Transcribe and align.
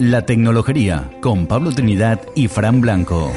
La 0.00 0.24
Tecnología 0.24 1.10
con 1.20 1.48
Pablo 1.48 1.72
Trinidad 1.72 2.20
y 2.36 2.46
Fran 2.46 2.80
Blanco. 2.80 3.32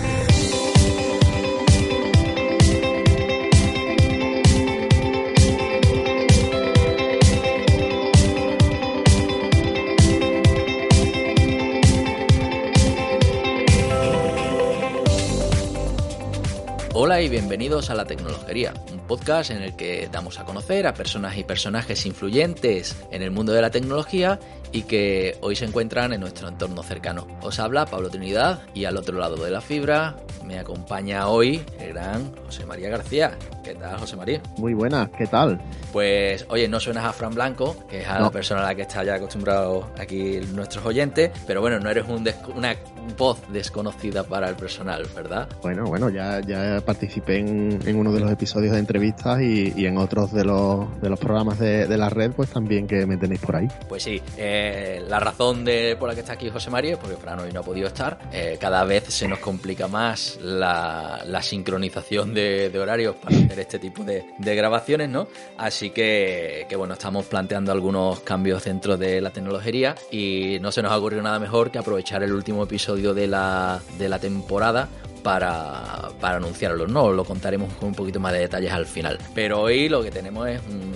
Hola 16.94 17.20
y 17.24 17.30
bienvenidos 17.30 17.90
a 17.90 17.96
La 17.96 18.06
Tecnología, 18.06 18.76
un 18.94 19.00
podcast 19.00 19.50
en 19.50 19.64
el 19.64 19.76
que 19.76 20.08
damos 20.12 20.38
a 20.38 20.46
conocer 20.46 20.86
a 20.86 20.94
personas 20.94 21.36
y 21.36 21.44
personajes 21.44 22.06
influyentes 22.06 22.96
en 23.10 23.24
el 23.24 23.32
mundo 23.32 23.54
de 23.54 23.62
la 23.64 23.72
tecnología 23.72 24.40
y 24.72 24.84
que 24.84 25.38
hoy 25.42 25.56
se 25.56 25.66
encuentran 25.66 26.14
en 26.14 26.22
nuestro 26.22 26.48
entorno 26.48 26.84
cercano. 26.84 27.28
Os 27.42 27.60
habla 27.60 27.86
Pablo 27.86 28.10
Trinidad 28.10 28.62
y 28.74 28.86
al 28.86 28.98
otro 28.98 29.18
lado 29.18 29.36
de 29.38 29.52
la 29.52 29.62
fibra 29.62 30.16
me 30.46 30.60
acompaña 30.60 31.28
hoy 31.28 31.64
el 31.80 31.94
gran 31.94 32.34
José 32.46 32.66
María 32.66 32.90
García. 32.90 33.38
¿Qué 33.64 33.76
tal, 33.76 33.98
José 34.00 34.16
María? 34.16 34.42
Muy 34.58 34.74
buenas, 34.74 35.10
¿qué 35.18 35.28
tal? 35.28 35.62
Pues, 35.92 36.46
oye, 36.50 36.68
no 36.68 36.80
suenas 36.80 37.06
a 37.06 37.14
Fran 37.14 37.34
Blanco, 37.34 37.76
que 37.90 38.02
es 38.02 38.08
a 38.08 38.20
la 38.20 38.32
persona 38.32 38.62
a 38.62 38.66
la 38.68 38.76
que 38.76 38.84
está 38.84 39.04
ya 39.04 39.16
acostumbrado 39.16 39.92
aquí 40.00 40.40
nuestros 40.54 40.86
oyentes, 40.86 41.32
pero 41.46 41.62
bueno, 41.62 41.80
no 41.80 41.90
eres 41.90 42.06
una 42.08 42.76
voz 43.18 43.40
desconocida 43.52 44.24
para 44.24 44.50
el 44.50 44.56
personal, 44.56 45.06
¿verdad? 45.16 45.50
Bueno, 45.62 45.86
bueno, 45.86 46.10
ya, 46.10 46.40
ya 46.42 46.82
participé 46.86 47.38
en, 47.40 47.96
uno 47.96 48.12
de 48.12 48.20
los 48.20 48.32
episodios 48.32 48.74
de 48.74 48.80
entrevistas 48.80 49.42
y, 49.42 49.86
en 49.86 49.98
otros 49.98 50.32
de 50.32 50.46
los, 50.46 51.02
de 51.02 51.10
los 51.10 51.20
programas 51.20 51.60
de, 51.60 51.98
la 51.98 52.10
red, 52.10 52.32
pues 52.32 52.50
también 52.50 52.88
que 52.88 53.06
me 53.06 53.18
tenéis 53.18 53.42
por 53.42 53.56
ahí. 53.56 53.68
Pues 53.90 54.04
sí, 54.04 54.22
eh, 54.38 55.04
la 55.08 55.20
razón 55.20 55.66
de, 55.66 55.96
por 56.00 56.08
la 56.08 56.16
que 56.16 56.22
está 56.22 56.34
aquí 56.34 56.50
José 56.50 56.70
María 56.70 56.94
es 56.94 56.98
porque 56.98 57.18
Fran 57.18 57.40
hoy 57.40 57.52
no 57.52 57.60
ha 57.60 57.64
podido 57.64 57.88
estar. 57.88 58.18
Eh, 58.32 58.58
cada 58.60 58.84
vez 58.86 59.06
se 59.06 59.28
nos 59.28 59.40
complica 59.40 59.88
más 59.88 60.40
la, 60.42 61.42
sincronización 61.42 62.34
de, 62.34 62.72
horarios 62.80 63.16
para 63.16 63.36
hacer 63.36 63.60
este 63.60 63.80
tipo 63.80 64.04
de, 64.04 64.24
grabaciones, 64.40 65.10
¿no? 65.10 65.28
Así 65.58 65.81
que, 65.90 66.68
bueno, 66.78 66.94
estamos 66.94 67.26
planteando 67.26 67.72
algunos 67.72 68.20
cambios 68.22 68.64
dentro 68.64 68.98
de 68.98 69.20
la 69.20 69.32
tecnología 69.32 69.96
y 70.12 70.60
no 70.62 70.72
se 70.72 70.82
nos 70.82 70.92
ha 70.92 70.98
ocurrido 70.98 71.24
nada 71.24 71.40
mejor 71.40 71.72
que 71.72 71.80
aprovechar 71.80 72.24
el 72.24 72.34
último 72.34 72.64
episodio 72.64 73.14
de 73.14 73.28
la, 73.28 73.82
de 73.98 74.08
la 74.08 74.20
temporada 74.20 74.88
para, 75.24 76.10
para 76.20 76.38
anunciarlo, 76.38 76.88
¿no? 76.88 77.12
Lo 77.12 77.26
contaremos 77.26 77.74
con 77.74 77.90
un 77.90 77.96
poquito 77.96 78.20
más 78.20 78.34
de 78.34 78.40
detalles 78.40 78.72
al 78.72 78.86
final. 78.86 79.18
Pero 79.34 79.62
hoy 79.62 79.90
lo 79.90 80.04
que 80.04 80.12
tenemos 80.12 80.48
es 80.48 80.62
un, 80.70 80.92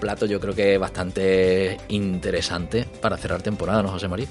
plato 0.00 0.26
yo 0.26 0.38
creo 0.40 0.54
que 0.54 0.76
bastante 0.76 1.78
interesante 1.88 2.86
para 3.00 3.16
cerrar 3.16 3.40
temporada, 3.40 3.82
¿no, 3.82 3.88
José 3.88 4.08
María? 4.08 4.26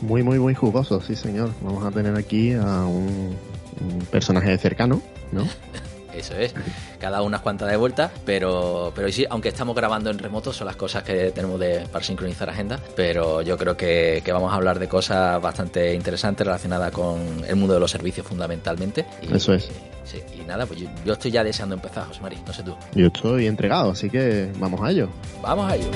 Muy, 0.00 0.24
muy, 0.24 0.40
muy 0.40 0.54
jugoso, 0.54 1.00
sí, 1.00 1.14
señor. 1.14 1.50
Vamos 1.60 1.84
a 1.84 1.92
tener 1.92 2.16
aquí 2.16 2.52
a 2.52 2.84
un, 2.84 3.36
un 3.80 3.98
personaje 4.10 4.58
cercano, 4.58 5.00
¿no? 5.30 5.46
Eso 6.16 6.34
es, 6.36 6.54
cada 6.98 7.22
unas 7.22 7.40
cuantas 7.40 7.68
de 7.68 7.76
vueltas, 7.76 8.10
pero, 8.24 8.92
pero 8.94 9.10
sí, 9.10 9.26
aunque 9.28 9.48
estamos 9.48 9.74
grabando 9.74 10.10
en 10.10 10.18
remoto, 10.18 10.52
son 10.52 10.66
las 10.66 10.76
cosas 10.76 11.02
que 11.02 11.30
tenemos 11.32 11.58
de, 11.60 11.86
para 11.90 12.04
sincronizar 12.04 12.48
agendas, 12.48 12.80
pero 12.96 13.42
yo 13.42 13.56
creo 13.56 13.76
que, 13.76 14.22
vamos 14.26 14.52
a 14.52 14.56
hablar 14.56 14.78
de 14.78 14.88
cosas 14.88 15.40
bastante 15.40 15.94
interesantes 15.94 16.46
relacionadas 16.46 16.92
con 16.92 17.44
el 17.46 17.56
mundo 17.56 17.74
de 17.74 17.80
los 17.80 17.90
servicios 17.90 18.26
fundamentalmente. 18.26 19.06
Eso 19.32 19.54
es. 19.54 19.70
y 20.36 20.44
nada, 20.44 20.66
pues 20.66 20.80
yo, 21.04 21.12
estoy 21.12 21.30
ya 21.30 21.44
deseando 21.44 21.74
empezar, 21.74 22.06
José 22.06 22.20
María, 22.20 22.38
no 22.46 22.52
sé 22.52 22.62
tú. 22.62 22.76
Yo 22.94 23.06
estoy 23.06 23.46
entregado, 23.46 23.90
así 23.90 24.10
que 24.10 24.50
vamos 24.58 24.80
a 24.82 24.90
ello. 24.90 25.08
Vamos 25.42 25.70
a 25.70 25.76
ello. 25.76 25.90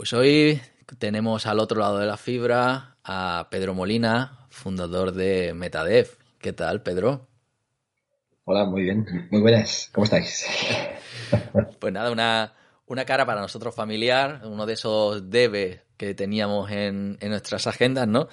Pues 0.00 0.14
hoy 0.14 0.58
tenemos 0.98 1.44
al 1.44 1.60
otro 1.60 1.78
lado 1.78 1.98
de 1.98 2.06
la 2.06 2.16
fibra 2.16 2.96
a 3.04 3.48
Pedro 3.50 3.74
Molina, 3.74 4.46
fundador 4.48 5.12
de 5.12 5.52
Metadev. 5.52 6.08
¿Qué 6.38 6.54
tal, 6.54 6.82
Pedro? 6.82 7.28
Hola, 8.44 8.64
muy 8.64 8.84
bien. 8.84 9.04
Muy 9.30 9.42
buenas. 9.42 9.90
¿Cómo 9.92 10.06
estáis? 10.06 10.46
pues 11.78 11.92
nada, 11.92 12.10
una, 12.10 12.54
una 12.86 13.04
cara 13.04 13.26
para 13.26 13.42
nosotros 13.42 13.74
familiar, 13.74 14.40
uno 14.44 14.64
de 14.64 14.72
esos 14.72 15.28
debes 15.28 15.80
que 15.98 16.14
teníamos 16.14 16.70
en, 16.70 17.18
nuestras 17.20 17.66
agendas, 17.66 18.08
¿no? 18.08 18.28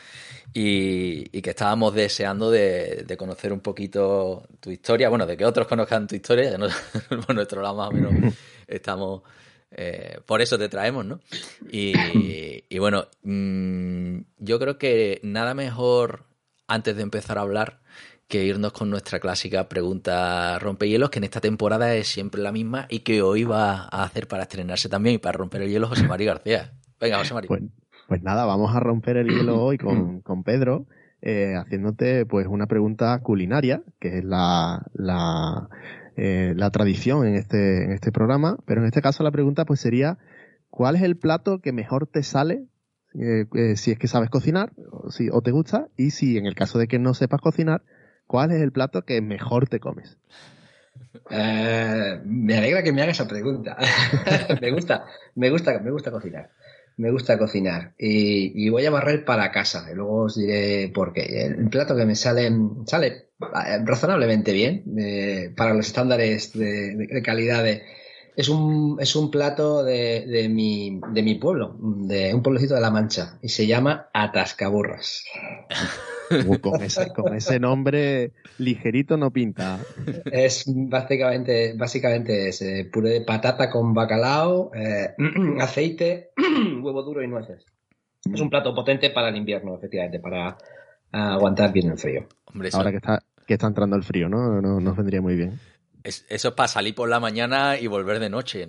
Y, 0.53 1.41
que 1.41 1.49
estábamos 1.49 1.93
deseando 1.93 2.49
de, 2.49 3.13
conocer 3.17 3.51
un 3.51 3.59
poquito 3.59 4.47
tu 4.61 4.71
historia, 4.71 5.09
bueno, 5.09 5.25
de 5.25 5.35
que 5.35 5.43
otros 5.43 5.67
conozcan 5.67 6.07
tu 6.07 6.15
historia, 6.15 6.51
ya 6.51 6.57
no, 6.57 6.67
por 7.25 7.35
nuestro 7.35 7.61
lado 7.61 7.75
más 7.75 7.89
o 7.89 7.91
menos 7.91 8.33
estamos 8.67 9.23
eh, 9.71 10.19
por 10.25 10.41
eso 10.41 10.57
te 10.57 10.69
traemos, 10.69 11.05
¿no? 11.05 11.19
Y, 12.69 12.79
bueno, 12.79 13.05
mm, 13.23 14.19
yo 14.39 14.59
creo 14.59 14.77
que 14.77 15.19
nada 15.23 15.53
mejor 15.53 16.25
antes 16.67 16.95
de 16.95 17.03
empezar 17.03 17.37
a 17.37 17.41
hablar 17.41 17.79
que 18.27 18.43
irnos 18.43 18.73
con 18.73 18.89
nuestra 18.89 19.19
clásica 19.19 19.69
pregunta 19.69 20.59
rompehielos, 20.59 21.09
que 21.09 21.19
en 21.19 21.23
esta 21.23 21.39
temporada 21.39 21.95
es 21.95 22.09
siempre 22.09 22.41
la 22.41 22.51
misma 22.51 22.85
y 22.89 22.99
que 22.99 23.21
hoy 23.21 23.45
va 23.45 23.87
a 23.89 24.03
hacer 24.03 24.27
para 24.27 24.43
estrenarse 24.43 24.89
también 24.89 25.15
y 25.15 25.17
para 25.17 25.37
romper 25.37 25.61
el 25.61 25.69
hielo 25.69 25.87
José 25.87 26.07
María 26.07 26.33
García. 26.33 26.73
Venga, 26.99 27.19
José 27.19 27.33
María. 27.33 27.47
Pues, 27.47 27.63
pues, 28.07 28.23
nada, 28.23 28.45
vamos 28.45 28.75
a 28.75 28.79
romper 28.81 29.17
el 29.17 29.29
hielo 29.29 29.63
hoy 29.63 29.77
con, 29.77 30.21
con 30.21 30.43
Pedro, 30.43 30.87
eh, 31.21 31.55
haciéndote 31.55 32.25
pues 32.25 32.47
una 32.47 32.67
pregunta 32.67 33.17
culinaria, 33.19 33.81
que 33.99 34.19
es 34.19 34.25
la, 34.25 34.85
la 34.93 35.69
eh, 36.17 36.53
la 36.55 36.71
tradición 36.71 37.27
en 37.27 37.35
este, 37.35 37.85
en 37.85 37.91
este 37.91 38.11
programa, 38.11 38.57
pero 38.65 38.81
en 38.81 38.87
este 38.87 39.03
caso 39.03 39.23
la 39.23 39.31
pregunta 39.31 39.65
pues 39.65 39.79
sería, 39.79 40.17
¿cuál 40.71 40.95
es 40.95 41.03
el 41.03 41.15
plato 41.15 41.59
que 41.61 41.71
mejor 41.71 42.07
te 42.07 42.23
sale 42.23 42.65
eh, 43.13 43.45
eh, 43.53 43.75
si 43.75 43.91
es 43.91 43.99
que 43.99 44.07
sabes 44.07 44.31
cocinar 44.31 44.71
o, 44.91 45.11
si, 45.11 45.29
o 45.31 45.41
te 45.41 45.51
gusta? 45.51 45.89
Y 45.95 46.09
si 46.09 46.37
en 46.37 46.47
el 46.47 46.55
caso 46.55 46.79
de 46.79 46.87
que 46.87 46.97
no 46.97 47.13
sepas 47.13 47.39
cocinar, 47.39 47.83
¿cuál 48.25 48.51
es 48.51 48.61
el 48.61 48.71
plato 48.71 49.03
que 49.03 49.21
mejor 49.21 49.69
te 49.69 49.79
comes? 49.79 50.17
me 51.29 52.57
alegra 52.57 52.81
que 52.81 52.91
me 52.91 53.03
hagas 53.03 53.19
esa 53.19 53.29
pregunta. 53.29 53.77
me 54.61 54.71
gusta, 54.71 55.05
me 55.35 55.51
gusta, 55.51 55.79
me 55.79 55.91
gusta 55.91 56.09
cocinar 56.09 56.49
me 56.97 57.11
gusta 57.11 57.37
cocinar 57.37 57.93
y, 57.97 58.69
voy 58.69 58.85
a 58.85 58.91
barrer 58.91 59.23
para 59.23 59.51
casa 59.51 59.87
y 59.91 59.95
luego 59.95 60.23
os 60.23 60.35
diré 60.35 60.89
por 60.93 61.13
qué. 61.13 61.45
El 61.45 61.69
plato 61.69 61.95
que 61.95 62.05
me 62.05 62.15
sale, 62.15 62.51
sale 62.85 63.07
eh, 63.07 63.79
razonablemente 63.85 64.51
bien 64.51 64.83
eh, 64.97 65.53
para 65.55 65.73
los 65.73 65.87
estándares 65.87 66.53
de, 66.53 67.21
calidad 67.23 67.65
es 68.35 68.49
un, 68.49 68.97
es 68.99 69.15
un 69.15 69.31
plato 69.31 69.83
de, 69.83 70.25
de, 70.27 70.49
mi, 70.49 70.99
de 71.11 71.23
mi 71.23 71.35
pueblo, 71.35 71.75
de 71.79 72.33
un 72.33 72.41
pueblecito 72.41 72.75
de 72.75 72.81
La 72.81 72.91
Mancha 72.91 73.37
y 73.41 73.49
se 73.49 73.67
llama 73.67 74.09
Atascaburras. 74.13 75.23
con, 76.61 76.81
ese, 76.81 77.13
con 77.13 77.35
ese 77.35 77.59
nombre 77.59 78.31
ligerito 78.57 79.17
no 79.17 79.31
pinta. 79.31 79.79
Es 80.25 80.65
básicamente, 80.67 81.73
básicamente 81.75 82.49
es 82.49 82.61
eh, 82.61 82.89
puré 82.91 83.09
de 83.11 83.21
patata 83.21 83.69
con 83.69 83.93
bacalao, 83.93 84.71
eh, 84.73 85.15
aceite, 85.59 86.31
huevo 86.81 87.03
duro 87.03 87.23
y 87.23 87.27
nueces. 87.27 87.65
Es 88.31 88.41
un 88.41 88.49
plato 88.49 88.75
potente 88.75 89.09
para 89.09 89.29
el 89.29 89.37
invierno, 89.37 89.75
efectivamente, 89.75 90.19
para 90.19 90.57
aguantar 91.11 91.71
bien 91.71 91.91
el 91.91 91.97
frío. 91.97 92.27
Ahora 92.73 92.91
que 92.91 92.97
está, 92.97 93.23
que 93.45 93.53
está 93.53 93.67
entrando 93.67 93.95
el 93.95 94.03
frío, 94.03 94.27
¿no? 94.27 94.61
no 94.61 94.81
nos 94.81 94.97
vendría 94.97 95.21
muy 95.21 95.35
bien. 95.35 95.59
eso 96.03 96.25
es 96.29 96.53
para 96.53 96.67
salir 96.67 96.93
por 96.93 97.07
la 97.07 97.19
mañana 97.19 97.79
y 97.79 97.87
volver 97.87 98.19
de 98.19 98.29
noche. 98.29 98.67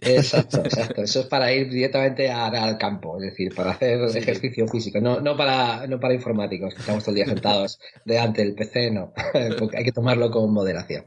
Exacto, 0.00 0.60
exacto. 0.64 1.02
Eso 1.02 1.20
es 1.20 1.26
para 1.26 1.52
ir 1.52 1.70
directamente 1.70 2.30
al 2.30 2.78
campo, 2.78 3.16
es 3.18 3.30
decir, 3.30 3.54
para 3.54 3.72
hacer 3.72 4.00
ejercicio 4.16 4.66
físico, 4.68 5.00
no, 5.00 5.20
no, 5.20 5.36
para, 5.36 5.86
no 5.86 6.00
para 6.00 6.14
informáticos, 6.14 6.74
que 6.74 6.80
estamos 6.80 7.04
todo 7.04 7.10
el 7.10 7.16
día 7.16 7.26
sentados 7.26 7.78
delante 8.04 8.42
del 8.42 8.54
PC, 8.54 8.90
no. 8.90 9.12
Hay 9.76 9.84
que 9.84 9.92
tomarlo 9.92 10.30
con 10.30 10.52
moderación. 10.52 11.06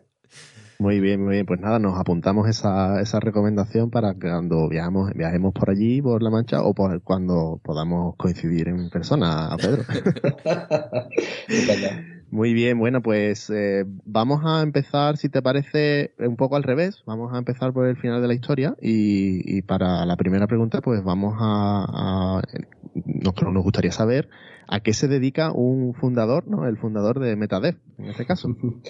Muy 0.80 1.00
bien, 1.00 1.24
muy 1.24 1.36
bien. 1.36 1.45
Pues 1.45 1.60
nada, 1.62 1.80
nos 1.80 1.98
apuntamos 1.98 2.50
esa, 2.50 3.00
esa 3.00 3.19
recomendación 3.19 3.90
para 3.90 4.16
cuando 4.16 4.68
viajamos, 4.68 5.13
viajemos 5.13 5.54
por 5.54 5.69
allí, 5.69 6.01
por 6.01 6.22
La 6.22 6.30
Mancha, 6.30 6.62
o 6.62 6.74
por 6.74 7.01
cuando 7.04 7.62
podamos 7.63 8.16
coincidir 8.18 8.68
en 8.68 8.90
persona, 8.90 9.56
Pedro. 9.62 9.84
Muy 12.33 12.56
bien, 12.56 12.80
bueno, 12.80 13.03
pues 13.03 13.51
eh, 13.51 13.85
vamos 13.85 14.41
a 14.44 14.63
empezar, 14.63 15.18
si 15.18 15.30
te 15.30 15.44
parece, 15.44 16.15
un 16.18 16.35
poco 16.35 16.56
al 16.56 16.63
revés. 16.63 17.03
Vamos 17.06 17.31
a 17.31 17.38
empezar 17.38 17.74
por 17.74 17.85
el 17.85 17.95
final 17.95 18.24
de 18.24 18.27
la 18.27 18.33
historia 18.33 18.75
y, 18.81 19.62
para 19.62 20.03
la 20.07 20.15
primera 20.15 20.47
pregunta, 20.47 20.81
pues 20.81 21.03
vamos 21.03 21.35
a, 21.39 22.41
nos, 23.06 23.35
nos 23.39 23.63
gustaría 23.63 23.91
saber 23.91 24.30
a 24.68 24.80
qué 24.80 24.94
se 24.95 25.07
dedica 25.07 25.51
un 25.51 25.94
fundador, 25.94 26.47
¿no? 26.47 26.68
El 26.68 26.75
fundador 26.77 27.19
de 27.19 27.35
MetaDev, 27.35 27.75
en 28.00 28.06
este 28.09 28.25
caso. 28.25 28.50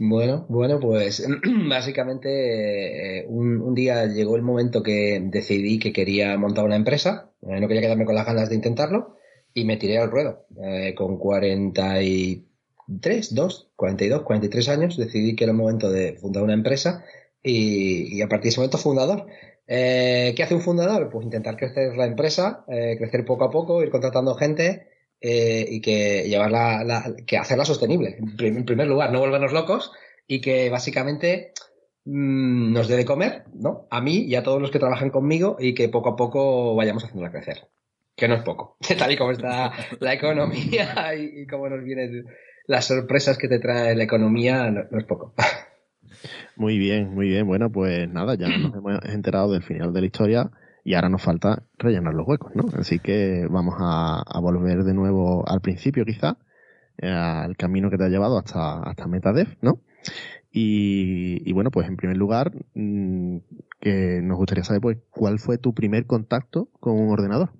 Bueno, 0.00 0.46
bueno, 0.48 0.78
pues 0.78 1.26
básicamente 1.68 3.18
eh, 3.18 3.26
un, 3.28 3.74
día 3.74 4.06
llegó 4.06 4.36
el 4.36 4.42
momento 4.42 4.80
que 4.80 5.20
decidí 5.24 5.80
que 5.80 5.92
quería 5.92 6.38
montar 6.38 6.64
una 6.64 6.76
empresa, 6.76 7.32
eh, 7.42 7.60
no 7.60 7.66
quería 7.66 7.82
quedarme 7.82 8.04
con 8.04 8.14
las 8.14 8.24
ganas 8.24 8.48
de 8.48 8.54
intentarlo 8.54 9.16
y 9.54 9.64
me 9.64 9.76
tiré 9.76 9.98
al 9.98 10.08
ruedo. 10.08 10.46
Con 10.96 11.18
43, 12.88 13.34
2, 13.34 13.70
42, 13.76 14.22
43 14.22 14.68
años 14.70 14.96
decidí 14.96 15.36
que 15.36 15.44
era 15.44 15.52
el 15.52 15.58
momento 15.58 15.90
de 15.90 16.14
fundar 16.14 16.42
una 16.42 16.54
empresa 16.54 17.04
y, 17.42 18.20
a 18.22 18.28
partir 18.28 18.44
de 18.44 18.48
ese 18.48 18.60
momento 18.60 18.78
fundador. 18.78 19.26
¿Qué 19.66 20.40
hace 20.42 20.54
un 20.54 20.62
fundador? 20.62 21.10
Pues 21.10 21.24
intentar 21.24 21.56
crecer 21.56 21.94
la 21.96 22.06
empresa, 22.06 22.64
crecer 22.66 23.26
poco 23.26 23.44
a 23.44 23.50
poco, 23.50 23.82
ir 23.82 23.90
contratando 23.90 24.34
gente 24.34 24.88
eh, 25.20 25.66
y 25.68 25.80
que 25.80 26.28
llevarla, 26.28 26.84
la, 26.84 27.12
que 27.26 27.38
hacerla 27.38 27.64
sostenible, 27.64 28.18
en 28.38 28.64
primer 28.64 28.86
lugar, 28.86 29.10
no 29.10 29.18
volvernos 29.18 29.52
locos 29.52 29.90
y 30.28 30.40
que 30.40 30.70
básicamente 30.70 31.52
mmm, 32.04 32.72
nos 32.72 32.86
dé 32.86 32.96
de 32.96 33.04
comer, 33.04 33.42
¿no? 33.52 33.88
A 33.90 34.00
mí 34.00 34.18
y 34.18 34.36
a 34.36 34.44
todos 34.44 34.62
los 34.62 34.70
que 34.70 34.78
trabajan 34.78 35.10
conmigo 35.10 35.56
y 35.58 35.74
que 35.74 35.88
poco 35.88 36.10
a 36.10 36.16
poco 36.16 36.76
vayamos 36.76 37.02
haciéndola 37.02 37.32
crecer. 37.32 37.66
Que 38.16 38.28
no 38.28 38.36
es 38.36 38.42
poco, 38.42 38.76
tal 38.98 39.10
y 39.10 39.16
como 39.16 39.32
está 39.32 39.72
la 39.98 40.14
economía 40.14 41.14
y, 41.16 41.42
y 41.42 41.46
cómo 41.48 41.68
nos 41.68 41.82
vienen 41.82 42.24
las 42.68 42.84
sorpresas 42.84 43.36
que 43.38 43.48
te 43.48 43.58
trae 43.58 43.96
la 43.96 44.04
economía, 44.04 44.70
no, 44.70 44.84
no 44.88 44.98
es 44.98 45.04
poco. 45.04 45.34
Muy 46.56 46.78
bien, 46.78 47.14
muy 47.14 47.28
bien. 47.28 47.46
Bueno, 47.46 47.70
pues 47.70 48.08
nada, 48.08 48.34
ya 48.34 48.48
nos 48.48 48.74
hemos 48.74 49.04
enterado 49.04 49.52
del 49.52 49.62
final 49.62 49.92
de 49.92 50.00
la 50.00 50.06
historia 50.06 50.50
y 50.84 50.94
ahora 50.94 51.08
nos 51.08 51.22
falta 51.22 51.62
rellenar 51.78 52.14
los 52.14 52.26
huecos, 52.26 52.50
¿no? 52.56 52.64
Así 52.76 52.98
que 52.98 53.46
vamos 53.48 53.76
a, 53.78 54.24
volver 54.40 54.82
de 54.82 54.94
nuevo 54.94 55.48
al 55.48 55.60
principio, 55.60 56.04
quizá, 56.04 56.36
eh, 56.96 57.08
al 57.08 57.56
camino 57.56 57.90
que 57.90 57.98
te 57.98 58.04
ha 58.04 58.08
llevado 58.08 58.38
hasta, 58.38 58.80
hasta 58.82 59.06
MetaDev, 59.06 59.56
¿no? 59.60 59.80
Y, 60.50 61.52
bueno, 61.52 61.70
pues 61.70 61.86
en 61.86 61.96
primer 61.96 62.16
lugar, 62.16 62.52
mm, 62.74 63.36
que 63.80 64.20
nos 64.22 64.38
gustaría 64.38 64.64
saber, 64.64 64.80
pues, 64.80 64.98
¿cuál 65.10 65.38
fue 65.38 65.58
tu 65.58 65.74
primer 65.74 66.06
contacto 66.06 66.68
con 66.80 66.98
un 66.98 67.10
ordenador? 67.10 67.50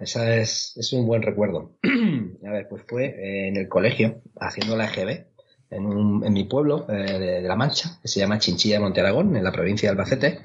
Esa 0.00 0.36
es, 0.36 0.74
es 0.76 0.92
un 0.92 1.06
buen 1.06 1.22
recuerdo. 1.22 1.76
a 2.46 2.50
ver, 2.50 2.68
pues 2.68 2.82
fue 2.86 3.06
eh, 3.06 3.48
en 3.48 3.56
el 3.56 3.68
colegio, 3.68 4.22
haciendo 4.40 4.76
la 4.76 4.86
EGB, 4.86 5.26
en, 5.70 5.86
un, 5.86 6.24
en 6.24 6.32
mi 6.32 6.44
pueblo 6.44 6.86
eh, 6.88 7.18
de, 7.18 7.42
La 7.42 7.56
Mancha, 7.56 7.98
que 8.02 8.08
se 8.08 8.20
llama 8.20 8.38
Chinchilla 8.38 8.76
de 8.76 8.80
Monte 8.80 9.00
Aragón, 9.00 9.36
en 9.36 9.44
la 9.44 9.52
provincia 9.52 9.88
de 9.88 9.90
Albacete, 9.92 10.40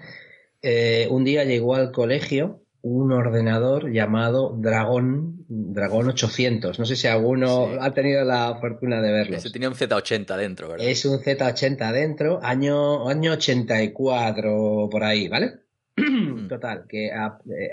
eh, 0.61 1.07
un 1.09 1.23
día 1.23 1.43
llegó 1.43 1.75
al 1.75 1.91
colegio 1.91 2.61
un 2.81 3.11
ordenador 3.11 3.91
llamado 3.91 4.55
Dragón, 4.55 5.43
Dragón 5.47 6.09
800. 6.09 6.77
No 6.77 6.85
sé 6.85 6.95
si 6.95 7.07
alguno 7.07 7.69
ha 7.81 7.93
tenido 7.95 8.23
la 8.23 8.57
fortuna 8.61 9.01
de 9.01 9.11
verlo. 9.11 9.37
Ese 9.37 9.49
tenía 9.49 9.69
un 9.69 9.75
Z80 9.75 10.37
dentro, 10.37 10.69
¿verdad? 10.69 10.87
Es 10.87 11.03
un 11.05 11.19
Z80 11.19 11.91
dentro, 11.91 12.39
año, 12.43 13.09
año 13.09 13.31
84 13.31 14.87
por 14.91 15.03
ahí, 15.03 15.27
¿vale? 15.27 15.53
Mm. 15.97 16.49
Total, 16.49 16.85
que 16.89 17.09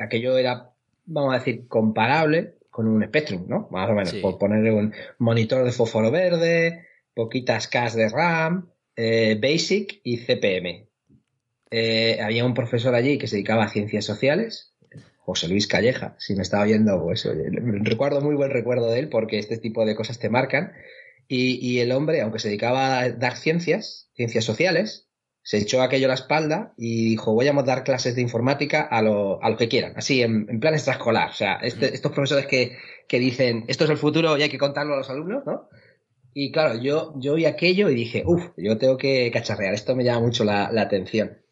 aquello 0.00 0.38
era, 0.38 0.71
vamos 1.04 1.34
a 1.34 1.38
decir, 1.38 1.66
comparable 1.68 2.54
con 2.70 2.88
un 2.88 3.04
Spectrum, 3.04 3.46
¿no? 3.48 3.68
Más 3.70 3.90
o 3.90 3.94
menos, 3.94 4.14
por 4.14 4.38
ponerle 4.38 4.72
un 4.72 4.94
monitor 5.18 5.64
de 5.64 5.72
fósforo 5.72 6.10
verde, 6.10 6.86
poquitas 7.14 7.68
Ks 7.68 7.94
de 7.94 8.08
RAM, 8.08 8.70
eh, 8.96 9.38
Basic 9.40 10.00
y 10.04 10.18
CPM. 10.18 10.88
Eh, 11.70 12.18
había 12.22 12.44
un 12.44 12.54
profesor 12.54 12.94
allí 12.94 13.18
que 13.18 13.26
se 13.26 13.36
dedicaba 13.36 13.64
a 13.64 13.68
ciencias 13.68 14.04
sociales, 14.04 14.72
José 15.24 15.48
Luis 15.48 15.68
Calleja, 15.68 16.16
si 16.18 16.34
me 16.34 16.42
estaba 16.42 16.64
viendo, 16.64 17.00
pues 17.00 17.26
recuerdo 17.26 18.20
muy 18.20 18.34
buen 18.34 18.50
recuerdo 18.50 18.90
de 18.90 18.98
él 18.98 19.08
porque 19.08 19.38
este 19.38 19.56
tipo 19.56 19.86
de 19.86 19.94
cosas 19.94 20.18
te 20.18 20.28
marcan. 20.28 20.72
Y, 21.28 21.78
el 21.78 21.92
hombre, 21.92 22.20
aunque 22.20 22.40
se 22.40 22.48
dedicaba 22.48 22.98
a 22.98 23.08
dar 23.08 23.36
ciencias, 23.36 24.10
ciencias 24.12 24.44
sociales, 24.44 25.08
se 25.42 25.58
echó 25.58 25.82
aquello 25.82 26.06
a 26.06 26.08
la 26.08 26.14
espalda 26.14 26.72
y 26.76 27.10
dijo, 27.10 27.32
voy 27.32 27.48
a 27.48 27.52
dar 27.52 27.84
clases 27.84 28.14
de 28.14 28.22
informática 28.22 28.82
a 28.82 29.02
lo, 29.02 29.42
a 29.42 29.50
lo 29.50 29.56
que 29.56 29.68
quieran, 29.68 29.94
así, 29.96 30.22
en, 30.22 30.60
plan 30.60 30.74
extraescolar. 30.74 31.30
O 31.30 31.34
sea, 31.34 31.54
este, 31.56 31.94
estos 31.94 32.12
profesores 32.12 32.46
que, 32.46 32.76
que, 33.08 33.18
dicen, 33.18 33.64
esto 33.68 33.84
es 33.84 33.90
el 33.90 33.98
futuro 33.98 34.36
y 34.38 34.42
hay 34.42 34.48
que 34.48 34.58
contarlo 34.58 34.94
a 34.94 34.98
los 34.98 35.10
alumnos, 35.10 35.44
¿no? 35.46 35.68
Y 36.34 36.50
claro, 36.50 36.80
yo, 36.80 37.12
yo 37.16 37.34
vi 37.34 37.44
aquello 37.44 37.90
y 37.90 37.94
dije, 37.94 38.22
uff, 38.24 38.50
yo 38.56 38.78
tengo 38.78 38.96
que 38.96 39.30
cacharrear, 39.32 39.74
esto 39.74 39.94
me 39.94 40.04
llama 40.04 40.20
mucho 40.20 40.44
la, 40.44 40.70
la 40.72 40.82
atención 40.82 41.42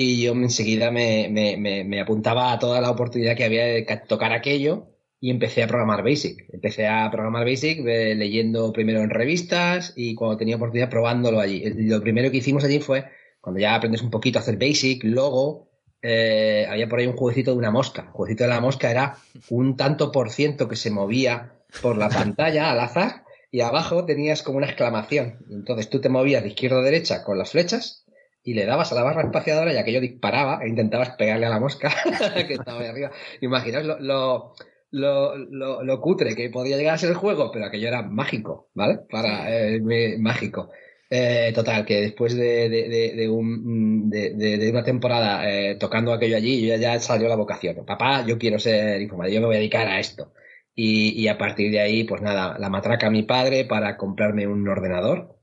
y 0.00 0.22
yo 0.22 0.30
enseguida 0.30 0.92
me, 0.92 1.28
me, 1.28 1.56
me, 1.84 2.00
apuntaba 2.00 2.52
a 2.52 2.58
toda 2.60 2.80
la 2.80 2.88
oportunidad 2.88 3.34
que 3.34 3.42
había 3.42 3.64
de 3.64 3.84
tocar 4.06 4.32
aquello 4.32 4.86
y 5.20 5.28
empecé 5.28 5.64
a 5.64 5.66
programar 5.66 6.04
Basic. 6.04 6.48
Empecé 6.52 6.86
a 6.86 7.10
programar 7.10 7.44
Basic 7.44 7.84
eh, 7.84 8.14
leyendo 8.14 8.72
primero 8.72 9.00
en 9.00 9.10
revistas 9.10 9.94
y 9.96 10.14
cuando 10.14 10.36
tenía 10.36 10.54
oportunidad 10.54 10.88
probándolo 10.88 11.40
allí. 11.40 11.64
Lo 11.88 12.00
primero 12.00 12.30
que 12.30 12.36
hicimos 12.36 12.62
allí 12.62 12.78
fue, 12.78 13.06
cuando 13.48 13.60
ya 13.60 13.74
aprendes 13.74 14.02
un 14.02 14.10
poquito 14.10 14.38
a 14.38 14.42
hacer 14.42 14.58
Basic, 14.58 15.02
luego 15.04 15.70
eh, 16.02 16.66
había 16.68 16.86
por 16.86 16.98
ahí 16.98 17.06
un 17.06 17.16
jueguecito 17.16 17.52
de 17.52 17.56
una 17.56 17.70
mosca. 17.70 18.02
El 18.02 18.08
jueguecito 18.08 18.44
de 18.44 18.50
la 18.50 18.60
mosca 18.60 18.90
era 18.90 19.16
un 19.48 19.74
tanto 19.74 20.12
por 20.12 20.28
ciento 20.28 20.68
que 20.68 20.76
se 20.76 20.90
movía 20.90 21.54
por 21.80 21.96
la 21.96 22.08
pantalla 22.10 22.70
al 22.70 22.78
azar 22.78 23.24
y 23.50 23.62
abajo 23.62 24.04
tenías 24.04 24.42
como 24.42 24.58
una 24.58 24.66
exclamación. 24.66 25.38
Entonces 25.50 25.88
tú 25.88 25.98
te 25.98 26.10
movías 26.10 26.42
de 26.42 26.50
izquierda 26.50 26.80
a 26.80 26.82
derecha 26.82 27.24
con 27.24 27.38
las 27.38 27.52
flechas 27.52 28.04
y 28.44 28.52
le 28.52 28.66
dabas 28.66 28.92
a 28.92 28.96
la 28.96 29.02
barra 29.02 29.22
espaciadora 29.22 29.72
y 29.72 29.78
aquello 29.78 30.02
disparaba 30.02 30.60
e 30.62 30.68
intentabas 30.68 31.16
pegarle 31.16 31.46
a 31.46 31.48
la 31.48 31.58
mosca 31.58 31.90
que 32.46 32.52
estaba 32.52 32.80
ahí 32.80 32.88
arriba. 32.88 33.12
Imaginaos 33.40 33.86
lo, 33.98 34.52
lo, 34.90 35.82
lo, 35.82 36.00
cutre 36.02 36.36
que 36.36 36.50
podía 36.50 36.76
llegar 36.76 36.96
a 36.96 36.98
ser 36.98 37.08
el 37.08 37.16
juego, 37.16 37.50
pero 37.50 37.64
aquello 37.64 37.88
era 37.88 38.02
mágico, 38.02 38.68
¿vale? 38.74 38.98
Para 39.10 39.50
eh, 39.50 40.18
mágico. 40.18 40.68
Eh, 41.10 41.52
total, 41.54 41.86
que 41.86 42.02
después 42.02 42.34
de, 42.36 42.68
de, 42.68 43.28
un, 43.30 44.10
de, 44.10 44.68
una 44.70 44.84
temporada 44.84 45.50
eh, 45.50 45.76
tocando 45.76 46.12
aquello 46.12 46.36
allí, 46.36 46.66
ya, 46.66 46.76
ya 46.76 47.00
salió 47.00 47.28
la 47.28 47.36
vocación. 47.36 47.84
Papá, 47.86 48.26
yo 48.26 48.38
quiero 48.38 48.58
ser 48.58 49.00
informático, 49.00 49.34
yo 49.34 49.40
me 49.40 49.46
voy 49.46 49.56
a 49.56 49.58
dedicar 49.60 49.86
a 49.88 50.00
esto. 50.00 50.32
Y, 50.74 51.10
y 51.20 51.28
a 51.28 51.38
partir 51.38 51.70
de 51.72 51.80
ahí, 51.80 52.04
pues 52.04 52.22
nada, 52.22 52.58
la 52.58 52.68
matraca 52.68 53.06
a 53.08 53.10
mi 53.10 53.22
padre 53.22 53.64
para 53.64 53.96
comprarme 53.96 54.46
un 54.46 54.68
ordenador 54.68 55.38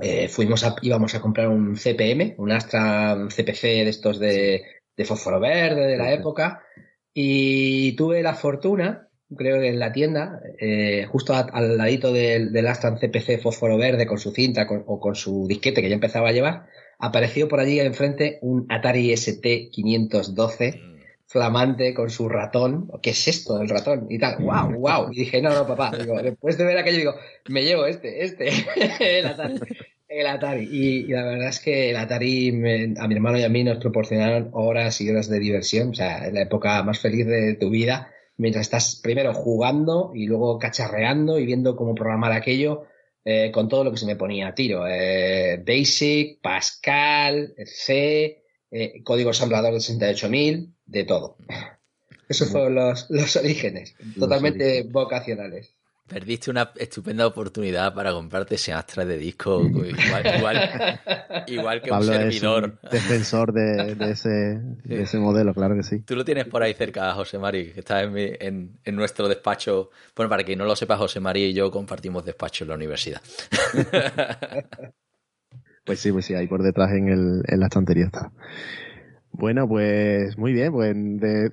eh, 0.00 0.28
fuimos 0.28 0.64
a, 0.64 0.76
íbamos 0.80 1.14
a 1.14 1.20
comprar 1.20 1.48
un 1.48 1.76
CPM, 1.76 2.34
un 2.38 2.52
Astra 2.52 3.28
CPC 3.28 3.62
de 3.84 3.88
estos 3.88 4.18
de, 4.18 4.62
de 4.96 5.04
fósforo 5.04 5.38
verde 5.40 5.86
de 5.86 5.96
la 5.98 6.12
época, 6.12 6.62
y 7.12 7.94
tuve 7.94 8.22
la 8.22 8.34
fortuna, 8.34 9.08
creo 9.36 9.60
que 9.60 9.68
en 9.68 9.78
la 9.78 9.92
tienda, 9.92 10.40
eh, 10.58 11.06
justo 11.08 11.34
al 11.34 11.76
ladito 11.76 12.12
del, 12.12 12.52
del, 12.52 12.66
Astra 12.66 12.96
CPC 12.96 13.40
fósforo 13.40 13.76
verde 13.76 14.06
con 14.06 14.18
su 14.18 14.32
cinta 14.32 14.66
o 14.68 15.00
con 15.00 15.14
su 15.14 15.46
disquete 15.46 15.82
que 15.82 15.88
ya 15.88 15.94
empezaba 15.94 16.28
a 16.28 16.32
llevar, 16.32 16.66
apareció 16.98 17.48
por 17.48 17.60
allí 17.60 17.80
enfrente 17.80 18.38
un 18.42 18.66
Atari 18.68 19.12
ST 19.12 19.70
512 19.70 20.92
flamante 21.32 21.94
con 21.94 22.10
su 22.10 22.28
ratón. 22.28 22.90
¿Qué 23.00 23.10
es 23.10 23.26
esto 23.26 23.58
del 23.58 23.70
ratón? 23.70 24.06
Y 24.10 24.18
tal, 24.18 24.36
wow, 24.42 24.70
wow. 24.78 25.10
Y 25.10 25.20
dije, 25.20 25.40
no, 25.40 25.54
no, 25.54 25.66
papá. 25.66 25.90
después 26.22 26.58
de 26.58 26.64
ver 26.64 26.76
aquello, 26.76 26.98
digo, 26.98 27.14
me 27.48 27.64
llevo 27.64 27.86
este, 27.86 28.22
este, 28.22 28.50
el 29.18 29.26
Atari. 29.26 29.58
El 30.08 30.26
Atari. 30.26 30.68
Y, 30.70 31.06
la 31.06 31.24
verdad 31.24 31.48
es 31.48 31.60
que 31.60 31.90
el 31.90 31.96
Atari 31.96 32.48
a 32.98 33.08
mi 33.08 33.14
hermano 33.14 33.38
y 33.38 33.44
a 33.44 33.48
mí 33.48 33.64
nos 33.64 33.78
proporcionaron 33.78 34.50
horas 34.52 35.00
y 35.00 35.08
horas 35.08 35.28
de 35.30 35.38
diversión. 35.38 35.90
O 35.90 35.94
sea, 35.94 36.30
la 36.30 36.42
época 36.42 36.82
más 36.82 37.00
feliz 37.00 37.26
de 37.26 37.54
tu 37.54 37.70
vida, 37.70 38.12
mientras 38.42 38.66
estás 38.66 39.00
primero 39.00 39.32
jugando 39.32 40.10
y 40.14 40.26
luego 40.26 40.58
cacharreando 40.58 41.38
y 41.38 41.46
viendo 41.46 41.76
cómo 41.76 41.94
programar 41.94 42.32
aquello. 42.32 42.84
Eh, 43.24 43.52
con 43.52 43.68
todo 43.68 43.84
lo 43.84 43.92
que 43.92 43.98
se 43.98 44.06
me 44.06 44.16
ponía 44.16 44.48
a 44.48 44.54
tiro. 44.54 44.84
Eh, 44.84 45.62
Basic, 45.64 46.40
Pascal, 46.42 47.54
C, 47.64 48.42
eh, 48.68 49.02
código 49.04 49.30
ensamblador 49.30 49.72
de 49.74 49.78
68.000, 49.78 50.74
de 50.86 51.04
todo. 51.04 51.36
Esos 52.28 52.48
fueron 52.48 52.74
los, 52.74 53.08
los 53.10 53.36
orígenes, 53.36 53.94
totalmente 54.18 54.82
vocacionales. 54.82 55.76
Perdiste 56.12 56.50
una 56.50 56.70
estupenda 56.76 57.26
oportunidad 57.26 57.94
para 57.94 58.12
comprarte 58.12 58.56
ese 58.56 58.72
Astra 58.72 59.04
de 59.04 59.16
disco, 59.16 59.62
igual, 59.62 59.86
igual, 61.46 61.82
que 61.82 61.90
un 61.90 62.04
servidor. 62.04 62.78
defensor 62.90 63.52
de, 63.52 63.96
ese, 64.10 64.60
ese 64.88 65.18
modelo, 65.18 65.54
claro 65.54 65.74
que 65.74 65.82
sí. 65.82 66.00
Tú 66.00 66.14
lo 66.14 66.24
tienes 66.24 66.46
por 66.46 66.62
ahí 66.62 66.74
cerca, 66.74 67.12
José 67.14 67.38
Mari, 67.38 67.72
que 67.72 67.80
está 67.80 68.02
en, 68.02 68.78
en, 68.84 68.96
nuestro 68.96 69.28
despacho. 69.28 69.90
Bueno, 70.14 70.28
para 70.28 70.44
quien 70.44 70.58
no 70.58 70.64
lo 70.64 70.76
sepa, 70.76 70.96
José 70.96 71.20
Mari 71.20 71.44
y 71.44 71.52
yo 71.54 71.70
compartimos 71.70 72.24
despacho 72.24 72.64
en 72.64 72.68
la 72.68 72.74
universidad. 72.74 73.22
Pues 75.84 75.98
sí, 75.98 76.12
pues 76.12 76.26
sí, 76.26 76.34
ahí 76.34 76.46
por 76.46 76.62
detrás 76.62 76.92
en, 76.92 77.08
el, 77.08 77.42
en 77.48 77.58
la 77.58 77.66
estantería 77.66 78.04
está. 78.04 78.30
Bueno, 79.34 79.66
pues 79.66 80.36
muy 80.36 80.52
bien, 80.52 80.72
pues 80.72 80.94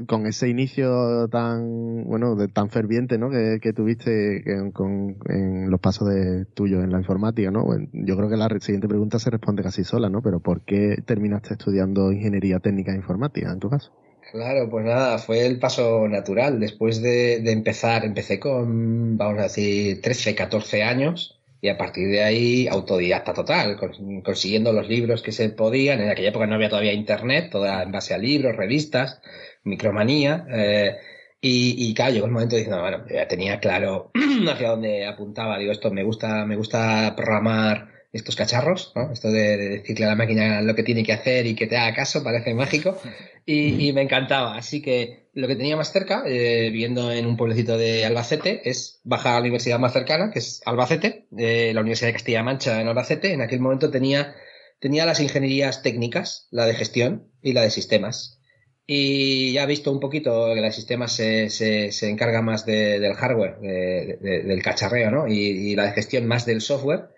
con 0.05 0.25
ese 0.25 0.49
inicio 0.49 1.29
tan, 1.29 2.03
bueno, 2.05 2.35
de, 2.35 2.49
tan 2.49 2.69
ferviente, 2.69 3.17
¿no? 3.17 3.29
Que, 3.29 3.73
tuviste 3.73 4.43
con, 4.73 5.17
en 5.29 5.71
los 5.71 5.79
pasos 5.79 6.09
de 6.09 6.45
tuyo 6.45 6.81
en 6.83 6.91
la 6.91 6.97
informática, 6.99 7.51
¿no? 7.51 7.65
yo 7.93 8.17
creo 8.17 8.29
que 8.29 8.35
la 8.35 8.49
siguiente 8.59 8.87
pregunta 8.89 9.17
se 9.17 9.29
responde 9.29 9.63
casi 9.63 9.83
sola, 9.85 10.09
¿no? 10.09 10.21
Pero 10.21 10.41
¿por 10.41 10.61
qué 10.61 10.97
terminaste 11.05 11.53
estudiando 11.53 12.11
ingeniería 12.11 12.59
técnica 12.59 12.91
e 12.91 12.95
informática 12.95 13.49
en 13.51 13.59
tu 13.59 13.69
caso? 13.69 13.91
Claro, 14.31 14.69
pues 14.69 14.85
nada, 14.85 15.17
fue 15.17 15.47
el 15.47 15.57
paso 15.57 16.07
natural. 16.07 16.59
Después 16.59 17.01
de, 17.01 17.37
empezar, 17.49 18.05
empecé 18.05 18.39
con, 18.39 19.17
vamos 19.17 19.39
a 19.39 19.43
decir, 19.43 20.01
13, 20.01 20.35
14 20.35 20.83
años 20.83 21.38
y 21.61 21.69
a 21.69 21.77
partir 21.77 22.07
de 22.09 22.23
ahí 22.23 22.67
autodidacta 22.67 23.33
total, 23.33 23.77
consiguiendo 24.23 24.71
los 24.71 24.87
libros 24.87 25.21
que 25.21 25.31
se 25.31 25.49
podían. 25.49 25.99
En 26.01 26.09
aquella 26.09 26.29
época 26.29 26.47
no 26.47 26.55
había 26.55 26.69
todavía 26.69 26.93
internet, 26.93 27.49
toda 27.51 27.83
en 27.83 27.91
base 27.91 28.13
a 28.13 28.17
libros, 28.17 28.55
revistas, 28.55 29.21
micromanía. 29.63 30.45
Eh, 30.49 30.97
y, 31.41 31.89
y, 31.89 31.93
claro, 31.93 32.13
llegó 32.13 32.25
el 32.25 32.31
momento 32.31 32.55
diciendo, 32.55 32.81
bueno, 32.81 33.05
ya 33.09 33.27
tenía 33.27 33.59
claro 33.59 34.11
hacia 34.49 34.69
dónde 34.69 35.05
apuntaba. 35.05 35.57
Digo, 35.57 35.71
esto 35.71 35.91
me 35.91 36.03
gusta, 36.03 36.45
me 36.45 36.55
gusta 36.55 37.13
programar 37.15 37.98
estos 38.11 38.35
cacharros, 38.35 38.91
¿no? 38.95 39.11
Esto 39.11 39.29
de, 39.31 39.57
decirle 39.57 40.05
a 40.05 40.09
la 40.09 40.15
máquina 40.15 40.61
lo 40.61 40.75
que 40.75 40.83
tiene 40.83 41.03
que 41.03 41.13
hacer 41.13 41.45
y 41.45 41.55
que 41.55 41.67
te 41.67 41.77
haga 41.77 41.95
caso, 41.95 42.23
parece 42.23 42.53
mágico. 42.53 42.99
Y, 43.45 43.93
me 43.93 44.01
encantaba. 44.01 44.57
Así 44.57 44.81
que 44.81 45.29
lo 45.33 45.47
que 45.47 45.55
tenía 45.55 45.75
más 45.75 45.91
cerca, 45.91 46.23
eh, 46.25 46.69
viviendo 46.71 47.11
en 47.11 47.25
un 47.25 47.37
pueblecito 47.37 47.77
de 47.77 48.05
Albacete, 48.05 48.69
es 48.69 49.01
bajar 49.03 49.33
a 49.33 49.35
la 49.35 49.41
universidad 49.41 49.79
más 49.79 49.93
cercana, 49.93 50.31
que 50.31 50.39
es 50.39 50.61
Albacete, 50.65 51.27
eh, 51.37 51.71
la 51.73 51.81
Universidad 51.81 52.09
de 52.09 52.13
Castilla-La 52.13 52.43
Mancha 52.43 52.81
en 52.81 52.87
Albacete. 52.87 53.33
En 53.33 53.41
aquel 53.41 53.59
momento 53.59 53.89
tenía, 53.91 54.35
tenía 54.79 55.05
las 55.05 55.19
ingenierías 55.19 55.81
técnicas, 55.81 56.47
la 56.51 56.65
de 56.65 56.75
gestión 56.75 57.31
y 57.41 57.53
la 57.53 57.61
de 57.61 57.71
sistemas. 57.71 58.39
Y 58.85 59.53
ya 59.53 59.63
he 59.63 59.67
visto 59.67 59.91
un 59.91 59.99
poquito 59.99 60.51
que 60.53 60.61
la 60.61 60.67
de 60.67 60.73
sistemas 60.73 61.11
se, 61.11 61.51
se, 61.51 61.91
se 61.91 62.09
encarga 62.09 62.41
más 62.41 62.65
del 62.65 63.13
hardware, 63.13 63.59
del 63.59 64.63
cacharreo, 64.63 65.11
¿no? 65.11 65.27
y 65.27 65.75
la 65.75 65.85
de 65.85 65.91
gestión 65.91 66.25
más 66.25 66.47
del 66.47 66.61
software 66.61 67.09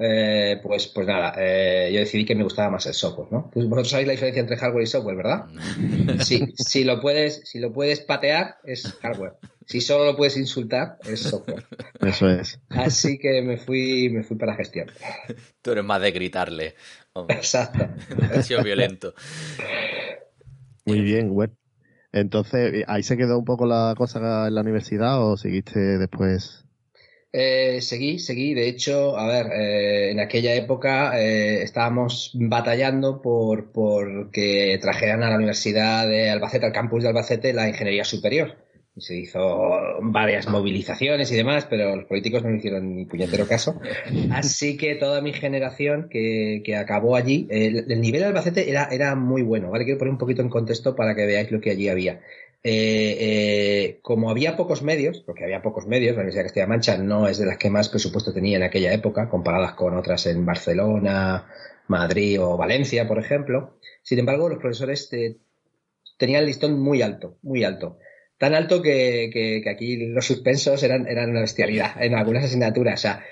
eh, 0.00 0.60
pues, 0.62 0.86
pues 0.88 1.06
nada, 1.08 1.34
eh, 1.36 1.90
yo 1.92 1.98
decidí 1.98 2.24
que 2.24 2.36
me 2.36 2.44
gustaba 2.44 2.70
más 2.70 2.86
el 2.86 2.94
software, 2.94 3.32
¿no? 3.32 3.50
Pues 3.52 3.66
vosotros 3.66 3.90
sabéis 3.90 4.06
la 4.06 4.12
diferencia 4.12 4.40
entre 4.40 4.56
hardware 4.56 4.84
y 4.84 4.86
software, 4.86 5.16
¿verdad? 5.16 5.46
Si, 6.24 6.46
si, 6.56 6.84
lo 6.84 7.00
puedes, 7.00 7.42
si 7.44 7.58
lo 7.58 7.72
puedes 7.72 8.00
patear, 8.00 8.58
es 8.64 8.84
hardware. 9.02 9.34
Si 9.66 9.80
solo 9.80 10.04
lo 10.04 10.16
puedes 10.16 10.36
insultar, 10.36 10.98
es 11.04 11.20
software. 11.20 11.66
Eso 12.00 12.30
es. 12.30 12.60
Así 12.68 13.18
que 13.18 13.42
me 13.42 13.58
fui, 13.58 14.08
me 14.08 14.22
fui 14.22 14.36
para 14.36 14.54
gestión. 14.54 14.90
Tú 15.62 15.72
eres 15.72 15.84
más 15.84 16.00
de 16.00 16.12
gritarle. 16.12 16.74
Exacto. 17.28 17.88
Ha 18.34 18.42
sido 18.42 18.62
violento. 18.62 19.14
Muy 20.86 21.00
bien, 21.00 21.30
web. 21.30 21.52
Entonces, 22.12 22.84
¿ahí 22.86 23.02
se 23.02 23.16
quedó 23.16 23.38
un 23.38 23.44
poco 23.44 23.66
la 23.66 23.94
cosa 23.96 24.46
en 24.46 24.54
la 24.54 24.60
universidad 24.60 25.22
o 25.22 25.36
seguiste 25.36 25.98
después 25.98 26.67
eh, 27.32 27.80
seguí, 27.82 28.18
seguí. 28.18 28.54
De 28.54 28.68
hecho, 28.68 29.18
a 29.18 29.26
ver, 29.26 29.46
eh, 29.52 30.10
en 30.12 30.20
aquella 30.20 30.54
época 30.54 31.20
eh, 31.20 31.62
estábamos 31.62 32.32
batallando 32.34 33.20
por, 33.20 33.70
por 33.70 34.30
que 34.30 34.78
trajeran 34.80 35.22
a 35.22 35.30
la 35.30 35.36
Universidad 35.36 36.08
de 36.08 36.30
Albacete, 36.30 36.66
al 36.66 36.72
campus 36.72 37.02
de 37.02 37.10
Albacete, 37.10 37.52
la 37.52 37.68
ingeniería 37.68 38.04
superior. 38.04 38.56
Y 38.96 39.00
se 39.02 39.16
hizo 39.16 39.70
varias 40.02 40.48
movilizaciones 40.48 41.30
y 41.30 41.36
demás, 41.36 41.66
pero 41.70 41.94
los 41.94 42.06
políticos 42.06 42.42
no 42.42 42.52
hicieron 42.52 42.96
ni 42.96 43.04
puñetero 43.04 43.46
caso. 43.46 43.80
Así 44.32 44.76
que 44.76 44.96
toda 44.96 45.20
mi 45.20 45.32
generación 45.32 46.08
que, 46.10 46.62
que 46.64 46.74
acabó 46.76 47.14
allí, 47.14 47.46
el, 47.50 47.90
el, 47.92 48.00
nivel 48.00 48.22
de 48.22 48.26
Albacete 48.28 48.68
era, 48.68 48.88
era 48.90 49.14
muy 49.14 49.42
bueno, 49.42 49.70
¿vale? 49.70 49.84
Quiero 49.84 49.98
poner 49.98 50.12
un 50.12 50.18
poquito 50.18 50.42
en 50.42 50.48
contexto 50.48 50.96
para 50.96 51.14
que 51.14 51.26
veáis 51.26 51.52
lo 51.52 51.60
que 51.60 51.70
allí 51.70 51.88
había. 51.88 52.20
Eh, 52.62 53.16
eh, 53.20 53.98
como 54.02 54.30
había 54.30 54.56
pocos 54.56 54.82
medios, 54.82 55.20
porque 55.20 55.44
había 55.44 55.62
pocos 55.62 55.86
medios, 55.86 56.16
la 56.16 56.22
Universidad 56.22 56.42
de 56.42 56.46
Castilla-La 56.48 56.68
Mancha 56.68 56.98
no 56.98 57.28
es 57.28 57.38
de 57.38 57.46
las 57.46 57.56
que 57.56 57.70
más 57.70 57.88
presupuesto 57.88 58.32
tenía 58.32 58.56
en 58.56 58.64
aquella 58.64 58.92
época, 58.92 59.28
comparadas 59.28 59.74
con 59.74 59.96
otras 59.96 60.26
en 60.26 60.44
Barcelona, 60.44 61.46
Madrid 61.86 62.40
o 62.42 62.56
Valencia, 62.56 63.06
por 63.06 63.18
ejemplo. 63.18 63.78
Sin 64.02 64.18
embargo, 64.18 64.48
los 64.48 64.58
profesores 64.58 65.08
tenían 66.18 66.40
el 66.40 66.46
listón 66.46 66.80
muy 66.80 67.02
alto, 67.02 67.38
muy 67.42 67.62
alto. 67.64 67.98
Tan 68.38 68.54
alto 68.54 68.82
que, 68.82 69.64
aquí 69.70 69.96
los 70.08 70.26
suspensos 70.26 70.82
eran, 70.82 71.06
eran 71.06 71.30
una 71.30 71.40
bestialidad 71.40 72.00
en 72.02 72.14
algunas 72.14 72.44
asignaturas. 72.44 73.00
O 73.00 73.02
sea, 73.02 73.24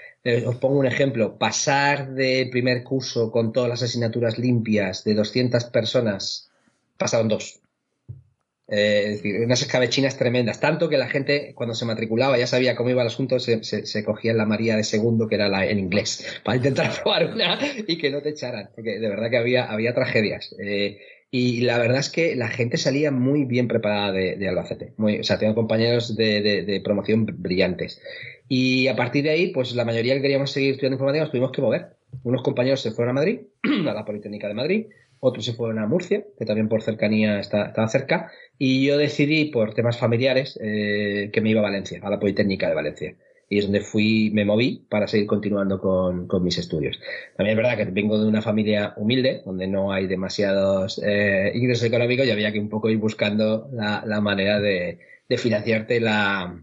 os 0.47 0.57
pongo 0.57 0.79
un 0.79 0.87
ejemplo. 0.87 1.39
Pasar 1.39 2.13
de 2.15 2.49
primer 2.51 2.83
curso 2.83 3.31
con 3.31 3.53
todas 3.53 3.69
las 3.69 3.83
asignaturas 3.83 4.39
limpias 4.39 5.05
de 5.05 5.15
200 5.15 5.65
personas, 5.67 6.51
pasaron 6.97 7.29
dos. 7.29 7.61
Eh, 8.69 9.03
es 9.05 9.23
decir, 9.23 9.41
unas 9.45 9.63
escabechinas 9.63 10.17
tremendas. 10.19 10.61
Tanto 10.61 10.89
que 10.89 10.99
la 10.99 11.09
gente, 11.09 11.53
cuando 11.55 11.75
se 11.75 11.85
matriculaba, 11.85 12.37
ya 12.37 12.47
sabía 12.47 12.75
cómo 12.75 12.91
iba 12.91 13.03
el 13.03 13.09
asunto, 13.09 13.39
se, 13.39 13.63
se, 13.63 14.05
cogía 14.05 14.35
la 14.35 14.45
María 14.45 14.77
de 14.77 14.83
segundo, 14.83 15.29
que 15.29 15.37
era 15.37 15.49
la 15.49 15.67
en 15.67 15.79
inglés, 15.79 16.41
para 16.45 16.57
intentar 16.57 16.91
probar 17.03 17.33
una 17.33 17.59
y 17.87 17.97
que 17.99 18.11
no 18.11 18.23
te 18.23 18.31
echaran. 18.31 18.71
Porque 18.75 18.99
de 18.99 19.09
verdad 19.09 19.31
que 19.31 19.37
había, 19.37 19.65
había 19.65 19.95
tragedias. 19.95 20.55
Eh, 20.59 20.99
y 21.31 21.61
la 21.63 21.79
verdad 21.79 21.99
es 21.99 22.11
que 22.11 22.35
la 22.35 22.49
gente 22.49 22.77
salía 22.77 23.11
muy 23.11 23.45
bien 23.45 23.69
preparada 23.69 24.13
de, 24.13 24.49
Albacete. 24.49 24.95
Muy, 24.97 25.21
o 25.21 25.25
sea, 25.25 25.39
tengo 25.39 25.55
compañeros 25.55 26.17
de, 26.17 26.41
de, 26.41 26.81
promoción 26.81 27.27
brillantes. 27.27 28.01
Y 28.49 28.87
a 28.89 28.97
partir 28.97 29.25
de 29.25 29.31
ahí, 29.31 29.49
pues 29.49 29.75
la 29.75 29.85
mayoría 29.85 30.15
que 30.15 30.23
queríamos 30.23 30.53
seguir 30.53 30.73
estudiando 30.73 30.95
informática 30.95 31.25
nos 31.25 31.33
tuvimos 31.33 31.53
que 31.53 31.63
mover. 31.63 31.97
Unos 32.23 32.43
compañeros 32.43 32.81
se 32.81 32.93
fueron 32.93 33.11
a 33.11 33.21
Madrid, 33.21 33.41
a 33.89 33.93
la 33.93 34.05
Politécnica 34.05 34.49
de 34.49 34.55
Madrid, 34.55 34.87
otros 35.21 35.45
se 35.45 35.55
fueron 35.55 35.79
a 35.79 35.87
Murcia, 35.87 36.25
que 36.39 36.45
también 36.45 36.69
por 36.69 36.83
cercanía 36.83 37.41
estaba 37.41 37.89
cerca, 37.89 38.31
y 38.59 38.87
yo 38.87 38.97
decidí, 38.97 39.47
por 39.47 39.75
temas 39.75 39.99
familiares, 39.99 40.59
eh, 40.63 41.31
que 41.33 41.41
me 41.41 41.51
iba 41.51 41.61
a 41.61 41.65
Valencia, 41.65 42.01
a 42.03 42.11
la 42.11 42.19
Politécnica 42.19 42.69
de 42.69 42.75
Valencia. 42.75 43.17
Y 43.49 43.59
es 43.59 43.65
donde 43.65 43.81
fui, 43.81 44.31
me 44.33 44.45
moví 44.45 44.87
para 44.89 45.07
seguir 45.07 45.27
continuando 45.27 45.79
con, 45.81 46.27
mis 46.43 46.59
estudios. 46.59 46.99
También 47.37 47.57
es 47.57 47.63
verdad 47.63 47.77
que 47.77 47.85
vengo 47.93 48.19
de 48.19 48.27
una 48.27 48.43
familia 48.43 48.95
humilde, 48.97 49.43
donde 49.45 49.69
no 49.69 49.93
hay 49.93 50.07
demasiados 50.07 51.01
eh, 51.05 51.53
ingresos 51.55 51.85
económicos 51.85 52.27
y 52.27 52.31
había 52.31 52.53
que 52.53 52.59
un 52.59 52.69
poco 52.69 52.91
ir 52.91 52.99
buscando 52.99 53.69
la, 53.73 54.21
manera 54.21 54.59
de, 54.59 54.99
financiarte 55.37 56.01
la, 56.01 56.61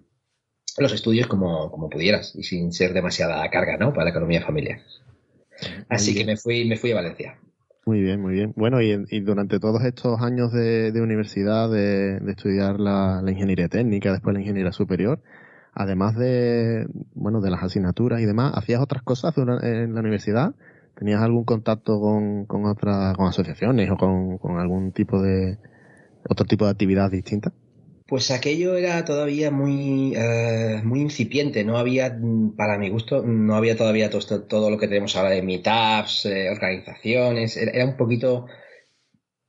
los 0.77 0.93
estudios 0.93 1.27
como, 1.27 1.71
como 1.71 1.89
pudieras 1.89 2.35
y 2.35 2.43
sin 2.43 2.73
ser 2.73 2.93
demasiada 2.93 3.49
carga, 3.49 3.77
¿no? 3.77 3.93
Para 3.93 4.05
la 4.05 4.09
economía 4.09 4.41
familiar. 4.41 4.81
Así 5.87 6.13
que 6.13 6.25
me 6.25 6.35
fui, 6.35 6.65
me 6.65 6.75
fui 6.75 6.91
a 6.91 6.95
Valencia. 6.95 7.39
Muy 7.85 8.01
bien, 8.01 8.21
muy 8.21 8.33
bien. 8.33 8.53
Bueno, 8.55 8.81
y, 8.81 9.19
durante 9.21 9.59
todos 9.59 9.83
estos 9.83 10.21
años 10.21 10.53
de, 10.53 10.93
universidad, 11.01 11.69
de, 11.69 12.17
estudiar 12.29 12.79
la, 12.79 13.21
ingeniería 13.27 13.67
técnica, 13.67 14.13
después 14.13 14.33
la 14.33 14.39
ingeniería 14.39 14.71
superior, 14.71 15.19
además 15.73 16.15
de, 16.15 16.87
bueno, 17.13 17.41
de 17.41 17.51
las 17.51 17.61
asignaturas 17.61 18.21
y 18.21 18.25
demás, 18.25 18.53
¿hacías 18.55 18.79
otras 18.81 19.03
cosas 19.03 19.33
en 19.37 19.93
la 19.93 19.99
universidad? 19.99 20.55
¿Tenías 20.95 21.21
algún 21.21 21.43
contacto 21.43 21.99
con, 21.99 22.45
con 22.45 22.65
otras, 22.65 23.17
con 23.17 23.27
asociaciones 23.27 23.91
o 23.91 23.97
con, 23.97 24.37
con 24.37 24.59
algún 24.59 24.93
tipo 24.93 25.21
de, 25.21 25.57
otro 26.29 26.45
tipo 26.45 26.63
de 26.65 26.71
actividad 26.71 27.11
distinta? 27.11 27.51
Pues 28.07 28.31
aquello 28.31 28.75
era 28.75 29.05
todavía 29.05 29.49
muy, 29.49 30.13
eh, 30.15 30.81
muy 30.83 31.01
incipiente, 31.01 31.63
no 31.63 31.77
había, 31.77 32.17
para 32.57 32.77
mi 32.77 32.89
gusto, 32.89 33.23
no 33.23 33.55
había 33.55 33.77
todavía 33.77 34.09
todo, 34.09 34.43
todo 34.43 34.69
lo 34.69 34.77
que 34.77 34.87
tenemos 34.87 35.15
ahora 35.15 35.29
de 35.29 35.41
meetups, 35.41 36.25
eh, 36.25 36.49
organizaciones, 36.49 37.55
era, 37.57 37.85
un 37.85 37.95
poquito 37.95 38.47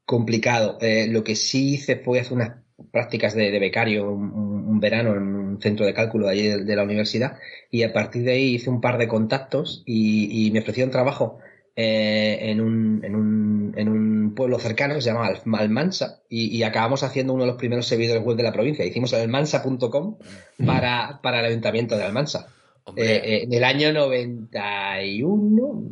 complicado. 0.05 0.79
Eh, 0.81 1.09
lo 1.09 1.25
que 1.25 1.35
sí 1.37 1.75
hice 1.75 1.97
fue 1.97 2.21
hacer 2.21 2.35
unas 2.35 2.57
prácticas 2.93 3.35
de, 3.35 3.59
becario 3.59 4.11
un, 4.11 4.81
verano 4.81 5.15
en 5.15 5.23
un 5.23 5.61
centro 5.63 5.87
de 5.87 5.95
cálculo 5.95 6.27
de 6.27 6.33
allí 6.33 6.49
de, 6.65 6.77
la 6.77 6.83
universidad 6.83 7.39
y 7.71 7.85
a 7.85 7.93
partir 7.93 8.25
de 8.25 8.33
ahí 8.33 8.55
hice 8.57 8.69
un 8.71 8.81
par 8.81 8.99
de 8.99 9.09
contactos 9.09 9.83
y, 9.87 10.47
y 10.47 10.51
me 10.51 10.61
ofrecieron 10.61 10.91
trabajo 10.91 11.39
en, 11.77 12.61
un, 12.61 13.05
en, 13.05 13.17
un, 13.17 13.75
en, 13.77 13.89
un, 13.89 14.14
pueblo 14.33 14.59
cercano 14.59 14.95
que 14.95 15.03
se 15.03 15.11
llama 15.11 15.29
Almansa 15.59 16.23
y, 16.29 16.57
y, 16.57 16.63
acabamos 16.63 17.03
haciendo 17.03 17.35
uno 17.35 17.43
de 17.43 17.49
los 17.49 17.59
primeros 17.59 17.87
servidores 17.87 18.23
web 18.23 18.37
de 18.37 18.45
la 18.45 18.53
provincia. 18.53 18.85
Hicimos 18.85 19.13
almansa.com 19.13 20.19
para, 20.65 21.21
para 21.21 21.41
el 21.41 21.47
ayuntamiento 21.47 21.97
de 21.97 22.05
Almansa. 22.05 22.49
Eh, 22.97 23.23
eh, 23.25 23.43
en 23.45 23.53
el 23.53 23.65
año 23.65 23.93
91, 23.93 25.83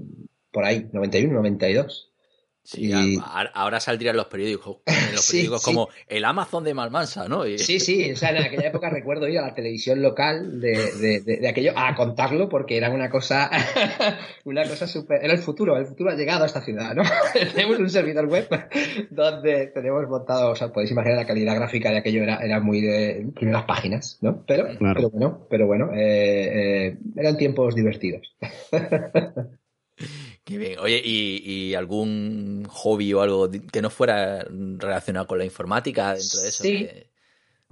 por 0.50 0.64
ahí, 0.64 0.88
91, 0.92 1.34
92. 1.34 2.11
Sí, 2.64 2.92
ahora 3.54 3.80
saldrían 3.80 4.16
los 4.16 4.26
periódicos, 4.26 4.78
los 5.12 5.28
periódicos 5.28 5.64
como 5.64 5.88
el 6.06 6.24
Amazon 6.24 6.62
de 6.62 6.74
Malmansa, 6.74 7.28
¿no? 7.28 7.42
Sí, 7.58 7.80
sí, 7.80 8.12
o 8.12 8.16
sea, 8.16 8.30
en 8.30 8.44
aquella 8.44 8.68
época 8.68 8.88
recuerdo 8.88 9.26
ir 9.26 9.40
a 9.40 9.48
la 9.48 9.54
televisión 9.54 10.00
local 10.00 10.60
de, 10.60 11.20
de, 11.22 11.48
aquello 11.48 11.72
a 11.74 11.92
contarlo 11.96 12.48
porque 12.48 12.76
era 12.76 12.90
una 12.90 13.10
cosa, 13.10 13.50
una 14.44 14.62
cosa 14.62 14.86
súper, 14.86 15.24
era 15.24 15.32
el 15.32 15.40
futuro, 15.40 15.76
el 15.76 15.86
futuro 15.86 16.10
ha 16.10 16.14
llegado 16.14 16.44
a 16.44 16.46
esta 16.46 16.62
ciudad, 16.62 16.94
¿no? 16.94 17.02
tenemos 17.54 17.80
un 17.80 17.90
servidor 17.90 18.26
web 18.26 18.48
donde 19.10 19.66
tenemos 19.68 20.08
montado, 20.08 20.52
o 20.52 20.56
sea, 20.56 20.72
podéis 20.72 20.92
imaginar 20.92 21.18
la 21.18 21.26
calidad 21.26 21.56
gráfica 21.56 21.90
de 21.90 21.98
aquello 21.98 22.22
era, 22.22 22.36
era 22.36 22.60
muy 22.60 22.80
de 22.80 23.26
primeras 23.34 23.64
páginas, 23.64 24.18
¿no? 24.20 24.44
Pero, 24.46 24.68
pero 24.78 25.10
bueno, 25.10 25.46
pero 25.50 25.66
bueno, 25.66 25.90
eh, 25.94 26.90
eh, 26.90 26.98
eran 27.16 27.36
tiempos 27.36 27.74
divertidos. 27.74 28.36
Qué 30.44 30.58
bien. 30.58 30.78
Oye, 30.80 31.00
¿y, 31.04 31.74
algún 31.74 32.64
hobby 32.68 33.12
o 33.12 33.22
algo 33.22 33.50
que 33.50 33.82
no 33.82 33.90
fuera 33.90 34.44
relacionado 34.78 35.26
con 35.26 35.38
la 35.38 35.44
informática 35.44 36.14
dentro 36.14 36.40
de 36.40 36.48
eso? 36.48 36.62
Sí. 36.64 36.88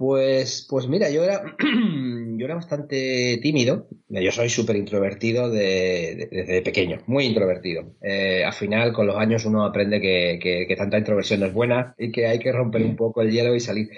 Pues, 0.01 0.65
pues 0.67 0.87
mira, 0.87 1.11
yo 1.11 1.23
era, 1.23 1.43
yo 1.59 2.45
era 2.45 2.55
bastante 2.55 3.39
tímido. 3.39 3.87
Yo 4.09 4.31
soy 4.31 4.49
súper 4.49 4.75
introvertido 4.75 5.51
desde 5.51 6.63
pequeño, 6.63 7.03
muy 7.05 7.25
introvertido. 7.25 7.93
Eh, 8.01 8.43
al 8.43 8.53
final, 8.53 8.93
con 8.93 9.05
los 9.05 9.15
años, 9.15 9.45
uno 9.45 9.63
aprende 9.63 10.01
que, 10.01 10.39
que, 10.67 10.75
tanta 10.75 10.97
introversión 10.97 11.41
no 11.41 11.45
es 11.45 11.53
buena 11.53 11.93
y 11.99 12.11
que 12.11 12.25
hay 12.25 12.39
que 12.39 12.51
romper 12.51 12.81
un 12.83 12.95
poco 12.95 13.21
el 13.21 13.31
hielo 13.31 13.53
y 13.53 13.59
salir. 13.59 13.89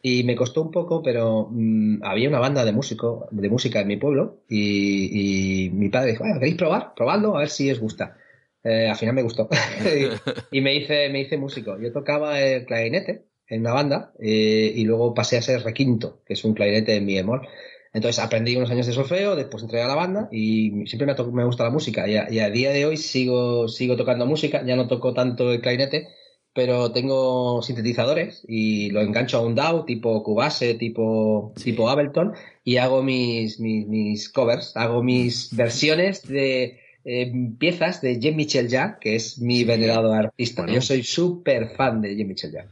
Y 0.00 0.24
me 0.24 0.34
costó 0.34 0.62
un 0.62 0.70
poco, 0.70 1.02
pero 1.02 1.48
mm, 1.50 2.04
había 2.04 2.30
una 2.30 2.38
banda 2.38 2.64
de 2.64 2.72
músico, 2.72 3.28
de 3.30 3.50
música 3.50 3.80
en 3.80 3.88
mi 3.88 3.98
pueblo 3.98 4.38
y, 4.48 5.70
mi 5.74 5.90
padre 5.90 6.12
dijo, 6.12 6.24
¿queréis 6.24 6.54
probar? 6.54 6.94
Probadlo, 6.96 7.36
a 7.36 7.40
ver 7.40 7.50
si 7.50 7.70
os 7.70 7.80
gusta. 7.80 8.16
Eh, 8.62 8.88
al 8.88 8.96
final 8.96 9.14
me 9.14 9.22
gustó. 9.22 9.48
y, 10.50 10.60
me 10.60 10.74
hice, 10.74 11.08
me 11.10 11.20
hice 11.20 11.36
músico. 11.36 11.78
Yo 11.80 11.92
tocaba 11.92 12.40
el 12.40 12.64
clarinete 12.66 13.26
en 13.48 13.60
una 13.62 13.72
banda 13.72 14.12
eh, 14.20 14.72
y 14.74 14.84
luego 14.84 15.14
pasé 15.14 15.38
a 15.38 15.42
ser 15.42 15.62
requinto, 15.62 16.22
que 16.24 16.34
es 16.34 16.44
un 16.44 16.54
clarinete 16.54 16.96
en 16.96 17.06
mi 17.06 17.14
bemol. 17.14 17.46
Entonces 17.92 18.22
aprendí 18.22 18.56
unos 18.56 18.70
años 18.70 18.86
de 18.86 18.92
solfeo, 18.92 19.34
después 19.34 19.64
entré 19.64 19.82
a 19.82 19.88
la 19.88 19.96
banda 19.96 20.28
y 20.30 20.86
siempre 20.86 21.06
me, 21.06 21.32
me 21.32 21.44
gusta 21.44 21.64
la 21.64 21.70
música. 21.70 22.06
Y 22.08 22.16
a, 22.16 22.30
y 22.30 22.38
a, 22.38 22.50
día 22.50 22.70
de 22.70 22.86
hoy 22.86 22.96
sigo, 22.96 23.66
sigo 23.66 23.96
tocando 23.96 24.26
música, 24.26 24.64
ya 24.64 24.76
no 24.76 24.86
toco 24.86 25.12
tanto 25.12 25.52
el 25.52 25.60
clarinete, 25.60 26.08
pero 26.52 26.92
tengo 26.92 27.62
sintetizadores 27.62 28.44
y 28.46 28.90
lo 28.90 29.00
engancho 29.00 29.38
a 29.38 29.42
un 29.42 29.54
DAW 29.54 29.84
tipo 29.84 30.22
Cubase, 30.22 30.74
tipo, 30.74 31.52
tipo 31.62 31.88
Ableton 31.88 32.34
y 32.64 32.76
hago 32.78 33.02
mis, 33.02 33.60
mis, 33.60 34.28
covers, 34.28 34.76
hago 34.76 35.02
mis 35.02 35.54
versiones 35.54 36.26
de 36.26 36.78
eh, 37.04 37.32
piezas 37.58 38.00
de 38.00 38.18
Jean-Michel 38.18 38.70
Jarre, 38.70 38.98
que 39.00 39.16
es 39.16 39.38
mi 39.38 39.64
venerado 39.64 40.12
artista. 40.12 40.66
Yo 40.66 40.80
soy 40.80 41.02
súper 41.02 41.70
fan 41.70 42.00
de 42.00 42.16
Jean-Michel 42.16 42.52
Jarre. 42.52 42.68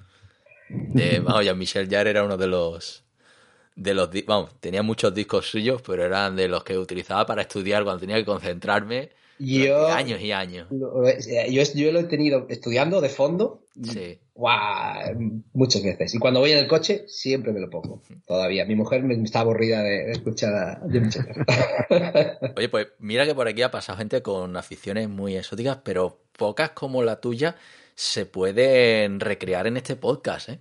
De, 0.69 1.21
vamos, 1.21 1.45
Jean-Michel 1.45 1.89
Jarre 1.89 2.11
era 2.11 2.25
uno 2.25 2.37
de 2.37 2.47
los 2.47 3.05
de 3.75 3.95
los 3.95 4.11
vamos, 4.27 4.51
tenía 4.59 4.83
muchos 4.83 5.15
discos 5.15 5.49
suyos, 5.49 5.81
pero 5.83 6.05
eran 6.05 6.35
de 6.35 6.49
los 6.49 6.65
que 6.65 6.77
utilizaba 6.77 7.25
para 7.27 7.43
estudiar 7.43 7.85
cuando 7.85 8.01
tenía 8.01 8.17
que 8.17 8.25
concentrarme 8.25 9.11
yo, 9.39 9.89
años 9.89 10.21
y 10.21 10.33
años. 10.33 10.69
yo, 10.71 11.03
yo, 11.75 11.93
lo 11.93 12.01
he 12.01 12.05
tenido 12.05 12.47
estudiando 12.49 13.01
de 13.01 13.09
fondo. 13.09 13.63
Sí. 13.83 14.19
muchas 15.53 15.83
veces. 15.83 16.15
Y 16.15 16.19
cuando 16.19 16.41
voy 16.41 16.53
en 16.53 16.59
el 16.59 16.67
coche, 16.67 17.05
siempre 17.07 17.53
me 17.53 17.61
lo 17.61 17.71
pongo. 17.71 18.03
Todavía. 18.27 18.65
Mi 18.65 18.75
mujer 18.75 19.03
me, 19.03 19.15
está 19.23 19.41
aburrida 19.41 19.83
de, 19.83 20.11
escuchar 20.11 20.55
a 20.55 20.83
Oye, 22.57 22.69
pues 22.69 22.89
mira 22.99 23.25
que 23.27 23.35
por 23.35 23.49
aquí 23.49 23.63
ha 23.63 23.71
pasado 23.71 23.99
gente 23.99 24.23
con 24.23 24.57
aficiones 24.57 25.09
muy 25.09 25.37
exóticas, 25.37 25.79
pero 25.85 26.21
pocas 26.37 26.71
como 26.71 27.03
la 27.03 27.21
tuya 27.21 27.57
se 27.95 28.27
pueden 28.27 29.19
recrear 29.19 29.67
en 29.67 29.77
este 29.77 29.97
podcast, 29.97 30.51
¿eh? 30.51 30.61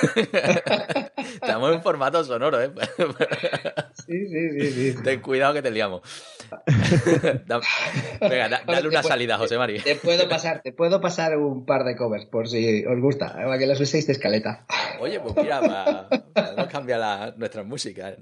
Estamos 1.34 1.74
en 1.74 1.82
formato 1.82 2.22
sonoro, 2.24 2.60
¿eh? 2.60 2.70
sí, 4.06 4.26
sí, 4.28 4.70
sí, 4.72 5.02
Ten 5.02 5.20
cuidado 5.20 5.54
que 5.54 5.62
te 5.62 5.70
liamos. 5.70 6.02
Venga, 8.20 8.48
dale 8.66 8.88
una 8.88 9.02
salida, 9.02 9.38
José 9.38 9.58
María. 9.58 9.82
Te 9.82 9.96
puedo 9.96 10.28
pasar, 10.28 10.62
te 10.62 10.72
puedo 10.72 11.00
pasar 11.00 11.36
un 11.36 11.64
par 11.64 11.84
de 11.84 11.96
covers 11.96 12.26
por 12.26 12.48
si 12.48 12.84
os 12.84 13.00
gusta, 13.00 13.32
para 13.32 13.58
que 13.58 13.66
los 13.66 13.80
uséis 13.80 14.06
de 14.06 14.12
escaleta. 14.12 14.66
Oye, 15.00 15.20
pues 15.20 15.36
mira, 15.36 15.60
para, 15.60 16.68
cambiar 16.68 17.00
la, 17.00 17.34
nuestra 17.36 17.62
música 17.62 18.16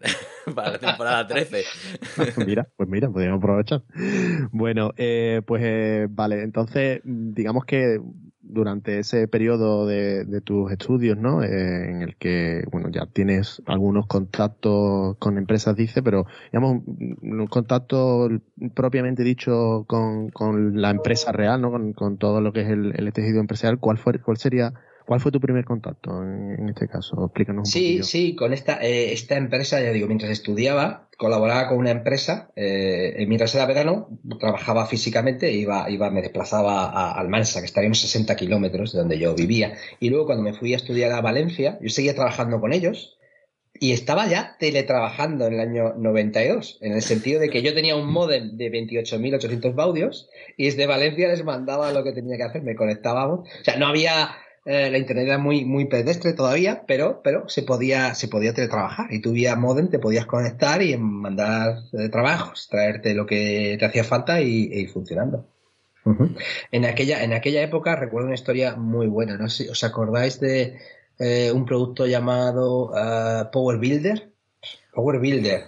para 0.55 0.73
la 0.73 0.79
temporada 0.79 1.27
13. 1.27 1.65
mira, 2.47 2.69
pues 2.77 2.89
mira, 2.89 3.09
podríamos 3.09 3.39
aprovechar. 3.39 3.83
Bueno, 4.51 4.93
eh, 4.97 5.43
pues 5.47 5.63
eh, 5.65 6.07
vale, 6.11 6.43
entonces 6.43 7.01
digamos 7.05 7.65
que 7.65 7.99
durante 8.49 8.99
ese 8.99 9.29
periodo 9.29 9.87
de, 9.87 10.41
tus 10.45 10.73
estudios, 10.73 11.17
¿no? 11.19 11.43
Eh, 11.43 11.91
en 11.91 12.03
el 12.03 12.17
que, 12.17 12.65
bueno, 12.71 12.89
ya 12.91 13.07
tienes 13.07 13.63
algunos 13.67 14.07
contactos 14.07 15.17
con 15.19 15.39
empresas, 15.39 15.77
dice, 15.77 16.03
pero, 16.03 16.27
digamos, 16.53 16.83
un 16.87 17.47
contacto 17.49 18.29
propiamente 18.75 19.23
dicho 19.23 19.85
con, 19.87 20.31
con 20.31 20.81
la 20.81 20.91
empresa 20.91 21.33
real, 21.33 21.61
¿no? 21.61 21.71
Con, 21.71 21.93
con 21.93 22.19
todo 22.19 22.41
lo 22.41 22.53
que 22.53 22.63
es 22.63 22.69
el, 22.69 22.95
el 22.97 23.13
tejido 23.13 23.41
empresarial, 23.41 23.79
¿cuál 23.79 23.99
fue, 23.99 24.19
cuál 24.21 24.37
sería 24.39 24.73
¿Cuál 25.09 25.21
fue 25.21 25.33
tu 25.33 25.41
primer 25.41 25.65
contacto 25.65 26.23
en, 26.23 26.69
este 26.69 26.87
caso? 26.87 27.25
Explícanos 27.25 27.61
un 27.61 27.65
Sí, 27.73 28.03
sí, 28.03 28.37
con 28.37 28.53
esta, 28.53 28.75
eh, 28.83 29.11
esta 29.15 29.39
empresa, 29.39 29.81
ya 29.81 29.91
digo, 29.91 30.07
mientras 30.07 30.31
estudiaba, 30.31 31.08
colaboraba 31.19 31.69
con 31.69 31.79
una 31.79 31.91
empresa, 31.91 32.53
eh, 32.55 33.25
mientras 33.27 33.53
era 33.57 33.67
verano, 33.67 34.09
trabajaba 34.39 34.87
físicamente, 34.87 35.53
iba, 35.53 35.91
iba, 35.91 36.11
me 36.11 36.23
desplazaba 36.23 36.85
a 36.85 37.19
Almansa, 37.19 37.59
que 37.59 37.67
estaríamos 37.67 38.01
60 38.01 38.37
kilómetros 38.37 38.93
de 38.93 39.01
donde 39.01 39.19
yo 39.19 39.35
vivía, 39.35 39.75
y 39.99 40.11
luego 40.11 40.27
cuando 40.27 40.45
me 40.45 40.55
fui 40.55 40.75
a 40.75 40.77
estudiar 40.77 41.11
a 41.11 41.21
Valencia, 41.21 41.77
yo 41.83 41.89
seguía 41.91 42.15
trabajando 42.15 42.61
con 42.61 42.73
ellos, 42.73 43.19
y 43.81 43.93
estaba 43.93 44.29
ya 44.29 44.57
teletrabajando 44.61 45.49
en 45.49 45.55
el 45.55 45.61
año 45.61 45.95
92, 45.97 46.79
en 46.83 46.93
el 46.93 47.03
sentido 47.03 47.41
de 47.41 47.51
que 47.51 47.63
yo 47.63 47.75
tenía 47.75 47.97
un 47.97 48.11
modem 48.11 48.57
de 48.57 48.71
28.800 48.71 49.75
baudios 49.75 50.31
y 50.57 50.67
desde 50.67 50.87
Valencia 50.87 51.29
les 51.29 51.45
mandaba 51.45 51.93
lo 51.93 52.03
que 52.03 52.13
tenía 52.13 52.37
que 52.37 52.43
hacer, 52.45 52.63
me 52.63 52.75
conectábamos. 52.75 53.41
O 53.41 53.65
sea, 53.65 53.77
no 53.77 53.87
había 53.87 54.31
eh, 54.71 54.91
la 54.91 54.99
internet 54.99 55.27
era 55.29 55.39
muy, 55.39 55.65
muy 55.65 55.87
pedestre 55.87 56.35
todavía, 56.35 56.85
pero, 56.87 57.23
pero 57.25 57.49
se 57.49 57.63
podía, 57.63 58.15
se 58.15 58.29
podía 58.29 58.53
teletrabajar. 58.53 59.11
Y 59.11 59.23
tú 59.23 59.33
vía 59.33 59.57
modem 59.57 59.89
te 59.89 59.99
podías 59.99 60.27
conectar 60.27 60.83
y 60.83 60.95
mandar 60.99 61.79
eh, 61.95 62.11
trabajos, 62.11 62.69
traerte 62.69 63.15
lo 63.15 63.25
que 63.25 63.77
te 63.79 63.87
hacía 63.87 64.05
falta 64.05 64.43
y, 64.43 64.71
e 64.71 64.81
ir 64.81 64.91
funcionando. 64.91 65.47
en, 66.71 66.85
aquella, 66.85 67.25
en 67.25 67.33
aquella 67.33 67.63
época 67.63 67.97
recuerdo 67.97 68.27
una 68.27 68.35
historia 68.35 68.77
muy 68.77 69.07
buena. 69.07 69.39
No 69.39 69.49
sé 69.49 69.65
si 69.65 69.71
os 69.71 69.83
acordáis 69.85 70.39
de 70.39 70.77
eh, 71.19 71.51
un 71.51 71.65
producto 71.65 72.07
llamado 72.07 72.93
Power 73.51 73.79
Builder. 73.79 74.29
Power 74.93 75.19
Builder, 75.19 75.65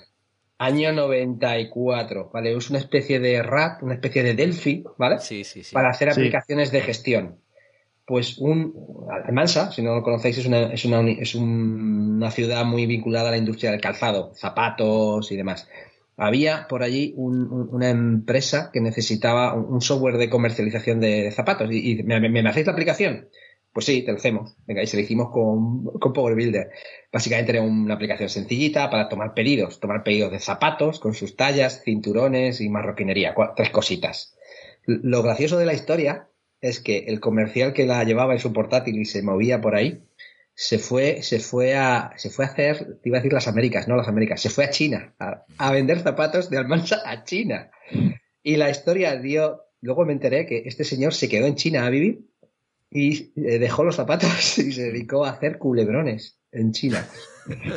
año 0.59 0.93
94, 0.93 2.31
¿vale? 2.35 2.55
Es 2.55 2.69
una 2.69 2.81
especie 2.81 3.19
de 3.19 3.43
RAT, 3.43 3.83
una 3.83 3.95
especie 3.95 4.23
de 4.23 4.35
Delphi, 4.35 4.85
¿vale? 4.99 5.21
Sí, 5.21 5.43
sí, 5.45 5.65
sí. 5.65 5.73
Para 5.73 5.89
hacer 5.89 6.11
aplicaciones 6.11 6.71
de 6.71 6.83
gestión 6.83 7.39
pues 8.11 8.39
un 8.39 8.75
Almansa, 9.25 9.71
si 9.71 9.83
no 9.83 9.95
lo 9.95 10.03
conocéis, 10.03 10.39
es 10.39 10.47
una, 10.47 10.65
es, 10.73 10.85
una, 10.85 11.09
es 11.09 11.37
una 11.37 12.33
ciudad 12.33 12.65
muy 12.65 12.85
vinculada 12.87 13.29
a 13.29 13.31
la 13.31 13.37
industria 13.37 13.71
del 13.71 13.81
calzado, 13.81 14.35
zapatos 14.35 15.31
y 15.31 15.37
demás. 15.37 15.69
Había 16.17 16.67
por 16.69 16.83
allí 16.83 17.15
una 17.17 17.89
empresa 17.89 18.71
que 18.73 18.81
necesitaba 18.81 19.55
un, 19.55 19.81
software 19.81 20.17
de 20.17 20.29
comercialización 20.29 20.99
de, 20.99 21.31
zapatos. 21.31 21.69
Y, 21.71 22.03
¿me, 22.03 22.49
hacéis 22.49 22.67
la 22.67 22.73
aplicación? 22.73 23.29
Pues 23.73 23.87
sí, 23.87 24.03
te 24.03 24.11
lo 24.11 24.19
hacemos. 24.19 24.57
Venga, 24.67 24.83
y 24.83 24.89
se 24.89 24.97
lo 24.97 25.05
hicimos 25.05 25.31
con, 25.31 25.85
con 25.85 26.13
Power 26.13 26.35
Builder. 26.35 26.69
Básicamente 27.13 27.53
era 27.53 27.63
una 27.63 27.95
aplicación 27.95 28.29
sencillita 28.29 28.91
para 28.91 29.09
tomar 29.09 29.35
pedidos. 29.35 29.79
Tomar 29.79 30.03
pedidos 30.03 30.33
de 30.33 30.41
zapatos 30.41 30.99
con 30.99 31.15
sus 31.15 31.37
tallas, 31.37 31.83
cinturones 31.85 32.61
y 32.61 32.69
marroquinería. 32.71 33.37
Tres 33.55 33.71
cositas. 33.71 34.37
Lo 34.85 35.23
gracioso 35.23 35.59
de 35.59 35.67
la 35.67 35.75
historia 35.75 36.30
es 36.61 36.81
que 36.81 37.05
el 37.09 37.21
comercial 37.21 37.73
que 37.73 37.87
la 37.87 38.03
llevaba 38.05 38.35
en 38.35 38.39
su 38.39 38.53
portátil 38.53 38.99
y 38.99 39.05
se 39.05 39.23
movía 39.23 39.61
por 39.61 39.75
ahí, 39.75 40.03
se 40.55 40.79
fue, 40.79 41.23
se 41.23 41.41
fue 41.41 41.75
a, 41.75 42.13
se 42.17 42.29
fue 42.29 42.45
a 42.45 42.49
hacer, 42.49 42.99
te 43.03 43.09
iba 43.09 43.17
a 43.17 43.21
decir 43.21 43.33
las 43.33 43.49
Américas, 43.49 43.89
no 43.89 43.97
las 43.97 44.09
Américas, 44.09 44.41
se 44.41 44.51
fue 44.51 44.65
a 44.65 44.71
China, 44.71 45.15
a, 45.19 45.73
vender 45.73 46.01
zapatos 46.01 46.51
de 46.51 46.59
Almansa 46.59 47.01
a 47.05 47.25
China. 47.25 47.71
Y 48.43 48.57
la 48.57 48.69
historia 48.69 49.17
dio, 49.17 49.63
luego 49.81 50.05
me 50.05 50.13
enteré 50.13 50.47
que 50.47 50.63
este 50.67 50.85
señor 50.85 51.15
se 51.15 51.29
quedó 51.29 51.47
en 51.47 51.55
China 51.55 51.87
a 51.87 51.91
vivir 51.91 52.27
y 52.91 53.33
eh, 53.37 53.59
dejó 53.59 53.85
los 53.85 53.97
zapatos 53.97 54.59
y 54.59 54.73
se 54.73 54.83
dedicó 54.83 55.25
a 55.25 55.31
hacer 55.31 55.59
culebrones 55.59 56.40
en 56.53 56.73
China. 56.73 57.07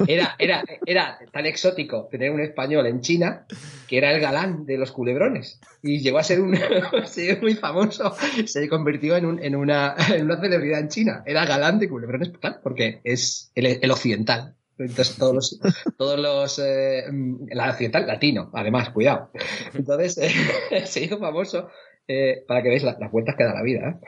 Era, 0.07 0.35
era, 0.37 0.63
era 0.85 1.19
tan 1.31 1.45
exótico 1.45 2.07
tener 2.11 2.31
un 2.31 2.41
español 2.41 2.85
en 2.85 3.01
China 3.01 3.45
que 3.87 3.97
era 3.97 4.11
el 4.11 4.21
galán 4.21 4.65
de 4.65 4.77
los 4.77 4.91
culebrones. 4.91 5.59
Y 5.81 5.99
llegó 5.99 6.19
a 6.19 6.23
ser 6.23 6.41
un 6.41 6.51
muy 7.41 7.55
famoso. 7.55 8.13
Se 8.45 8.67
convirtió 8.69 9.15
en, 9.17 9.25
un, 9.25 9.43
en, 9.43 9.55
una, 9.55 9.95
en 10.13 10.25
una 10.25 10.39
celebridad 10.39 10.79
en 10.79 10.89
China. 10.89 11.23
Era 11.25 11.45
galán 11.45 11.79
de 11.79 11.89
culebrones 11.89 12.31
porque 12.61 13.01
es 13.03 13.51
el, 13.55 13.89
occidental. 13.89 14.55
Entonces 14.77 15.15
todos 15.17 15.35
los, 15.35 15.59
todos 15.97 16.19
los 16.19 16.59
eh, 16.59 17.03
la 17.51 17.69
occidental 17.69 18.07
latino, 18.07 18.49
además, 18.53 18.89
cuidado. 18.89 19.31
Entonces 19.73 20.19
se 20.85 21.03
hizo 21.03 21.19
famoso 21.19 21.69
eh, 22.07 22.43
para 22.47 22.61
que 22.61 22.69
veáis 22.69 22.83
las 22.83 23.11
vueltas 23.11 23.35
que 23.37 23.43
da 23.43 23.53
la 23.53 23.61
vida. 23.61 23.99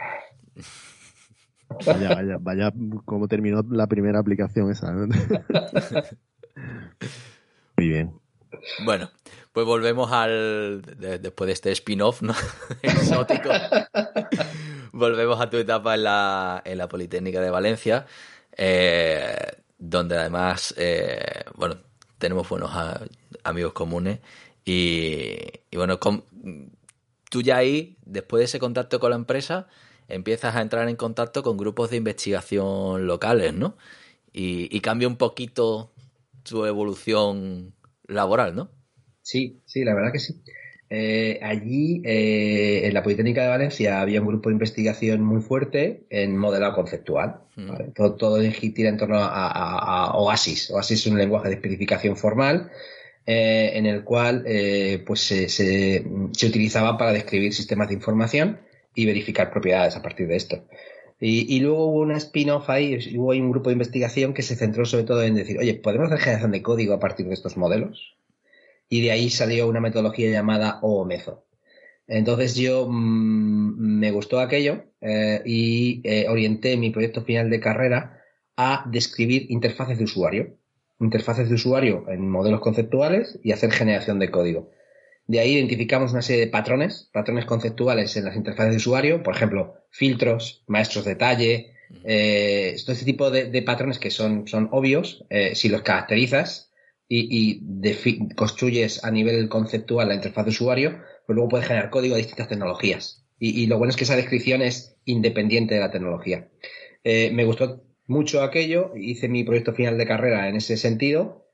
Vaya, 1.86 2.15
vaya, 2.15 2.38
vaya 2.39 2.73
cómo 3.06 3.28
terminó 3.28 3.63
la 3.69 3.88
primera 3.88 4.19
aplicación 4.19 4.71
esa. 4.71 4.91
Muy 7.78 7.89
bien. 7.89 8.13
Bueno, 8.84 9.10
pues 9.51 9.65
volvemos 9.65 10.12
al. 10.12 10.82
después 11.21 11.47
de 11.47 11.54
este 11.54 11.71
spin-off, 11.71 12.21
¿no? 12.21 12.34
Exótico. 12.82 13.49
volvemos 14.91 15.39
a 15.41 15.49
tu 15.49 15.58
etapa 15.58 15.95
en 15.95 16.04
la, 16.04 16.62
en 16.65 16.78
la 16.78 16.88
Politécnica 16.88 17.41
de 17.41 17.49
Valencia, 17.49 18.06
eh, 18.56 19.36
donde 19.78 20.17
además, 20.17 20.73
eh, 20.78 21.43
bueno, 21.56 21.78
tenemos 22.17 22.47
buenos 22.47 22.71
amigos 23.43 23.73
comunes. 23.73 24.19
Y, 24.63 25.36
y 25.69 25.78
bueno, 25.78 25.99
tú 27.30 27.41
ya 27.41 27.58
ahí, 27.58 27.97
después 28.06 28.39
de 28.39 28.45
ese 28.45 28.60
contacto 28.60 28.99
con 28.99 29.12
la 29.12 29.15
empresa, 29.15 29.67
empiezas 30.08 30.56
a 30.56 30.62
entrar 30.62 30.88
en 30.89 30.96
contacto 30.96 31.44
con 31.44 31.58
grupos 31.58 31.89
de 31.89 31.98
investigación 31.98 33.08
locales, 33.08 33.54
¿no? 33.54 33.78
Y, 34.38 34.82
cambia 34.82 35.08
un 35.08 35.15
poquito 35.15 35.94
tu 36.44 36.65
evolución 36.65 37.74
laboral, 38.06 38.54
¿no? 38.54 38.70
Sí, 39.22 39.62
sí, 39.65 39.86
la 39.86 39.94
verdad 39.94 40.12
que 40.12 40.20
sí. 40.20 40.41
Eh, 40.89 41.39
allí, 41.41 42.02
en 42.04 42.94
la 42.94 43.02
Politécnica 43.02 43.44
de 43.44 43.48
Valencia, 43.48 44.02
había 44.02 44.20
un 44.20 44.28
grupo 44.28 44.50
de 44.50 44.54
investigación 44.54 45.22
muy 45.22 45.41
fuerte 45.41 46.06
en 46.10 46.38
modelado 46.38 46.76
conceptual. 46.76 47.39
Todo, 47.96 48.15
todo 48.15 48.52
gira 48.52 48.89
en 48.89 48.98
torno 48.98 49.18
a, 49.20 50.12
OASIS. 50.15 50.70
OASIS 50.72 51.00
es 51.00 51.08
un 51.08 51.18
lenguaje 51.18 51.48
de 51.48 51.56
especificación 51.56 52.18
formal 52.18 52.70
en 53.26 53.86
el 53.86 54.04
cual 54.04 54.44
pues 55.08 55.22
se, 55.22 55.48
se, 55.48 56.06
utilizaba 56.46 56.98
para 56.98 57.13
describir 57.13 57.54
sistemas 57.54 57.88
de 57.88 57.94
información 57.94 58.60
y 58.95 59.05
verificar 59.05 59.51
propiedades 59.51 59.95
a 59.95 60.01
partir 60.01 60.27
de 60.27 60.36
esto. 60.36 60.65
Y, 61.19 61.60
luego 61.62 61.86
hubo 61.86 62.01
una 62.01 62.17
spin-off 62.17 62.69
ahí, 62.69 62.99
hubo 63.17 63.29
un 63.29 63.49
grupo 63.49 63.69
de 63.69 63.73
investigación 63.73 64.34
que 64.34 64.41
se 64.41 64.55
centró 64.55 64.86
sobre 64.86 65.05
todo 65.05 65.23
en 65.23 65.36
decir, 65.36 65.58
oye, 65.58 65.75
¿podemos 65.75 66.08
hacer 66.08 66.19
generación 66.19 66.51
de 66.51 66.62
código 66.62 66.93
a 66.93 66.99
partir 66.99 67.25
de 67.27 67.34
estos 67.34 67.55
modelos? 67.55 68.17
Y 68.89 69.01
de 69.01 69.12
ahí 69.12 69.29
salió 69.29 69.67
una 69.67 69.79
metodología 69.79 70.29
llamada 70.29 70.79
OOMEZO. 70.81 71.45
Entonces 72.08 72.55
yo 72.55 72.88
mm, 72.88 73.99
me 73.99 74.12
gustó 74.12 74.39
aquello 74.39 74.84
eh, 75.01 75.41
y 75.45 76.01
eh, 76.03 76.27
orienté 76.29 76.77
mi 76.77 76.91
proyecto 76.91 77.23
final 77.23 77.49
de 77.49 77.60
carrera 77.60 78.21
a 78.58 78.86
describir 78.91 79.47
interfaces 79.49 79.97
de 79.97 80.03
usuario. 80.03 80.58
Interfaces 80.99 81.49
de 81.49 81.55
usuario 81.55 82.05
en 82.10 82.29
modelos 82.29 82.62
conceptuales 82.62 83.39
y 83.43 83.51
hacer 83.51 83.71
generación 83.71 84.19
de 84.19 84.31
código. 84.31 84.69
De 85.27 85.39
ahí 85.39 85.53
identificamos 85.53 86.11
una 86.11 86.21
serie 86.21 86.45
de 86.45 86.51
patrones, 86.51 87.09
patrones 87.11 87.45
conceptuales 87.45 88.15
en 88.15 88.25
las 88.25 88.35
interfaces 88.35 88.71
de 88.71 88.77
usuario, 88.77 89.23
por 89.23 89.35
ejemplo, 89.35 89.75
filtros, 89.89 90.63
maestros 90.67 91.05
de 91.05 91.11
detalle, 91.11 91.73
eh, 92.03 92.75
todo 92.83 92.93
este 92.93 93.05
tipo 93.05 93.31
de, 93.31 93.61
patrones 93.63 93.97
que 93.97 94.11
son, 94.11 94.47
son 94.47 94.69
obvios, 94.71 95.25
eh, 95.29 95.55
si 95.55 95.69
los 95.69 95.81
caracterizas 95.81 96.71
y, 97.07 97.61
construyes 98.35 99.03
a 99.03 99.11
nivel 99.11 99.49
conceptual 99.49 100.09
la 100.09 100.15
interfaz 100.15 100.45
de 100.45 100.51
usuario, 100.51 101.01
pues 101.25 101.35
luego 101.35 101.49
puedes 101.49 101.67
generar 101.67 101.89
código 101.89 102.15
de 102.15 102.21
distintas 102.21 102.47
tecnologías. 102.47 103.25
Y, 103.39 103.67
lo 103.67 103.77
bueno 103.77 103.89
es 103.89 103.97
que 103.97 104.05
esa 104.05 104.15
descripción 104.15 104.61
es 104.61 104.95
independiente 105.05 105.75
de 105.75 105.81
la 105.81 105.91
tecnología. 105.91 106.47
Eh, 107.03 107.31
me 107.31 107.45
gustó 107.45 107.83
mucho 108.07 108.43
aquello, 108.43 108.93
hice 108.95 109.27
mi 109.27 109.43
proyecto 109.43 109.73
final 109.73 109.97
de 109.97 110.07
carrera 110.07 110.47
en 110.47 110.55
ese 110.55 110.77
sentido 110.77 111.44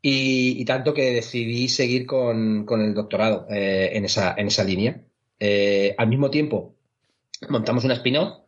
y, 0.00 0.64
tanto 0.64 0.94
que 0.94 1.12
decidí 1.12 1.68
seguir 1.68 2.06
con, 2.06 2.66
el 2.68 2.94
doctorado 2.94 3.46
eh, 3.50 3.90
en, 3.94 4.04
esa, 4.04 4.34
en 4.36 4.46
esa 4.46 4.64
línea. 4.64 5.02
Eh, 5.40 5.94
al 5.98 6.08
mismo 6.08 6.30
tiempo, 6.30 6.76
montamos 7.48 7.84
una 7.84 7.94
spin-off. 7.94 8.38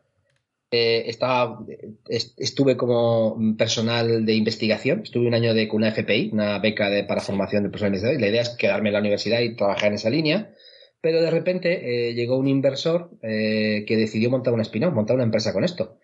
Eh, 0.73 1.09
estaba, 1.09 1.65
estuve 2.07 2.77
como 2.77 3.37
personal 3.57 4.25
de 4.25 4.33
investigación, 4.33 5.01
estuve 5.03 5.27
un 5.27 5.33
año 5.33 5.53
de, 5.53 5.67
con 5.67 5.81
una 5.81 5.91
FPI, 5.91 6.29
una 6.31 6.59
beca 6.59 6.89
de, 6.89 7.03
para 7.03 7.19
formación 7.19 7.63
de 7.63 7.69
personal 7.69 7.99
de 7.99 8.19
La 8.19 8.27
idea 8.27 8.41
es 8.41 8.49
quedarme 8.51 8.87
en 8.87 8.93
la 8.93 8.99
universidad 8.99 9.41
y 9.41 9.55
trabajar 9.55 9.89
en 9.89 9.95
esa 9.95 10.09
línea. 10.09 10.53
Pero 11.01 11.21
de 11.21 11.31
repente 11.31 12.13
llegó 12.13 12.37
un 12.37 12.47
inversor 12.47 13.09
que 13.21 13.85
decidió 13.87 14.29
montar 14.29 14.53
una 14.53 14.61
spin-off, 14.61 14.93
montar 14.93 15.15
una 15.15 15.25
empresa 15.25 15.51
con 15.51 15.63
esto. 15.63 15.97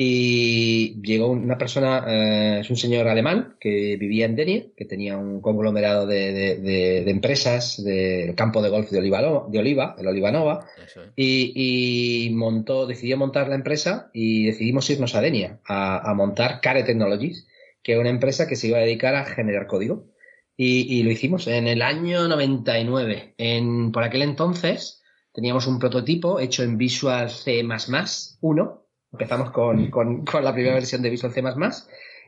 Y 0.00 1.02
llegó 1.02 1.26
una 1.26 1.58
persona, 1.58 2.04
eh, 2.06 2.60
es 2.60 2.70
un 2.70 2.76
señor 2.76 3.08
alemán 3.08 3.56
que 3.58 3.96
vivía 3.96 4.26
en 4.26 4.36
Denia, 4.36 4.66
que 4.76 4.84
tenía 4.84 5.18
un 5.18 5.40
conglomerado 5.40 6.06
de, 6.06 7.02
empresas 7.10 7.82
del 7.82 8.36
campo 8.36 8.62
de 8.62 8.68
golf 8.68 8.90
de 8.90 8.98
Oliva, 9.00 9.48
de 9.48 9.58
Oliva 9.58 9.96
el 9.98 10.06
Olivanova, 10.06 10.68
y, 11.16 12.30
montó, 12.32 12.86
decidió 12.86 13.16
montar 13.16 13.48
la 13.48 13.56
empresa 13.56 14.08
y 14.14 14.46
decidimos 14.46 14.88
irnos 14.88 15.16
a 15.16 15.20
Denia 15.20 15.58
a, 15.66 16.14
montar 16.14 16.60
Care 16.60 16.84
Technologies, 16.84 17.48
que 17.82 17.94
es 17.94 17.98
una 17.98 18.10
empresa 18.10 18.46
que 18.46 18.54
se 18.54 18.68
iba 18.68 18.78
a 18.78 18.82
dedicar 18.82 19.16
a 19.16 19.24
generar 19.24 19.66
código. 19.66 20.06
Y, 20.56 21.02
lo 21.02 21.10
hicimos 21.10 21.48
en 21.48 21.66
el 21.66 21.82
año 21.82 22.28
99. 22.28 23.34
En, 23.36 23.90
por 23.90 24.04
aquel 24.04 24.22
entonces 24.22 25.02
teníamos 25.32 25.66
un 25.66 25.80
prototipo 25.80 26.38
hecho 26.38 26.62
en 26.62 26.78
Visual 26.78 27.30
C++ 27.30 27.64
1 28.40 28.87
Empezamos 29.12 29.50
con, 29.50 29.90
con, 29.90 30.24
con, 30.24 30.44
la 30.44 30.52
primera 30.52 30.74
versión 30.74 31.02
de 31.02 31.10
Visual 31.10 31.32
C++ 31.32 31.42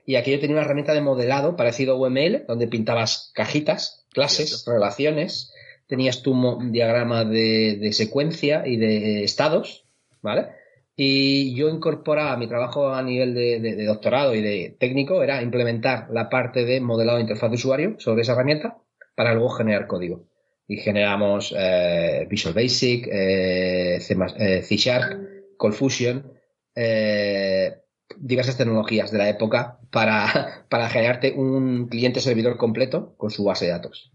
y 0.07 0.17
aquello 0.17 0.41
tenía 0.41 0.57
una 0.57 0.65
herramienta 0.65 0.95
de 0.95 1.03
modelado 1.03 1.57
parecido 1.57 1.95
a 1.95 1.99
UML, 1.99 2.45
donde 2.49 2.69
pintabas 2.69 3.31
cajitas, 3.35 4.07
clases, 4.13 4.65
relaciones, 4.67 5.53
tenías 5.87 6.23
tu 6.23 6.35
diagrama 6.71 7.25
de, 7.25 7.77
de, 7.81 7.93
secuencia 7.93 8.67
y 8.67 8.77
de 8.77 9.25
estados, 9.25 9.85
¿vale? 10.23 10.49
Y 10.97 11.55
yo 11.55 11.69
incorporaba 11.69 12.37
mi 12.37 12.47
trabajo 12.47 12.93
a 12.93 13.03
nivel 13.03 13.35
de, 13.35 13.61
de, 13.61 13.85
doctorado 13.85 14.35
y 14.35 14.41
de 14.41 14.77
técnico, 14.79 15.23
era 15.23 15.43
implementar 15.43 16.09
la 16.11 16.29
parte 16.29 16.65
de 16.65 16.81
modelado 16.81 17.19
de 17.19 17.23
interfaz 17.23 17.51
de 17.51 17.57
usuario 17.57 17.97
sobre 17.99 18.23
esa 18.23 18.33
herramienta 18.33 18.79
para 19.15 19.35
luego 19.35 19.51
generar 19.51 19.87
código. 19.87 20.27
Y 20.69 20.77
generamos 20.77 21.55
eh, 21.59 22.27
Visual 22.29 22.55
Basic, 22.55 23.09
eh, 23.11 23.99
C, 24.01 24.17
eh, 24.39 24.63
C 24.63 24.77
Sharp, 24.77 25.21
Cold 25.57 25.75
Fusion, 25.75 26.33
eh, 26.75 27.83
diversas 28.17 28.57
tecnologías 28.57 29.11
de 29.11 29.19
la 29.19 29.29
época 29.29 29.79
para, 29.91 30.65
para 30.69 30.89
generarte 30.89 31.33
un 31.33 31.89
cliente 31.89 32.21
servidor 32.21 32.57
completo 32.57 33.15
con 33.17 33.31
su 33.31 33.45
base 33.45 33.67
de 33.67 33.73
datos. 33.73 34.13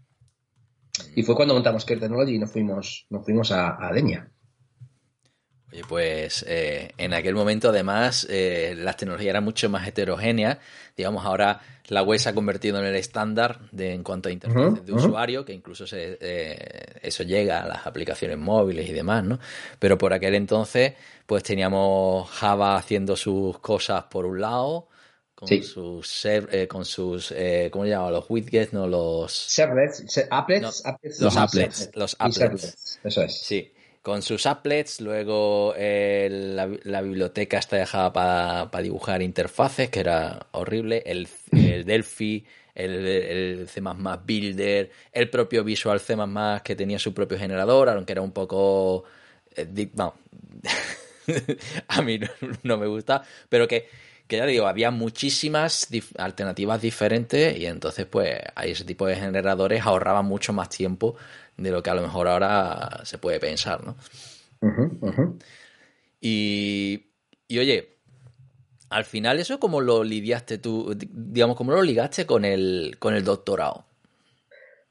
Y 1.14 1.22
fue 1.22 1.34
cuando 1.34 1.54
montamos 1.54 1.84
Care 1.84 2.00
Technology 2.00 2.34
y 2.34 2.38
nos 2.38 2.50
fuimos, 2.50 3.06
nos 3.10 3.24
fuimos 3.24 3.52
a, 3.52 3.86
a 3.86 3.92
Denia. 3.92 4.30
Pues 5.88 6.44
eh, 6.48 6.92
en 6.98 7.14
aquel 7.14 7.34
momento 7.34 7.68
además 7.70 8.26
eh, 8.30 8.74
las 8.76 8.96
tecnologías 8.96 9.30
eran 9.30 9.44
mucho 9.44 9.68
más 9.68 9.86
heterogéneas. 9.86 10.58
Digamos, 10.96 11.24
ahora 11.24 11.60
la 11.88 12.02
web 12.02 12.18
se 12.18 12.28
ha 12.28 12.34
convertido 12.34 12.78
en 12.78 12.84
el 12.84 12.94
estándar 12.96 13.60
de, 13.70 13.92
en 13.92 14.02
cuanto 14.02 14.28
a 14.28 14.32
interfaces 14.32 14.84
de 14.84 14.92
usuario, 14.92 15.44
que 15.44 15.52
incluso 15.52 15.86
se, 15.86 16.18
eh, 16.20 16.98
eso 17.02 17.22
llega 17.22 17.62
a 17.62 17.68
las 17.68 17.86
aplicaciones 17.86 18.38
móviles 18.38 18.88
y 18.88 18.92
demás, 18.92 19.24
¿no? 19.24 19.38
Pero 19.78 19.96
por 19.96 20.12
aquel 20.12 20.34
entonces, 20.34 20.94
pues 21.26 21.42
teníamos 21.42 22.28
Java 22.30 22.76
haciendo 22.76 23.16
sus 23.16 23.58
cosas 23.60 24.04
por 24.04 24.26
un 24.26 24.40
lado, 24.40 24.88
con 25.34 25.48
sus 25.62 26.24
eh, 26.24 26.66
con 26.66 26.86
sus 26.86 27.30
eh, 27.32 27.68
¿cómo 27.70 27.84
se 27.84 27.90
llama? 27.90 28.10
los 28.10 28.24
widgets 28.30 28.72
no 28.72 28.86
los 28.86 29.30
servlets 29.30 30.26
applets, 30.30 30.62
los 31.20 31.36
applets 31.36 31.90
los 31.94 32.16
applets. 32.18 33.00
eso 33.04 33.22
es. 33.22 33.38
Sí 33.38 33.70
con 34.06 34.22
sus 34.22 34.46
applets, 34.46 35.00
luego 35.00 35.74
eh, 35.76 36.78
la, 36.84 37.02
biblioteca 37.02 37.58
está 37.58 37.74
dejada 37.76 38.12
para 38.12 38.80
dibujar 38.80 39.20
interfaces, 39.20 39.90
que 39.90 39.98
era 39.98 40.46
horrible, 40.52 41.02
el, 41.04 41.26
Delphi, 41.84 42.44
el, 42.72 43.66
C++ 43.68 43.80
Builder, 44.24 44.92
el 45.10 45.28
propio 45.28 45.64
Visual 45.64 45.98
C++ 45.98 46.14
que 46.62 46.76
tenía 46.76 47.00
su 47.00 47.12
propio 47.12 47.36
generador, 47.36 47.88
aunque 47.88 48.12
era 48.12 48.22
un 48.22 48.30
poco... 48.30 49.02
Eh, 49.56 49.88
a 51.88 52.00
mí 52.00 52.20
no, 52.62 52.76
me 52.76 52.86
gusta, 52.86 53.24
pero 53.48 53.66
que, 53.66 53.88
que 54.28 54.36
ya 54.36 54.46
digo, 54.46 54.68
había 54.68 54.92
muchísimas 54.92 55.88
alternativas 56.16 56.80
diferentes 56.80 57.58
y 57.58 57.66
entonces 57.66 58.06
pues 58.06 58.38
hay 58.54 58.70
ese 58.70 58.84
tipo 58.84 59.04
de 59.08 59.16
generadores 59.16 59.84
ahorraban 59.84 60.26
mucho 60.26 60.52
más 60.52 60.68
tiempo 60.68 61.16
de 61.56 61.70
lo 61.70 61.82
que 61.82 61.90
a 61.90 61.94
lo 61.94 62.02
mejor 62.02 62.28
ahora 62.28 63.00
se 63.04 63.18
puede 63.18 63.40
pensar, 63.40 63.84
¿no? 63.84 63.96
Y, 66.20 67.06
y 67.48 67.58
oye, 67.58 67.96
al 68.90 69.04
final 69.04 69.38
eso 69.38 69.58
cómo 69.60 69.80
lo 69.80 70.04
lidiaste 70.04 70.58
tú, 70.58 70.96
digamos, 70.96 71.56
cómo 71.56 71.72
lo 71.72 71.82
ligaste 71.82 72.26
con 72.26 72.44
el, 72.44 72.96
con 72.98 73.14
el 73.14 73.24
doctorado. 73.24 73.84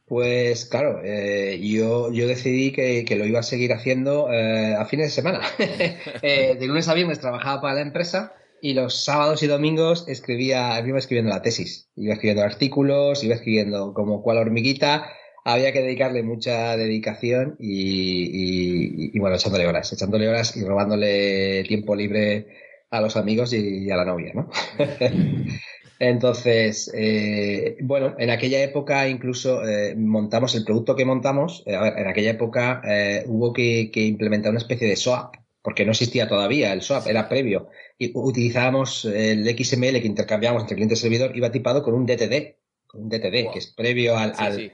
Pues 0.08 0.65
claro, 0.65 1.01
eh, 1.04 1.60
yo, 1.63 2.12
yo 2.12 2.28
decidí 2.28 2.71
que, 2.71 3.06
lo 3.17 3.25
iba 3.25 3.39
a 3.39 3.43
seguir 3.43 3.73
haciendo 3.73 4.32
eh, 4.32 4.75
a 4.75 4.86
fines 4.86 5.08
de 5.08 5.12
semana. 5.12 5.41
Eh, 6.21 6.56
de 6.60 6.67
lunes 6.67 6.88
a 6.88 6.93
viernes 6.93 7.19
trabajaba 7.19 7.62
para 7.62 7.75
la 7.75 7.82
empresa 7.82 8.34
y 8.62 8.73
los 8.73 9.04
sábados 9.04 9.43
y 9.43 9.47
domingos 9.47 10.08
escribía, 10.08 10.80
iba 10.80 10.97
escribiendo 10.97 11.32
la 11.32 11.41
tesis, 11.41 11.89
iba 11.95 12.13
escribiendo 12.13 12.43
artículos, 12.43 13.23
iba 13.23 13.36
escribiendo 13.36 13.93
como 13.93 14.21
cual 14.21 14.38
hormiguita 14.38 15.08
había 15.45 15.71
que 15.71 15.81
dedicarle 15.81 16.23
mucha 16.23 16.75
dedicación 16.75 17.55
y, 17.60 19.17
bueno, 19.19 19.36
echándole 19.36 19.67
horas, 19.67 19.93
echándole 19.93 20.27
horas 20.27 20.58
y 20.58 20.65
robándole 20.65 21.63
tiempo 21.67 21.95
libre 21.95 22.47
a 22.89 22.99
los 22.99 23.15
amigos 23.15 23.53
y, 23.53 23.89
a 23.91 23.95
la 23.95 24.05
novia, 24.05 24.34
¿no? 24.34 24.49
Entonces, 25.99 26.91
eh, 26.93 27.77
bueno, 27.84 28.15
en 28.17 28.31
aquella 28.31 28.62
época 28.62 29.08
incluso 29.08 29.65
eh, 29.65 29.95
montamos 29.95 30.55
el 30.55 30.65
producto 30.65 30.95
que 30.95 31.05
montamos, 31.05 31.63
eh, 31.67 31.75
a 31.75 31.81
ver, 31.81 31.99
en 31.99 32.08
aquella 32.08 32.31
época 32.31 32.81
hubo 33.27 33.53
que, 33.53 33.91
implementar 33.93 34.49
una 34.49 34.60
especie 34.60 34.89
de 34.89 34.95
SOAP, 34.95 35.36
porque 35.62 35.86
no 35.86 35.91
existía 35.91 36.27
todavía 36.27 36.73
el 36.73 36.81
SOAP, 36.81 37.08
era 37.08 37.29
previo, 37.29 37.69
y 37.99 38.12
utilizábamos 38.15 39.05
el 39.05 39.45
XML 39.45 40.01
que 40.01 40.08
intercambiábamos 40.08 40.63
entre 40.63 40.75
cliente 40.75 40.95
y 40.95 40.97
servidor, 40.97 41.38
iba 41.38 41.51
tipado 41.51 41.84
con 41.84 41.93
un 41.93 42.08
DTD, 42.08 42.55
con 42.88 43.03
un 43.03 43.10
DTD, 43.10 43.51
que 43.53 43.60
es 43.60 43.67
previo 43.67 44.17
al, 44.17 44.34
al, 44.38 44.71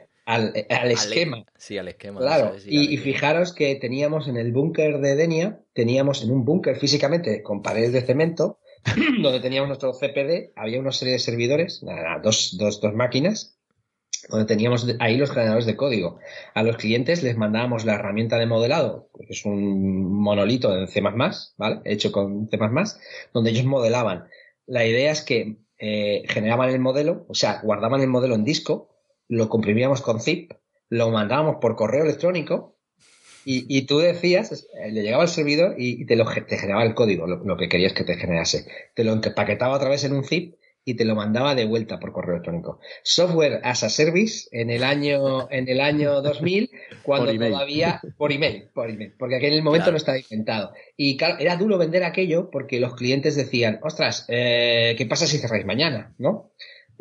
esquema. 0.92 1.46
Sí, 1.58 1.78
al 1.78 1.88
esquema. 1.88 2.20
Claro, 2.20 2.56
y, 2.66 2.98
fijaros 2.98 3.54
que 3.54 3.76
teníamos 3.76 4.28
en 4.28 4.38
el 4.38 4.52
búnker 4.52 5.00
de 5.00 5.16
Denia, 5.16 5.60
teníamos 5.74 6.24
en 6.24 6.32
un 6.32 6.46
búnker 6.46 6.78
físicamente 6.78 7.42
con 7.44 7.62
paredes 7.62 7.94
de 7.94 8.02
cemento, 8.02 8.60
donde 9.22 9.40
teníamos 9.40 9.68
nuestro 9.68 9.94
CPD, 9.94 10.54
había 10.56 10.80
una 10.80 10.92
serie 10.92 11.14
de 11.14 11.20
servidores, 11.20 11.84
dos, 12.24 12.58
dos, 12.58 12.82
dos 12.82 12.94
máquinas, 12.94 13.58
donde 14.30 14.46
teníamos 14.46 14.88
ahí 15.00 15.18
los 15.18 15.32
generadores 15.32 15.66
de 15.66 15.76
código. 15.76 16.20
A 16.54 16.64
los 16.64 16.78
clientes 16.78 17.24
les 17.24 17.38
mandábamos 17.38 17.86
la 17.86 17.96
herramienta 17.96 18.38
de 18.38 18.46
modelado, 18.46 19.10
que 19.18 19.34
es 19.34 19.46
un 19.46 20.14
monolito 20.22 20.78
en 20.78 20.88
C++, 20.88 21.02
¿vale? 21.02 21.82
Hecho 21.86 22.12
con 22.12 22.48
C++, 22.50 22.58
donde 23.34 23.50
ellos 23.50 23.66
modelaban. 23.66 24.28
La 24.68 24.86
idea 24.86 25.12
es 25.12 25.22
que 25.22 25.58
eh, 25.80 26.24
generaban 26.28 26.70
el 26.70 26.80
modelo, 26.80 27.26
o 27.28 27.34
sea, 27.34 27.60
guardaban 27.64 28.02
el 28.02 28.08
modelo 28.08 28.36
en 28.36 28.44
disco, 28.44 28.90
lo 29.32 29.48
comprimíamos 29.48 30.02
con 30.02 30.20
zip, 30.20 30.52
lo 30.89 31.10
mandábamos 31.10 31.56
por 31.62 31.78
correo 31.78 32.04
electrónico 32.04 32.76
y, 33.46 33.88
tú 33.88 33.98
decías, 33.98 34.67
eh, 34.80 34.91
le 34.91 35.02
llegaba 35.02 35.24
al 35.24 35.30
servidor 35.30 35.76
y, 35.78 36.06
te, 36.06 36.15
lo, 36.15 36.26
te 36.26 36.58
generaba 36.58 36.84
el 36.84 36.94
código, 36.94 37.26
lo, 37.26 37.38
lo, 37.38 37.58
que 37.58 37.70
querías 37.70 37.94
que 37.94 38.04
te 38.04 38.17
generase. 38.17 38.67
Te 38.94 39.04
lo 39.04 39.13
empaquetaba 39.13 39.76
otra 39.76 39.89
vez 39.89 40.04
en 40.04 40.13
un 40.13 40.26
zip 40.26 40.56
y 40.84 40.96
te 40.96 41.06
lo 41.06 41.15
mandaba 41.15 41.56
de 41.56 41.65
vuelta 41.65 42.00
por 42.00 42.12
correo 42.12 42.36
electrónico. 42.36 42.80
Software 43.04 43.62
as 43.63 43.84
a 43.84 43.89
service 43.89 44.48
en 44.52 44.70
el 44.70 44.84
año 44.84 45.50
en 45.50 45.70
el 45.70 45.80
año 45.80 46.22
2000 46.22 46.70
cuando 47.04 47.34
todavía 47.34 48.02
por 48.17 48.32
email, 48.32 48.70
por 48.74 48.89
email, 48.89 49.13
porque 49.17 49.38
aquel 49.38 49.54
en 49.54 49.58
el 49.60 49.63
momento 49.63 49.91
no 49.91 49.98
estaba 49.98 50.20
inventado. 50.20 50.74
Y 50.98 51.17
claro, 51.17 51.38
era 51.39 51.56
duro 51.56 51.78
vender 51.78 52.04
aquello 52.04 52.50
porque 52.52 52.80
los 52.80 52.96
clientes 52.96 53.36
decían, 53.36 53.80
"Ostras, 53.82 54.26
eh, 54.28 54.94
¿qué 54.98 55.06
pasa 55.06 55.26
si 55.26 55.38
cerráis 55.38 55.65
mañana?", 55.65 56.13
¿no? 56.17 56.52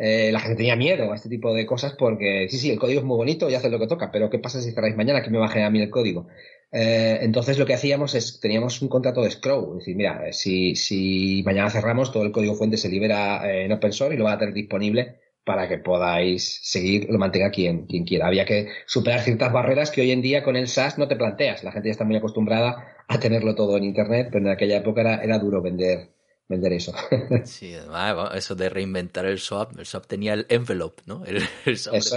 Eh, 0.03 0.33
la 0.33 0.41
gente 0.41 0.57
tenía 0.57 0.77
miedo 0.77 1.13
a 1.13 1.15
este 1.15 1.29
tipo 1.29 1.53
de 1.53 1.67
cosas 1.67 1.93
porque 1.93 2.47
sí, 2.49 2.57
sí, 2.57 2.71
el 2.71 2.79
código 2.79 3.01
es 3.01 3.07
muy 3.07 3.19
bonito 3.19 3.51
y 3.51 3.55
hace 3.55 3.69
lo 3.69 3.79
que 3.79 3.87
toca, 3.87 4.11
pero 4.11 4.31
¿qué 4.31 4.39
pasa 4.39 4.63
si 4.63 4.73
cerráis 4.73 4.97
mañana? 4.97 5.23
que 5.23 5.29
me 5.29 5.37
baje 5.37 5.63
a 5.63 5.69
mí 5.69 5.83
el 5.83 5.91
código? 5.91 6.27
Eh, 6.73 7.19
entonces 7.21 7.59
lo 7.59 7.67
que 7.67 7.75
hacíamos 7.75 8.15
es, 8.15 8.41
teníamos 8.41 8.81
un 8.81 8.89
contrato 8.89 9.23
de 9.23 9.31
scroll, 9.31 9.73
es 9.73 9.79
decir, 9.81 9.97
mira, 9.97 10.33
si, 10.33 10.75
si 10.75 11.43
mañana 11.45 11.69
cerramos, 11.69 12.13
todo 12.13 12.23
el 12.23 12.33
código 12.33 12.55
fuente 12.55 12.79
se 12.79 12.89
libera 12.89 13.47
eh, 13.47 13.67
en 13.67 13.73
open 13.73 13.93
source 13.93 14.15
y 14.15 14.19
lo 14.19 14.25
va 14.25 14.33
a 14.33 14.39
tener 14.39 14.55
disponible 14.55 15.21
para 15.45 15.69
que 15.69 15.77
podáis 15.77 16.61
seguir, 16.63 17.09
lo 17.11 17.19
mantenga 17.19 17.51
quien, 17.51 17.85
quien 17.87 18.05
quiera. 18.05 18.27
Había 18.29 18.47
que 18.47 18.69
superar 18.87 19.21
ciertas 19.21 19.53
barreras 19.53 19.91
que 19.91 20.01
hoy 20.01 20.13
en 20.13 20.23
día 20.23 20.43
con 20.43 20.57
el 20.57 20.69
SaaS 20.69 20.97
no 20.97 21.09
te 21.09 21.17
planteas. 21.17 21.63
La 21.63 21.73
gente 21.73 21.89
ya 21.89 21.93
está 21.93 22.05
muy 22.05 22.17
acostumbrada 22.17 22.97
a 23.07 23.21
tenerlo 23.21 23.55
todo 23.55 23.77
en 23.77 23.85
Internet, 23.85 24.29
pero 24.33 24.47
en 24.47 24.53
aquella 24.53 24.79
época 24.79 25.03
era, 25.03 25.23
era 25.23 25.39
duro 25.39 25.61
vender, 25.61 26.09
vender 26.51 26.73
eso. 26.73 26.93
Sí, 27.45 27.75
además, 27.75 28.33
eso 28.35 28.55
de 28.55 28.69
reinventar 28.69 29.25
el 29.25 29.39
swap, 29.39 29.79
el 29.79 29.87
swap 29.87 30.07
tenía 30.07 30.35
el 30.35 30.47
envelope, 30.49 31.03
¿no? 31.07 31.23
eso 31.25 31.93
es, 31.95 32.13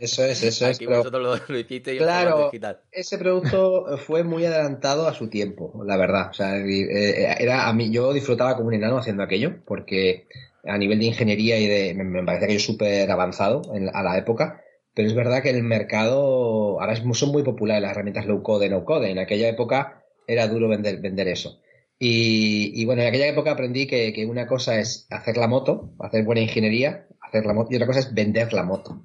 eso 0.00 0.24
es, 0.24 0.42
eso 0.42 0.66
es. 0.66 0.84
vosotros 0.84 1.40
lo, 1.48 1.58
hiciste 1.58 1.94
y 1.94 1.98
claro, 1.98 2.50
ese 2.90 3.18
producto 3.18 3.96
fue 3.98 4.24
muy 4.24 4.44
adelantado 4.44 5.06
a 5.06 5.14
su 5.14 5.28
tiempo, 5.28 5.82
la 5.86 5.96
verdad. 5.96 6.30
O 6.30 6.34
sea, 6.34 6.58
eh, 6.58 7.36
era 7.38 7.68
a 7.68 7.72
mí, 7.72 7.90
yo 7.90 8.12
disfrutaba 8.12 8.56
como 8.56 8.68
un 8.68 8.74
enano 8.74 8.98
haciendo 8.98 9.22
aquello, 9.22 9.54
porque 9.64 10.26
a 10.64 10.76
nivel 10.76 10.98
de 10.98 11.06
ingeniería 11.06 11.58
y 11.58 11.66
de, 11.66 11.94
me, 11.94 12.24
parece 12.24 12.48
que 12.48 12.54
yo 12.54 12.60
súper 12.60 13.10
avanzado 13.10 13.62
a 13.94 14.02
la 14.02 14.18
época. 14.18 14.60
Pero 14.94 15.08
es 15.08 15.14
verdad 15.14 15.42
que 15.42 15.50
el 15.50 15.62
mercado, 15.62 16.80
ahora 16.80 16.96
son 16.96 17.30
muy 17.30 17.42
populares 17.42 17.80
las 17.80 17.92
herramientas 17.92 18.26
low 18.26 18.42
code, 18.42 18.68
no 18.68 18.84
code. 18.84 19.10
En 19.10 19.18
aquella 19.18 19.48
época 19.48 20.04
era 20.26 20.48
duro 20.48 20.68
vender, 20.68 21.00
vender 21.00 21.28
eso. 21.28 21.60
Y, 22.04 22.84
bueno, 22.84 23.02
en 23.02 23.08
aquella 23.08 23.28
época 23.28 23.52
aprendí 23.52 23.86
que, 23.86 24.26
una 24.28 24.48
cosa 24.48 24.80
es 24.80 25.06
hacer 25.08 25.36
la 25.36 25.46
moto, 25.46 25.92
hacer 26.00 26.24
buena 26.24 26.40
ingeniería, 26.40 27.06
hacer 27.20 27.46
la 27.46 27.54
moto, 27.54 27.68
y 27.70 27.76
otra 27.76 27.86
cosa 27.86 28.00
es 28.00 28.12
vender 28.12 28.52
la 28.52 28.64
moto. 28.64 29.04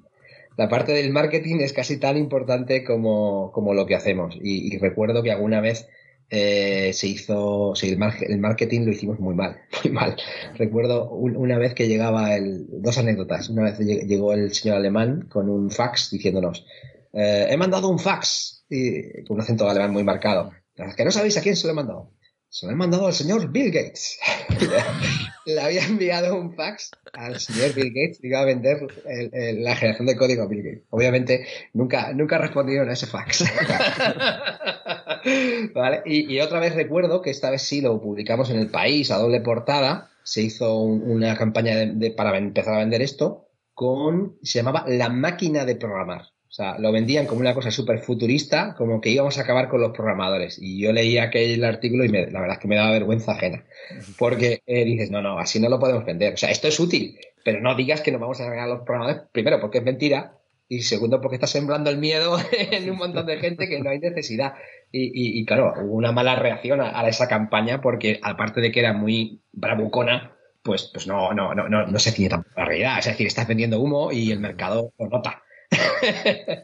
La 0.56 0.68
parte 0.68 0.90
del 0.90 1.12
marketing 1.12 1.60
es 1.60 1.72
casi 1.72 1.98
tan 1.98 2.16
importante 2.16 2.82
como, 2.82 3.52
lo 3.72 3.86
que 3.86 3.94
hacemos. 3.94 4.36
Y, 4.42 4.76
recuerdo 4.78 5.22
que 5.22 5.30
alguna 5.30 5.60
vez 5.60 5.86
eh, 6.28 6.90
se 6.92 7.06
hizo, 7.06 7.76
sí, 7.76 7.90
el, 7.90 8.02
el, 8.28 8.40
marketing 8.40 8.80
lo 8.80 8.90
hicimos 8.90 9.20
muy 9.20 9.36
mal, 9.36 9.58
muy 9.84 9.92
mal. 9.92 10.16
Recuerdo 10.56 11.08
una 11.12 11.56
vez 11.56 11.74
que 11.74 11.86
llegaba 11.86 12.34
el, 12.34 12.66
dos 12.68 12.98
anécdotas. 12.98 13.48
Una 13.48 13.62
vez 13.62 13.78
llegó 13.78 14.32
el 14.32 14.52
señor 14.52 14.78
alemán 14.78 15.28
con 15.28 15.48
un 15.48 15.70
fax 15.70 16.10
diciéndonos, 16.10 16.66
eh, 17.12 17.46
he 17.48 17.56
mandado 17.56 17.90
un 17.90 18.00
fax, 18.00 18.64
y, 18.68 19.22
con 19.22 19.36
un 19.36 19.42
acento 19.42 19.70
alemán 19.70 19.92
muy 19.92 20.02
marcado. 20.02 20.50
Que 20.96 21.04
no 21.04 21.12
sabéis 21.12 21.36
a 21.36 21.42
quién 21.42 21.54
se 21.54 21.68
lo 21.68 21.72
he 21.72 21.76
mandado. 21.76 22.17
Se 22.50 22.66
lo 22.66 22.72
he 22.72 22.76
mandado 22.76 23.06
al 23.06 23.12
señor 23.12 23.50
Bill 23.50 23.70
Gates. 23.70 24.18
Le 25.46 25.60
había 25.60 25.84
enviado 25.84 26.36
un 26.36 26.54
fax 26.54 26.90
al 27.12 27.38
señor 27.38 27.74
Bill 27.74 27.92
Gates 27.94 28.20
y 28.22 28.28
iba 28.28 28.40
a 28.40 28.44
vender 28.44 28.86
la 29.04 29.76
generación 29.76 30.06
de 30.06 30.16
código 30.16 30.42
a 30.42 30.46
Bill 30.46 30.62
Gates. 30.62 30.84
Obviamente 30.90 31.46
nunca, 31.74 32.12
nunca 32.12 32.38
respondieron 32.38 32.88
a 32.88 32.94
ese 32.94 33.06
fax. 33.06 33.44
¿Vale? 35.74 36.02
y, 36.06 36.40
otra 36.40 36.60
vez 36.60 36.74
recuerdo 36.74 37.22
que 37.22 37.30
esta 37.30 37.50
vez 37.50 37.62
sí 37.62 37.80
lo 37.80 38.00
publicamos 38.00 38.50
en 38.50 38.58
el 38.58 38.70
país 38.70 39.10
a 39.10 39.18
doble 39.18 39.40
portada. 39.40 40.10
Se 40.22 40.42
hizo 40.42 40.80
una 40.80 41.36
campaña 41.36 41.74
para 42.16 42.36
empezar 42.36 42.74
a 42.74 42.78
vender 42.78 43.02
esto 43.02 43.48
con, 43.78 44.38
se 44.42 44.58
llamaba 44.58 44.86
La 44.88 45.08
máquina 45.08 45.64
de 45.64 45.76
programar. 45.76 46.22
O 46.58 46.60
sea, 46.60 46.76
lo 46.76 46.90
vendían 46.90 47.26
como 47.26 47.40
una 47.40 47.54
cosa 47.54 47.70
súper 47.70 48.00
futurista, 48.00 48.74
como 48.76 49.00
que 49.00 49.10
íbamos 49.10 49.38
a 49.38 49.42
acabar 49.42 49.68
con 49.68 49.80
los 49.80 49.92
programadores. 49.92 50.58
Y 50.60 50.80
yo 50.80 50.92
leía 50.92 51.22
aquel 51.22 51.62
artículo 51.62 52.04
y 52.04 52.08
la 52.08 52.40
verdad 52.40 52.54
es 52.54 52.58
que 52.58 52.66
me 52.66 52.74
daba 52.74 52.90
vergüenza 52.90 53.30
ajena. 53.30 53.62
Porque 54.18 54.60
eh, 54.66 54.84
dices, 54.84 55.08
no, 55.12 55.22
no, 55.22 55.38
así 55.38 55.60
no 55.60 55.68
lo 55.68 55.78
podemos 55.78 56.04
vender. 56.04 56.34
O 56.34 56.36
sea, 56.36 56.50
esto 56.50 56.66
es 56.66 56.80
útil, 56.80 57.16
pero 57.44 57.60
no 57.60 57.76
digas 57.76 58.00
que 58.00 58.10
nos 58.10 58.20
vamos 58.20 58.40
a 58.40 58.50
ganar 58.50 58.68
los 58.68 58.80
programadores, 58.80 59.22
primero 59.30 59.60
porque 59.60 59.78
es 59.78 59.84
mentira, 59.84 60.32
y 60.66 60.82
segundo 60.82 61.20
porque 61.20 61.36
está 61.36 61.46
sembrando 61.46 61.90
el 61.90 61.98
miedo 61.98 62.36
en 62.50 62.90
un 62.90 62.96
montón 62.96 63.26
de 63.26 63.38
gente 63.38 63.68
que 63.68 63.78
no 63.78 63.90
hay 63.90 64.00
necesidad. 64.00 64.54
Y, 64.90 65.44
claro, 65.44 65.74
hubo 65.80 65.94
una 65.94 66.10
mala 66.10 66.34
reacción 66.34 66.80
a, 66.80 67.06
esa 67.06 67.28
campaña 67.28 67.80
porque 67.80 68.18
aparte 68.20 68.60
de 68.60 68.72
que 68.72 68.80
era 68.80 68.94
muy 68.94 69.42
bravucona, 69.52 70.36
pues, 70.64 70.90
pues 70.92 71.06
no, 71.06 71.32
no, 71.32 71.54
no, 71.54 71.68
no, 71.68 71.86
no 71.86 71.98
se 72.00 72.10
tiene 72.10 72.30
tampoco 72.30 72.58
la 72.58 72.64
realidad. 72.64 72.98
Es 72.98 73.04
decir, 73.04 73.28
estás 73.28 73.46
vendiendo 73.46 73.78
humo 73.78 74.10
y 74.10 74.32
el 74.32 74.40
mercado 74.40 74.92
lo 74.98 75.08
nota. 75.08 75.44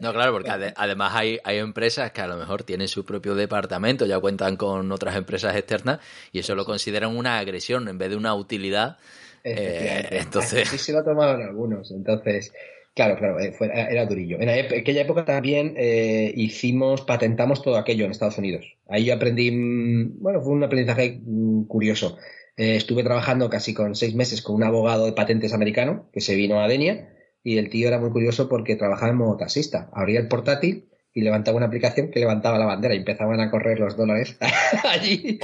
No, 0.01 0.13
claro, 0.13 0.33
porque 0.33 0.49
además 0.75 1.13
hay, 1.15 1.39
hay 1.43 1.57
empresas 1.57 2.11
que 2.11 2.21
a 2.21 2.27
lo 2.27 2.37
mejor 2.37 2.63
tienen 2.63 2.87
su 2.87 3.05
propio 3.05 3.35
departamento, 3.35 4.05
ya 4.05 4.19
cuentan 4.19 4.55
con 4.55 4.91
otras 4.91 5.15
empresas 5.15 5.55
externas 5.55 5.99
y 6.31 6.39
eso 6.39 6.55
lo 6.55 6.65
consideran 6.65 7.15
una 7.15 7.37
agresión 7.37 7.87
en 7.87 7.97
vez 7.97 8.09
de 8.09 8.15
una 8.15 8.33
utilidad. 8.33 8.97
Eh, 9.43 10.07
entonces... 10.11 10.67
Sí, 10.69 10.77
se 10.77 10.93
lo 10.93 11.03
tomaron 11.03 11.41
algunos. 11.41 11.91
Entonces, 11.91 12.53
claro, 12.93 13.17
claro, 13.17 13.39
eh, 13.39 13.53
era 13.61 14.05
durillo. 14.05 14.37
En 14.39 14.49
aquella 14.49 15.01
época 15.01 15.25
también 15.25 15.75
eh, 15.77 16.31
hicimos, 16.35 17.01
patentamos 17.01 17.61
todo 17.61 17.77
aquello 17.77 18.05
en 18.05 18.11
Estados 18.11 18.37
Unidos. 18.37 18.75
Ahí 18.87 19.11
aprendí, 19.11 19.51
mm, 19.51 20.21
bueno, 20.21 20.41
fue 20.41 20.53
un 20.53 20.63
aprendizaje 20.63 21.19
mm, 21.23 21.65
curioso. 21.65 22.17
estuve 22.57 23.03
trabajando 23.03 23.49
casi 23.49 23.73
con 23.73 23.95
seis 23.95 24.15
meses 24.15 24.41
con 24.41 24.55
un 24.55 24.63
abogado 24.63 25.05
de 25.05 25.11
patentes 25.11 25.53
americano 25.53 26.07
que 26.13 26.21
se 26.21 26.35
vino 26.35 26.61
a 26.61 26.69
Denia 26.69 27.14
y 27.45 27.59
el 27.59 27.69
tío 27.69 27.87
era 27.87 27.99
muy 27.99 28.09
curioso 28.09 28.49
porque 28.49 28.75
trabajaba 28.75 29.11
en 29.11 29.17
modo 29.17 29.37
taxista. 29.37 29.87
Abría 29.93 30.19
el 30.19 30.27
portátil 30.27 30.89
y 31.13 31.21
levantaba 31.21 31.57
una 31.57 31.67
aplicación 31.67 32.09
que 32.09 32.19
levantaba 32.19 32.57
la 32.57 32.65
bandera 32.65 32.95
y 32.95 32.97
empezaban 32.97 33.39
a 33.39 33.51
correr 33.51 33.79
los 33.79 33.95
dólares 33.95 34.35
allí. 34.83 35.37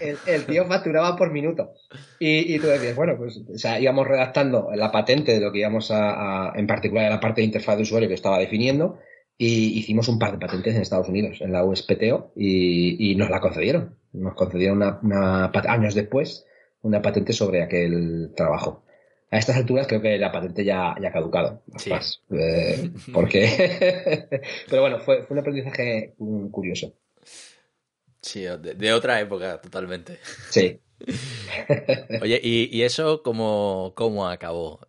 el, 0.00 0.46
tío 0.46 0.64
facturaba 0.66 1.16
por 1.16 1.32
minuto. 1.32 1.72
Y, 2.20 2.56
tú 2.60 2.68
decías, 2.68 2.94
bueno, 2.94 3.16
pues 3.18 3.38
o 3.38 3.58
sea, 3.58 3.80
íbamos 3.80 4.06
redactando 4.06 4.68
la 4.76 4.92
patente 4.92 5.32
de 5.32 5.40
lo 5.40 5.50
que 5.50 5.58
íbamos 5.58 5.90
a, 5.90 6.52
en 6.54 6.68
particular 6.68 7.10
la 7.10 7.18
parte 7.18 7.40
de 7.40 7.46
interfaz 7.46 7.76
de 7.76 7.82
usuario 7.82 8.08
que 8.08 8.14
estaba 8.14 8.38
definiendo, 8.38 9.00
y 9.36 9.78
hicimos 9.80 10.08
un 10.08 10.20
par 10.20 10.30
de 10.30 10.38
patentes 10.38 10.76
en 10.76 10.80
Estados 10.80 11.08
Unidos, 11.08 11.40
en 11.40 11.52
la 11.52 11.64
USPTO, 11.64 12.32
y, 12.36 13.16
nos 13.16 13.30
la 13.30 13.40
concedieron. 13.40 13.96
Nos 14.12 14.34
concedieron 14.34 14.78
una, 15.02 15.50
años 15.66 15.96
después 15.96 16.46
una 16.82 17.02
patente 17.02 17.32
sobre 17.32 17.64
aquel 17.64 18.32
trabajo 18.36 18.85
a 19.36 19.38
estas 19.38 19.56
alturas 19.56 19.86
creo 19.86 20.00
que 20.00 20.18
la 20.18 20.32
patente 20.32 20.64
ya, 20.64 20.94
ya 21.00 21.08
ha 21.08 21.12
caducado. 21.12 21.62
Sí. 21.76 21.92
Eh, 22.30 22.90
porque... 23.12 24.40
Pero 24.70 24.82
bueno, 24.82 24.98
fue, 25.00 25.22
fue 25.24 25.34
un 25.34 25.40
aprendizaje 25.40 26.14
curioso. 26.50 26.94
Sí, 28.22 28.44
de, 28.44 28.92
otra 28.92 29.20
época 29.20 29.60
totalmente. 29.60 30.18
Sí. 30.50 30.80
Oye, 32.22 32.40
¿y, 32.42 32.82
eso 32.82 33.22
cómo, 33.22 33.92
cómo 33.94 34.28
acabó? 34.28 34.80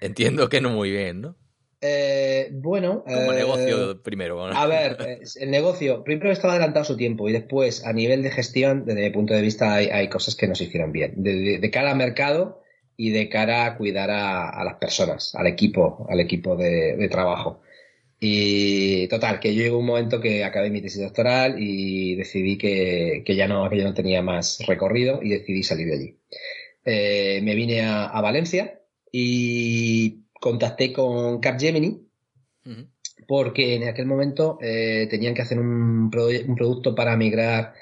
Entiendo 0.00 0.48
que 0.48 0.60
no 0.60 0.70
muy 0.70 0.90
bien, 0.90 1.22
¿no? 1.22 1.36
Eh, 1.80 2.50
bueno. 2.52 3.04
Como 3.04 3.32
eh, 3.32 3.36
negocio 3.36 4.02
primero. 4.02 4.44
A 4.44 4.66
ver, 4.66 5.20
el 5.36 5.50
negocio, 5.50 6.02
primero 6.04 6.32
estaba 6.32 6.54
adelantado 6.54 6.84
su 6.84 6.96
tiempo 6.96 7.28
y 7.28 7.32
después, 7.32 7.86
a 7.86 7.92
nivel 7.92 8.22
de 8.22 8.30
gestión, 8.30 8.84
desde 8.84 9.02
mi 9.02 9.10
punto 9.10 9.34
de 9.34 9.42
vista, 9.42 9.74
hay, 9.74 9.86
hay 9.86 10.08
cosas 10.08 10.34
que 10.34 10.48
nos 10.48 10.60
hicieron 10.60 10.92
bien. 10.92 11.14
De, 11.22 11.58
de 11.58 11.70
cara 11.70 11.92
al 11.92 11.96
mercado, 11.96 12.62
y 12.96 13.10
de 13.10 13.28
cara 13.28 13.66
a 13.66 13.76
cuidar 13.76 14.10
a, 14.10 14.64
las 14.64 14.74
personas, 14.76 15.34
al 15.34 15.46
equipo, 15.46 16.06
al 16.08 16.20
equipo 16.20 16.56
de, 16.56 17.08
trabajo. 17.10 17.60
Y 18.18 19.08
total, 19.08 19.40
que 19.40 19.54
yo 19.54 19.62
llegó 19.62 19.78
un 19.78 19.86
momento 19.86 20.20
que 20.20 20.42
acabé 20.44 20.70
mi 20.70 20.80
tesis 20.80 21.02
doctoral 21.02 21.56
y 21.58 22.14
decidí 22.16 22.56
que, 22.56 23.22
ya, 23.26 23.46
no, 23.46 23.68
que 23.68 23.84
no 23.84 23.94
tenía 23.94 24.22
más 24.22 24.58
recorrido 24.66 25.22
y 25.22 25.30
decidí 25.30 25.62
salir 25.62 25.88
de 25.88 25.94
allí. 25.94 26.16
Eh, 26.84 27.40
me 27.42 27.54
vine 27.54 27.82
a, 27.82 28.20
Valencia 28.20 28.80
y 29.12 30.24
contacté 30.40 30.92
con 30.92 31.40
Capgemini 31.40 32.06
porque 33.26 33.74
en 33.74 33.88
aquel 33.88 34.06
momento 34.06 34.58
eh, 34.60 35.06
tenían 35.10 35.34
que 35.34 35.42
hacer 35.42 35.58
un, 35.58 36.10
un 36.12 36.56
producto 36.56 36.94
para 36.94 37.16
migrar 37.16 37.74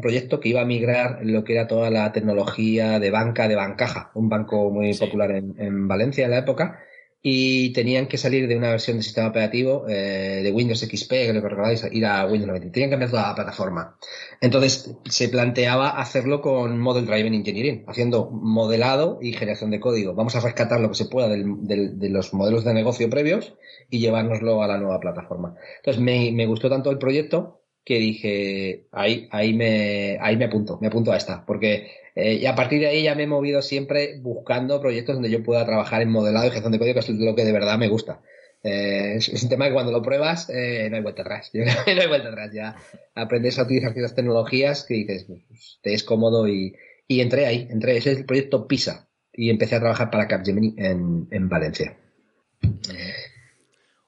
proyecto 0.00 0.40
que 0.40 0.48
iba 0.50 0.60
a 0.60 0.64
migrar 0.64 1.20
lo 1.22 1.44
que 1.44 1.54
era 1.54 1.66
toda 1.66 1.90
la 1.90 2.12
tecnología 2.12 2.98
de 2.98 3.10
banca 3.10 3.48
de 3.48 3.56
Bancaja, 3.56 4.10
un 4.14 4.28
banco 4.28 4.70
muy 4.70 4.94
popular 4.94 5.30
en, 5.30 5.88
Valencia 5.88 6.24
en 6.24 6.30
la 6.30 6.38
época, 6.38 6.80
y 7.22 7.72
tenían 7.74 8.06
que 8.06 8.16
salir 8.16 8.48
de 8.48 8.56
una 8.56 8.70
versión 8.70 8.96
del 8.96 9.04
sistema 9.04 9.28
operativo 9.28 9.84
eh, 9.88 10.40
de 10.42 10.50
Windows 10.52 10.80
XP, 10.80 11.10
que 11.10 11.32
lo 11.34 11.42
que 11.42 11.48
recordáis, 11.50 11.86
ir 11.92 12.06
a 12.06 12.24
Windows 12.24 12.48
90. 12.48 12.72
Tenían 12.72 12.88
que 12.88 12.92
cambiar 12.92 13.10
toda 13.10 13.28
la 13.28 13.34
plataforma. 13.34 13.98
Entonces 14.40 14.96
se 15.04 15.28
planteaba 15.28 15.90
hacerlo 15.90 16.40
con 16.40 16.78
Model 16.78 17.04
Driven 17.04 17.34
Engineering, 17.34 17.84
haciendo 17.86 18.30
modelado 18.30 19.18
y 19.20 19.34
generación 19.34 19.70
de 19.70 19.80
código. 19.80 20.14
Vamos 20.14 20.34
a 20.34 20.40
rescatar 20.40 20.80
lo 20.80 20.88
que 20.88 20.94
se 20.94 21.06
pueda 21.06 21.28
de 21.28 22.08
los 22.08 22.32
modelos 22.32 22.64
de 22.64 22.72
negocio 22.72 23.10
previos 23.10 23.54
y 23.90 23.98
llevárnoslo 23.98 24.62
a 24.62 24.66
la 24.66 24.78
nueva 24.78 24.98
plataforma. 25.00 25.56
Entonces 25.76 26.02
me, 26.02 26.32
me 26.32 26.46
gustó 26.46 26.70
tanto 26.70 26.90
el 26.90 26.98
proyecto 26.98 27.59
que 27.84 27.98
dije, 27.98 28.86
ahí, 28.92 29.28
ahí 29.30 29.54
me, 29.54 30.18
ahí 30.20 30.36
me 30.36 30.44
apunto, 30.44 30.78
me 30.80 30.88
apunto 30.88 31.12
a 31.12 31.16
esta, 31.16 31.44
porque 31.44 31.88
eh, 32.14 32.34
y 32.34 32.46
a 32.46 32.54
partir 32.54 32.80
de 32.80 32.88
ahí 32.88 33.02
ya 33.04 33.14
me 33.14 33.24
he 33.24 33.26
movido 33.26 33.62
siempre 33.62 34.18
buscando 34.20 34.80
proyectos 34.80 35.14
donde 35.14 35.30
yo 35.30 35.42
pueda 35.42 35.64
trabajar 35.64 36.02
en 36.02 36.10
modelado 36.10 36.46
y 36.46 36.50
gestión 36.50 36.72
de 36.72 36.78
código, 36.78 36.94
que 36.94 37.00
es 37.00 37.08
lo 37.10 37.34
que 37.34 37.44
de 37.44 37.52
verdad 37.52 37.78
me 37.78 37.88
gusta. 37.88 38.20
Eh, 38.62 39.14
es, 39.16 39.42
un 39.42 39.48
tema 39.48 39.66
que 39.66 39.72
cuando 39.72 39.92
lo 39.92 40.02
pruebas 40.02 40.50
eh, 40.50 40.88
no 40.90 40.96
hay 40.96 41.02
vuelta 41.02 41.22
atrás. 41.22 41.50
no 41.54 41.62
hay 42.00 42.08
vuelta 42.08 42.28
atrás. 42.28 42.52
Ya 42.52 42.76
aprendes 43.14 43.58
a 43.58 43.62
utilizar 43.62 43.92
ciertas 43.92 44.14
tecnologías 44.14 44.84
que 44.84 44.94
dices, 44.94 45.24
pues, 45.24 45.78
te 45.82 45.94
es 45.94 46.04
cómodo 46.04 46.48
y, 46.48 46.76
y 47.06 47.20
entré 47.20 47.46
ahí. 47.46 47.68
Entré, 47.70 47.96
ese 47.96 48.12
es 48.12 48.18
el 48.18 48.26
proyecto 48.26 48.66
PISA 48.66 49.08
y 49.32 49.50
empecé 49.50 49.76
a 49.76 49.80
trabajar 49.80 50.10
para 50.10 50.28
Capgemini 50.28 50.74
en, 50.76 51.28
en 51.30 51.48
Valencia. 51.48 51.96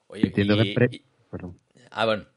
Oye, 0.07 0.27
Entiendo 0.27 0.57
que... 0.57 1.01
Ah, 1.89 2.05
bueno. 2.05 2.32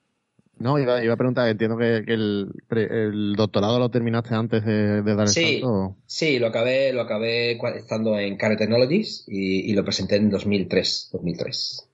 No, 0.59 0.79
iba, 0.79 1.05
iba 1.05 1.13
a 1.13 1.17
preguntar, 1.17 1.49
entiendo 1.49 1.77
que, 1.77 1.97
el, 2.07 3.35
doctorado 3.37 3.79
lo 3.79 3.91
terminaste 3.91 4.35
antes 4.35 4.65
de, 4.65 5.03
dar 5.03 5.21
el 5.21 5.29
sí, 5.29 5.61
salto. 5.61 5.97
Sí, 6.07 6.39
lo 6.39 6.47
acabé, 6.47 6.93
lo 6.95 7.03
acabé 7.03 7.59
estando 7.77 8.19
en 8.19 8.37
Care 8.39 8.57
Technologies 8.57 9.25
y, 9.29 9.75
lo 9.75 9.85
presenté 9.85 10.17
en 10.17 10.31
2003. 10.31 11.11
2003. 11.13 11.89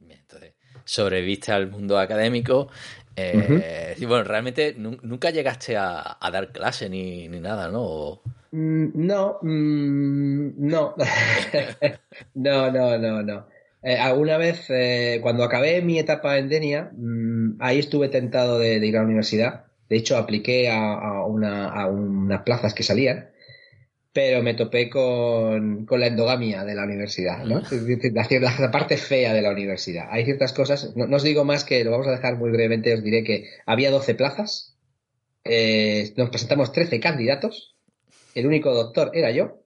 Bien, 0.00 0.18
entonces, 0.20 0.52
sobreviste 0.84 1.52
al 1.52 1.70
mundo 1.70 1.98
académico. 1.98 2.68
Eh, 3.16 3.94
y 3.96 4.04
bueno, 4.04 4.24
realmente 4.24 4.74
nunca 4.76 5.30
llegaste 5.30 5.76
a, 5.76 6.18
dar 6.30 6.52
clase 6.52 6.90
ni, 6.90 7.28
nada, 7.28 7.68
¿no? 7.70 8.20
Mm, 8.50 8.88
no, 8.94 9.38
mm, 9.40 10.52
no. 10.58 10.94
no, 12.34 12.70
no, 12.70 12.98
no, 12.98 13.22
no. 13.22 13.53
Eh, 13.84 13.98
alguna 13.98 14.38
vez, 14.38 14.64
eh, 14.70 15.18
cuando 15.22 15.44
acabé 15.44 15.82
mi 15.82 15.98
etapa 15.98 16.38
en 16.38 16.48
Denia, 16.48 16.90
mm, 16.96 17.58
ahí 17.60 17.78
estuve 17.78 18.08
tentado 18.08 18.58
de, 18.58 18.76
ir 18.76 18.96
a 18.96 19.00
la 19.00 19.04
universidad. 19.04 19.66
De 19.90 19.96
hecho, 19.96 20.16
apliqué 20.16 20.70
a, 20.70 21.22
unas 21.26 22.42
plazas 22.44 22.72
que 22.72 22.82
salían, 22.82 23.28
pero 24.14 24.42
me 24.42 24.54
topé 24.54 24.88
con, 24.88 25.86
la 25.90 26.06
endogamia 26.06 26.64
de 26.64 26.74
la 26.74 26.84
universidad, 26.84 27.44
¿no? 27.44 27.62
La, 28.60 28.70
parte 28.70 28.96
fea 28.96 29.34
de 29.34 29.42
la 29.42 29.50
universidad. 29.50 30.06
Hay 30.10 30.24
ciertas 30.24 30.54
cosas, 30.54 30.96
no, 30.96 31.14
os 31.14 31.22
digo 31.22 31.44
más 31.44 31.64
que 31.64 31.84
lo 31.84 31.90
vamos 31.90 32.06
a 32.06 32.12
dejar 32.12 32.38
muy 32.38 32.50
brevemente, 32.50 32.94
os 32.94 33.02
diré 33.04 33.22
que 33.22 33.50
había 33.66 33.90
12 33.90 34.14
plazas, 34.14 34.76
eh, 35.44 36.10
nos 36.16 36.30
presentamos 36.30 36.72
13 36.72 37.00
candidatos, 37.00 37.76
el 38.34 38.46
único 38.46 38.72
doctor 38.72 39.10
era 39.14 39.30
yo, 39.30 39.63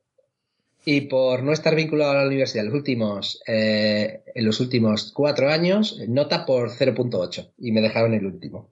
y 0.84 1.02
por 1.02 1.42
no 1.42 1.52
estar 1.52 1.74
vinculado 1.74 2.12
a 2.12 2.22
la 2.22 2.26
universidad 2.26 2.64
en 2.64 2.70
los 2.70 2.78
últimos, 2.78 3.42
eh, 3.46 4.22
en 4.34 4.44
los 4.46 4.60
últimos 4.60 5.12
cuatro 5.12 5.50
años, 5.50 6.00
nota 6.08 6.46
por 6.46 6.70
0.8 6.70 7.52
y 7.58 7.72
me 7.72 7.80
dejaron 7.80 8.14
el 8.14 8.24
último. 8.24 8.70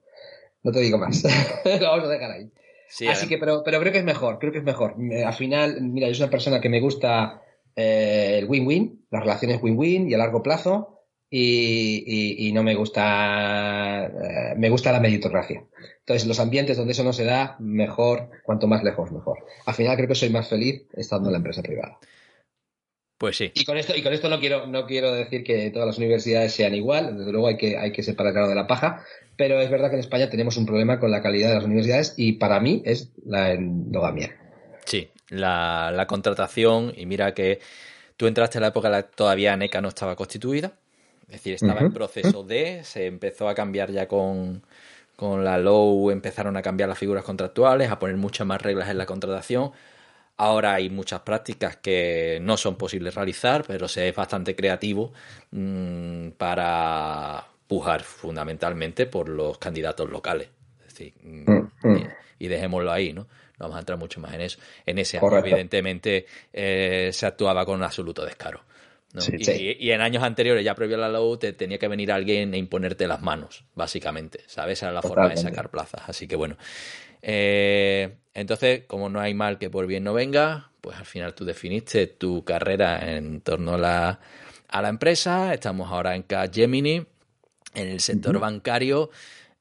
No 0.63 0.71
te 0.71 0.79
digo 0.79 0.97
más. 0.97 1.23
Lo 1.65 1.87
vamos 1.87 2.05
a 2.05 2.09
dejar 2.09 2.31
ahí. 2.31 2.49
Así 3.07 3.27
que, 3.27 3.37
pero, 3.37 3.63
pero 3.63 3.79
creo 3.79 3.91
que 3.91 3.99
es 3.99 4.05
mejor, 4.05 4.39
creo 4.39 4.51
que 4.51 4.59
es 4.59 4.63
mejor. 4.63 4.95
Al 5.25 5.33
final, 5.33 5.81
mira, 5.81 6.07
yo 6.07 6.15
soy 6.15 6.23
una 6.23 6.31
persona 6.31 6.61
que 6.61 6.69
me 6.69 6.79
gusta 6.79 7.41
eh, 7.75 8.39
el 8.39 8.45
win-win, 8.45 9.05
las 9.11 9.21
relaciones 9.21 9.61
win-win 9.61 10.09
y 10.09 10.13
a 10.13 10.17
largo 10.17 10.41
plazo. 10.41 10.96
Y, 11.29 12.47
y, 12.47 12.53
no 12.53 12.63
me 12.63 12.73
gusta, 12.75 14.05
eh, 14.05 14.55
me 14.55 14.69
gusta 14.69 14.93
la 14.93 15.01
meritocracia. 15.01 15.61
Entonces, 15.99 16.25
los 16.25 16.39
ambientes 16.39 16.77
donde 16.77 16.93
eso 16.93 17.03
no 17.03 17.11
se 17.11 17.25
da, 17.25 17.57
mejor, 17.59 18.29
cuanto 18.43 18.67
más 18.67 18.81
lejos, 18.81 19.11
mejor. 19.11 19.39
Al 19.65 19.73
final 19.73 19.97
creo 19.97 20.07
que 20.07 20.15
soy 20.15 20.29
más 20.29 20.47
feliz 20.47 20.85
estando 20.93 21.27
en 21.27 21.33
la 21.33 21.39
empresa 21.39 21.61
privada. 21.61 21.99
Pues 23.17 23.35
sí. 23.35 23.51
Y 23.53 23.65
con 23.65 23.77
esto, 23.77 23.93
y 23.95 24.03
con 24.03 24.13
esto 24.13 24.29
no 24.29 24.39
quiero, 24.39 24.67
no 24.67 24.85
quiero 24.85 25.11
decir 25.11 25.43
que 25.43 25.71
todas 25.71 25.87
las 25.87 25.97
universidades 25.97 26.53
sean 26.53 26.75
igual, 26.75 27.17
desde 27.17 27.31
luego 27.31 27.47
hay 27.47 27.57
que, 27.57 27.77
hay 27.77 27.91
que 27.91 28.03
separar 28.03 28.31
claro 28.31 28.47
de 28.47 28.55
la 28.55 28.67
paja, 28.67 29.03
pero 29.35 29.59
es 29.59 29.69
verdad 29.69 29.89
que 29.89 29.95
en 29.95 30.01
España 30.01 30.29
tenemos 30.29 30.55
un 30.55 30.65
problema 30.65 30.99
con 30.99 31.11
la 31.11 31.21
calidad 31.21 31.49
de 31.49 31.55
las 31.55 31.63
universidades 31.63 32.13
y 32.15 32.33
para 32.33 32.59
mí 32.59 32.83
es 32.85 33.11
la 33.25 33.51
endogamia. 33.51 34.37
Sí, 34.85 35.09
la, 35.29 35.91
la 35.93 36.05
contratación, 36.05 36.93
y 36.95 37.07
mira 37.07 37.33
que 37.33 37.59
tú 38.17 38.27
entraste 38.27 38.59
en 38.59 38.61
la 38.61 38.67
época 38.69 38.87
en 38.87 38.91
la 38.93 39.03
que 39.03 39.15
todavía 39.15 39.57
NECA 39.57 39.81
no 39.81 39.89
estaba 39.89 40.15
constituida, 40.15 40.77
es 41.27 41.33
decir, 41.33 41.55
estaba 41.55 41.81
en 41.81 41.91
proceso 41.91 42.43
de, 42.43 42.83
se 42.85 43.05
empezó 43.05 43.49
a 43.49 43.55
cambiar 43.55 43.91
ya 43.91 44.07
con, 44.07 44.63
con 45.17 45.43
la 45.43 45.57
Low 45.57 46.09
empezaron 46.09 46.55
a 46.55 46.61
cambiar 46.61 46.87
las 46.87 46.97
figuras 46.97 47.25
contractuales, 47.25 47.91
a 47.91 47.99
poner 47.99 48.15
muchas 48.15 48.47
más 48.47 48.61
reglas 48.61 48.89
en 48.89 48.97
la 48.97 49.05
contratación. 49.05 49.71
Ahora 50.37 50.75
hay 50.75 50.89
muchas 50.89 51.21
prácticas 51.21 51.75
que 51.77 52.39
no 52.41 52.55
son 52.55 52.77
posibles 52.77 53.15
realizar, 53.15 53.65
pero 53.67 53.89
se 53.89 54.07
es 54.07 54.15
bastante 54.15 54.55
creativo 54.55 55.11
mm, 55.51 56.29
para 56.37 57.45
pujar 57.67 58.03
fundamentalmente 58.03 59.05
por 59.05 59.27
los 59.27 59.57
candidatos 59.57 60.09
locales. 60.09 60.47
Es 60.87 60.93
decir, 60.93 61.13
mm, 61.23 61.51
mm, 61.83 62.07
y, 62.39 62.47
dejémoslo 62.47 62.89
ahí, 62.89 63.11
¿no? 63.11 63.23
No 63.23 63.65
vamos 63.65 63.75
a 63.75 63.79
entrar 63.79 63.97
mucho 63.97 64.21
más 64.21 64.33
en 64.33 64.41
eso. 64.41 64.59
En 64.85 64.97
ese 64.97 65.17
año, 65.17 65.37
evidentemente, 65.39 66.25
eh, 66.53 67.09
se 67.11 67.25
actuaba 67.25 67.65
con 67.65 67.83
absoluto 67.83 68.23
descaro 68.23 68.61
y, 69.13 69.91
en 69.91 70.01
años 70.01 70.23
anteriores, 70.23 70.63
ya 70.63 70.75
previo 70.75 70.97
a 70.97 70.99
la 70.99 71.09
LOU, 71.09 71.37
te 71.37 71.53
tenía 71.53 71.77
que 71.77 71.87
venir 71.87 72.11
alguien 72.11 72.53
e 72.53 72.57
imponerte 72.57 73.07
las 73.07 73.21
manos, 73.21 73.63
básicamente, 73.73 74.41
¿sabes? 74.47 74.81
Era 74.83 74.91
la 74.91 75.01
forma 75.01 75.29
de 75.29 75.37
sacar 75.37 75.69
plazas. 75.69 76.01
Así 76.07 76.27
que 76.27 76.35
bueno. 76.35 76.57
Eh, 77.21 78.15
entonces, 78.33 78.83
como 78.85 79.09
no 79.09 79.19
hay 79.19 79.33
mal 79.33 79.57
que 79.57 79.69
por 79.69 79.87
bien 79.87 80.03
no 80.03 80.13
venga, 80.13 80.71
pues 80.81 80.97
al 80.97 81.05
final 81.05 81.33
tú 81.33 81.45
definiste 81.45 82.07
tu 82.07 82.43
carrera 82.43 83.15
en 83.15 83.41
torno 83.41 83.73
a 83.73 83.77
la, 83.77 84.19
a 84.67 84.81
la 84.81 84.89
empresa. 84.89 85.53
Estamos 85.53 85.91
ahora 85.91 86.15
en 86.15 86.25
Gemini, 86.53 87.05
en 87.73 87.87
el 87.87 87.99
sector 87.99 88.39
bancario. 88.39 89.09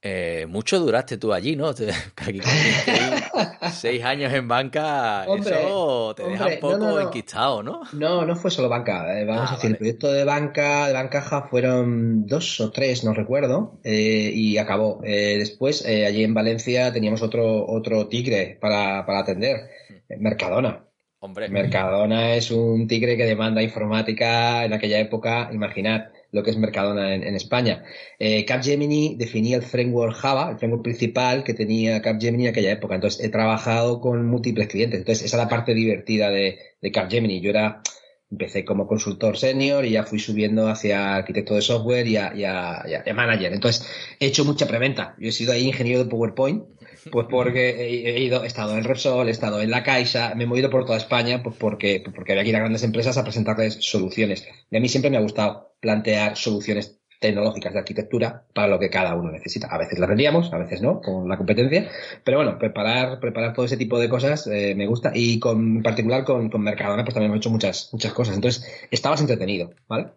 Eh, 0.03 0.47
mucho 0.49 0.79
duraste 0.79 1.17
tú 1.17 1.33
allí, 1.33 1.57
¿no? 1.57 1.69
Aquí 2.17 2.41
seis 3.73 4.05
años 4.05 4.33
en 4.33 4.47
banca, 4.47 5.25
eso 5.25 6.15
te 6.15 6.23
deja 6.23 6.47
un 6.47 6.61
poco 6.61 6.79
no, 6.79 7.01
enquistado, 7.01 7.63
¿no? 7.63 7.81
No, 7.93 8.25
no 8.25 8.37
fue 8.37 8.51
solo 8.51 8.69
banca. 8.69 9.19
Eh, 9.19 9.25
vamos 9.25 9.51
ah, 9.51 9.53
a 9.53 9.57
decir, 9.57 9.71
el 9.71 9.77
proyecto 9.77 10.13
de 10.13 10.25
banca, 10.25 10.87
de 10.89 10.93
bancaja 10.93 11.49
fueron 11.49 12.27
dos 12.27 12.61
o 12.61 12.71
tres, 12.71 13.05
no 13.05 13.15
recuerdo, 13.15 13.81
eh, 13.85 14.31
y 14.33 14.59
acabó. 14.59 15.01
después, 15.03 15.85
allí 15.85 16.23
en 16.23 16.35
Valencia 16.35 16.93
teníamos 16.93 17.23
otro, 17.23 17.67
otro 17.67 18.07
tigre 18.09 18.59
para, 18.61 19.05
para 19.07 19.21
atender. 19.21 19.71
Mercadona. 20.19 20.85
Hombre. 21.19 21.49
Mercadona 21.49 22.35
es 22.35 22.51
un 22.51 22.87
tigre 22.87 23.17
que 23.17 23.25
demanda 23.25 23.63
informática 23.63 24.65
en 24.65 24.75
aquella 24.75 25.01
época, 25.01 25.49
imaginad 25.53 26.11
lo 26.37 26.43
que 26.43 26.51
es 26.51 26.57
Mercadona 26.59 27.15
en, 27.15 27.35
España. 27.35 27.83
Eh, 28.19 28.45
Capgemini 28.45 29.17
definía 29.17 29.57
el 29.57 29.63
framework 29.63 30.15
Java, 30.15 30.51
el 30.51 30.59
framework 30.59 30.85
principal 30.85 31.43
que 31.43 31.55
tenía 31.55 32.03
Capgemini 32.03 32.45
en 32.45 32.51
aquella 32.51 32.73
época. 32.73 32.95
Entonces, 32.95 33.25
he 33.25 33.31
trabajado 33.31 34.01
con 34.01 34.27
múltiples 34.27 34.69
clientes. 34.69 35.01
Entonces, 35.01 35.25
esa 35.25 35.37
es 35.39 35.43
la 35.43 35.49
parte 35.49 35.75
divertida 35.75 36.31
de, 36.31 36.59
Capgemini. 36.93 37.41
Yo 37.41 37.51
era, 37.51 37.83
empecé 38.31 38.65
como 38.65 38.87
consultor 38.87 39.37
senior 39.37 39.85
y 39.85 39.93
ya 39.93 40.05
fui 40.05 40.21
subiendo 40.21 40.69
hacia 40.69 41.17
arquitecto 41.17 41.55
de 41.55 41.63
software 41.63 42.07
y 42.07 42.13
y 42.13 42.45
a, 42.45 42.85
manager. 43.15 43.53
Entonces, 43.53 43.89
he 44.21 44.27
hecho 44.27 44.45
mucha 44.45 44.69
preventa. 44.69 45.17
Yo 45.19 45.31
he 45.31 45.33
sido 45.33 45.53
ahí 45.53 45.67
ingeniero 45.67 46.05
de 46.05 46.11
PowerPoint 46.11 46.76
pues 47.11 47.27
porque 47.31 47.71
he, 47.71 48.21
ido, 48.21 48.45
he 48.45 48.47
estado 48.47 48.77
en 48.77 48.85
Repsol, 48.85 49.29
he 49.29 49.31
estado 49.31 49.61
en 49.61 49.71
La 49.71 49.83
Caixa, 49.83 50.35
me 50.35 50.45
he 50.45 50.47
movido 50.47 50.71
por 50.71 50.85
toda 50.85 50.99
España 50.99 51.43
pues 51.43 51.57
porque, 51.57 52.03
porque 52.15 52.33
había 52.33 52.45
que 52.45 52.51
ir 52.51 52.57
a 52.57 52.61
grandes 52.61 52.83
empresas 52.83 53.17
a 53.17 53.25
presentarles 53.25 53.79
soluciones. 53.81 54.47
Y 54.71 54.77
a 54.77 54.81
mí 54.81 54.89
siempre 54.89 55.11
me 55.11 55.17
ha 55.17 55.21
gustado 55.21 55.77
plantear 55.81 56.37
soluciones 56.37 57.01
tecnológicas 57.21 57.73
de 57.73 57.79
arquitectura 57.79 58.45
para 58.55 58.69
lo 58.69 58.79
que 58.79 58.91
cada 58.91 59.15
uno 59.15 59.31
necesita. 59.31 59.69
A 59.69 59.79
veces 59.79 59.99
las 59.99 60.09
vendíamos, 60.09 60.53
a 60.53 60.59
veces 60.59 60.83
no, 60.83 61.01
con 61.01 61.29
la 61.29 61.37
competencia, 61.37 61.89
pero 62.25 62.39
bueno, 62.39 62.59
preparar, 62.59 63.21
preparar 63.21 63.55
todo 63.55 63.67
ese 63.67 63.77
tipo 63.77 63.99
de 63.99 64.09
cosas 64.09 64.47
eh, 64.47 64.75
me 64.77 64.87
gusta 64.87 65.13
y 65.15 65.39
con, 65.39 65.77
en 65.77 65.83
particular 65.83 66.25
con, 66.25 66.51
con 66.51 66.63
Mercadona 66.63 67.05
pues 67.05 67.15
también 67.15 67.31
hemos 67.33 67.43
hecho 67.43 67.51
muchas, 67.51 67.91
muchas 67.93 68.13
cosas. 68.13 68.35
Entonces, 68.35 68.87
estabas 68.91 69.21
entretenido, 69.21 69.71
¿vale? 69.89 70.09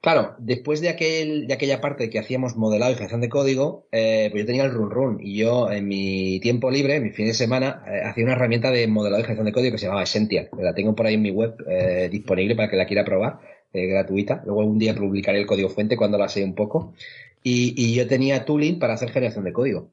Claro, 0.00 0.36
después 0.38 0.80
de, 0.80 0.90
aquel, 0.90 1.48
de 1.48 1.54
aquella 1.54 1.80
parte 1.80 2.08
que 2.08 2.20
hacíamos 2.20 2.56
modelado 2.56 2.92
y 2.92 2.94
generación 2.94 3.20
de 3.20 3.28
código, 3.28 3.88
eh, 3.90 4.28
pues 4.30 4.42
yo 4.42 4.46
tenía 4.46 4.62
el 4.62 4.70
run 4.70 4.90
run 4.90 5.18
y 5.20 5.36
yo 5.36 5.72
en 5.72 5.88
mi 5.88 6.38
tiempo 6.38 6.70
libre, 6.70 6.96
en 6.96 7.02
mi 7.02 7.10
fin 7.10 7.26
de 7.26 7.34
semana, 7.34 7.82
eh, 7.84 8.02
hacía 8.04 8.22
una 8.22 8.34
herramienta 8.34 8.70
de 8.70 8.86
modelado 8.86 9.20
y 9.20 9.24
generación 9.24 9.46
de 9.46 9.52
código 9.52 9.72
que 9.72 9.78
se 9.78 9.86
llamaba 9.86 10.04
Essential. 10.04 10.50
La 10.56 10.72
tengo 10.72 10.94
por 10.94 11.06
ahí 11.06 11.14
en 11.14 11.22
mi 11.22 11.32
web 11.32 11.56
eh, 11.68 12.08
disponible 12.12 12.54
para 12.54 12.70
que 12.70 12.76
la 12.76 12.86
quiera 12.86 13.04
probar, 13.04 13.40
gratuita. 13.72 14.42
Luego 14.44 14.64
un 14.64 14.78
día 14.78 14.94
publicaré 14.94 15.40
el 15.40 15.46
código 15.46 15.68
fuente 15.68 15.96
cuando 15.96 16.18
la 16.18 16.28
sé 16.28 16.44
un 16.44 16.54
poco. 16.54 16.94
Y, 17.42 17.94
yo 17.94 18.06
tenía 18.06 18.44
tooling 18.44 18.78
para 18.78 18.94
hacer 18.94 19.10
generación 19.10 19.44
de 19.44 19.52
código. 19.52 19.92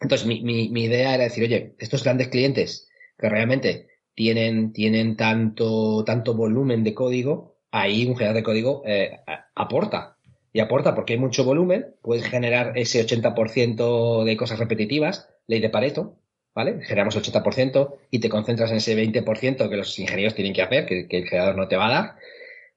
Entonces 0.00 0.26
mi, 0.26 0.42
mi, 0.42 0.68
mi 0.68 0.84
idea 0.84 1.14
era 1.14 1.24
decir, 1.24 1.44
oye, 1.44 1.74
estos 1.78 2.04
grandes 2.04 2.28
clientes 2.28 2.88
que 3.18 3.28
realmente 3.28 3.88
tienen, 4.14 4.72
tienen 4.72 5.16
tanto, 5.16 6.02
tanto 6.04 6.34
volumen 6.34 6.82
de 6.82 6.94
código, 6.94 7.56
ahí 7.70 8.04
un 8.04 8.16
generador 8.16 8.36
de 8.36 8.42
código 8.42 8.82
eh, 8.84 9.20
aporta. 9.54 10.16
Y 10.52 10.60
aporta 10.60 10.94
porque 10.94 11.12
hay 11.12 11.18
mucho 11.20 11.44
volumen, 11.44 11.94
puedes 12.02 12.24
generar 12.26 12.72
ese 12.76 13.06
80% 13.06 14.24
de 14.24 14.36
cosas 14.36 14.58
repetitivas, 14.58 15.28
ley 15.46 15.60
de 15.60 15.68
Pareto, 15.68 16.16
¿vale? 16.54 16.80
Generamos 16.82 17.16
80% 17.16 17.94
y 18.10 18.18
te 18.18 18.28
concentras 18.28 18.72
en 18.72 18.78
ese 18.78 18.96
20% 18.96 19.68
que 19.68 19.76
los 19.76 19.96
ingenieros 19.98 20.34
tienen 20.34 20.52
que 20.52 20.62
hacer, 20.62 20.86
que, 20.86 21.06
el 21.08 21.28
generador 21.28 21.56
no 21.56 21.68
te 21.68 21.76
va 21.76 21.86
a 21.86 21.92
dar. 21.92 22.16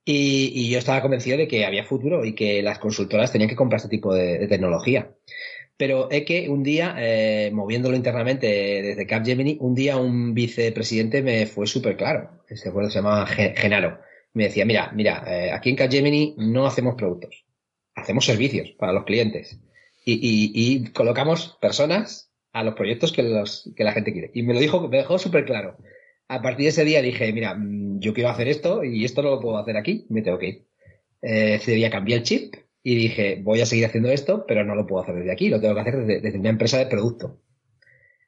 Y, 0.04 0.70
yo 0.70 0.80
estaba 0.80 1.02
convencido 1.02 1.38
de 1.38 1.47
que 1.47 1.66
había 1.66 1.84
futuro 1.84 2.26
y 2.26 2.34
que 2.34 2.64
las 2.64 2.80
consultoras 2.80 3.32
tenían 3.32 3.49
que 3.49 3.56
comprar 3.56 3.78
este 3.78 3.89
tipo 3.89 4.14
de, 4.14 4.47
tecnología. 4.47 5.12
Pero 5.78 6.10
es 6.12 6.26
que 6.26 6.49
un 6.49 6.64
día, 6.64 6.95
eh, 6.97 7.52
moviéndolo 7.54 7.95
internamente 7.95 8.47
desde 8.47 9.08
Capgemini, 9.08 9.58
un 9.60 9.76
día 9.76 9.97
un 9.97 10.34
vicepresidente 10.34 11.22
me 11.22 11.45
fue 11.45 11.68
súper 11.68 11.97
claro. 11.97 12.43
Ese 12.49 12.70
acuerdo 12.70 12.89
se 12.89 12.99
llamaba 12.99 13.26
Genaro 13.28 13.99
me 14.34 14.45
decía, 14.45 14.66
mira, 14.66 14.91
mira, 14.93 15.24
eh, 15.28 15.52
aquí 15.52 15.70
en 15.70 15.76
Capgemini 15.76 16.36
no 16.38 16.66
hacemos 16.66 16.95
productos, 16.95 17.45
hacemos 17.95 18.26
servicios 18.26 18.72
para 18.78 18.93
los 18.93 19.04
clientes 19.06 19.60
y, 20.06 20.91
colocamos 20.93 21.58
personas 21.62 22.32
a 22.54 22.64
los 22.64 22.76
proyectos 22.76 23.12
que, 23.12 23.24
los, 23.24 23.72
que 23.76 23.84
la 23.84 23.93
gente 23.93 24.12
quiere. 24.12 24.32
Y 24.34 24.43
me 24.43 24.54
lo 24.54 24.60
dijo, 24.60 24.88
me 24.88 24.97
dejó 24.97 25.20
súper 25.20 25.45
claro. 25.45 25.78
A 26.32 26.41
partir 26.41 26.63
de 26.63 26.69
ese 26.69 26.86
día 26.86 27.01
dije, 27.01 27.34
mira, 27.34 27.55
mm, 27.55 27.99
yo 27.99 28.13
quiero 28.13 28.29
hacer 28.29 28.47
esto 28.47 28.86
y 28.86 29.03
esto 29.03 29.21
no 29.21 29.32
lo 29.32 29.41
puedo 29.41 29.57
hacer 29.57 29.75
aquí, 29.75 30.05
me 30.07 30.21
tengo 30.21 30.39
que 30.39 30.47
ir. 30.47 30.65
Eh, 31.21 31.55
ese 31.55 31.89
cambié 31.89 32.15
el 32.15 32.23
chip 32.23 32.55
y 32.82 32.95
dije, 32.95 33.41
voy 33.43 33.59
a 33.59 33.65
seguir 33.65 33.86
haciendo 33.86 34.09
esto, 34.09 34.45
pero 34.47 34.63
no 34.63 34.73
lo 34.73 34.88
puedo 34.88 35.03
hacer 35.03 35.15
desde 35.15 35.34
aquí, 35.34 35.49
lo 35.49 35.59
tengo 35.59 35.75
que 35.75 35.82
hacer 35.82 36.05
desde 36.05 36.39
una 36.39 36.49
empresa 36.49 36.77
de 36.77 36.86
producto. 36.86 37.41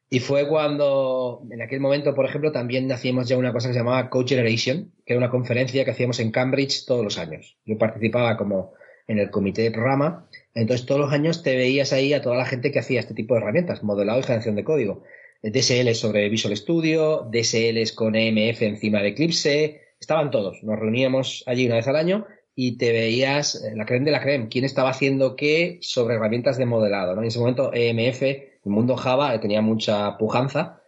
Y 0.10 0.20
fue 0.20 0.50
cuando, 0.50 1.48
en 1.50 1.62
aquel 1.62 1.80
momento, 1.80 2.14
por 2.14 2.26
ejemplo, 2.26 2.52
también 2.52 2.92
hacíamos 2.92 3.30
ya 3.30 3.38
una 3.38 3.54
cosa 3.54 3.70
que 3.70 3.74
se 3.74 3.80
llamaba 3.80 4.10
Coach 4.10 4.32
Generation, 4.32 4.92
que 5.06 5.14
era 5.14 5.20
una 5.20 5.32
conferencia 5.32 5.86
que 5.86 5.92
hacíamos 5.92 6.20
en 6.20 6.32
Cambridge 6.32 6.86
todos 6.86 7.06
los 7.06 7.18
años. 7.18 7.58
Yo 7.64 7.78
participaba 7.78 8.36
como 8.36 8.74
en 9.08 9.18
el 9.18 9.32
comité 9.32 9.62
de 9.62 9.72
programa, 9.72 10.28
entonces 10.54 10.86
todos 10.86 11.00
los 11.00 11.14
años 11.14 11.42
te 11.42 11.56
veías 11.56 11.94
ahí 11.94 12.14
a 12.14 12.22
toda 12.22 12.36
la 12.36 12.46
gente 12.46 12.74
que 12.74 12.80
hacía 12.80 13.00
este 13.00 13.14
tipo 13.14 13.34
de 13.34 13.40
herramientas, 13.40 13.82
modelado 13.82 14.20
y 14.20 14.24
generación 14.24 14.58
de 14.58 14.66
código. 14.66 15.04
DSL 15.44 15.94
sobre 15.94 16.30
Visual 16.30 16.56
Studio, 16.56 17.28
DSLs 17.30 17.92
con 17.92 18.16
EMF 18.16 18.62
encima 18.62 19.02
de 19.02 19.10
Eclipse, 19.10 19.82
estaban 20.00 20.32
todos. 20.32 20.64
Nos 20.64 20.80
reuníamos 20.80 21.44
allí 21.46 21.66
una 21.66 21.76
vez 21.76 21.88
al 21.88 21.98
año 21.98 22.26
y 22.56 22.78
te 22.78 22.92
veías 22.92 23.62
la 23.76 23.86
creme 23.86 24.06
de 24.06 24.12
la 24.12 24.22
creme, 24.22 24.48
quién 24.48 24.64
estaba 24.64 24.90
haciendo 24.90 25.36
qué 25.36 25.80
sobre 25.82 26.16
herramientas 26.16 26.58
de 26.58 26.66
modelado. 26.66 27.18
En 27.18 27.26
ese 27.26 27.40
momento 27.40 27.72
EMF 27.74 28.24
el 28.66 28.72
mundo 28.72 28.96
Java 28.96 29.40
tenía 29.40 29.62
mucha 29.62 30.18
pujanza. 30.18 30.80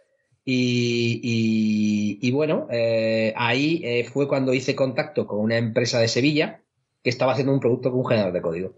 Y, 0.48 2.30
bueno, 2.30 2.68
eh, 2.70 3.34
ahí 3.36 3.80
eh, 3.84 4.04
fue 4.04 4.28
cuando 4.28 4.54
hice 4.54 4.76
contacto 4.76 5.26
con 5.26 5.40
una 5.40 5.56
empresa 5.56 5.98
de 5.98 6.08
Sevilla 6.08 6.62
que 7.02 7.10
estaba 7.10 7.32
haciendo 7.32 7.52
un 7.52 7.60
producto 7.60 7.90
con 7.90 8.00
un 8.00 8.06
generador 8.06 8.32
de 8.32 8.42
código. 8.42 8.74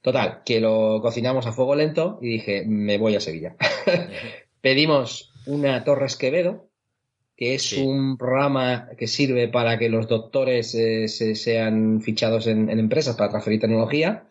Total, 0.00 0.42
que 0.44 0.60
lo 0.60 1.00
cocinamos 1.02 1.46
a 1.46 1.52
fuego 1.52 1.74
lento 1.74 2.18
y 2.22 2.28
dije, 2.28 2.64
me 2.66 2.98
voy 2.98 3.14
a 3.14 3.20
Sevilla. 3.20 3.56
Pedimos 4.62 5.34
una 5.44 5.84
Torres 5.84 6.16
Quevedo, 6.16 6.70
que 7.36 7.54
es 7.54 7.74
un 7.74 8.16
programa 8.16 8.88
que 8.96 9.06
sirve 9.06 9.48
para 9.48 9.78
que 9.78 9.90
los 9.90 10.08
doctores 10.08 10.74
eh, 10.74 11.08
se, 11.08 11.34
sean 11.34 12.00
fichados 12.00 12.46
en, 12.46 12.70
empresas 12.70 13.16
para 13.16 13.28
transferir 13.28 13.60
tecnología, 13.60 14.26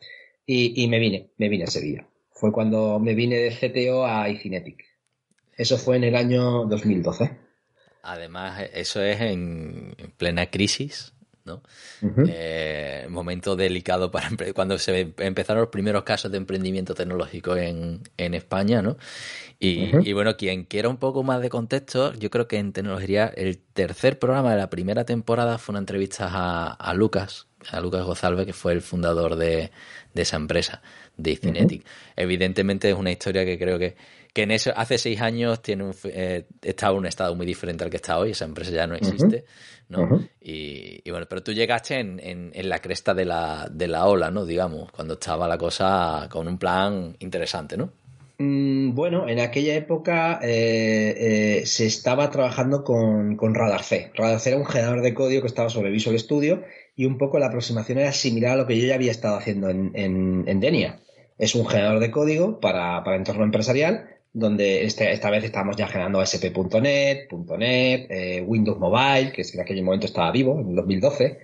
y, 0.47 0.81
y, 0.83 0.87
me 0.87 0.97
vine, 0.97 1.29
me 1.37 1.49
vine 1.49 1.65
a 1.65 1.67
Sevilla 1.67 2.07
fue 2.41 2.51
cuando 2.51 2.97
me 2.97 3.13
vine 3.13 3.37
de 3.37 3.51
CTO 3.51 4.03
a 4.03 4.27
iCinetic. 4.27 4.83
Eso 5.55 5.77
fue 5.77 5.97
en 5.97 6.05
el 6.05 6.15
año 6.15 6.65
2012. 6.65 7.37
Además, 8.01 8.63
eso 8.73 8.99
es 9.03 9.21
en, 9.21 9.95
plena 10.17 10.47
crisis, 10.47 11.13
¿no? 11.45 11.61
Eh, 12.01 13.05
momento 13.09 13.55
delicado 13.55 14.09
para 14.09 14.31
cuando 14.55 14.79
se 14.79 15.13
empezaron 15.19 15.61
los 15.61 15.69
primeros 15.69 16.01
casos 16.01 16.31
de 16.31 16.39
emprendimiento 16.39 16.95
tecnológico 16.95 17.55
en, 17.55 18.01
España, 18.17 18.81
¿no? 18.81 18.97
Y, 19.63 20.13
bueno, 20.13 20.37
quien 20.37 20.63
quiera 20.63 20.89
un 20.89 20.97
poco 20.97 21.21
más 21.21 21.39
de 21.39 21.49
contexto, 21.49 22.15
yo 22.15 22.31
creo 22.31 22.47
que 22.47 22.57
en 22.57 22.73
tecnología 22.73 23.27
el 23.27 23.59
tercer 23.59 24.17
programa 24.17 24.49
de 24.49 24.57
la 24.57 24.71
primera 24.71 25.05
temporada 25.05 25.59
fue 25.59 25.73
una 25.73 25.79
entrevista 25.79 26.73
a, 26.73 26.93
Lucas, 26.95 27.45
a 27.69 27.79
Lucas 27.79 28.03
Gozalve, 28.03 28.47
que 28.47 28.53
fue 28.53 28.73
el 28.73 28.81
fundador 28.81 29.35
de, 29.35 29.69
de 30.15 30.21
esa 30.23 30.37
empresa 30.37 30.81
de 31.15 31.35
Cinetic. 31.35 31.85
Evidentemente 32.15 32.89
es 32.89 32.95
una 32.95 33.11
historia 33.11 33.45
que 33.45 33.59
creo 33.59 33.77
que, 33.77 33.95
que 34.33 34.41
en 34.41 34.49
eso, 34.49 34.73
hace 34.75 34.97
seis 34.97 35.21
años 35.21 35.61
tiene 35.61 35.83
un, 35.83 35.95
eh, 36.05 36.47
estaba 36.63 36.93
en 36.93 36.99
un 36.99 37.05
estado 37.05 37.35
muy 37.35 37.45
diferente 37.45 37.83
al 37.83 37.91
que 37.91 37.97
está 37.97 38.17
hoy, 38.17 38.31
esa 38.31 38.45
empresa 38.45 38.71
ya 38.71 38.87
no 38.87 38.95
existe, 38.95 39.45
¿no? 39.89 40.25
y, 40.41 41.07
bueno, 41.11 41.27
pero 41.29 41.43
tú 41.43 41.53
llegaste 41.53 41.99
en, 41.99 42.19
en, 42.19 42.67
la 42.67 42.79
cresta 42.79 43.13
de 43.13 43.25
la, 43.25 43.67
de 43.69 43.87
la 43.87 44.07
ola, 44.07 44.31
¿no? 44.31 44.43
Digamos, 44.43 44.91
cuando 44.91 45.13
estaba 45.13 45.47
la 45.47 45.59
cosa 45.59 46.27
con 46.31 46.47
un 46.47 46.57
plan 46.57 47.15
interesante, 47.19 47.77
¿no? 47.77 48.00
Mm, 48.41 48.95
bueno, 48.95 49.29
en 49.29 49.39
aquella 49.39 49.75
época 49.75 50.39
eh, 50.41 51.59
eh, 51.61 51.65
se 51.67 51.85
estaba 51.85 52.31
trabajando 52.31 52.83
con, 52.83 53.35
con 53.37 53.53
Radar 53.53 53.83
C. 53.83 54.11
Radar 54.15 54.39
C 54.39 54.49
era 54.49 54.57
un 54.57 54.65
generador 54.65 55.03
de 55.03 55.13
código 55.13 55.41
que 55.41 55.47
estaba 55.47 55.69
sobre 55.69 55.91
Visual 55.91 56.17
Studio 56.17 56.63
y 56.95 57.05
un 57.05 57.19
poco 57.19 57.37
la 57.37 57.47
aproximación 57.47 57.99
era 57.99 58.11
similar 58.11 58.53
a 58.53 58.55
lo 58.55 58.65
que 58.67 58.79
yo 58.79 58.87
ya 58.87 58.95
había 58.95 59.11
estado 59.11 59.37
haciendo 59.37 59.69
en, 59.69 59.91
en, 59.93 60.59
Denia. 60.59 60.99
Es 61.37 61.53
un 61.53 61.67
generador 61.67 61.99
de 61.99 62.09
código 62.09 62.59
para, 62.59 63.03
para 63.03 63.17
entorno 63.17 63.43
empresarial, 63.43 64.09
donde 64.33 64.85
este, 64.85 65.11
esta 65.11 65.29
vez 65.29 65.43
estamos 65.43 65.75
ya 65.77 65.87
generando 65.87 66.19
ASP.NET, 66.19 67.31
.NET, 67.31 68.07
eh, 68.09 68.43
Windows 68.45 68.79
Mobile, 68.79 69.33
que 69.33 69.43
en 69.53 69.59
aquel 69.59 69.83
momento 69.83 70.07
estaba 70.07 70.31
vivo, 70.31 70.59
en 70.59 70.73
2012. 70.75 71.37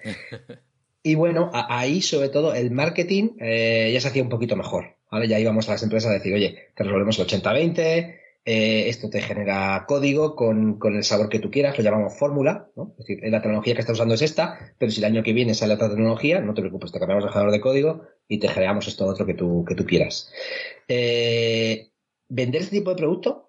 y 1.03 1.13
bueno, 1.13 1.51
ahí 1.53 2.01
sobre 2.01 2.29
todo 2.29 2.55
el 2.55 2.71
marketing 2.71 3.37
ya 3.37 4.01
se 4.01 4.07
hacía 4.07 4.23
un 4.23 4.29
poquito 4.29 4.55
mejor. 4.55 4.96
¿Vale? 5.11 5.27
Ya 5.27 5.39
íbamos 5.39 5.67
a 5.67 5.73
las 5.73 5.83
empresas 5.83 6.11
a 6.11 6.13
decir, 6.13 6.33
oye, 6.33 6.69
te 6.75 6.83
resolvemos 6.83 7.19
el 7.19 7.27
80-20, 7.27 8.15
eh, 8.45 8.87
esto 8.87 9.09
te 9.09 9.21
genera 9.21 9.83
código 9.87 10.35
con, 10.35 10.79
el 10.81 11.03
sabor 11.03 11.27
que 11.27 11.39
tú 11.39 11.51
quieras, 11.51 11.77
lo 11.77 11.83
llamamos 11.83 12.17
fórmula, 12.17 12.69
¿no? 12.77 12.93
Es 12.97 13.05
decir, 13.05 13.19
la 13.29 13.41
tecnología 13.41 13.73
que 13.73 13.81
estás 13.81 13.95
usando 13.95 14.15
es 14.15 14.21
esta, 14.21 14.73
pero 14.77 14.89
si 14.89 14.99
el 14.99 15.05
año 15.05 15.21
que 15.21 15.33
viene 15.33 15.53
sale 15.53 15.73
otra 15.73 15.89
tecnología, 15.89 16.39
no 16.39 16.53
te 16.53 16.61
preocupes, 16.61 16.91
te 16.93 16.99
cambiamos 16.99 17.25
el 17.25 17.31
generador 17.31 17.51
de 17.51 17.59
código 17.59 18.03
y 18.27 18.39
te 18.39 18.47
generamos 18.47 18.87
esto 18.87 19.05
otro 19.05 19.25
que 19.25 19.33
tú, 19.33 19.65
que 19.67 19.75
tú 19.75 19.85
quieras. 19.85 20.31
Eh, 20.87 21.89
vender 22.29 22.61
este 22.61 22.77
tipo 22.77 22.91
de 22.91 22.95
producto 22.95 23.47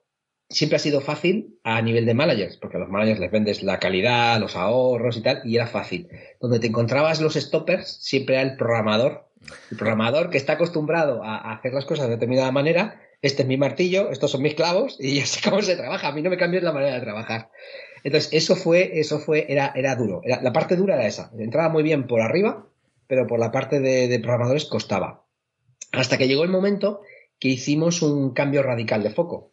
siempre 0.48 0.76
ha 0.76 0.80
sido 0.80 1.00
fácil 1.00 1.58
a 1.62 1.80
nivel 1.82 2.06
de 2.06 2.14
managers, 2.14 2.56
porque 2.56 2.76
a 2.76 2.80
los 2.80 2.88
managers 2.88 3.20
les 3.20 3.30
vendes 3.30 3.62
la 3.62 3.78
calidad, 3.78 4.40
los 4.40 4.56
ahorros 4.56 5.16
y 5.16 5.22
tal, 5.22 5.42
y 5.44 5.56
era 5.56 5.66
fácil. 5.66 6.08
Donde 6.40 6.58
te 6.58 6.66
encontrabas 6.66 7.20
los 7.20 7.34
stoppers, 7.34 7.98
siempre 8.00 8.36
era 8.36 8.42
el 8.42 8.56
programador. 8.56 9.27
El 9.70 9.76
programador 9.76 10.30
que 10.30 10.38
está 10.38 10.54
acostumbrado 10.54 11.22
a 11.24 11.52
hacer 11.52 11.72
las 11.72 11.84
cosas 11.84 12.06
de 12.06 12.14
determinada 12.14 12.52
manera 12.52 13.00
este 13.20 13.42
es 13.42 13.48
mi 13.48 13.56
martillo, 13.56 14.10
estos 14.10 14.30
son 14.30 14.42
mis 14.42 14.54
clavos 14.54 14.96
y 15.00 15.18
yo 15.18 15.26
sé 15.26 15.40
cómo 15.48 15.60
se 15.62 15.76
trabaja. 15.76 16.08
A 16.08 16.12
mí 16.12 16.22
no 16.22 16.30
me 16.30 16.36
cambies 16.36 16.62
la 16.62 16.72
manera 16.72 16.94
de 16.94 17.00
trabajar. 17.00 17.50
Entonces, 18.04 18.32
eso 18.32 18.54
fue, 18.54 19.00
eso 19.00 19.18
fue, 19.18 19.46
era, 19.48 19.72
era 19.74 19.96
duro. 19.96 20.22
la 20.24 20.52
parte 20.52 20.76
dura 20.76 20.94
era 20.94 21.06
esa. 21.06 21.32
Entraba 21.36 21.68
muy 21.68 21.82
bien 21.82 22.06
por 22.06 22.20
arriba, 22.20 22.68
pero 23.08 23.26
por 23.26 23.40
la 23.40 23.50
parte 23.50 23.80
de, 23.80 24.18
programadores 24.20 24.66
costaba. 24.66 25.24
Hasta 25.92 26.16
que 26.16 26.28
llegó 26.28 26.44
el 26.44 26.50
momento 26.50 27.00
que 27.40 27.48
hicimos 27.48 28.02
un 28.02 28.32
cambio 28.34 28.62
radical 28.62 29.02
de 29.02 29.10
foco. 29.10 29.52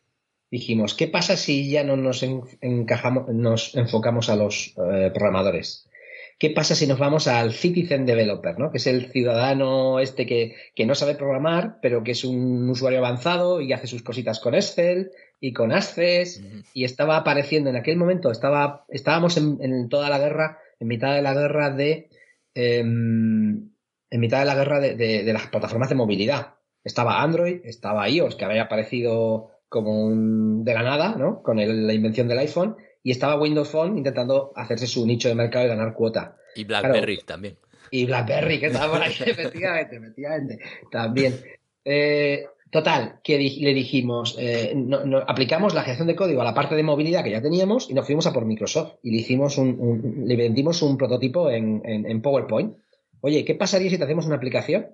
Dijimos, 0.51 0.93
¿qué 0.93 1.07
pasa 1.07 1.35
si 1.35 1.69
ya 1.69 1.83
no 1.83 1.97
nos 1.97 2.23
encajamos, 2.61 3.27
nos 3.29 3.75
enfocamos 3.75 4.29
a 4.29 4.35
los 4.35 4.75
eh, 4.77 5.09
programadores? 5.11 5.89
¿Qué 6.37 6.49
pasa 6.49 6.75
si 6.75 6.85
nos 6.85 6.99
vamos 6.99 7.27
al 7.27 7.53
citizen 7.53 8.05
developer, 8.05 8.59
¿no? 8.59 8.69
que 8.69 8.77
es 8.77 8.87
el 8.87 9.09
ciudadano 9.09 9.99
este 9.99 10.25
que, 10.25 10.85
no 10.85 10.93
sabe 10.93 11.15
programar, 11.15 11.77
pero 11.81 12.03
que 12.03 12.11
es 12.11 12.25
un 12.25 12.69
usuario 12.69 12.99
avanzado 12.99 13.61
y 13.61 13.71
hace 13.71 13.87
sus 13.87 14.03
cositas 14.03 14.41
con 14.41 14.53
Excel 14.53 15.11
y 15.39 15.53
con 15.53 15.71
Access 15.71 16.43
y 16.73 16.83
estaba 16.83 17.15
apareciendo 17.17 17.69
en 17.69 17.77
aquel 17.77 17.95
momento, 17.95 18.31
estaba, 18.31 18.85
estábamos 18.89 19.37
en, 19.37 19.87
toda 19.87 20.09
la 20.09 20.19
guerra, 20.19 20.59
en 20.79 20.87
mitad 20.87 21.15
de 21.15 21.21
la 21.21 21.33
guerra 21.33 21.69
de... 21.71 22.09
Em, 22.53 23.69
en 24.09 24.21
mitad 24.21 24.39
de 24.39 24.45
la 24.45 24.55
guerra 24.55 24.79
de, 24.79 25.33
las 25.33 25.47
plataformas 25.47 25.89
de 25.89 25.95
movilidad. 25.95 26.55
Estaba 26.83 27.21
Android, 27.21 27.61
estaba 27.63 28.07
iOS, 28.07 28.35
que 28.35 28.45
había 28.45 28.63
aparecido 28.63 29.51
como 29.67 30.05
un, 30.05 30.63
de 30.63 30.73
la 30.73 30.83
nada, 30.83 31.15
¿no? 31.17 31.41
Con 31.41 31.57
la 31.57 31.93
invención 31.93 32.27
del 32.27 32.39
iPhone, 32.39 32.77
y 33.05 33.11
estaba 33.11 33.39
Windows 33.39 33.69
Phone 33.69 33.99
intentando 33.99 34.51
hacerse 34.55 34.87
su 34.87 35.05
nicho 35.05 35.29
de 35.29 35.35
mercado 35.35 35.65
y 35.65 35.67
ganar 35.67 35.93
cuota. 35.93 36.37
Y 36.55 36.63
BlackBerry 36.63 37.19
también. 37.19 37.55
Y 37.91 38.05
BlackBerry, 38.05 38.59
que 38.59 38.65
estaba 38.65 38.93
por 38.93 39.01
ahí, 39.03 39.13
efectivamente, 39.25 39.97
efectivamente, 39.97 40.59
también. 40.89 41.39
Eh, 41.83 42.47
total, 42.71 43.19
que 43.23 43.37
le 43.37 43.73
dijimos, 43.75 44.35
eh, 44.39 44.73
no, 44.75 45.19
aplicamos 45.19 45.75
la 45.75 45.81
generación 45.81 46.07
de 46.07 46.15
código 46.15 46.41
a 46.41 46.45
la 46.45 46.55
parte 46.55 46.73
de 46.73 46.81
movilidad 46.81 47.23
que 47.23 47.29
ya 47.29 47.43
teníamos 47.43 47.91
y 47.91 47.93
nos 47.93 48.07
fuimos 48.07 48.25
a 48.25 48.33
por 48.33 48.45
Microsoft 48.45 48.95
y 49.03 49.11
le 49.11 49.17
hicimos 49.17 49.59
un, 49.59 50.23
le 50.25 50.35
vendimos 50.35 50.81
un 50.81 50.97
prototipo 50.97 51.51
en, 51.51 51.83
en, 51.85 52.21
PowerPoint. 52.23 52.75
Oye, 53.21 53.45
¿qué 53.45 53.53
pasaría 53.53 53.91
si 53.91 53.99
te 53.99 54.03
hacemos 54.05 54.25
una 54.25 54.37
aplicación 54.37 54.87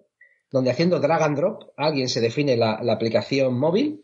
donde 0.51 0.69
haciendo 0.69 0.99
drag 0.99 1.21
and 1.23 1.37
drop 1.37 1.71
alguien 1.77 2.09
se 2.09 2.19
define 2.19 2.57
la, 2.57 2.81
la 2.83 2.91
aplicación 2.91 3.57
móvil 3.57 4.03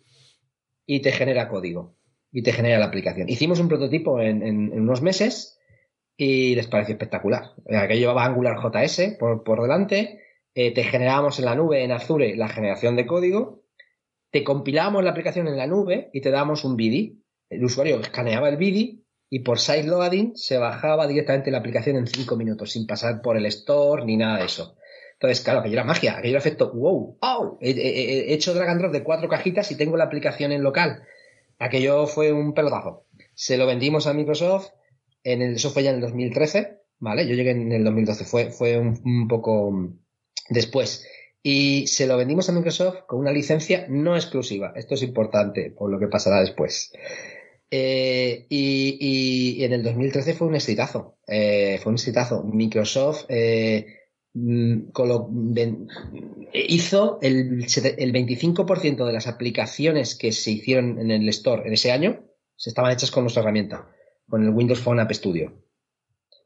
y 0.85 1.01
te 1.01 1.11
genera 1.11 1.49
código? 1.49 1.96
Y 2.37 2.43
te 2.43 2.53
genera 2.53 2.77
la 2.77 2.85
aplicación. 2.85 3.27
Hicimos 3.29 3.59
un 3.59 3.67
prototipo 3.67 4.21
en, 4.21 4.71
unos 4.71 5.01
meses 5.01 5.57
y 6.15 6.53
les 6.53 6.67
pareció 6.67 6.93
espectacular. 6.93 7.53
Aquello 7.67 8.01
llevaba 8.01 8.25
Angular 8.25 8.57
JS 8.61 9.15
por, 9.17 9.43
por 9.43 9.63
delante, 9.63 10.21
eh, 10.53 10.71
te 10.71 10.83
generábamos 10.83 11.39
en 11.39 11.45
la 11.45 11.55
nube, 11.55 11.83
en 11.83 11.91
Azure, 11.91 12.35
la 12.35 12.47
generación 12.47 12.95
de 12.95 13.07
código, 13.07 13.63
te 14.29 14.43
compilábamos 14.43 15.03
la 15.03 15.09
aplicación 15.09 15.47
en 15.47 15.57
la 15.57 15.65
nube 15.65 16.11
y 16.13 16.21
te 16.21 16.29
dábamos 16.29 16.63
un 16.63 16.75
BIDI. 16.75 17.23
El 17.49 17.63
usuario 17.63 17.99
escaneaba 17.99 18.49
el 18.49 18.57
BIDI 18.57 19.03
y 19.31 19.39
por 19.39 19.57
sideloading 19.57 20.33
se 20.35 20.59
bajaba 20.59 21.07
directamente 21.07 21.49
la 21.49 21.57
aplicación 21.57 21.95
en 21.95 22.05
cinco 22.05 22.35
minutos, 22.35 22.69
sin 22.69 22.85
pasar 22.85 23.23
por 23.23 23.35
el 23.35 23.47
store 23.47 24.05
ni 24.05 24.15
nada 24.15 24.37
de 24.37 24.45
eso. 24.45 24.77
Entonces, 25.13 25.43
claro, 25.43 25.61
aquello 25.61 25.73
era 25.73 25.85
magia, 25.85 26.19
aquello 26.19 26.33
era 26.33 26.39
efecto, 26.39 26.71
wow, 26.71 27.17
oh, 27.19 27.57
he, 27.61 28.31
hecho 28.31 28.53
drag 28.53 28.69
and 28.69 28.79
drop 28.79 28.91
de 28.91 29.03
cuatro 29.03 29.27
cajitas 29.27 29.71
y 29.71 29.75
tengo 29.75 29.97
la 29.97 30.03
aplicación 30.03 30.51
en 30.51 30.61
local. 30.61 31.01
Aquello 31.59 32.07
fue 32.07 32.31
un 32.31 32.53
pelotazo. 32.53 33.05
Se 33.33 33.57
lo 33.57 33.65
vendimos 33.65 34.07
a 34.07 34.13
Microsoft, 34.13 34.69
en 35.23 35.41
el, 35.41 35.55
eso 35.55 35.71
fue 35.71 35.83
ya 35.83 35.89
en 35.89 35.97
el 35.97 36.01
2013, 36.01 36.79
¿vale? 36.99 37.27
Yo 37.27 37.35
llegué 37.35 37.51
en 37.51 37.71
el 37.71 37.83
2012, 37.83 38.25
fue, 38.25 38.51
fue 38.51 38.77
un, 38.77 39.27
poco 39.27 39.71
después. 40.49 41.05
Y 41.41 41.87
se 41.87 42.07
lo 42.07 42.17
vendimos 42.17 42.49
a 42.49 42.53
Microsoft 42.53 43.05
con 43.07 43.19
una 43.19 43.31
licencia 43.31 43.85
no 43.89 44.15
exclusiva. 44.15 44.73
Esto 44.75 44.95
es 44.95 45.03
importante 45.03 45.71
por 45.71 45.91
lo 45.91 45.99
que 45.99 46.07
pasará 46.07 46.41
después. 46.41 46.91
Eh, 47.69 48.45
y, 48.49 49.63
en 49.63 49.73
el 49.73 49.83
2013 49.83 50.33
fue 50.33 50.47
un 50.47 50.55
exitazo. 50.55 51.17
Eh, 51.27 51.79
fue 51.81 51.91
un 51.91 51.95
exitazo. 51.95 52.43
Microsoft 52.43 53.25
eh, 53.29 53.85
Mm, 54.39 54.91
hizo 56.53 57.19
el, 57.23 57.63
el 57.63 58.13
25% 58.13 59.05
de 59.05 59.13
las 59.13 59.25
aplicaciones 59.25 60.13
que 60.13 60.31
se 60.31 60.51
hicieron 60.51 60.99
en 60.99 61.09
el 61.09 61.27
store 61.29 61.63
en 61.65 61.73
ese 61.73 61.91
año 61.91 62.23
se 62.55 62.69
estaban 62.69 62.91
hechas 62.91 63.09
con 63.09 63.23
nuestra 63.23 63.41
herramienta, 63.41 63.87
con 64.29 64.43
el 64.43 64.51
Windows 64.51 64.79
Phone 64.79 64.99
App 64.99 65.11
Studio. 65.11 65.53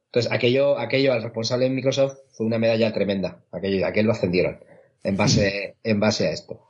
Entonces, 0.05 0.31
aquello, 0.31 0.77
aquello 0.79 1.11
al 1.11 1.21
responsable 1.21 1.65
de 1.65 1.71
Microsoft 1.71 2.17
fue 2.31 2.45
una 2.45 2.59
medalla 2.59 2.93
tremenda. 2.93 3.43
Aquello, 3.51 3.85
aquel 3.85 4.05
lo 4.05 4.13
ascendieron 4.13 4.63
en 5.03 5.17
base, 5.17 5.75
en 5.83 5.99
base 5.99 6.27
a 6.27 6.31
esto. 6.31 6.61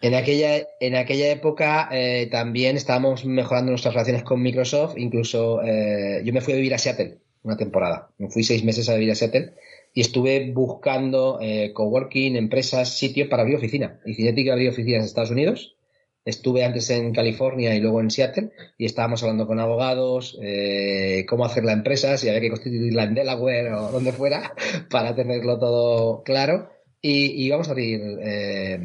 En 0.00 0.14
aquella, 0.14 0.66
en 0.80 0.96
aquella 0.96 1.30
época 1.30 1.88
eh, 1.92 2.28
también 2.30 2.76
estábamos 2.76 3.24
mejorando 3.24 3.70
nuestras 3.70 3.94
relaciones 3.94 4.24
con 4.24 4.42
Microsoft. 4.42 4.96
Incluso 4.96 5.62
eh, 5.62 6.22
yo 6.24 6.32
me 6.32 6.40
fui 6.40 6.54
a 6.54 6.56
vivir 6.56 6.74
a 6.74 6.78
Seattle 6.78 7.18
una 7.46 7.56
temporada. 7.56 8.10
Me 8.18 8.28
fui 8.28 8.42
seis 8.42 8.64
meses 8.64 8.88
a 8.88 8.94
vivir 8.94 9.12
a 9.12 9.14
Seattle 9.14 9.54
y 9.96 10.02
estuve 10.02 10.52
buscando 10.52 11.38
eh, 11.40 11.72
coworking, 11.72 12.36
empresas, 12.36 12.98
sitios 12.98 13.28
para 13.28 13.40
abrir 13.40 13.56
oficina. 13.56 13.98
Y 14.04 14.12
Cinetic 14.12 14.50
abrir 14.50 14.68
oficinas 14.68 15.00
en 15.00 15.06
Estados 15.06 15.30
Unidos. 15.30 15.74
Estuve 16.22 16.66
antes 16.66 16.90
en 16.90 17.14
California 17.14 17.74
y 17.74 17.80
luego 17.80 18.02
en 18.02 18.10
Seattle 18.10 18.50
y 18.76 18.84
estábamos 18.84 19.22
hablando 19.22 19.46
con 19.46 19.58
abogados, 19.58 20.38
eh, 20.42 21.24
cómo 21.26 21.46
hacer 21.46 21.64
la 21.64 21.72
empresa, 21.72 22.18
si 22.18 22.28
había 22.28 22.42
que 22.42 22.50
constituirla 22.50 23.04
en 23.04 23.14
Delaware 23.14 23.72
o 23.72 23.90
donde 23.90 24.12
fuera, 24.12 24.52
para 24.90 25.14
tenerlo 25.14 25.58
todo 25.58 26.22
claro. 26.24 26.68
Y, 27.00 27.48
vamos 27.48 27.68
a 27.68 27.70
abrir 27.70 28.02
eh, 28.20 28.78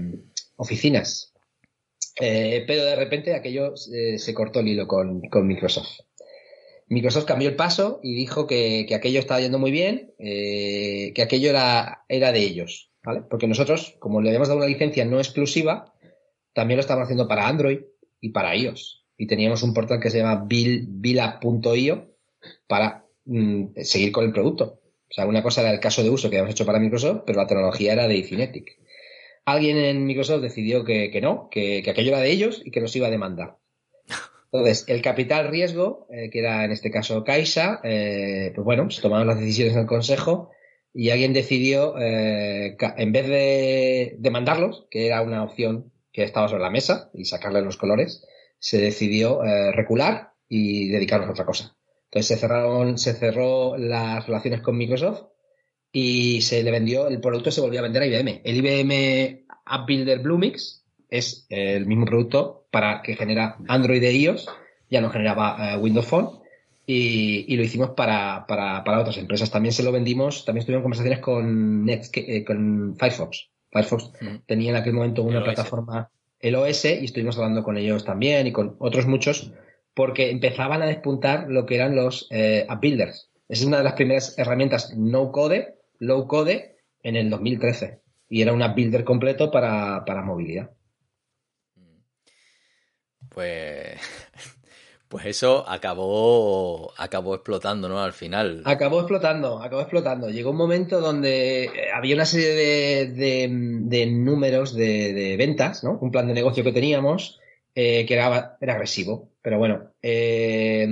oficinas. 0.56 1.34
Pero 2.18 2.86
de 2.86 2.96
repente 2.96 3.36
aquello 3.36 3.76
se 3.76 4.34
cortó 4.34 4.62
el 4.62 4.70
hilo 4.70 4.88
con 4.88 5.22
Microsoft. 5.46 5.90
Microsoft 6.92 7.24
cambió 7.24 7.48
el 7.48 7.56
paso 7.56 8.02
y 8.04 8.14
dijo 8.16 8.48
que, 8.48 8.86
aquello 8.94 9.22
estaba 9.22 9.40
yendo 9.40 9.58
muy 9.58 9.72
bien, 9.72 10.14
eh, 10.20 11.14
que 11.16 11.22
aquello 11.22 11.50
era, 11.50 12.04
de 12.10 12.40
ellos, 12.40 12.92
¿vale? 13.02 13.22
Porque 13.30 13.48
nosotros, 13.48 13.96
como 14.00 14.22
le 14.22 14.28
habíamos 14.28 14.50
dado 14.50 14.58
una 14.58 14.68
licencia 14.68 15.06
no 15.06 15.18
exclusiva, 15.18 15.94
también 16.54 16.76
lo 16.76 16.82
estábamos 16.82 17.06
haciendo 17.06 17.30
para 17.30 17.48
Android 17.48 17.80
y 18.20 18.32
para 18.32 18.58
iOS. 18.58 19.06
Y 19.16 19.26
teníamos 19.26 19.64
un 19.64 19.74
portal 19.74 20.02
que 20.02 20.10
se 20.10 20.18
llama 20.18 20.46
Vila.io 20.46 22.14
para 22.68 23.06
mm, 23.24 23.68
seguir 23.84 24.12
con 24.12 24.26
el 24.26 24.34
producto. 24.34 24.82
O 25.10 25.14
sea, 25.14 25.26
una 25.28 25.44
cosa 25.44 25.62
era 25.62 25.72
el 25.72 25.80
caso 25.80 26.04
de 26.04 26.10
uso 26.10 26.30
que 26.30 26.36
habíamos 26.36 26.56
hecho 26.56 26.66
para 26.66 26.80
Microsoft, 26.80 27.22
pero 27.26 27.40
la 27.40 27.48
tecnología 27.48 27.94
era 27.94 28.10
de 28.10 28.18
Ifinetic. 28.18 28.82
Alguien 29.46 29.78
en 29.78 30.06
Microsoft 30.06 30.42
decidió 30.42 30.84
que, 30.84 31.22
no, 31.22 31.48
que, 31.50 31.84
que 31.84 31.90
aquello 31.90 32.10
era 32.10 32.20
de 32.20 32.32
ellos 32.32 32.62
y 32.66 32.72
que 32.72 32.82
nos 32.82 32.94
iba 32.98 33.08
a 33.08 33.12
demandar. 33.12 33.61
Entonces, 34.52 34.84
el 34.88 35.02
capital 35.02 35.48
riesgo, 35.48 36.08
eh, 36.10 36.30
que 36.30 36.40
era 36.40 36.66
en 36.66 36.72
este 36.72 36.92
caso 36.92 37.24
Caixa, 37.24 37.80
eh, 37.84 38.52
pues 38.54 38.66
bueno, 38.66 38.90
se 38.90 39.02
tomaron 39.02 39.28
las 39.28 39.40
decisiones 39.40 39.74
en 39.74 39.82
el 39.82 39.86
Consejo 39.86 40.50
y 40.94 41.10
alguien 41.10 41.32
decidió, 41.32 41.98
eh, 41.98 42.76
en 42.98 43.12
vez 43.14 43.28
de 43.28 44.16
demandarlos, 44.20 44.88
que 44.92 45.06
era 45.06 45.22
una 45.22 45.44
opción 45.44 45.94
que 46.12 46.24
estaba 46.24 46.50
sobre 46.50 46.64
la 46.64 46.70
mesa, 46.70 47.10
y 47.14 47.24
sacarle 47.24 47.62
los 47.62 47.78
colores, 47.78 48.26
se 48.60 48.82
decidió 48.82 49.42
recular 49.72 50.34
y 50.50 50.90
dedicarnos 50.90 51.30
a 51.30 51.32
otra 51.32 51.46
cosa. 51.46 51.78
Entonces 52.06 52.28
se 52.28 52.36
cerraron, 52.36 52.98
se 52.98 53.14
cerró 53.14 53.78
las 53.78 54.28
relaciones 54.28 54.60
con 54.60 54.78
Microsoft 54.78 55.28
y 55.94 56.42
se 56.42 56.62
le 56.62 56.72
vendió, 56.72 57.08
el 57.08 57.22
producto 57.22 57.52
se 57.52 57.62
volvió 57.62 57.80
a 57.80 57.84
vender 57.84 58.02
a 58.02 58.06
IBM. 58.08 58.42
El 58.44 58.58
IBM 58.58 59.46
App 59.66 59.88
Builder 59.88 60.20
Bluemix, 60.20 60.81
es 61.12 61.46
el 61.50 61.86
mismo 61.86 62.06
producto 62.06 62.66
para 62.72 63.02
que 63.04 63.16
genera 63.16 63.58
Android 63.68 64.02
e 64.02 64.14
iOS, 64.14 64.48
ya 64.90 65.02
no 65.02 65.10
generaba 65.10 65.74
eh, 65.74 65.78
Windows 65.78 66.08
Phone, 66.08 66.42
y, 66.88 67.56
lo 67.56 67.64
hicimos 67.64 67.92
para, 67.92 68.46
otras 68.48 69.18
empresas. 69.18 69.52
También 69.52 69.72
se 69.72 69.84
lo 69.84 69.92
vendimos, 69.92 70.44
también 70.46 70.62
estuvimos 70.62 70.80
en 70.80 70.84
conversaciones 70.84 71.20
con, 71.20 71.88
eh, 71.88 72.44
con 72.44 72.96
Firefox. 72.98 73.50
Firefox 73.72 74.12
tenía 74.46 74.72
en 74.72 74.76
aquel 74.78 74.94
momento 74.94 75.24
una 75.24 75.44
plataforma, 75.44 76.10
el 76.40 76.56
OS, 76.56 76.86
y 76.86 77.06
estuvimos 77.06 77.38
hablando 77.38 77.64
con 77.64 77.78
ellos 77.78 78.04
también 78.04 78.48
y 78.48 78.52
con 78.52 78.76
otros 78.80 79.06
muchos, 79.06 79.54
porque 79.94 80.32
empezaban 80.32 80.82
a 80.82 80.88
despuntar 80.88 81.46
lo 81.50 81.66
que 81.66 81.76
eran 81.76 81.96
los 81.96 82.28
eh, 82.32 82.66
app 82.68 82.82
builders. 82.82 83.30
Esa 83.48 83.62
es 83.62 83.68
una 83.68 83.78
de 83.78 83.84
las 83.84 83.94
primeras 83.94 84.38
herramientas 84.38 84.94
no 84.98 85.32
code, 85.32 85.76
low 86.00 86.28
code, 86.28 86.76
en 87.04 87.16
el 87.16 87.30
2013. 87.30 88.00
Y 88.28 88.42
era 88.42 88.54
un 88.54 88.64
app 88.64 88.76
builder 88.76 89.04
completo 89.04 89.52
para 89.52 90.04
movilidad 90.26 90.72
pues, 93.34 94.00
pues 95.08 95.26
eso 95.26 95.66
acabó, 95.68 96.94
acabó 96.98 97.36
explotando, 97.36 97.90
¿no? 97.90 98.00
Al 98.02 98.14
final. 98.14 98.62
Acabó 98.66 99.00
explotando, 99.00 99.62
acabó 99.62 99.82
explotando. 99.82 100.30
Llegó 100.30 100.52
un 100.52 100.58
momento 100.58 101.02
donde 101.02 101.66
eh, 101.66 101.92
había 101.94 102.16
una 102.16 102.26
serie 102.26 102.54
de, 103.08 103.50
de, 103.82 104.06
números 104.08 104.74
de, 104.76 105.36
ventas, 105.38 105.84
¿no? 105.84 105.98
Un 106.02 106.12
plan 106.12 106.28
de 106.28 106.34
negocio 106.34 106.64
que 106.64 106.72
teníamos 106.72 107.40
eh, 107.76 108.06
que 108.06 108.14
era, 108.14 108.58
era, 108.60 108.74
agresivo. 108.74 109.30
Pero 109.42 109.58
bueno, 109.58 109.92
eh, 110.02 110.88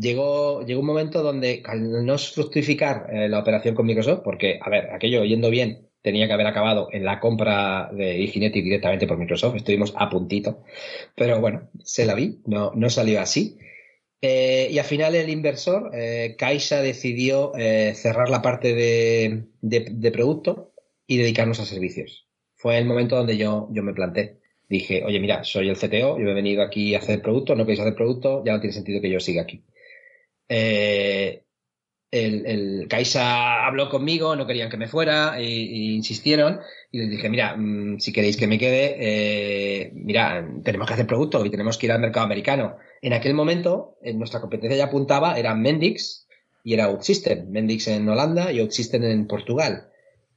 llegó, 0.00 0.64
llegó 0.66 0.80
un 0.80 0.86
momento 0.86 1.22
donde 1.22 1.62
al 1.64 2.04
no 2.04 2.18
fructificar 2.18 3.08
la 3.10 3.38
operación 3.38 3.74
con 3.74 3.86
Microsoft, 3.86 4.20
porque, 4.22 4.58
a 4.60 4.68
ver, 4.68 4.90
aquello 4.90 5.24
yendo 5.24 5.48
bien, 5.50 5.85
tenía 6.06 6.28
que 6.28 6.34
haber 6.34 6.46
acabado 6.46 6.88
en 6.92 7.04
la 7.04 7.18
compra 7.18 7.90
de 7.92 8.16
Iginetic 8.20 8.62
directamente 8.62 9.08
por 9.08 9.18
Microsoft. 9.18 9.56
Estuvimos 9.56 9.92
a 9.96 10.08
puntito. 10.08 10.62
Pero 11.16 11.40
bueno, 11.40 11.68
se 11.82 12.06
la 12.06 12.14
vi, 12.14 12.42
no, 12.46 12.70
no 12.76 12.90
salió 12.90 13.20
así. 13.20 13.58
Eh, 14.22 14.68
y 14.70 14.78
al 14.78 14.84
final 14.84 15.16
el 15.16 15.28
inversor, 15.28 15.90
eh, 15.94 16.36
decidió 16.80 17.52
eh, 17.56 17.92
cerrar 17.96 18.30
la 18.30 18.40
parte 18.40 18.72
de, 18.72 19.46
de, 19.60 20.10
producto 20.12 20.72
y 21.08 21.16
dedicarnos 21.16 21.58
a 21.58 21.64
servicios. 21.64 22.28
Fue 22.54 22.78
el 22.78 22.84
momento 22.84 23.16
donde 23.16 23.36
yo, 23.36 23.66
yo 23.72 23.82
me 23.82 23.92
planté. 23.92 24.38
Dije, 24.68 25.02
oye, 25.04 25.18
mira, 25.18 25.42
soy 25.42 25.68
el 25.68 25.76
CTO, 25.76 26.20
yo 26.20 26.28
he 26.28 26.34
venido 26.34 26.62
aquí 26.62 26.94
a 26.94 26.98
hacer 26.98 27.20
producto, 27.20 27.56
no 27.56 27.64
queréis 27.64 27.80
hacer 27.80 27.96
producto, 27.96 28.44
ya 28.44 28.52
no 28.52 28.60
tiene 28.60 28.74
sentido 28.74 29.00
que 29.00 29.10
yo 29.10 29.18
siga 29.18 29.42
aquí. 29.42 29.64
Eh, 30.48 31.45
el, 32.24 32.86
Caixa 32.88 33.66
habló 33.66 33.88
conmigo, 33.88 34.36
no 34.36 34.46
querían 34.46 34.70
que 34.70 34.76
me 34.76 34.88
fuera, 34.88 35.38
e, 35.38 35.44
insistieron, 35.44 36.60
y 36.90 36.98
les 36.98 37.10
dije, 37.10 37.28
mira, 37.28 37.56
mm, 37.56 37.98
si 37.98 38.12
queréis 38.12 38.36
que 38.36 38.46
me 38.46 38.58
quede, 38.58 38.96
eh, 38.98 39.90
mira, 39.94 40.46
tenemos 40.64 40.86
que 40.86 40.94
hacer 40.94 41.06
producto 41.06 41.44
y 41.44 41.50
tenemos 41.50 41.78
que 41.78 41.86
ir 41.86 41.92
al 41.92 42.00
mercado 42.00 42.26
americano. 42.26 42.76
En 43.02 43.12
aquel 43.12 43.34
momento, 43.34 43.96
en 44.02 44.18
nuestra 44.18 44.40
competencia 44.40 44.76
ya 44.76 44.84
apuntaba, 44.86 45.38
eran 45.38 45.60
Mendix 45.62 46.26
y 46.64 46.74
era 46.74 46.86
Outsystem. 46.86 47.48
Mendix 47.50 47.88
en 47.88 48.08
Holanda 48.08 48.52
y 48.52 48.60
Outsystem 48.60 49.04
en 49.04 49.26
Portugal. 49.26 49.88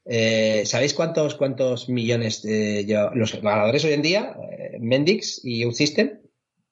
Eh, 0.06 0.64
¿Sabéis 0.66 0.94
cuántos, 0.94 1.36
cuántos 1.36 1.90
millones 1.90 2.44
eh, 2.46 2.86
los 3.14 3.42
ganadores 3.42 3.86
hoy 3.86 3.94
en 3.94 4.02
día, 4.02 4.36
Mendix 4.80 5.42
y 5.44 5.64
Outsystem, 5.64 6.20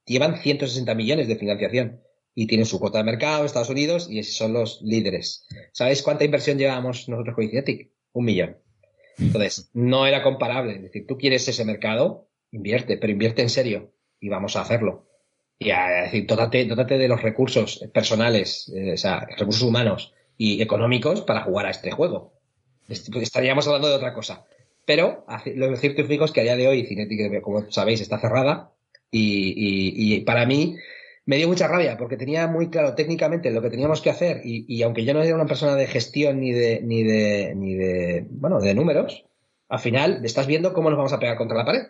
llevan 0.05 0.37
160 0.37 0.95
millones 0.95 1.27
de 1.27 1.35
financiación? 1.35 2.01
Y 2.39 2.45
tienen 2.45 2.67
su 2.67 2.79
cuota 2.79 2.99
de 2.99 3.03
mercado 3.03 3.45
Estados 3.45 3.71
Unidos 3.71 4.07
y 4.11 4.21
son 4.21 4.53
los 4.53 4.79
líderes. 4.83 5.47
¿Sabéis 5.71 6.03
cuánta 6.03 6.23
inversión 6.23 6.59
llevamos 6.59 7.09
nosotros 7.09 7.33
con 7.33 7.43
Incinetic? 7.43 7.89
Un 8.13 8.25
millón. 8.25 8.57
Entonces, 9.17 9.71
no 9.73 10.05
era 10.05 10.21
comparable. 10.21 10.75
Es 10.75 10.83
decir, 10.83 11.07
tú 11.07 11.17
quieres 11.17 11.47
ese 11.47 11.65
mercado, 11.65 12.29
invierte, 12.51 12.97
pero 12.97 13.11
invierte 13.11 13.41
en 13.41 13.49
serio 13.49 13.91
y 14.19 14.29
vamos 14.29 14.55
a 14.55 14.61
hacerlo. 14.61 15.07
Y 15.57 15.71
a, 15.71 16.03
decir, 16.03 16.27
dótate, 16.27 16.67
de 16.99 17.07
los 17.07 17.23
recursos 17.23 17.83
personales, 17.91 18.71
eh, 18.75 18.93
o 18.93 18.97
sea, 18.97 19.25
recursos 19.35 19.63
humanos 19.63 20.13
y 20.37 20.61
económicos 20.61 21.21
para 21.21 21.41
jugar 21.41 21.65
a 21.65 21.71
este 21.71 21.89
juego. 21.89 22.33
Estaríamos 22.87 23.65
hablando 23.65 23.89
de 23.89 23.95
otra 23.95 24.13
cosa. 24.13 24.45
Pero 24.85 25.25
lo 25.55 25.75
cierto 25.75 26.03
es 26.03 26.31
que 26.31 26.41
a 26.41 26.43
día 26.43 26.55
de 26.55 26.67
hoy 26.67 26.85
Cinetic, 26.85 27.41
como 27.41 27.71
sabéis, 27.71 28.01
está 28.01 28.19
cerrada 28.19 28.73
y, 29.09 30.13
y 30.15 30.21
para 30.21 30.45
mí 30.45 30.75
me 31.27 31.35
dio 31.35 31.47
mucha 31.47 31.67
rabia 31.67 31.97
porque 31.97 32.17
tenía 32.17 32.47
muy 32.47 32.69
claro 32.69 32.95
técnicamente 32.95 33.51
lo 33.51 33.61
que 33.61 33.69
teníamos 33.69 34.01
que 34.01 34.09
hacer 34.09 34.41
y, 34.43 34.65
y, 34.67 34.81
aunque 34.81 35.05
yo 35.05 35.13
no 35.13 35.21
era 35.21 35.35
una 35.35 35.45
persona 35.45 35.75
de 35.75 35.85
gestión 35.85 36.39
ni 36.39 36.51
de, 36.51 36.81
ni 36.81 37.03
de, 37.03 37.53
ni 37.55 37.75
de, 37.75 38.25
bueno, 38.31 38.59
de 38.59 38.73
números, 38.73 39.25
al 39.69 39.79
final 39.79 40.25
estás 40.25 40.47
viendo 40.47 40.73
cómo 40.73 40.89
nos 40.89 40.97
vamos 40.97 41.13
a 41.13 41.19
pegar 41.19 41.37
contra 41.37 41.57
la 41.57 41.65
pared 41.65 41.81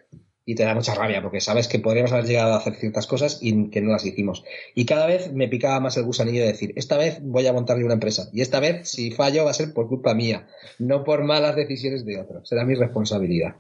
y 0.44 0.56
te 0.56 0.64
da 0.64 0.74
mucha 0.74 0.96
rabia 0.96 1.22
porque 1.22 1.40
sabes 1.40 1.68
que 1.68 1.78
podríamos 1.78 2.14
haber 2.14 2.26
llegado 2.26 2.54
a 2.54 2.58
hacer 2.58 2.76
ciertas 2.76 3.06
cosas 3.06 3.38
y 3.42 3.70
que 3.70 3.82
no 3.82 3.92
las 3.92 4.06
hicimos. 4.06 4.44
Y 4.74 4.86
cada 4.86 5.06
vez 5.06 5.32
me 5.32 5.48
picaba 5.48 5.80
más 5.82 5.98
el 5.98 6.06
gusanillo 6.06 6.42
de 6.42 6.48
decir, 6.48 6.74
esta 6.76 6.98
vez 6.98 7.20
voy 7.22 7.46
a 7.46 7.54
montarle 7.54 7.84
una 7.84 7.94
empresa 7.94 8.30
y 8.34 8.42
esta 8.42 8.60
vez 8.60 8.90
si 8.90 9.12
fallo 9.12 9.46
va 9.46 9.52
a 9.52 9.54
ser 9.54 9.74
por 9.74 9.88
culpa 9.88 10.16
mía, 10.16 10.48
no 10.80 11.04
por 11.04 11.24
malas 11.24 11.56
decisiones 11.56 12.06
de 12.06 12.20
otros, 12.20 12.50
será 12.50 12.66
mi 12.66 12.74
responsabilidad. 12.74 13.56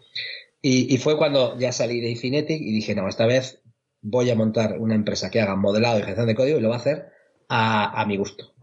Y, 0.59 0.97
fue 0.97 1.17
cuando 1.17 1.57
ya 1.57 1.71
salí 1.71 2.01
de 2.01 2.09
Infinetic 2.09 2.59
y 2.59 2.73
dije, 2.73 2.95
no, 2.95 3.07
esta 3.07 3.25
vez 3.25 3.61
voy 4.01 4.29
a 4.29 4.35
montar 4.35 4.77
una 4.79 4.95
empresa 4.95 5.29
que 5.29 5.41
haga 5.41 5.55
modelado 5.55 5.99
y 5.99 6.03
gestión 6.03 6.27
de 6.27 6.35
código 6.35 6.59
y 6.59 6.61
lo 6.61 6.69
va 6.69 6.75
a 6.75 6.79
hacer 6.79 7.09
a, 7.49 8.01
a 8.01 8.05
mi 8.05 8.17
gusto. 8.17 8.53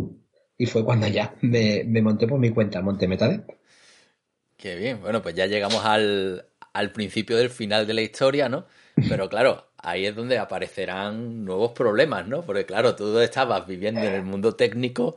Y 0.56 0.66
fue 0.66 0.84
cuando 0.84 1.08
ya 1.08 1.34
me, 1.40 1.84
me 1.84 2.02
monté 2.02 2.26
por 2.26 2.38
mi 2.38 2.50
cuenta, 2.50 2.80
monté 2.80 3.08
Metade. 3.08 3.44
Qué 4.56 4.76
bien, 4.76 5.00
bueno, 5.00 5.20
pues 5.20 5.34
ya 5.34 5.46
llegamos 5.46 5.84
al, 5.84 6.46
al 6.72 6.92
principio 6.92 7.36
del 7.36 7.50
final 7.50 7.86
de 7.86 7.94
la 7.94 8.02
historia, 8.02 8.48
¿no? 8.48 8.66
Pero 9.08 9.28
claro, 9.28 9.66
ahí 9.78 10.06
es 10.06 10.14
donde 10.14 10.38
aparecerán 10.38 11.44
nuevos 11.44 11.72
problemas, 11.72 12.26
¿no? 12.28 12.42
Porque 12.42 12.64
claro, 12.64 12.94
tú 12.94 13.18
estabas 13.18 13.66
viviendo 13.66 14.00
en 14.00 14.14
el 14.14 14.22
mundo 14.22 14.54
técnico, 14.54 15.16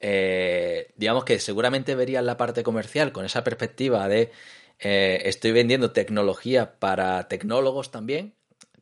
eh, 0.00 0.92
digamos 0.96 1.24
que 1.24 1.40
seguramente 1.40 1.94
verías 1.96 2.24
la 2.24 2.36
parte 2.36 2.62
comercial 2.62 3.10
con 3.12 3.24
esa 3.24 3.42
perspectiva 3.42 4.06
de 4.08 4.30
eh, 4.78 5.22
estoy 5.24 5.50
vendiendo 5.52 5.90
tecnología 5.90 6.78
para 6.78 7.26
tecnólogos 7.28 7.90
también, 7.90 8.35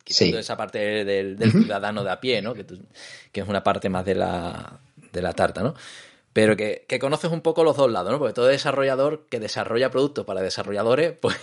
quitando 0.05 0.39
esa 0.39 0.55
parte 0.55 1.03
del, 1.03 1.35
del 1.35 1.51
ciudadano 1.51 2.05
de 2.05 2.11
a 2.11 2.21
pie, 2.21 2.41
¿no? 2.41 2.53
Que, 2.53 2.65
que, 3.31 3.41
es 3.41 3.47
una 3.47 3.63
parte 3.63 3.89
más 3.89 4.05
de 4.05 4.15
la, 4.15 4.79
de 5.11 5.21
la 5.21 5.33
tarta, 5.33 5.61
¿no? 5.61 5.73
pero 6.31 6.57
que, 6.57 6.83
que, 6.89 6.99
conoces 6.99 7.31
un 7.31 7.39
poco 7.39 7.63
los 7.63 7.77
dos 7.77 7.89
lados, 7.89 8.11
¿no? 8.11 8.19
Porque 8.19 8.33
todo 8.33 8.47
desarrollador 8.47 9.25
que 9.29 9.39
desarrolla 9.39 9.89
productos 9.89 10.25
para 10.25 10.41
desarrolladores, 10.41 11.13
pues 11.21 11.37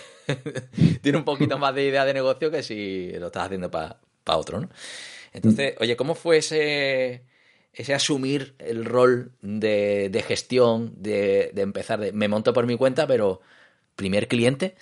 tiene 1.01 1.17
un 1.17 1.25
poquito 1.25 1.57
más 1.59 1.75
de 1.75 1.87
idea 1.87 2.05
de 2.05 2.13
negocio 2.13 2.51
que 2.51 2.63
si 2.63 3.11
lo 3.13 3.29
estás 3.29 3.47
haciendo 3.47 3.71
para 3.71 3.97
pa 4.23 4.37
otro, 4.37 4.61
¿no? 4.61 4.69
Entonces, 5.33 5.77
oye, 5.81 5.97
¿cómo 5.97 6.15
fue 6.15 6.37
ese, 6.37 7.23
ese 7.73 7.95
asumir 7.95 8.55
el 8.59 8.85
rol 8.85 9.33
de, 9.41 10.11
de 10.11 10.23
gestión, 10.23 10.93
de, 10.99 11.53
de, 11.55 11.63
empezar 11.63 11.99
de 11.99 12.13
me 12.13 12.29
monto 12.29 12.53
por 12.53 12.67
mi 12.67 12.77
cuenta, 12.77 13.07
pero 13.07 13.41
primer 13.97 14.29
cliente? 14.29 14.75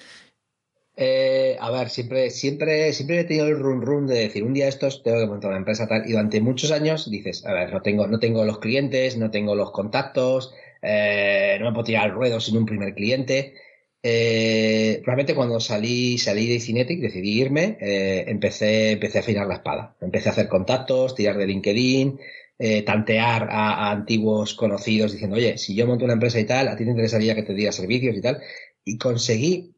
Eh, 1.03 1.57
a 1.59 1.71
ver, 1.71 1.89
siempre, 1.89 2.29
siempre, 2.29 2.93
siempre 2.93 3.21
he 3.21 3.25
tenido 3.25 3.47
el 3.47 3.59
run 3.59 3.81
run 3.81 4.07
de 4.07 4.17
decir, 4.17 4.45
un 4.45 4.53
día 4.53 4.69
estos 4.69 5.03
tengo 5.03 5.19
que 5.19 5.27
montar 5.27 5.49
una 5.49 5.57
empresa 5.57 5.89
tal, 5.89 6.07
y 6.07 6.13
durante 6.13 6.43
muchos 6.43 6.73
años 6.73 7.11
dices, 7.11 7.47
a 7.47 7.55
ver, 7.55 7.73
no 7.73 7.81
tengo, 7.81 8.07
no 8.07 8.19
tengo 8.19 8.45
los 8.45 8.59
clientes, 8.59 9.17
no 9.17 9.31
tengo 9.31 9.55
los 9.55 9.71
contactos, 9.71 10.53
eh, 10.83 11.57
no 11.59 11.65
me 11.65 11.73
puedo 11.73 11.85
tirar 11.85 12.05
al 12.05 12.13
ruedo 12.13 12.39
sin 12.39 12.59
un 12.59 12.67
primer 12.67 12.95
cliente. 12.95 13.55
Eh, 14.03 15.01
probablemente 15.03 15.35
cuando 15.35 15.59
salí, 15.59 16.19
salí 16.19 16.47
de 16.47 16.61
Cinetic, 16.61 17.01
decidí 17.01 17.41
irme, 17.41 17.79
eh, 17.81 18.25
empecé, 18.29 18.93
empecé 18.93 19.19
a 19.19 19.21
afinar 19.23 19.47
la 19.47 19.55
espada. 19.55 19.97
Empecé 20.03 20.29
a 20.29 20.33
hacer 20.33 20.49
contactos, 20.49 21.15
tirar 21.15 21.39
de 21.39 21.47
LinkedIn, 21.47 22.21
tantear 22.85 23.45
a, 23.51 23.87
a, 23.87 23.91
antiguos 23.91 24.55
conocidos 24.55 25.13
diciendo, 25.13 25.37
oye, 25.37 25.57
si 25.57 25.75
yo 25.75 25.87
monto 25.87 26.05
una 26.05 26.13
empresa 26.15 26.39
y 26.41 26.45
tal, 26.45 26.69
a 26.69 26.77
ti 26.77 26.85
te 26.85 26.91
interesaría 26.91 27.35
que 27.35 27.43
te 27.43 27.55
diera 27.55 27.73
servicios 27.73 28.15
y 28.17 28.21
tal. 28.21 28.43
Y 28.85 28.99
conseguí 28.99 29.75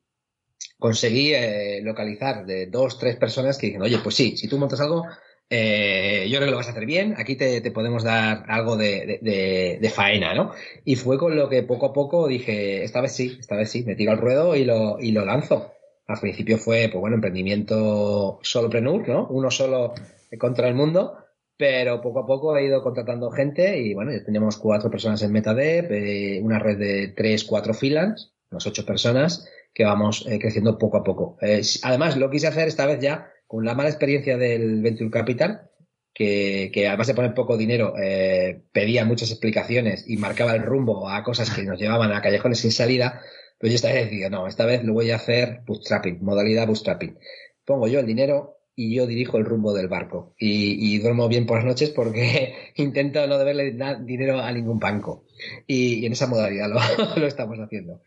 conseguí 0.82 1.32
eh, 1.32 1.80
localizar 1.82 2.44
de 2.44 2.66
dos, 2.66 2.98
tres 2.98 3.16
personas 3.16 3.56
que 3.56 3.68
dicen, 3.68 3.82
oye, 3.82 3.98
pues 4.02 4.16
sí, 4.16 4.36
si 4.36 4.48
tú 4.48 4.58
montas 4.58 4.80
algo, 4.80 5.06
eh, 5.48 6.26
yo 6.28 6.38
creo 6.38 6.46
que 6.46 6.50
lo 6.50 6.56
vas 6.56 6.66
a 6.66 6.72
hacer 6.72 6.86
bien, 6.86 7.14
aquí 7.16 7.36
te, 7.36 7.60
te 7.60 7.70
podemos 7.70 8.02
dar 8.02 8.44
algo 8.48 8.76
de, 8.76 9.20
de, 9.22 9.78
de, 9.80 9.90
faena, 9.90 10.34
¿no? 10.34 10.52
Y 10.84 10.96
fue 10.96 11.18
con 11.18 11.36
lo 11.36 11.48
que 11.48 11.62
poco 11.62 11.86
a 11.86 11.92
poco 11.92 12.26
dije, 12.26 12.82
esta 12.82 13.00
vez 13.00 13.12
sí, 13.12 13.36
esta 13.38 13.56
vez 13.56 13.70
sí, 13.70 13.84
me 13.84 13.94
tiro 13.94 14.10
al 14.10 14.18
ruedo 14.18 14.56
y 14.56 14.64
lo, 14.64 14.98
y 14.98 15.12
lo 15.12 15.24
lanzo. 15.24 15.72
Al 16.06 16.18
principio 16.18 16.58
fue, 16.58 16.88
pues 16.90 17.00
bueno, 17.00 17.14
emprendimiento 17.14 18.40
solopreneur, 18.42 19.08
¿no? 19.08 19.28
Uno 19.28 19.50
solo 19.50 19.94
contra 20.38 20.66
el 20.66 20.74
mundo, 20.74 21.16
pero 21.56 22.00
poco 22.00 22.20
a 22.20 22.26
poco 22.26 22.56
he 22.56 22.64
ido 22.64 22.82
contratando 22.82 23.30
gente 23.30 23.78
y 23.78 23.94
bueno, 23.94 24.10
ya 24.10 24.24
tenemos 24.24 24.56
cuatro 24.56 24.90
personas 24.90 25.22
en 25.22 25.30
MetaDev, 25.30 25.92
eh, 25.92 26.40
una 26.42 26.58
red 26.58 26.76
de 26.76 27.08
tres, 27.16 27.44
cuatro 27.44 27.72
freelance, 27.72 28.30
unas 28.50 28.66
ocho 28.66 28.84
personas, 28.84 29.48
que 29.74 29.84
vamos 29.84 30.26
eh, 30.28 30.38
creciendo 30.38 30.78
poco 30.78 30.98
a 30.98 31.04
poco. 31.04 31.36
Eh, 31.40 31.62
además, 31.82 32.16
lo 32.16 32.30
quise 32.30 32.46
hacer 32.46 32.68
esta 32.68 32.86
vez 32.86 33.00
ya 33.00 33.30
con 33.46 33.64
la 33.64 33.74
mala 33.74 33.90
experiencia 33.90 34.36
del 34.36 34.82
Venture 34.82 35.10
Capital, 35.10 35.70
que, 36.14 36.70
que 36.72 36.88
además 36.88 37.06
de 37.06 37.14
poner 37.14 37.34
poco 37.34 37.56
dinero, 37.56 37.94
eh, 37.98 38.62
pedía 38.72 39.04
muchas 39.04 39.30
explicaciones 39.30 40.04
y 40.08 40.16
marcaba 40.16 40.54
el 40.54 40.62
rumbo 40.62 41.08
a 41.08 41.22
cosas 41.22 41.50
que 41.50 41.62
nos 41.62 41.78
llevaban 41.78 42.12
a 42.12 42.22
callejones 42.22 42.60
sin 42.60 42.72
salida. 42.72 43.20
Pues 43.58 43.72
yo 43.72 43.76
esta 43.76 43.88
vez 43.88 44.04
decidido, 44.04 44.30
no, 44.30 44.46
esta 44.46 44.66
vez 44.66 44.84
lo 44.84 44.92
voy 44.92 45.10
a 45.10 45.16
hacer 45.16 45.60
bootstrapping, 45.66 46.22
modalidad 46.22 46.66
bootstrapping. 46.66 47.18
Pongo 47.64 47.86
yo 47.86 48.00
el 48.00 48.06
dinero 48.06 48.58
y 48.74 48.94
yo 48.94 49.06
dirijo 49.06 49.38
el 49.38 49.44
rumbo 49.44 49.72
del 49.74 49.88
barco. 49.88 50.34
Y, 50.38 50.98
duermo 50.98 51.28
bien 51.28 51.46
por 51.46 51.58
las 51.58 51.66
noches 51.66 51.90
porque 51.90 52.54
intento 52.76 53.26
no 53.26 53.38
deberle 53.38 53.76
dinero 54.00 54.40
a 54.40 54.52
ningún 54.52 54.78
banco. 54.78 55.24
Y, 55.66 56.04
en 56.06 56.12
esa 56.12 56.26
modalidad 56.26 56.70
lo 57.16 57.26
estamos 57.26 57.58
haciendo. 57.58 58.02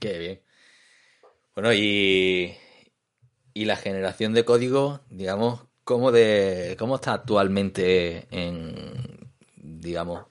Qué 0.00 0.18
bien. 0.18 0.40
Bueno, 1.54 1.72
y, 1.74 2.54
y 3.54 3.64
la 3.66 3.76
generación 3.76 4.32
de 4.32 4.44
código, 4.44 5.00
digamos, 5.10 5.66
¿cómo, 5.84 6.10
de, 6.10 6.74
cómo 6.78 6.96
está 6.96 7.12
actualmente 7.12 8.26
en, 8.30 9.30
digamos, 9.56 10.24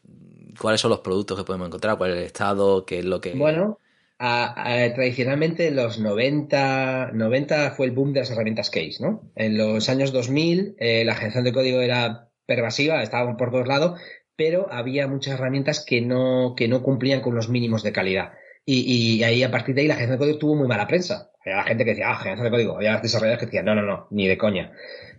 cuáles 0.59 0.81
son 0.81 0.89
los 0.89 1.01
productos 1.01 1.37
que 1.37 1.43
podemos 1.43 1.67
encontrar, 1.67 1.97
cuál 1.97 2.11
es 2.11 2.17
el 2.17 2.23
estado, 2.23 2.85
qué 2.85 2.99
es 2.99 3.05
lo 3.05 3.21
que... 3.21 3.33
Bueno, 3.33 3.79
a, 4.17 4.91
tradicionalmente 4.95 5.67
en 5.67 5.75
los 5.75 5.99
90, 5.99 7.11
90 7.13 7.71
fue 7.71 7.85
el 7.85 7.91
boom 7.91 8.13
de 8.13 8.21
las 8.21 8.31
herramientas 8.31 8.69
Case, 8.69 8.97
¿no? 8.99 9.31
En 9.35 9.57
los 9.57 9.87
años 9.87 10.11
2000 10.11 10.75
eh, 10.79 11.05
la 11.05 11.15
generación 11.15 11.43
de 11.43 11.53
código 11.53 11.79
era 11.81 12.29
pervasiva, 12.45 13.03
estaban 13.03 13.37
por 13.37 13.51
todos 13.51 13.67
lados, 13.67 13.99
pero 14.35 14.71
había 14.71 15.07
muchas 15.07 15.35
herramientas 15.35 15.85
que 15.85 16.01
no, 16.01 16.55
que 16.57 16.67
no 16.67 16.81
cumplían 16.81 17.21
con 17.21 17.35
los 17.35 17.49
mínimos 17.49 17.83
de 17.83 17.91
calidad. 17.91 18.33
Y, 18.65 19.23
ahí, 19.23 19.41
a 19.41 19.49
partir 19.49 19.73
de 19.73 19.81
ahí, 19.81 19.87
la 19.87 19.95
generación 19.95 20.19
de 20.19 20.25
código 20.25 20.39
tuvo 20.39 20.55
muy 20.55 20.67
mala 20.67 20.85
prensa. 20.85 21.31
Había 21.41 21.57
la 21.57 21.63
gente 21.63 21.85
que 21.85 21.91
decía, 21.91 22.11
ah, 22.11 22.17
generación 22.17 22.45
de 22.45 22.51
código. 22.51 22.75
Había 22.75 22.97
desarrolladores 22.97 23.39
que 23.39 23.45
decían, 23.47 23.65
no, 23.65 23.73
no, 23.73 23.81
no, 23.81 24.07
ni 24.11 24.27
de 24.27 24.37
coña. 24.37 24.73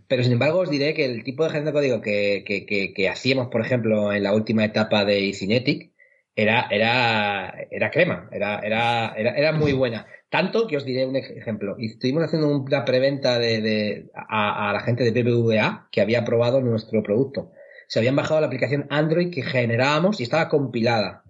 Pero 0.06 0.22
sin 0.22 0.32
embargo, 0.32 0.60
os 0.60 0.70
diré 0.70 0.94
que 0.94 1.04
el 1.04 1.24
tipo 1.24 1.42
de 1.42 1.50
generación 1.50 1.74
de 1.74 1.80
código 1.80 2.00
que, 2.00 2.44
que, 2.46 2.64
que, 2.64 2.92
que 2.94 3.08
hacíamos, 3.08 3.48
por 3.48 3.60
ejemplo, 3.60 4.12
en 4.12 4.22
la 4.22 4.34
última 4.34 4.64
etapa 4.64 5.04
de 5.04 5.32
Cinetic, 5.32 5.90
era, 6.36 6.68
era, 6.70 7.54
era 7.70 7.90
crema, 7.90 8.28
era, 8.32 8.60
era, 8.60 9.14
era, 9.16 9.30
era 9.36 9.52
muy 9.52 9.72
buena. 9.72 10.06
Tanto 10.30 10.66
que 10.66 10.76
os 10.76 10.84
diré 10.84 11.06
un 11.06 11.16
ejemplo. 11.16 11.76
Estuvimos 11.78 12.24
haciendo 12.24 12.48
una 12.48 12.84
preventa 12.84 13.38
de, 13.38 13.60
de, 13.60 14.10
a, 14.14 14.70
a 14.70 14.72
la 14.72 14.80
gente 14.80 15.10
de 15.10 15.22
BBVA 15.22 15.88
que 15.90 16.00
había 16.00 16.24
probado 16.24 16.60
nuestro 16.60 17.02
producto. 17.02 17.50
Se 17.88 17.98
habían 17.98 18.16
bajado 18.16 18.40
la 18.40 18.46
aplicación 18.46 18.86
Android 18.90 19.30
que 19.32 19.42
generábamos 19.42 20.20
y 20.20 20.22
estaba 20.22 20.48
compilada. 20.48 21.24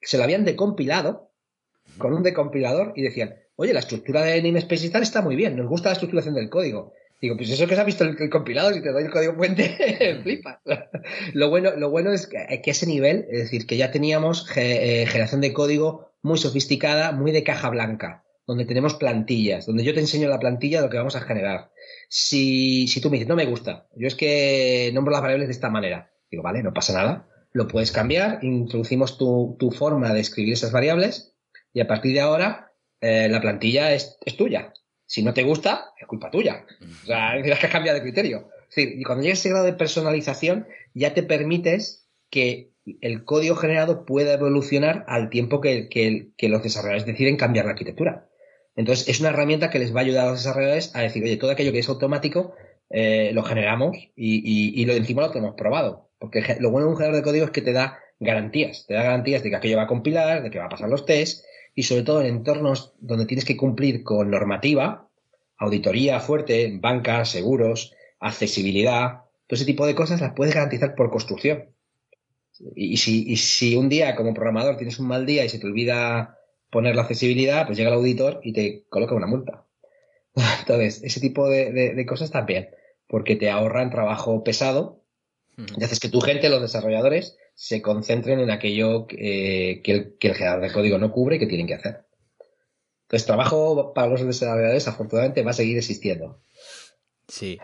Se 0.00 0.16
la 0.16 0.24
habían 0.24 0.44
decompilado 0.44 1.25
con 1.98 2.12
un 2.12 2.22
decompilador 2.22 2.92
y 2.96 3.02
decían, 3.02 3.36
oye, 3.56 3.72
la 3.72 3.80
estructura 3.80 4.22
de 4.22 4.42
namespace 4.42 4.86
y 4.86 4.90
tal 4.90 5.02
está 5.02 5.22
muy 5.22 5.36
bien, 5.36 5.56
nos 5.56 5.68
gusta 5.68 5.88
la 5.88 5.94
estructuración 5.94 6.34
del 6.34 6.50
código. 6.50 6.92
Digo, 7.20 7.36
pues 7.36 7.48
eso 7.50 7.66
que 7.66 7.74
se 7.74 7.80
ha 7.80 7.84
visto 7.84 8.04
el, 8.04 8.14
el 8.20 8.28
compilado, 8.28 8.72
si 8.74 8.82
te 8.82 8.92
doy 8.92 9.04
el 9.04 9.10
código 9.10 9.34
fuente, 9.34 10.22
lo 11.32 11.48
bueno, 11.48 11.74
lo 11.76 11.90
bueno 11.90 12.12
es 12.12 12.26
que, 12.26 12.60
que, 12.62 12.70
ese 12.70 12.86
nivel, 12.86 13.26
es 13.30 13.44
decir, 13.44 13.66
que 13.66 13.78
ya 13.78 13.90
teníamos 13.90 14.46
eh, 14.56 15.06
generación 15.08 15.40
de 15.40 15.54
código 15.54 16.12
muy 16.22 16.38
sofisticada, 16.38 17.12
muy 17.12 17.32
de 17.32 17.42
caja 17.42 17.70
blanca, 17.70 18.24
donde 18.46 18.66
tenemos 18.66 18.94
plantillas, 18.94 19.64
donde 19.64 19.84
yo 19.84 19.94
te 19.94 20.00
enseño 20.00 20.28
la 20.28 20.38
plantilla 20.38 20.78
de 20.78 20.86
lo 20.86 20.90
que 20.90 20.98
vamos 20.98 21.16
a 21.16 21.22
generar. 21.22 21.70
Si, 22.08 22.86
si 22.86 23.00
tú 23.00 23.08
me 23.08 23.16
dices, 23.16 23.28
no 23.28 23.36
me 23.36 23.46
gusta, 23.46 23.88
yo 23.96 24.06
es 24.06 24.14
que 24.14 24.90
nombro 24.92 25.12
las 25.12 25.22
variables 25.22 25.48
de 25.48 25.54
esta 25.54 25.70
manera, 25.70 26.10
digo, 26.30 26.42
vale, 26.42 26.62
no 26.62 26.74
pasa 26.74 26.92
nada, 26.92 27.28
lo 27.52 27.66
puedes 27.66 27.92
cambiar, 27.92 28.40
introducimos 28.44 29.16
tu, 29.16 29.56
tu 29.58 29.70
forma 29.70 30.12
de 30.12 30.20
escribir 30.20 30.52
esas 30.52 30.72
variables, 30.72 31.35
y 31.76 31.80
a 31.80 31.86
partir 31.86 32.14
de 32.14 32.20
ahora 32.20 32.72
eh, 33.02 33.28
la 33.28 33.42
plantilla 33.42 33.92
es, 33.92 34.16
es, 34.24 34.34
tuya. 34.34 34.72
Si 35.04 35.22
no 35.22 35.34
te 35.34 35.42
gusta, 35.42 35.92
es 36.00 36.06
culpa 36.06 36.30
tuya. 36.30 36.64
O 37.02 37.06
sea, 37.06 37.32
tienes 37.34 37.58
que 37.60 37.68
cambiar 37.68 37.94
de 37.94 38.00
criterio. 38.00 38.48
Es 38.70 38.76
decir, 38.76 38.98
y 38.98 39.02
cuando 39.02 39.22
llegas 39.22 39.40
a 39.40 39.40
ese 39.40 39.48
grado 39.50 39.66
de 39.66 39.74
personalización, 39.74 40.66
ya 40.94 41.12
te 41.12 41.22
permites 41.22 42.08
que 42.30 42.70
el 43.02 43.24
código 43.24 43.56
generado 43.56 44.06
pueda 44.06 44.32
evolucionar 44.32 45.04
al 45.06 45.28
tiempo 45.28 45.60
que, 45.60 45.90
que, 45.90 46.28
que 46.38 46.48
los 46.48 46.62
desarrolladores 46.62 47.04
deciden 47.04 47.36
cambiar 47.36 47.66
la 47.66 47.72
arquitectura. 47.72 48.26
Entonces, 48.74 49.06
es 49.06 49.20
una 49.20 49.28
herramienta 49.28 49.68
que 49.68 49.78
les 49.78 49.94
va 49.94 50.00
a 50.00 50.04
ayudar 50.04 50.28
a 50.28 50.30
los 50.30 50.38
desarrolladores 50.38 50.96
a 50.96 51.02
decir, 51.02 51.22
oye, 51.24 51.36
todo 51.36 51.50
aquello 51.50 51.72
que 51.72 51.80
es 51.80 51.88
automático, 51.90 52.54
eh, 52.88 53.32
lo 53.34 53.42
generamos 53.42 53.98
y, 54.16 54.36
y, 54.36 54.80
y, 54.80 54.86
lo 54.86 54.94
encima 54.94 55.20
lo 55.20 55.30
tenemos 55.30 55.56
probado. 55.56 56.08
Porque 56.18 56.42
lo 56.58 56.70
bueno 56.70 56.86
de 56.86 56.92
un 56.92 56.96
generador 56.96 57.20
de 57.20 57.22
código 57.22 57.44
es 57.44 57.50
que 57.50 57.60
te 57.60 57.74
da 57.74 57.98
garantías. 58.18 58.86
Te 58.86 58.94
da 58.94 59.02
garantías 59.02 59.42
de 59.42 59.50
que 59.50 59.56
aquello 59.56 59.76
va 59.76 59.82
a 59.82 59.88
compilar, 59.88 60.42
de 60.42 60.50
que 60.50 60.58
va 60.58 60.64
a 60.64 60.70
pasar 60.70 60.88
los 60.88 61.04
tests, 61.04 61.44
y 61.76 61.82
sobre 61.82 62.02
todo 62.02 62.22
en 62.22 62.26
entornos 62.28 62.94
donde 62.98 63.26
tienes 63.26 63.44
que 63.44 63.56
cumplir 63.56 64.02
con 64.02 64.30
normativa, 64.30 65.08
auditoría 65.58 66.20
fuerte, 66.20 66.76
bancas, 66.80 67.28
seguros, 67.28 67.94
accesibilidad, 68.18 69.20
todo 69.46 69.56
ese 69.56 69.66
tipo 69.66 69.86
de 69.86 69.94
cosas 69.94 70.22
las 70.22 70.32
puedes 70.32 70.54
garantizar 70.54 70.94
por 70.94 71.10
construcción. 71.10 71.66
Y 72.74 72.96
si, 72.96 73.76
un 73.76 73.90
día 73.90 74.16
como 74.16 74.32
programador 74.32 74.78
tienes 74.78 74.98
un 74.98 75.06
mal 75.06 75.26
día 75.26 75.44
y 75.44 75.50
se 75.50 75.58
te 75.58 75.66
olvida 75.66 76.38
poner 76.70 76.96
la 76.96 77.02
accesibilidad, 77.02 77.66
pues 77.66 77.76
llega 77.76 77.90
el 77.90 77.96
auditor 77.96 78.40
y 78.42 78.54
te 78.54 78.86
coloca 78.88 79.14
una 79.14 79.26
multa. 79.26 79.66
Entonces, 80.60 81.02
ese 81.04 81.20
tipo 81.20 81.46
de, 81.50 81.70
de, 81.72 82.06
cosas 82.06 82.30
también, 82.30 82.70
porque 83.06 83.36
te 83.36 83.50
ahorran 83.50 83.90
trabajo 83.90 84.42
pesado 84.42 85.04
y 85.56 85.82
haces 85.82 86.00
que 86.00 86.08
tu 86.08 86.20
gente, 86.20 86.48
los 86.48 86.60
desarrolladores, 86.60 87.36
se 87.54 87.80
concentren 87.80 88.40
en 88.40 88.50
aquello 88.50 89.06
que, 89.06 89.80
el, 89.84 90.16
que 90.18 90.28
el 90.28 90.34
generador 90.34 90.62
de 90.62 90.72
código 90.72 90.98
no 90.98 91.12
cubre 91.12 91.36
y 91.36 91.38
que 91.38 91.46
tienen 91.46 91.66
que 91.66 91.74
hacer. 91.74 92.06
Entonces, 93.04 93.26
trabajo 93.26 93.94
para 93.94 94.08
los 94.08 94.26
desarrolladores, 94.26 94.88
afortunadamente, 94.88 95.42
va 95.42 95.52
a 95.52 95.54
seguir 95.54 95.78
existiendo. 95.78 96.42
Sí. 97.28 97.58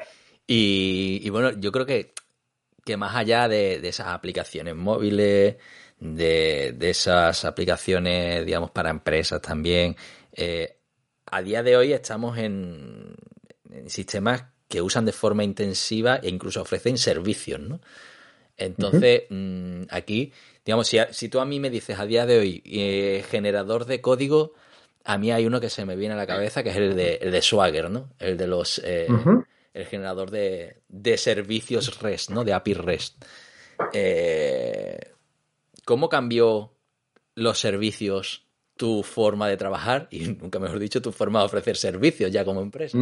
Y, 0.46 1.28
bueno, 1.30 1.50
yo 1.58 1.72
creo 1.72 1.84
que, 1.84 2.12
que 2.84 2.96
más 2.96 3.16
allá 3.16 3.48
de, 3.48 3.76
esas 3.86 4.08
aplicaciones 4.08 4.76
móviles, 4.76 5.56
de, 5.98 6.76
esas 6.80 7.44
aplicaciones, 7.44 8.46
digamos, 8.46 8.70
para 8.70 8.90
empresas 8.90 9.40
también, 9.42 9.96
eh, 10.32 10.78
a 11.26 11.42
día 11.42 11.62
de 11.62 11.76
hoy 11.76 11.92
estamos 11.92 12.38
en, 12.38 13.16
sistemas 13.86 14.44
que 14.72 14.80
usan 14.80 15.04
de 15.04 15.12
forma 15.12 15.44
intensiva 15.44 16.16
e 16.22 16.30
incluso 16.30 16.62
ofrecen 16.62 16.96
servicios, 16.96 17.60
¿no? 17.60 17.78
Entonces, 18.56 19.24
mm, 19.28 19.82
aquí, 19.90 20.32
digamos, 20.64 20.88
si, 20.88 20.96
si, 21.10 21.28
tú 21.28 21.40
a 21.40 21.44
mí 21.44 21.60
me 21.60 21.68
dices 21.68 21.98
a 21.98 22.06
día 22.06 22.24
de 22.24 22.38
hoy 22.38 22.62
eh, 22.64 23.22
generador 23.28 23.84
de 23.84 24.00
código, 24.00 24.54
a 25.04 25.18
mí 25.18 25.30
hay 25.30 25.44
uno 25.44 25.60
que 25.60 25.68
se 25.68 25.84
me 25.84 25.94
viene 25.94 26.14
a 26.14 26.16
la 26.16 26.26
cabeza 26.26 26.62
que 26.62 26.70
es 26.70 26.76
el 26.76 26.96
de, 26.96 27.16
el 27.16 27.32
de 27.32 27.42
Swagger, 27.42 27.90
¿no? 27.90 28.14
El 28.18 28.38
de 28.38 28.46
los 28.46 28.80
eh, 28.82 29.08
el 29.74 29.84
generador 29.84 30.30
de, 30.30 30.80
servicios 31.18 32.00
REST, 32.00 32.30
¿no? 32.30 32.42
De 32.42 32.54
API 32.54 32.72
REST. 32.72 33.22
Eh, 33.92 34.98
¿Cómo 35.84 36.08
cambió 36.08 36.72
los 37.34 37.58
servicios 37.58 38.41
tu 38.76 39.02
forma 39.02 39.48
de 39.48 39.56
trabajar 39.56 40.08
y, 40.10 40.20
nunca 40.40 40.58
mejor 40.58 40.78
dicho, 40.78 41.02
tu 41.02 41.12
forma 41.12 41.40
de 41.40 41.46
ofrecer 41.46 41.76
servicios 41.76 42.30
ya 42.30 42.44
como 42.44 42.60
empresa? 42.60 42.98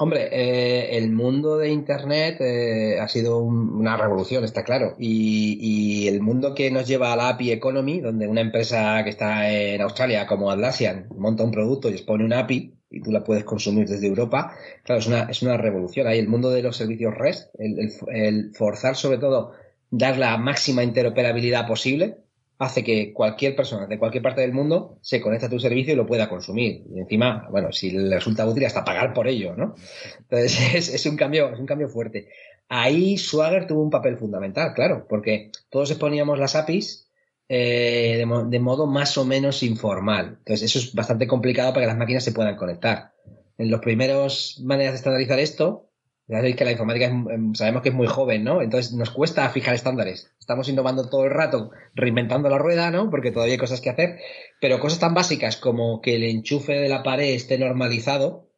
Hombre, 0.00 0.28
eh, 0.30 0.96
el 0.96 1.10
mundo 1.10 1.58
de 1.58 1.70
Internet 1.70 2.40
eh, 2.40 3.00
ha 3.00 3.08
sido 3.08 3.38
una 3.40 3.96
revolución, 3.96 4.44
está 4.44 4.62
claro. 4.62 4.94
Y, 4.98 6.06
el 6.06 6.20
mundo 6.20 6.54
que 6.54 6.70
nos 6.70 6.86
lleva 6.86 7.12
a 7.12 7.16
la 7.16 7.30
API 7.30 7.50
Economy, 7.52 8.00
donde 8.00 8.28
una 8.28 8.40
empresa 8.40 9.02
que 9.02 9.10
está 9.10 9.50
en 9.50 9.80
Australia 9.82 10.26
como 10.26 10.50
Atlassian 10.50 11.08
monta 11.16 11.42
un 11.42 11.50
producto 11.50 11.90
y 11.90 11.94
expone 11.94 12.24
una 12.24 12.38
API 12.40 12.74
y 12.90 13.02
tú 13.02 13.10
la 13.10 13.24
puedes 13.24 13.44
consumir 13.44 13.88
desde 13.88 14.06
Europa, 14.06 14.54
claro, 14.84 15.00
es 15.00 15.06
una, 15.08 15.22
es 15.24 15.42
una 15.42 15.56
revolución. 15.56 16.06
Ahí 16.06 16.20
el 16.20 16.28
mundo 16.28 16.50
de 16.50 16.62
los 16.62 16.76
servicios 16.76 17.14
REST, 17.14 17.50
el 17.58 18.52
forzar 18.54 18.94
sobre 18.94 19.18
todo 19.18 19.52
dar 19.90 20.16
la 20.16 20.36
máxima 20.38 20.84
interoperabilidad 20.84 21.66
posible, 21.66 22.18
hace 22.58 22.82
que 22.82 23.12
cualquier 23.12 23.54
persona 23.54 23.86
de 23.86 23.98
cualquier 23.98 24.22
parte 24.22 24.40
del 24.40 24.52
mundo 24.52 24.98
se 25.00 25.20
conecte 25.20 25.46
a 25.46 25.50
tu 25.50 25.60
servicio 25.60 25.92
y 25.92 25.96
lo 25.96 26.06
pueda 26.06 26.28
consumir. 26.28 26.82
Y 26.92 26.98
encima, 26.98 27.46
bueno, 27.50 27.72
si 27.72 27.90
le 27.90 28.16
resulta 28.16 28.46
útil 28.46 28.64
hasta 28.66 28.84
pagar 28.84 29.14
por 29.14 29.28
ello, 29.28 29.54
¿no? 29.56 29.74
Entonces 30.18 30.88
es, 30.94 31.06
un 31.06 31.16
cambio, 31.16 31.52
es 31.52 31.60
un 31.60 31.66
cambio 31.66 31.88
fuerte. 31.88 32.28
Ahí 32.68 33.16
Swagger 33.16 33.66
tuvo 33.66 33.82
un 33.82 33.90
papel 33.90 34.16
fundamental, 34.16 34.74
claro, 34.74 35.06
porque 35.08 35.52
todos 35.70 35.90
exponíamos 35.90 36.38
las 36.38 36.56
APIs 36.56 37.08
eh, 37.48 38.16
de, 38.18 38.44
de, 38.48 38.58
modo 38.58 38.86
más 38.86 39.16
o 39.16 39.24
menos 39.24 39.62
informal. 39.62 40.36
Entonces 40.38 40.62
eso 40.64 40.78
es 40.80 40.94
bastante 40.94 41.26
complicado 41.26 41.72
para 41.72 41.84
que 41.84 41.90
las 41.90 41.96
máquinas 41.96 42.24
se 42.24 42.32
puedan 42.32 42.56
conectar. 42.56 43.12
En 43.56 43.70
los 43.70 43.80
primeros 43.80 44.60
maneras 44.64 44.92
de 44.92 44.96
estandarizar 44.98 45.38
esto, 45.38 45.87
ya 46.28 46.36
sabéis 46.36 46.56
que 46.56 46.64
la 46.66 46.72
informática 46.72 47.06
em, 47.06 47.54
sabemos 47.54 47.82
que 47.82 47.88
es 47.88 47.94
muy 47.94 48.06
joven, 48.06 48.44
¿no? 48.44 48.60
Entonces 48.60 48.92
nos 48.92 49.10
cuesta 49.10 49.48
fijar 49.48 49.74
estándares. 49.74 50.30
Estamos 50.38 50.68
innovando 50.68 51.08
todo 51.08 51.24
el 51.24 51.30
rato, 51.30 51.70
reinventando 51.94 52.50
la 52.50 52.58
rueda, 52.58 52.90
¿no? 52.90 53.08
Porque 53.08 53.32
todavía 53.32 53.54
hay 53.54 53.58
cosas 53.58 53.80
que 53.80 53.88
hacer. 53.88 54.18
Pero 54.60 54.78
cosas 54.78 54.98
tan 54.98 55.14
básicas 55.14 55.56
como 55.56 56.02
que 56.02 56.16
el 56.16 56.24
enchufe 56.24 56.74
de 56.74 56.90
la 56.90 57.02
pared 57.02 57.34
esté 57.34 57.58
normalizado, 57.58 58.50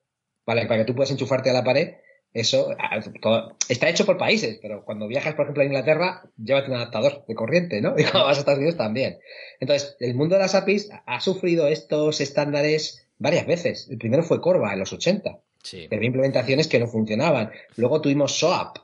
¿vale? 0.44 0.66
Para 0.66 0.80
que 0.80 0.84
tú 0.84 0.96
puedas 0.96 1.12
enchufarte 1.12 1.50
a 1.50 1.52
la 1.52 1.62
pared, 1.62 1.94
eso 2.32 2.74
está 3.68 3.88
hecho 3.88 4.06
por 4.06 4.18
países, 4.18 4.58
pero 4.60 4.84
cuando 4.84 5.06
viajas, 5.06 5.34
por 5.34 5.44
ejemplo, 5.44 5.62
a 5.62 5.66
Inglaterra, 5.66 6.22
llévate 6.36 6.70
un 6.70 6.76
adaptador 6.76 7.24
de 7.26 7.34
corriente, 7.36 7.80
¿no? 7.80 7.94
Y 7.98 8.02
cuando 8.02 8.24
vas 8.24 8.38
a 8.38 8.40
Estados 8.40 8.58
Unidos 8.58 8.78
también. 8.78 9.18
Entonces, 9.60 9.96
el 10.00 10.16
mundo 10.16 10.34
de 10.34 10.42
las 10.42 10.56
APIs 10.56 10.90
ha 11.06 11.20
sufrido 11.20 11.68
estos 11.68 12.20
estándares 12.20 13.08
varias 13.18 13.46
veces. 13.46 13.88
El 13.90 13.98
primero 13.98 14.24
fue 14.24 14.40
Corva 14.40 14.72
en 14.72 14.80
los 14.80 14.92
80 14.92 15.40
Sí. 15.62 15.86
Pero 15.88 16.04
implementaciones 16.04 16.68
que 16.68 16.78
no 16.78 16.86
funcionaban. 16.86 17.50
Luego 17.76 18.00
tuvimos 18.00 18.38
SOAP. 18.38 18.78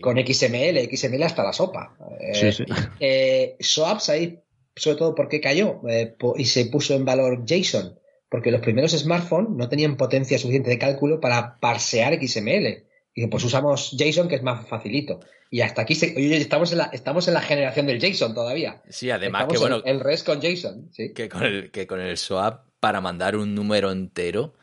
Con 0.00 0.16
XML, 0.16 0.78
XML 0.90 1.22
hasta 1.24 1.44
la 1.44 1.52
sopa. 1.52 1.94
Sí, 2.32 2.46
eh, 2.46 2.66
eh, 3.00 3.56
SOAP, 3.60 4.00
ahí, 4.08 4.40
sobre 4.74 4.96
todo, 4.96 5.14
¿por 5.14 5.28
qué 5.28 5.40
cayó? 5.40 5.80
Eh, 5.88 6.16
y 6.36 6.44
se 6.46 6.66
puso 6.66 6.94
en 6.94 7.04
valor 7.04 7.44
JSON. 7.44 7.98
Porque 8.30 8.50
los 8.50 8.62
primeros 8.62 8.92
smartphones 8.92 9.50
no 9.50 9.68
tenían 9.68 9.96
potencia 9.96 10.38
suficiente 10.38 10.70
de 10.70 10.78
cálculo 10.78 11.20
para 11.20 11.58
parsear 11.60 12.14
XML. 12.14 12.84
Y 13.14 13.26
pues 13.26 13.44
usamos 13.44 13.94
JSON, 13.96 14.28
que 14.28 14.36
es 14.36 14.42
más 14.42 14.66
facilito. 14.66 15.20
Y 15.50 15.60
hasta 15.60 15.82
aquí 15.82 15.92
estamos, 15.92 16.72
en 16.72 16.78
la, 16.78 16.84
estamos 16.92 17.28
en 17.28 17.34
la 17.34 17.42
generación 17.42 17.86
del 17.86 18.00
JSON 18.00 18.34
todavía. 18.34 18.82
Sí, 18.88 19.10
además 19.10 19.46
que 19.48 19.58
bueno. 19.58 19.82
El 19.84 20.00
REST 20.00 20.26
con 20.26 20.40
JSON. 20.40 20.90
Que, 21.14 21.28
con 21.28 21.42
el, 21.44 21.70
que 21.70 21.86
con 21.86 22.00
el 22.00 22.16
SOAP, 22.16 22.64
para 22.80 23.00
mandar 23.00 23.36
un 23.36 23.54
número 23.54 23.92
entero, 23.92 24.54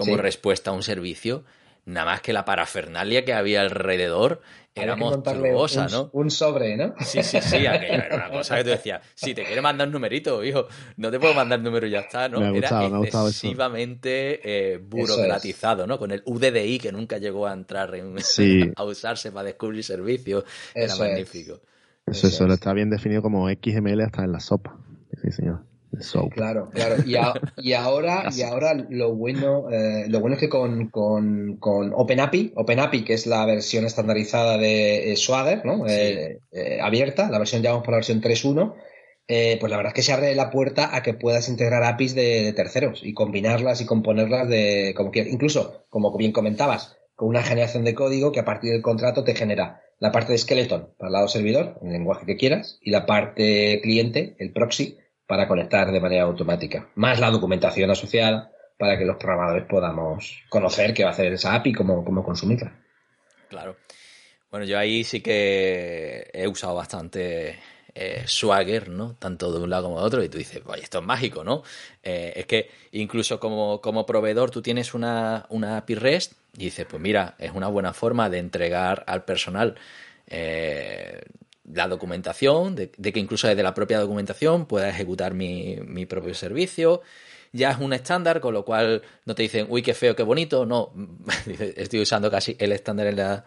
como 0.00 0.16
respuesta 0.16 0.70
a 0.70 0.74
un 0.74 0.82
servicio, 0.82 1.44
nada 1.84 2.06
más 2.06 2.20
que 2.20 2.32
la 2.32 2.44
parafernalia 2.44 3.24
que 3.24 3.32
había 3.32 3.62
alrededor 3.62 4.40
era 4.74 4.96
monstruosa, 4.96 5.86
un, 5.86 5.92
¿no? 5.92 6.10
Un 6.12 6.30
sobre, 6.30 6.76
¿no? 6.76 6.94
Sí, 7.00 7.22
sí, 7.22 7.40
sí, 7.40 7.56
era 7.56 8.08
una 8.14 8.30
cosa 8.30 8.56
que 8.56 8.64
tú 8.64 8.70
decías, 8.70 9.02
si 9.14 9.34
te 9.34 9.44
quieres 9.44 9.62
mandar 9.62 9.88
un 9.88 9.92
numerito, 9.92 10.44
hijo, 10.44 10.68
no 10.96 11.10
te 11.10 11.18
puedo 11.18 11.34
mandar 11.34 11.58
un 11.58 11.64
número 11.64 11.86
y 11.86 11.90
ya 11.90 12.00
está, 12.00 12.28
¿no? 12.28 12.54
era 12.54 12.86
excesivamente 13.04 14.40
eh, 14.44 14.78
burocratizado, 14.78 15.86
¿no? 15.86 15.98
Con 15.98 16.12
el 16.12 16.22
UDDI 16.24 16.78
que 16.78 16.92
nunca 16.92 17.18
llegó 17.18 17.46
a 17.46 17.52
entrar 17.52 17.94
en, 17.94 18.16
a 18.76 18.84
usarse 18.84 19.32
para 19.32 19.44
descubrir 19.44 19.82
servicios, 19.82 20.44
era 20.74 20.94
magnífico. 20.96 21.60
Eso, 22.06 22.28
eso, 22.28 22.46
lo 22.46 22.54
está 22.54 22.72
bien 22.72 22.90
definido 22.90 23.22
como 23.22 23.48
XML 23.48 24.00
hasta 24.00 24.24
en 24.24 24.32
la 24.32 24.40
sopa. 24.40 24.76
Sí, 25.22 25.30
señor. 25.30 25.69
Claro, 26.30 26.70
claro. 26.70 26.96
Y, 27.04 27.16
y 27.68 27.72
ahora, 27.72 28.24
y 28.36 28.42
ahora 28.42 28.74
lo 28.74 29.14
bueno, 29.14 29.70
eh, 29.70 30.06
lo 30.08 30.20
bueno 30.20 30.34
es 30.34 30.40
que 30.40 30.48
con, 30.48 30.88
con, 30.88 31.56
con 31.56 31.92
OpenAPI, 31.94 32.52
OpenAPI, 32.54 33.04
que 33.04 33.14
es 33.14 33.26
la 33.26 33.44
versión 33.44 33.84
estandarizada 33.84 34.56
de 34.56 35.12
eh, 35.12 35.16
Swagger, 35.16 35.64
¿no? 35.64 35.86
Eh, 35.88 36.38
abierta, 36.80 37.30
la 37.30 37.38
versión, 37.38 37.62
llamamos 37.62 37.84
por 37.84 37.92
la 37.92 37.98
versión 37.98 38.20
3.1, 38.20 38.74
pues 39.60 39.70
la 39.70 39.76
verdad 39.76 39.90
es 39.90 39.94
que 39.94 40.02
se 40.02 40.12
abre 40.12 40.34
la 40.34 40.50
puerta 40.50 40.94
a 40.94 41.02
que 41.02 41.14
puedas 41.14 41.48
integrar 41.48 41.82
APIs 41.82 42.14
de, 42.14 42.52
terceros 42.52 43.00
y 43.04 43.14
combinarlas 43.14 43.80
y 43.80 43.86
componerlas 43.86 44.48
de 44.48 44.94
como 44.96 45.10
quieras. 45.10 45.32
Incluso, 45.32 45.86
como 45.88 46.16
bien 46.16 46.32
comentabas, 46.32 46.96
con 47.14 47.28
una 47.28 47.42
generación 47.42 47.84
de 47.84 47.94
código 47.94 48.32
que 48.32 48.40
a 48.40 48.44
partir 48.44 48.72
del 48.72 48.82
contrato 48.82 49.24
te 49.24 49.34
genera 49.34 49.82
la 49.98 50.10
parte 50.10 50.32
de 50.32 50.38
skeleton 50.38 50.94
para 50.98 51.08
el 51.08 51.12
lado 51.12 51.28
servidor, 51.28 51.78
en 51.82 51.88
el 51.88 51.92
lenguaje 51.92 52.26
que 52.26 52.36
quieras, 52.36 52.78
y 52.80 52.90
la 52.90 53.06
parte 53.06 53.80
cliente, 53.82 54.34
el 54.38 54.52
proxy, 54.52 54.96
para 55.30 55.46
conectar 55.46 55.92
de 55.92 56.00
manera 56.00 56.24
automática. 56.24 56.88
Más 56.96 57.20
la 57.20 57.30
documentación 57.30 57.88
asociada 57.88 58.50
para 58.76 58.98
que 58.98 59.04
los 59.04 59.16
programadores 59.16 59.64
podamos 59.68 60.42
conocer 60.48 60.92
qué 60.92 61.04
va 61.04 61.10
a 61.10 61.12
hacer 61.12 61.32
esa 61.32 61.54
API 61.54 61.70
y 61.70 61.72
cómo, 61.72 62.24
consumirla. 62.24 62.72
Claro. 63.48 63.76
Bueno, 64.50 64.66
yo 64.66 64.76
ahí 64.76 65.04
sí 65.04 65.20
que 65.20 66.28
he 66.32 66.48
usado 66.48 66.74
bastante 66.74 67.60
eh, 67.94 68.24
Swagger, 68.26 68.88
¿no? 68.88 69.14
Tanto 69.20 69.52
de 69.52 69.62
un 69.62 69.70
lado 69.70 69.84
como 69.84 70.00
de 70.00 70.04
otro, 70.04 70.24
y 70.24 70.28
tú 70.28 70.38
dices, 70.38 70.62
oye, 70.66 70.82
esto 70.82 70.98
es 70.98 71.04
mágico, 71.04 71.44
¿no? 71.44 71.62
Eh, 72.02 72.32
es 72.34 72.46
que 72.46 72.68
incluso 72.90 73.38
como, 73.38 73.80
como, 73.80 74.06
proveedor 74.06 74.50
tú 74.50 74.62
tienes 74.62 74.94
una, 74.94 75.46
una 75.50 75.76
API 75.76 75.94
REST 75.94 76.32
y 76.56 76.64
dices, 76.64 76.86
pues 76.90 77.00
mira, 77.00 77.36
es 77.38 77.52
una 77.52 77.68
buena 77.68 77.92
forma 77.92 78.28
de 78.30 78.38
entregar 78.38 79.04
al 79.06 79.24
personal 79.24 79.76
eh, 80.26 81.20
la 81.64 81.88
documentación, 81.88 82.74
de, 82.74 82.90
que 82.90 83.20
incluso 83.20 83.48
desde 83.48 83.62
la 83.62 83.74
propia 83.74 84.00
documentación 84.00 84.66
pueda 84.66 84.88
ejecutar 84.88 85.34
mi, 85.34 85.76
mi, 85.84 86.06
propio 86.06 86.34
servicio. 86.34 87.02
Ya 87.52 87.72
es 87.72 87.78
un 87.78 87.92
estándar, 87.92 88.40
con 88.40 88.54
lo 88.54 88.64
cual 88.64 89.02
no 89.24 89.34
te 89.34 89.42
dicen, 89.42 89.66
uy, 89.68 89.82
qué 89.82 89.94
feo, 89.94 90.14
qué 90.14 90.22
bonito. 90.22 90.66
No, 90.66 90.92
estoy 91.76 92.00
usando 92.00 92.30
casi 92.30 92.56
el 92.58 92.72
estándar 92.72 93.08
en 93.08 93.16
la, 93.16 93.44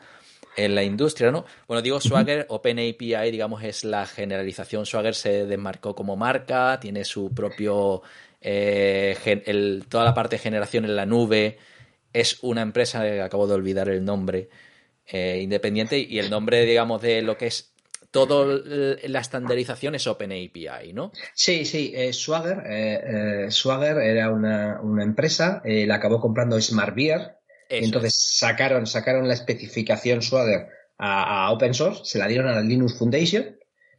en 0.56 0.76
la 0.76 0.84
industria, 0.84 1.32
¿no? 1.32 1.46
Bueno, 1.68 1.82
digo 1.82 2.00
Swagger, 2.00 2.46
OpenAPI, 2.50 3.32
digamos, 3.32 3.64
es 3.64 3.84
la 3.84 4.06
generalización. 4.06 4.86
Swagger 4.86 5.16
se 5.16 5.46
desmarcó 5.46 5.96
como 5.96 6.16
marca, 6.16 6.80
tiene 6.80 7.06
su 7.06 7.34
propio. 7.34 8.02
Eh, 8.42 9.18
el, 9.46 9.86
toda 9.88 10.04
la 10.04 10.14
parte 10.14 10.36
de 10.36 10.42
generación 10.42 10.86
en 10.86 10.96
la 10.96 11.06
nube. 11.06 11.58
Es 12.12 12.44
una 12.44 12.62
empresa, 12.62 13.02
acabo 13.24 13.48
de 13.48 13.56
olvidar 13.56 13.90
el 13.90 14.06
nombre, 14.06 14.50
eh, 15.08 15.40
independiente, 15.42 15.98
y 15.98 16.20
el 16.20 16.30
nombre, 16.30 16.64
digamos, 16.64 17.02
de 17.02 17.24
lo 17.24 17.38
que 17.38 17.48
es 17.48 17.73
todo 18.14 18.62
la 19.04 19.20
estandarización 19.20 19.96
es 19.96 20.06
OpenAPI, 20.06 20.94
¿no? 20.94 21.12
Sí, 21.34 21.66
sí. 21.66 21.92
Eh, 21.96 22.14
Swagger, 22.14 22.60
eh, 22.66 23.02
eh, 23.48 23.52
Swagger 23.52 23.98
era 23.98 24.30
una, 24.30 24.80
empresa, 25.02 25.64
la 25.66 25.96
acabó 25.96 26.22
comprando 26.22 26.62
Smart 26.62 26.96
Beer, 26.96 27.38
entonces 27.70 28.14
sacaron, 28.16 28.86
sacaron 28.86 29.28
la 29.28 29.34
especificación 29.34 30.22
Swagger 30.22 30.68
a, 30.98 31.52
open 31.52 31.74
source, 31.74 32.02
se 32.06 32.20
la 32.20 32.28
dieron 32.28 32.48
a 32.48 32.54
la 32.54 32.62
Linux 32.62 32.98
Foundation. 32.98 33.44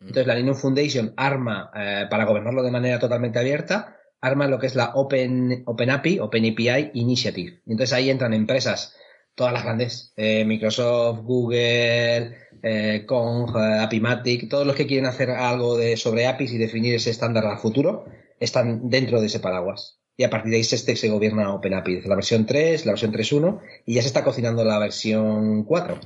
Mm. 0.01 0.07
Entonces 0.07 0.27
la 0.27 0.37
Linux 0.37 0.61
Foundation 0.61 1.13
arma, 1.17 1.71
eh, 1.75 2.07
para 2.09 2.25
gobernarlo 2.25 2.63
de 2.63 2.71
manera 2.71 2.99
totalmente 2.99 3.39
abierta, 3.41 3.97
arma 4.21 4.47
lo 4.47 4.59
que 4.59 4.69
es 4.69 4.77
la 4.77 4.93
Open, 4.95 5.65
Open 5.67 5.91
API, 5.91 6.21
Open 6.21 6.53
API 6.53 6.93
Initiative. 6.95 7.63
Entonces 7.67 7.93
ahí 7.93 8.11
entran 8.11 8.33
empresas, 8.33 8.97
todas 9.35 9.53
las 9.53 9.65
grandes, 9.65 10.13
eh, 10.17 10.45
Microsoft, 10.45 11.21
Google, 11.25 12.39
eh, 12.65 13.05
Kong, 13.07 13.55
eh, 13.57 13.79
Apimatic, 13.81 14.49
todos 14.49 14.67
los 14.67 14.75
que 14.75 14.87
quieren 14.87 15.07
hacer 15.07 15.31
algo 15.31 15.77
de, 15.77 15.97
sobre 15.97 16.27
APIs 16.27 16.53
y 16.53 16.59
definir 16.59 16.95
ese 16.95 17.11
estándar 17.11 17.45
al 17.45 17.59
futuro, 17.59 18.07
están 18.41 18.89
dentro 18.89 19.21
de 19.21 19.27
ese 19.27 19.41
paraguas. 19.41 19.99
Y 20.17 20.25
a 20.25 20.31
partir 20.31 20.51
de 20.51 20.57
ahí 20.57 20.65
se, 20.65 20.79
se 20.79 21.09
gobierna 21.09 21.53
OpenAPI, 21.55 22.03
la 22.03 22.15
versión 22.15 22.47
3, 22.47 22.87
la 22.87 22.93
versión 22.93 23.13
3.1, 23.13 23.61
y 23.85 23.95
ya 23.95 24.03
se 24.03 24.09
está 24.09 24.25
cocinando 24.25 24.65
la 24.65 24.79
versión 24.79 25.65
4. 25.65 26.01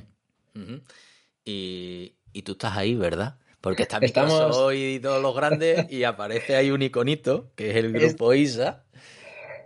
y, 1.45 2.15
y 2.33 2.41
tú 2.41 2.51
estás 2.53 2.75
ahí, 2.75 2.95
¿verdad? 2.95 3.37
Porque 3.61 3.83
está 3.83 3.97
Estamos... 3.99 4.73
y 4.73 4.99
todos 4.99 5.21
los 5.21 5.35
grandes 5.35 5.91
y 5.91 6.03
aparece 6.03 6.55
ahí 6.55 6.71
un 6.71 6.81
iconito, 6.81 7.51
que 7.55 7.71
es 7.71 7.75
el 7.75 7.91
grupo 7.91 8.33
ISA, 8.33 8.83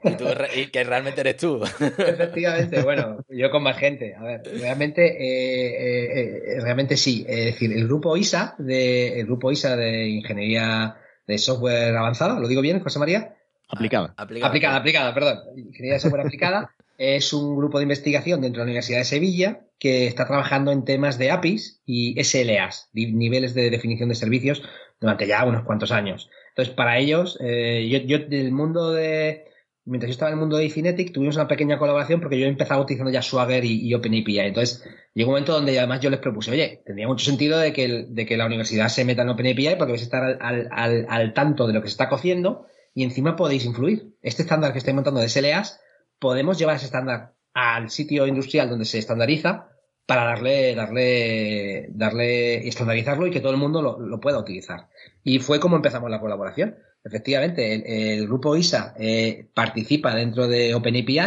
y, 0.55 0.67
que 0.67 0.83
realmente 0.83 1.21
eres 1.21 1.37
tú. 1.37 1.61
Efectivamente, 1.79 2.81
bueno, 2.81 3.25
yo 3.29 3.49
con 3.51 3.63
más 3.63 3.77
gente. 3.77 4.15
A 4.15 4.23
ver, 4.23 4.41
realmente, 4.59 5.05
eh, 5.05 5.69
eh, 5.69 6.43
eh, 6.57 6.61
realmente 6.61 6.97
sí. 6.97 7.25
Es 7.27 7.45
decir, 7.45 7.71
el 7.73 7.85
grupo 7.85 8.17
ISA, 8.17 8.55
de, 8.57 9.19
el 9.19 9.25
grupo 9.25 9.51
ISA 9.51 9.75
de 9.75 10.07
Ingeniería 10.09 10.95
de 11.25 11.37
Software 11.37 11.95
Avanzada, 11.95 12.39
¿lo 12.39 12.47
digo 12.47 12.61
bien, 12.61 12.79
José 12.81 12.99
María? 12.99 13.35
Aplicada. 13.69 14.13
aplicada. 14.17 14.49
Aplicada, 14.49 14.77
aplicada, 14.77 15.13
perdón. 15.13 15.39
Ingeniería 15.57 15.93
de 15.93 15.99
Software 15.99 16.25
Aplicada 16.25 16.71
es 16.97 17.33
un 17.33 17.55
grupo 17.55 17.79
de 17.79 17.83
investigación 17.83 18.41
dentro 18.41 18.59
de 18.59 18.65
la 18.65 18.71
Universidad 18.71 18.99
de 18.99 19.05
Sevilla 19.05 19.61
que 19.79 20.07
está 20.07 20.27
trabajando 20.27 20.71
en 20.71 20.85
temas 20.85 21.17
de 21.17 21.31
APIs 21.31 21.81
y 21.85 22.23
SLAs, 22.23 22.89
niveles 22.93 23.53
de 23.53 23.69
definición 23.69 24.09
de 24.09 24.15
servicios, 24.15 24.63
durante 25.01 25.27
ya 25.27 25.43
unos 25.43 25.63
cuantos 25.63 25.91
años. 25.91 26.29
Entonces, 26.49 26.73
para 26.73 26.97
ellos, 26.97 27.37
eh, 27.41 27.89
yo, 27.89 27.99
yo, 27.99 28.25
del 28.25 28.51
mundo 28.51 28.91
de, 28.91 29.45
mientras 29.85 30.09
yo 30.09 30.13
estaba 30.13 30.29
en 30.29 30.35
el 30.35 30.39
mundo 30.39 30.57
de 30.57 30.65
Ifinetic, 30.65 31.11
tuvimos 31.11 31.35
una 31.35 31.47
pequeña 31.47 31.77
colaboración 31.77 32.21
porque 32.21 32.39
yo 32.39 32.47
empezaba 32.47 32.81
utilizando 32.81 33.11
ya 33.11 33.21
Swagger 33.21 33.63
y, 33.65 33.87
y 33.87 33.93
OpenAPI. 33.93 34.39
Entonces, 34.39 34.83
llegó 35.13 35.29
un 35.29 35.33
momento 35.33 35.53
donde 35.53 35.77
además 35.77 35.99
yo 35.99 36.09
les 36.09 36.19
propuse, 36.19 36.51
oye, 36.51 36.81
tendría 36.85 37.07
mucho 37.07 37.25
sentido 37.25 37.59
de 37.59 37.73
que, 37.73 38.05
de 38.07 38.25
que 38.25 38.37
la 38.37 38.45
universidad 38.45 38.87
se 38.89 39.05
meta 39.05 39.23
en 39.23 39.29
OpenAPI 39.29 39.75
porque 39.77 39.93
vais 39.93 40.01
a 40.01 40.05
estar 40.05 40.23
al, 40.41 40.69
al, 40.71 41.05
al 41.09 41.33
tanto 41.33 41.67
de 41.67 41.73
lo 41.73 41.81
que 41.81 41.87
se 41.87 41.93
está 41.93 42.09
cociendo 42.09 42.67
y 42.93 43.03
encima 43.03 43.35
podéis 43.35 43.65
influir. 43.65 44.13
Este 44.21 44.43
estándar 44.43 44.71
que 44.71 44.79
estoy 44.79 44.93
montando 44.93 45.19
de 45.19 45.29
SLAs 45.29 45.79
podemos 46.19 46.57
llevar 46.57 46.75
ese 46.75 46.85
estándar 46.85 47.33
al 47.53 47.89
sitio 47.89 48.25
industrial 48.27 48.69
donde 48.69 48.85
se 48.85 48.99
estandariza 48.99 49.69
para 50.05 50.25
darle, 50.25 50.75
darle, 50.75 51.87
darle, 51.89 52.67
estandarizarlo 52.67 53.27
y 53.27 53.31
que 53.31 53.39
todo 53.39 53.51
el 53.51 53.57
mundo 53.57 53.81
lo, 53.81 54.19
pueda 54.19 54.39
utilizar. 54.39 54.89
Y 55.23 55.39
fue 55.39 55.59
como 55.59 55.75
empezamos 55.75 56.09
la 56.09 56.19
colaboración. 56.19 56.75
Efectivamente, 57.03 58.15
el, 58.15 58.27
grupo 58.27 58.55
ISA 58.55 58.93
eh, 58.97 59.47
participa 59.53 60.13
dentro 60.15 60.47
de 60.47 60.73
OpenAPI 60.73 61.19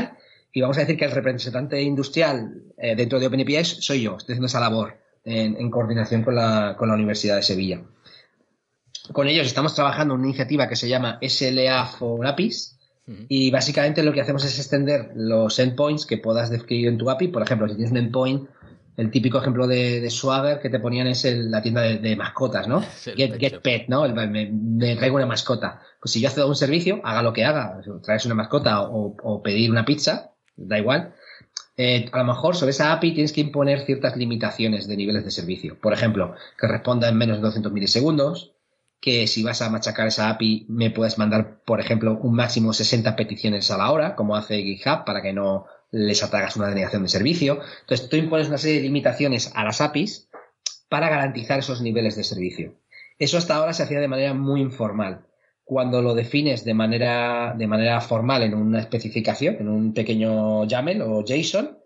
y 0.52 0.60
vamos 0.60 0.76
a 0.78 0.80
decir 0.80 0.96
que 0.96 1.04
el 1.04 1.10
representante 1.10 1.80
industrial 1.82 2.62
eh, 2.78 2.94
dentro 2.96 3.20
de 3.20 3.26
OpenAPI 3.26 3.64
soy 3.64 4.02
yo, 4.02 4.16
estoy 4.16 4.34
haciendo 4.34 4.46
esa 4.46 4.60
labor 4.60 4.98
en, 5.24 5.70
coordinación 5.70 6.22
con 6.22 6.36
la, 6.36 6.76
con 6.78 6.88
la 6.88 6.94
Universidad 6.94 7.36
de 7.36 7.42
Sevilla. 7.42 7.82
Con 9.12 9.28
ellos 9.28 9.46
estamos 9.46 9.74
trabajando 9.74 10.14
en 10.14 10.20
una 10.20 10.28
iniciativa 10.28 10.68
que 10.68 10.76
se 10.76 10.88
llama 10.88 11.18
SLA 11.20 11.86
for 11.86 12.26
APIs, 12.26 12.76
y 13.28 13.52
básicamente 13.52 14.02
lo 14.02 14.12
que 14.12 14.20
hacemos 14.20 14.44
es 14.44 14.58
extender 14.58 15.12
los 15.14 15.60
endpoints 15.60 16.06
que 16.06 16.18
puedas 16.18 16.50
describir 16.50 16.88
en 16.88 16.98
tu 16.98 17.08
API. 17.08 17.28
Por 17.28 17.42
ejemplo, 17.42 17.68
si 17.68 17.76
tienes 17.76 17.92
un 17.92 17.98
endpoint, 17.98 18.48
el 18.96 19.10
típico 19.10 19.38
ejemplo 19.38 19.66
de, 19.66 20.08
Swagger 20.10 20.60
que 20.60 20.70
te 20.70 20.80
ponían 20.80 21.06
es 21.06 21.24
la 21.24 21.60
tienda 21.62 21.82
de, 21.82 22.16
mascotas, 22.16 22.66
¿no? 22.66 22.82
Get, 23.16 23.60
Pet, 23.60 23.88
¿no? 23.88 24.08
me, 24.08 24.96
traigo 24.96 25.16
una 25.16 25.26
mascota. 25.26 25.80
Pues 26.00 26.12
si 26.12 26.20
yo 26.20 26.28
hago 26.28 26.48
un 26.48 26.56
servicio, 26.56 27.00
haga 27.04 27.22
lo 27.22 27.32
que 27.32 27.44
haga, 27.44 27.80
traes 28.02 28.24
una 28.24 28.34
mascota 28.34 28.82
o, 28.82 29.42
pedir 29.42 29.70
una 29.70 29.84
pizza, 29.84 30.32
da 30.56 30.78
igual. 30.78 31.14
Eh, 31.76 32.08
a 32.10 32.18
lo 32.18 32.24
mejor 32.24 32.56
sobre 32.56 32.70
esa 32.70 32.92
API 32.92 33.12
tienes 33.12 33.32
que 33.34 33.42
imponer 33.42 33.84
ciertas 33.84 34.16
limitaciones 34.16 34.88
de 34.88 34.96
niveles 34.96 35.24
de 35.24 35.30
servicio. 35.30 35.78
Por 35.78 35.92
ejemplo, 35.92 36.34
que 36.58 36.66
responda 36.66 37.08
en 37.08 37.18
menos 37.18 37.36
de 37.36 37.42
200 37.42 37.70
milisegundos, 37.70 38.52
que 38.98 39.26
si 39.26 39.42
vas 39.42 39.60
a 39.60 39.68
machacar 39.68 40.06
esa 40.06 40.30
API 40.30 40.64
me 40.70 40.90
puedes 40.90 41.18
mandar, 41.18 41.60
por 41.66 41.80
ejemplo, 41.80 42.18
un 42.22 42.34
máximo 42.34 42.72
60 42.72 43.14
peticiones 43.14 43.70
a 43.70 43.76
la 43.76 43.90
hora, 43.90 44.16
como 44.16 44.36
hace 44.36 44.62
GitHub, 44.62 45.04
para 45.04 45.20
que 45.20 45.34
no 45.34 45.66
les 45.96 46.22
atagas 46.22 46.56
una 46.56 46.68
denegación 46.68 47.02
de 47.02 47.08
servicio. 47.08 47.60
Entonces, 47.80 48.08
tú 48.08 48.16
impones 48.16 48.48
una 48.48 48.58
serie 48.58 48.76
de 48.76 48.82
limitaciones 48.82 49.50
a 49.54 49.64
las 49.64 49.80
APIs 49.80 50.28
para 50.88 51.08
garantizar 51.08 51.58
esos 51.58 51.80
niveles 51.80 52.16
de 52.16 52.24
servicio. 52.24 52.74
Eso 53.18 53.38
hasta 53.38 53.56
ahora 53.56 53.72
se 53.72 53.82
hacía 53.82 54.00
de 54.00 54.08
manera 54.08 54.34
muy 54.34 54.60
informal. 54.60 55.26
Cuando 55.64 56.02
lo 56.02 56.14
defines 56.14 56.64
de 56.64 56.74
manera, 56.74 57.54
de 57.56 57.66
manera 57.66 58.00
formal 58.00 58.42
en 58.42 58.54
una 58.54 58.80
especificación, 58.80 59.56
en 59.58 59.68
un 59.68 59.94
pequeño 59.94 60.64
YAML 60.66 61.02
o 61.02 61.24
JSON, 61.24 61.78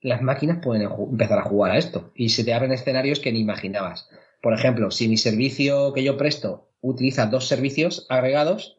las 0.00 0.22
máquinas 0.22 0.58
pueden 0.62 0.82
empezar 0.82 1.40
a 1.40 1.42
jugar 1.42 1.72
a 1.72 1.78
esto 1.78 2.12
y 2.14 2.28
se 2.28 2.44
te 2.44 2.54
abren 2.54 2.72
escenarios 2.72 3.18
que 3.18 3.32
ni 3.32 3.40
imaginabas. 3.40 4.08
Por 4.40 4.54
ejemplo, 4.54 4.90
si 4.90 5.08
mi 5.08 5.16
servicio 5.16 5.92
que 5.92 6.04
yo 6.04 6.16
presto 6.16 6.70
utiliza 6.80 7.26
dos 7.26 7.48
servicios 7.48 8.06
agregados, 8.08 8.78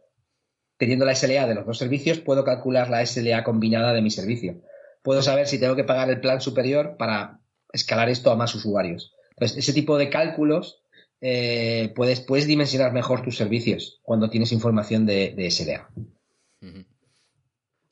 teniendo 0.77 1.05
la 1.05 1.13
SLA 1.13 1.45
de 1.45 1.55
los 1.55 1.65
dos 1.65 1.77
servicios, 1.77 2.19
puedo 2.19 2.45
calcular 2.45 2.89
la 2.89 3.05
SLA 3.05 3.43
combinada 3.43 3.93
de 3.93 4.01
mi 4.01 4.11
servicio. 4.11 4.61
Puedo 5.07 5.21
saber 5.21 5.47
si 5.47 5.57
tengo 5.57 5.77
que 5.77 5.85
pagar 5.85 6.09
el 6.09 6.19
plan 6.19 6.41
superior 6.41 6.97
para 6.99 7.39
escalar 7.71 8.09
esto 8.09 8.29
a 8.29 8.35
más 8.35 8.53
usuarios. 8.55 9.15
Entonces, 9.29 9.57
ese 9.57 9.71
tipo 9.71 9.97
de 9.97 10.09
cálculos 10.09 10.83
eh, 11.21 11.93
puedes, 11.95 12.19
puedes 12.19 12.45
dimensionar 12.45 12.91
mejor 12.91 13.21
tus 13.21 13.37
servicios 13.37 14.01
cuando 14.03 14.29
tienes 14.29 14.51
información 14.51 15.05
de, 15.05 15.49
SLA. 15.49 15.87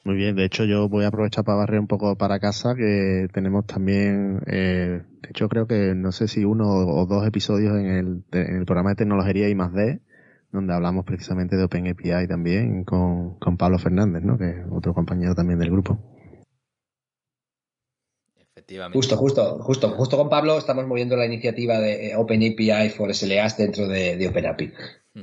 Muy 0.03 0.15
bien, 0.17 0.35
de 0.35 0.43
hecho 0.43 0.65
yo 0.65 0.89
voy 0.89 1.05
a 1.05 1.07
aprovechar 1.07 1.45
para 1.45 1.59
barrer 1.59 1.79
un 1.79 1.87
poco 1.87 2.17
para 2.17 2.41
casa, 2.41 2.75
que 2.75 3.29
tenemos 3.31 3.65
también, 3.65 4.41
eh, 4.47 5.01
de 5.21 5.29
hecho 5.29 5.47
creo 5.47 5.67
que 5.67 5.95
no 5.95 6.11
sé 6.11 6.27
si 6.27 6.43
uno 6.43 6.69
o 6.69 7.05
dos 7.05 7.25
episodios 7.25 7.77
en 7.77 7.85
el, 7.85 8.23
en 8.33 8.57
el 8.57 8.65
programa 8.65 8.89
de 8.89 8.97
tecnología 8.97 9.47
y 9.47 9.55
más 9.55 9.71
D, 9.71 10.01
donde 10.51 10.73
hablamos 10.73 11.05
precisamente 11.05 11.55
de 11.55 11.63
OpenAPI 11.63 12.27
también 12.27 12.83
con, 12.83 13.39
con 13.39 13.55
Pablo 13.55 13.79
Fernández, 13.79 14.21
¿no? 14.21 14.37
que 14.37 14.49
es 14.49 14.65
otro 14.69 14.93
compañero 14.93 15.33
también 15.33 15.59
del 15.59 15.71
grupo. 15.71 15.97
Efectivamente. 18.65 18.97
Justo, 18.97 19.17
justo, 19.17 19.59
justo, 19.59 19.89
justo 19.91 20.17
con 20.17 20.27
Pablo 20.27 20.57
estamos 20.57 20.87
moviendo 20.87 21.15
la 21.15 21.27
iniciativa 21.27 21.79
de 21.79 22.07
eh, 22.07 22.15
OpenAPI 22.15 22.89
for 22.89 23.13
SLAs 23.13 23.57
dentro 23.57 23.87
de, 23.87 24.17
de 24.17 24.27
OpenAPI. 24.27 24.71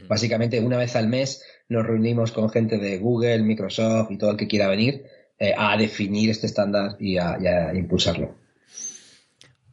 Básicamente, 0.09 0.61
una 0.61 0.79
vez 0.79 0.95
al 0.97 1.09
mes 1.09 1.45
nos 1.69 1.85
reunimos 1.85 2.31
con 2.33 2.49
gente 2.49 2.79
de 2.79 2.99
Google, 2.99 3.43
Microsoft 3.43 4.11
y 4.11 4.17
todo 4.17 4.31
el 4.31 4.37
que 4.37 4.47
quiera 4.47 4.69
venir 4.69 5.05
eh, 5.39 5.55
a 5.57 5.77
definir 5.77 6.31
este 6.31 6.47
estándar 6.47 6.97
y 7.01 7.19
a, 7.19 7.73
impulsarlo. 7.75 8.35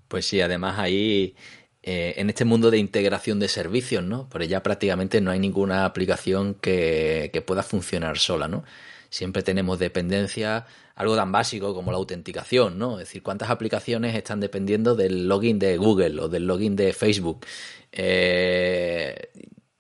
Pues 0.08 0.26
sí, 0.26 0.42
además 0.42 0.80
ahí 0.80 1.36
eh, 1.84 2.16
en 2.18 2.30
este 2.30 2.44
mundo 2.44 2.72
de 2.72 2.80
integración 2.80 3.40
de 3.40 3.48
servicios, 3.48 4.04
¿no? 4.04 4.28
Pero 4.30 4.46
ya 4.46 4.64
prácticamente 4.64 5.22
no 5.22 5.30
hay 5.30 5.38
ninguna 5.38 5.86
aplicación 5.86 6.56
que, 6.56 7.30
que, 7.32 7.42
pueda 7.42 7.62
funcionar 7.62 8.18
sola, 8.18 8.48
¿no? 8.48 8.64
Siempre 9.10 9.44
tenemos 9.44 9.80
dependencia, 9.80 10.66
algo 11.00 11.16
tan 11.16 11.32
básico 11.32 11.74
como 11.74 11.92
la 11.94 11.98
autenticación, 11.98 12.78
¿no? 12.78 13.00
Es 13.00 13.08
decir, 13.08 13.24
cuántas 13.24 13.50
aplicaciones 13.50 14.14
están 14.16 14.42
dependiendo 14.42 14.96
del 14.96 15.30
login 15.30 15.58
de 15.58 15.78
Google 15.78 16.20
o 16.20 16.28
del 16.28 16.46
login 16.46 16.76
de 16.76 16.92
Facebook. 16.92 17.46
Eh, 17.94 19.30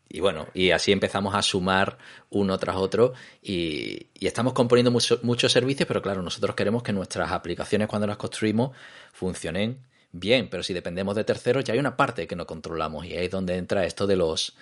y 0.07 0.21
bueno, 0.21 0.47
y 0.53 0.71
así 0.71 0.93
empezamos 0.93 1.35
a 1.35 1.41
sumar 1.41 1.97
uno 2.29 2.57
tras 2.57 2.77
otro 2.77 3.11
y, 3.43 4.07
estamos 4.15 4.53
componiendo 4.53 4.91
muchos 4.91 5.51
servicios, 5.51 5.85
pero 5.85 6.01
claro, 6.01 6.21
nosotros 6.21 6.55
queremos 6.55 6.83
que 6.83 6.93
nuestras 6.93 7.33
aplicaciones 7.33 7.89
cuando 7.89 8.07
las 8.07 8.15
construimos 8.15 8.71
funcionen 9.11 9.79
bien, 10.13 10.47
pero 10.49 10.63
si 10.63 10.73
dependemos 10.73 11.17
de 11.17 11.25
terceros 11.25 11.65
ya 11.65 11.73
hay 11.73 11.79
una 11.79 11.97
parte 11.97 12.27
que 12.27 12.37
no 12.37 12.47
controlamos 12.47 13.05
y 13.05 13.17
ahí 13.17 13.25
es 13.25 13.31
donde 13.31 13.57
entra 13.57 13.85
esto 13.85 14.07
de 14.07 14.15
los 14.15 14.55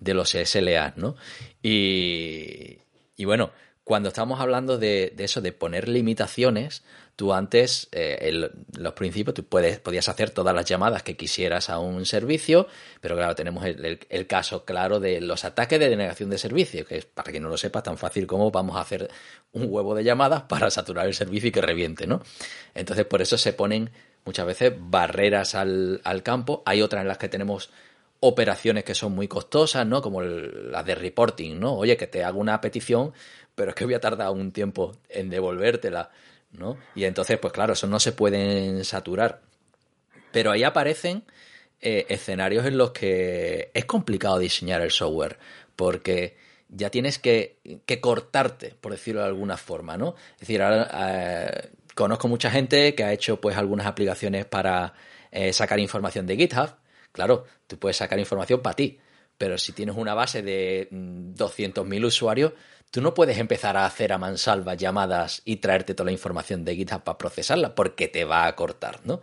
de 0.00 0.14
los 0.14 0.30
SLA, 0.30 0.94
¿no? 0.96 1.14
Y, 1.62 2.78
y 3.16 3.24
bueno, 3.26 3.52
cuando 3.90 4.10
estamos 4.10 4.38
hablando 4.38 4.78
de, 4.78 5.12
eso, 5.18 5.40
de 5.40 5.50
poner 5.50 5.88
limitaciones, 5.88 6.84
tú 7.16 7.32
antes, 7.32 7.88
eh, 7.90 8.48
los 8.78 8.92
principios, 8.92 9.34
tú 9.34 9.42
puedes, 9.42 9.80
podías 9.80 10.08
hacer 10.08 10.30
todas 10.30 10.54
las 10.54 10.64
llamadas 10.64 11.02
que 11.02 11.16
quisieras 11.16 11.70
a 11.70 11.80
un 11.80 12.06
servicio, 12.06 12.68
pero 13.00 13.16
claro, 13.16 13.34
tenemos 13.34 13.64
el, 13.64 14.26
caso 14.28 14.64
claro 14.64 15.00
de 15.00 15.20
los 15.20 15.44
ataques 15.44 15.80
de 15.80 15.88
denegación 15.88 16.30
de 16.30 16.38
servicio, 16.38 16.86
que 16.86 16.98
es, 16.98 17.04
para 17.04 17.32
quien 17.32 17.42
no 17.42 17.48
lo 17.48 17.56
sepa, 17.56 17.82
tan 17.82 17.98
fácil 17.98 18.28
como 18.28 18.52
vamos 18.52 18.76
a 18.76 18.82
hacer 18.82 19.10
un 19.54 19.66
huevo 19.68 19.96
de 19.96 20.04
llamadas 20.04 20.42
para 20.42 20.70
saturar 20.70 21.08
el 21.08 21.14
servicio 21.14 21.48
y 21.48 21.50
que 21.50 21.60
reviente, 21.60 22.06
¿no? 22.06 22.22
Entonces, 22.76 23.06
por 23.06 23.20
eso 23.20 23.36
se 23.38 23.54
ponen 23.54 23.90
muchas 24.24 24.46
veces 24.46 24.72
barreras 24.78 25.56
al, 25.56 26.00
al 26.04 26.22
campo. 26.22 26.62
Hay 26.64 26.80
otras 26.80 27.02
en 27.02 27.08
las 27.08 27.18
que 27.18 27.28
tenemos 27.28 27.70
operaciones 28.20 28.84
que 28.84 28.94
son 28.94 29.12
muy 29.12 29.28
costosas, 29.28 29.86
¿no? 29.86 30.02
Como 30.02 30.20
las 30.22 30.84
de 30.84 30.94
reporting, 30.94 31.58
¿no? 31.58 31.74
Oye, 31.74 31.96
que 31.96 32.06
te 32.06 32.22
hago 32.22 32.38
una 32.38 32.60
petición, 32.60 33.12
pero 33.54 33.70
es 33.70 33.74
que 33.74 33.84
voy 33.84 33.94
a 33.94 34.00
tardar 34.00 34.30
un 34.30 34.52
tiempo 34.52 34.96
en 35.08 35.30
devolvértela. 35.30 36.10
¿no? 36.52 36.78
Y 36.94 37.04
entonces, 37.04 37.38
pues 37.38 37.52
claro, 37.52 37.74
eso 37.74 37.86
no 37.86 38.00
se 38.00 38.12
pueden 38.12 38.84
saturar. 38.84 39.40
Pero 40.32 40.50
ahí 40.50 40.62
aparecen 40.62 41.24
eh, 41.80 42.06
escenarios 42.08 42.66
en 42.66 42.78
los 42.78 42.90
que 42.92 43.70
es 43.72 43.84
complicado 43.84 44.38
diseñar 44.38 44.80
el 44.80 44.90
software, 44.90 45.38
porque 45.76 46.36
ya 46.68 46.90
tienes 46.90 47.18
que, 47.18 47.58
cortarte, 48.00 48.74
por 48.80 48.92
decirlo 48.92 49.22
de 49.22 49.26
alguna 49.26 49.56
forma, 49.56 49.96
¿no? 49.96 50.14
Es 50.34 50.40
decir, 50.40 50.62
ahora, 50.62 50.88
eh, 50.92 51.70
conozco 51.94 52.28
mucha 52.28 52.50
gente 52.50 52.94
que 52.94 53.04
ha 53.04 53.12
hecho 53.12 53.40
pues 53.40 53.56
algunas 53.56 53.86
aplicaciones 53.86 54.44
para 54.44 54.94
eh, 55.30 55.52
sacar 55.52 55.78
información 55.80 56.26
de 56.26 56.36
GitHub. 56.36 56.70
Claro, 57.12 57.44
tú 57.66 57.78
puedes 57.78 57.96
sacar 57.96 58.18
información 58.18 58.60
para 58.60 58.76
ti, 58.76 58.98
pero 59.36 59.58
si 59.58 59.72
tienes 59.72 59.96
una 59.96 60.14
base 60.14 60.42
de 60.42 60.88
200.000 60.90 61.84
mm, 61.84 62.04
usuarios, 62.04 62.52
tú 62.90 63.00
no 63.00 63.14
puedes 63.14 63.38
empezar 63.38 63.76
a 63.76 63.86
hacer 63.86 64.12
a 64.12 64.18
mansalva 64.18 64.74
llamadas 64.74 65.42
y 65.44 65.56
traerte 65.56 65.94
toda 65.94 66.06
la 66.06 66.12
información 66.12 66.64
de 66.64 66.76
GitHub 66.76 67.02
para 67.02 67.18
procesarla, 67.18 67.74
porque 67.74 68.08
te 68.08 68.24
va 68.24 68.46
a 68.46 68.56
cortar, 68.56 69.00
¿no? 69.04 69.20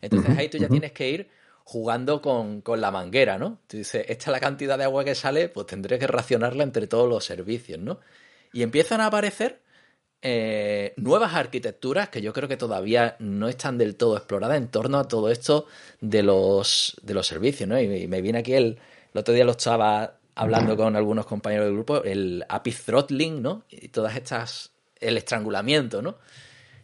Entonces 0.00 0.36
ahí 0.36 0.48
tú 0.48 0.58
ya 0.58 0.68
tienes 0.68 0.92
que 0.92 1.10
ir 1.10 1.30
jugando 1.64 2.20
con, 2.20 2.62
la 2.80 2.90
manguera, 2.90 3.38
¿no? 3.38 3.60
Tú 3.66 3.78
dices, 3.78 4.04
esta 4.08 4.30
es 4.30 4.32
la 4.32 4.40
cantidad 4.40 4.76
de 4.76 4.84
agua 4.84 5.04
que 5.04 5.14
sale, 5.14 5.48
pues 5.48 5.66
tendré 5.66 5.98
que 5.98 6.06
racionarla 6.06 6.62
entre 6.62 6.86
todos 6.86 7.08
los 7.08 7.24
servicios, 7.24 7.78
¿no? 7.78 8.00
Y 8.52 8.62
empiezan 8.62 9.00
a 9.00 9.06
aparecer 9.06 9.62
eh, 10.20 10.92
nuevas 10.96 11.34
arquitecturas 11.34 12.08
que 12.08 12.20
yo 12.20 12.32
creo 12.32 12.48
que 12.48 12.56
todavía 12.56 13.16
no 13.18 13.48
están 13.48 13.78
del 13.78 13.96
todo 13.96 14.16
exploradas 14.16 14.58
en 14.58 14.68
torno 14.68 14.98
a 14.98 15.08
todo 15.08 15.30
esto 15.30 15.66
de 16.00 16.22
los, 16.22 16.96
de 17.02 17.14
los 17.14 17.26
servicios, 17.26 17.68
¿no? 17.68 17.80
Y, 17.80 18.08
me 18.08 18.20
viene 18.20 18.40
aquí 18.40 18.54
el, 18.54 18.78
el 19.12 19.20
otro 19.20 19.32
día 19.32 19.44
lo 19.44 19.52
estaba 19.52 20.18
hablando 20.34 20.76
con 20.76 20.96
algunos 20.96 21.26
compañeros 21.26 21.66
del 21.66 21.74
grupo, 21.74 22.02
el 22.02 22.44
API 22.48 22.72
throttling, 22.72 23.42
¿no? 23.42 23.64
Y 23.70 23.88
todas 23.88 24.16
estas, 24.16 24.72
el 25.00 25.16
estrangulamiento, 25.16 26.02
¿no? 26.02 26.16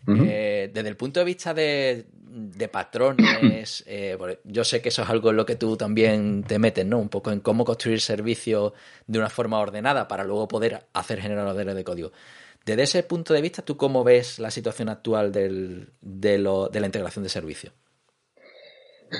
Eh, 0.07 0.71
desde 0.73 0.89
el 0.89 0.97
punto 0.97 1.21
de 1.21 1.27
vista 1.27 1.53
de, 1.53 2.07
de 2.13 2.69
patrones, 2.69 3.85
eh, 3.87 4.17
yo 4.45 4.65
sé 4.65 4.81
que 4.81 4.89
eso 4.89 5.03
es 5.03 5.11
algo 5.11 5.31
en 5.31 5.37
lo 5.37 5.47
que 5.47 5.57
tú 5.57 5.77
también 5.77 6.43
te 6.45 6.59
metes, 6.59 6.87
¿no? 6.87 6.99
Un 6.99 7.09
poco 7.09 7.31
en 7.33 7.41
cómo 7.41 7.65
construir 7.65 8.01
servicios 8.01 8.73
de 9.07 9.19
una 9.19 9.29
forma 9.29 9.59
ordenada 9.59 10.09
para 10.09 10.25
luego 10.25 10.49
poder 10.49 10.87
hacer 10.93 11.21
generadores 11.21 11.75
de 11.75 11.85
código. 11.85 12.13
Desde 12.65 12.83
ese 12.83 13.03
punto 13.03 13.35
de 13.35 13.41
vista, 13.41 13.63
¿tú 13.63 13.77
cómo 13.77 14.05
ves 14.05 14.39
la 14.39 14.51
situación 14.51 14.89
actual 14.89 15.33
del, 15.33 15.91
de, 16.01 16.39
lo, 16.39 16.69
de 16.69 16.81
la 16.81 16.87
integración 16.87 17.23
de 17.23 17.31
servicios? 17.31 17.73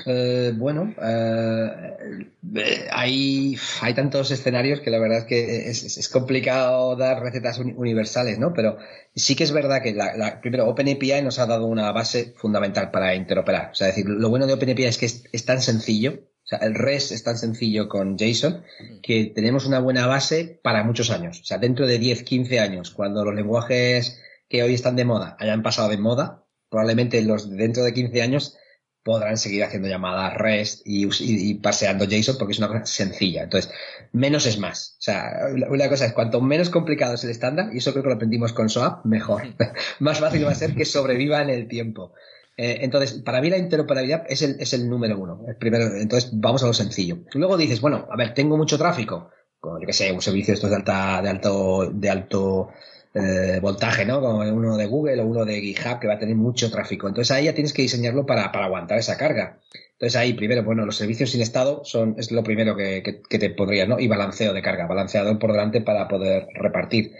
Eh, 0.05 0.53
bueno, 0.55 0.93
eh, 1.01 2.87
hay, 2.91 3.57
hay 3.81 3.93
tantos 3.93 4.31
escenarios 4.31 4.79
que 4.79 4.89
la 4.89 4.99
verdad 4.99 5.19
es 5.19 5.25
que 5.25 5.69
es, 5.69 6.09
complicado 6.09 6.95
dar 6.95 7.21
recetas 7.21 7.59
universales, 7.59 8.39
¿no? 8.39 8.53
Pero 8.53 8.77
sí 9.15 9.35
que 9.35 9.43
es 9.43 9.51
verdad 9.51 9.81
que, 9.81 9.93
la, 9.93 10.39
primero, 10.41 10.67
OpenAPI 10.67 11.21
nos 11.21 11.39
ha 11.39 11.45
dado 11.45 11.65
una 11.65 11.91
base 11.91 12.33
fundamental 12.37 12.91
para 12.91 13.15
interoperar. 13.15 13.71
O 13.71 13.75
sea, 13.75 13.87
decir, 13.87 14.05
lo 14.07 14.29
bueno 14.29 14.47
de 14.47 14.53
OpenAPI 14.53 14.85
es 14.85 14.97
que 14.97 15.05
es, 15.05 15.45
tan 15.45 15.61
sencillo, 15.61 16.19
o 16.43 16.47
sea, 16.47 16.59
el 16.59 16.73
REST 16.73 17.11
es 17.11 17.23
tan 17.23 17.37
sencillo 17.37 17.89
con 17.89 18.17
JSON 18.17 18.63
que 19.03 19.31
tenemos 19.35 19.65
una 19.65 19.79
buena 19.79 20.07
base 20.07 20.59
para 20.63 20.83
muchos 20.83 21.11
años. 21.11 21.41
O 21.41 21.43
sea, 21.43 21.57
dentro 21.57 21.85
de 21.85 21.99
10, 21.99 22.23
15 22.23 22.59
años, 22.59 22.91
cuando 22.91 23.25
los 23.25 23.35
lenguajes 23.35 24.21
que 24.49 24.63
hoy 24.63 24.73
están 24.73 24.95
de 24.95 25.05
moda 25.05 25.37
hayan 25.39 25.63
pasado 25.63 25.89
de 25.89 25.97
moda, 25.97 26.45
probablemente 26.69 27.21
los 27.21 27.49
dentro 27.49 27.83
de 27.83 27.93
15 27.93 28.21
años 28.21 28.57
podrán 29.03 29.37
seguir 29.37 29.63
haciendo 29.63 29.87
llamadas 29.87 30.35
REST 30.35 30.81
y, 30.85 31.55
paseando 31.55 32.05
JSON 32.05 32.37
porque 32.37 32.53
es 32.53 32.59
una 32.59 32.67
cosa 32.67 32.85
sencilla. 32.85 33.43
Entonces, 33.43 33.71
menos 34.11 34.45
es 34.45 34.59
más. 34.59 34.95
O 34.99 35.01
sea, 35.01 35.47
una 35.69 35.89
cosa 35.89 36.05
es, 36.05 36.13
cuanto 36.13 36.41
menos 36.41 36.69
complicado 36.69 37.15
es 37.15 37.23
el 37.23 37.31
estándar, 37.31 37.69
y 37.73 37.77
eso 37.77 37.91
creo 37.91 38.03
que 38.03 38.09
lo 38.09 38.15
aprendimos 38.15 38.53
con 38.53 38.69
SOAP, 38.69 39.05
mejor. 39.05 39.43
más 39.99 40.19
fácil 40.19 40.45
va 40.45 40.51
a 40.51 40.55
ser 40.55 40.75
que 40.75 40.85
sobreviva 40.85 41.41
en 41.41 41.49
el 41.49 41.67
tiempo. 41.67 42.13
Eh, 42.57 42.79
entonces, 42.81 43.13
para 43.13 43.41
mí 43.41 43.49
la 43.49 43.57
interoperabilidad 43.57 44.25
es 44.27 44.41
el, 44.43 44.57
es 44.59 44.73
el 44.73 44.87
número 44.87 45.17
uno. 45.17 45.43
El 45.47 45.55
primero, 45.55 45.95
entonces, 45.95 46.29
vamos 46.33 46.63
a 46.63 46.67
lo 46.67 46.73
sencillo. 46.73 47.19
Luego 47.33 47.57
dices, 47.57 47.81
bueno, 47.81 48.07
a 48.11 48.15
ver, 48.15 48.33
tengo 48.33 48.57
mucho 48.57 48.77
tráfico. 48.77 49.31
Como, 49.59 49.79
yo 49.79 49.87
que 49.87 49.93
sé, 49.93 50.11
un 50.11 50.21
servicio 50.21 50.53
estos 50.53 50.69
de 50.69 50.75
alta, 50.75 51.21
de 51.21 51.29
alto, 51.29 51.91
de 51.91 52.09
alto 52.09 52.69
eh, 53.13 53.59
voltaje, 53.61 54.05
¿no? 54.05 54.21
Como 54.21 54.39
uno 54.39 54.77
de 54.77 54.85
Google 54.85 55.21
o 55.21 55.25
uno 55.25 55.43
de 55.43 55.59
GitHub 55.59 55.99
que 55.99 56.07
va 56.07 56.13
a 56.13 56.19
tener 56.19 56.35
mucho 56.35 56.71
tráfico. 56.71 57.09
Entonces 57.09 57.31
ahí 57.31 57.45
ya 57.45 57.53
tienes 57.53 57.73
que 57.73 57.81
diseñarlo 57.81 58.25
para, 58.25 58.45
aguantar 58.45 58.99
esa 58.99 59.17
carga. 59.17 59.59
Entonces 59.93 60.15
ahí, 60.15 60.33
primero, 60.33 60.63
bueno, 60.63 60.85
los 60.85 60.95
servicios 60.95 61.31
sin 61.31 61.41
estado 61.41 61.83
son, 61.83 62.15
es 62.17 62.31
lo 62.31 62.43
primero 62.43 62.75
que, 62.75 63.21
te 63.29 63.49
podría, 63.49 63.85
¿no? 63.85 63.99
Y 63.99 64.07
balanceo 64.07 64.53
de 64.53 64.61
carga, 64.61 64.87
balanceador 64.87 65.37
por 65.39 65.51
delante 65.51 65.81
para 65.81 66.07
poder 66.07 66.47
repartir. 66.53 67.13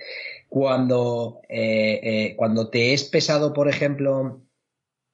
Cuando, 0.48 1.42
eh, 1.50 2.00
eh, 2.04 2.36
cuando 2.38 2.70
te 2.70 2.94
es 2.94 3.04
pesado, 3.04 3.54
por 3.54 3.68
ejemplo, 3.68 4.42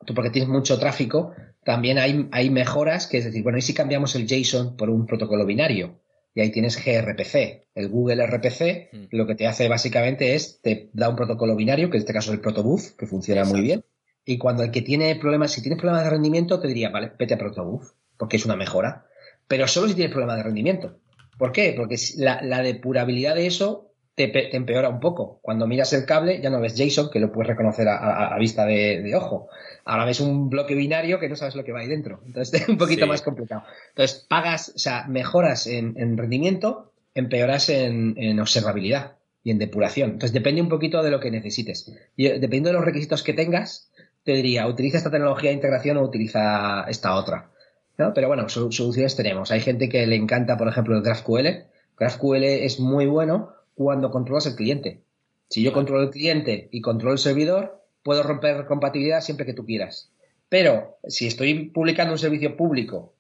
tú 0.06 0.14
porque 0.14 0.30
tienes 0.30 0.50
mucho 0.50 0.80
tráfico, 0.80 1.34
también 1.64 1.98
hay, 1.98 2.30
hay 2.32 2.50
mejoras, 2.50 3.08
que 3.08 3.18
es 3.18 3.26
decir, 3.26 3.44
bueno, 3.44 3.58
¿y 3.58 3.62
si 3.62 3.74
cambiamos 3.74 4.16
el 4.16 4.28
JSON 4.28 4.78
por 4.78 4.90
un 4.90 5.06
protocolo 5.06 5.46
binario? 5.46 6.00
Y 6.38 6.42
ahí 6.42 6.52
tienes 6.52 6.78
gRPC. 6.86 7.66
El 7.74 7.90
Google 7.90 8.24
RPC 8.28 8.90
mm. 8.94 9.06
lo 9.10 9.26
que 9.26 9.34
te 9.34 9.48
hace 9.48 9.68
básicamente 9.68 10.36
es, 10.36 10.62
te 10.62 10.92
da 10.94 11.10
un 11.10 11.16
protocolo 11.16 11.56
binario, 11.56 11.90
que 11.90 11.98
en 11.98 12.02
este 12.02 12.14
caso 12.14 12.30
es 12.30 12.36
el 12.36 12.42
protobuf, 12.42 12.92
que 12.92 13.08
funciona 13.08 13.44
muy 13.44 13.62
bien. 13.62 13.84
Y 14.24 14.38
cuando 14.38 14.62
el 14.62 14.70
que 14.70 14.84
tiene 14.84 15.16
problemas, 15.16 15.52
si 15.52 15.64
tienes 15.64 15.80
problemas 15.80 16.04
de 16.04 16.12
rendimiento, 16.12 16.60
te 16.60 16.68
diría, 16.68 16.92
vale, 16.92 17.12
vete 17.18 17.34
a 17.34 17.40
protobuf, 17.40 17.94
porque 18.18 18.38
es 18.38 18.46
una 18.46 18.56
mejora. 18.56 19.08
Pero 19.48 19.68
solo 19.68 19.88
si 19.88 19.96
tienes 19.96 20.12
problemas 20.12 20.38
de 20.38 20.44
rendimiento. 20.44 21.00
¿Por 21.40 21.52
qué? 21.52 21.74
Porque 21.76 21.96
la, 22.18 22.40
la 22.44 22.62
depurabilidad 22.62 23.34
de 23.34 23.48
eso 23.48 23.87
te, 24.18 24.55
empeora 24.55 24.89
un 24.89 24.99
poco. 24.99 25.39
Cuando 25.43 25.68
miras 25.68 25.93
el 25.93 26.05
cable 26.05 26.41
ya 26.41 26.49
no 26.49 26.59
ves 26.59 26.76
JSON, 26.76 27.11
que 27.11 27.20
lo 27.20 27.32
puedes 27.32 27.47
reconocer 27.47 27.88
a, 27.88 28.36
vista 28.39 28.65
de, 28.65 29.13
ojo 29.15 29.47
ahora 29.86 30.05
ves 30.05 30.20
un 30.20 30.49
bloque 30.49 30.76
binario 30.76 31.20
que 31.20 31.30
no 31.30 31.36
sabes 31.36 31.55
lo 31.55 31.63
que 31.63 31.72
va 31.72 31.80
ahí 31.80 31.88
dentro. 31.88 32.22
Entonces 32.26 32.61
es 32.61 32.68
un 32.68 32.78
poquito 32.78 33.05
más 33.05 33.22
complicado. 33.22 33.63
Entonces 33.89 34.26
pagas, 34.28 34.74
o 34.76 34.80
sea, 34.80 35.05
mejoras 35.07 35.68
en, 35.68 36.18
rendimiento, 36.18 36.91
empeoras 37.13 37.70
en, 37.70 38.39
observabilidad 38.39 39.18
y 39.43 39.51
en 39.51 39.59
depuración. 39.59 40.11
Entonces 40.11 40.34
depende 40.34 40.61
un 40.61 40.70
poquito 40.70 41.03
de 41.03 41.11
lo 41.11 41.20
que 41.20 41.30
necesites. 41.30 41.93
Y 42.15 42.26
eh, 42.26 42.34
dependiendo 42.34 42.70
de 42.70 42.76
los 42.76 42.86
requisitos 42.86 43.22
que 43.22 43.34
tengas, 43.34 43.91
te 44.24 44.34
diría, 44.34 44.68
utiliza 44.68 44.97
esta 44.97 45.11
tecnología 45.11 45.51
de 45.51 45.55
integración 45.55 45.97
o 45.97 46.01
utiliza 46.01 46.86
esta 46.89 47.15
otra. 47.15 47.51
Pero 47.95 48.28
bueno, 48.28 48.49
soluciones 48.49 49.15
tenemos. 49.15 49.51
Hay 49.51 49.61
gente 49.61 49.89
que 49.89 50.05
le 50.05 50.15
encanta, 50.15 50.57
por 50.57 50.68
ejemplo, 50.68 50.95
el 50.95 51.03
GraphQL. 51.03 51.65
GraphQL 51.97 52.43
es 52.43 52.80
muy 52.80 53.07
bueno 53.07 53.57
cuando 53.78 54.10
controlas 54.10 54.48
el 54.48 54.56
cliente. 54.56 55.04
Si 55.50 55.62
yo 55.62 55.72
controlo 55.72 56.04
el 56.04 56.10
cliente 56.10 56.68
y 56.72 56.82
controlo 56.82 57.14
el 57.14 57.20
servidor, 57.20 57.86
puedo 58.02 58.24
romper 58.24 58.66
compatibilidad 58.66 59.22
siempre 59.22 59.46
que 59.46 59.54
tú 59.54 59.66
quieras. 59.66 60.12
Pero 60.50 60.98
si 61.08 61.28
estoy 61.28 61.70
publicando 61.70 62.14
un 62.14 62.20
servicio 62.20 62.58
público 62.58 63.14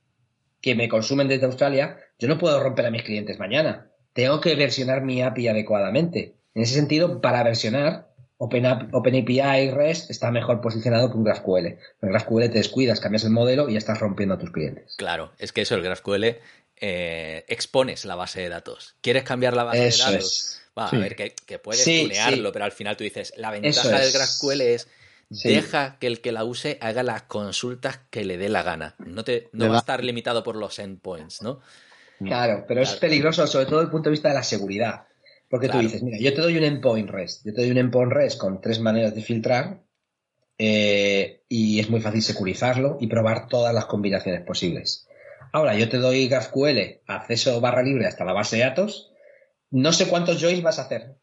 que 0.59 0.73
me 0.73 0.89
consumen 0.89 1.27
desde 1.27 1.45
Australia, 1.45 1.99
yo 2.17 2.27
no 2.27 2.39
puedo 2.39 2.61
romper 2.61 2.87
a 2.87 2.91
mis 2.91 3.03
clientes 3.03 3.37
mañana. 3.37 3.91
Tengo 4.13 4.41
que 4.41 4.55
versionar 4.55 5.03
mi 5.03 5.21
API 5.21 5.49
adecuadamente. 5.49 6.33
En 6.55 6.63
ese 6.63 6.73
sentido, 6.73 7.21
para 7.21 7.43
versionar, 7.43 8.07
OpenAPI 8.39 9.71
REST 9.71 10.09
está 10.09 10.31
mejor 10.31 10.59
posicionado 10.59 11.11
que 11.11 11.17
un 11.17 11.23
GraphQL. 11.23 11.67
En 11.67 12.09
GraphQL 12.09 12.49
te 12.49 12.57
descuidas, 12.57 12.99
cambias 12.99 13.25
el 13.25 13.31
modelo 13.31 13.69
y 13.69 13.73
ya 13.73 13.77
estás 13.77 13.99
rompiendo 13.99 14.33
a 14.33 14.39
tus 14.39 14.49
clientes. 14.49 14.95
Claro, 14.97 15.33
es 15.37 15.51
que 15.51 15.61
eso, 15.61 15.75
el 15.75 15.83
GraphQL, 15.83 16.37
eh, 16.79 17.45
expones 17.47 18.05
la 18.05 18.15
base 18.15 18.41
de 18.41 18.49
datos. 18.49 18.95
¿Quieres 19.01 19.23
cambiar 19.23 19.55
la 19.55 19.63
base 19.63 19.79
de 19.79 19.97
datos? 19.97 20.61
Va, 20.77 20.89
a 20.89 20.97
ver, 20.97 21.15
que, 21.15 21.59
puedes 21.59 21.83
tunearlo, 21.83 22.51
pero 22.51 22.65
al 22.65 22.71
final 22.71 22.95
tú 22.95 23.03
dices, 23.03 23.33
la 23.37 23.51
ventaja 23.51 23.99
del 23.99 24.11
GraphQL 24.11 24.61
es 24.61 24.87
deja 25.29 25.97
que 25.99 26.07
el 26.07 26.21
que 26.21 26.31
la 26.31 26.43
use 26.43 26.77
haga 26.81 27.03
las 27.03 27.23
consultas 27.23 27.99
que 28.09 28.23
le 28.23 28.37
dé 28.37 28.49
la 28.49 28.63
gana. 28.63 28.95
No, 28.99 29.23
te, 29.23 29.49
no 29.53 29.69
va 29.69 29.75
a 29.75 29.79
estar 29.79 30.03
limitado 30.03 30.43
por 30.43 30.55
los 30.55 30.77
endpoints, 30.79 31.41
¿no? 31.41 31.59
Claro, 32.19 32.65
pero 32.67 32.81
es 32.81 32.93
peligroso 32.95 33.45
sobre 33.45 33.65
todo 33.65 33.77
desde 33.77 33.85
el 33.87 33.91
punto 33.91 34.09
de 34.09 34.11
vista 34.11 34.29
de 34.29 34.35
la 34.35 34.43
seguridad. 34.43 35.05
Porque 35.49 35.69
tú 35.69 35.79
dices, 35.79 36.03
mira, 36.03 36.17
yo 36.19 36.33
te 36.33 36.41
doy 36.41 36.57
un 36.57 36.63
endpoint 36.63 37.09
REST, 37.09 37.45
yo 37.45 37.53
te 37.53 37.61
doy 37.61 37.71
un 37.71 37.77
endpoint 37.77 38.11
REST 38.11 38.37
con 38.37 38.59
tres 38.59 38.79
maneras 38.79 39.15
de 39.15 39.21
filtrar 39.21 39.81
eh, 40.57 41.43
y 41.47 41.79
es 41.79 41.89
muy 41.89 42.01
fácil 42.01 42.21
securizarlo 42.21 42.97
y 42.99 43.07
probar 43.07 43.47
todas 43.47 43.73
las 43.73 43.85
combinaciones 43.85 44.41
posibles. 44.41 45.06
Ahora, 45.51 45.75
yo 45.75 45.89
te 45.89 45.97
doy 45.97 46.27
GraphQL, 46.27 47.01
acceso 47.07 47.59
barra 47.61 47.83
libre 47.83 48.07
hasta 48.07 48.25
la 48.25 48.33
base 48.33 48.57
de 48.57 48.63
datos 48.63 49.11
no 49.71 49.91
sé 49.91 50.07
cuántos 50.07 50.41
joins 50.41 50.63
vas 50.63 50.79
a 50.79 50.83
hacer. 50.83 51.15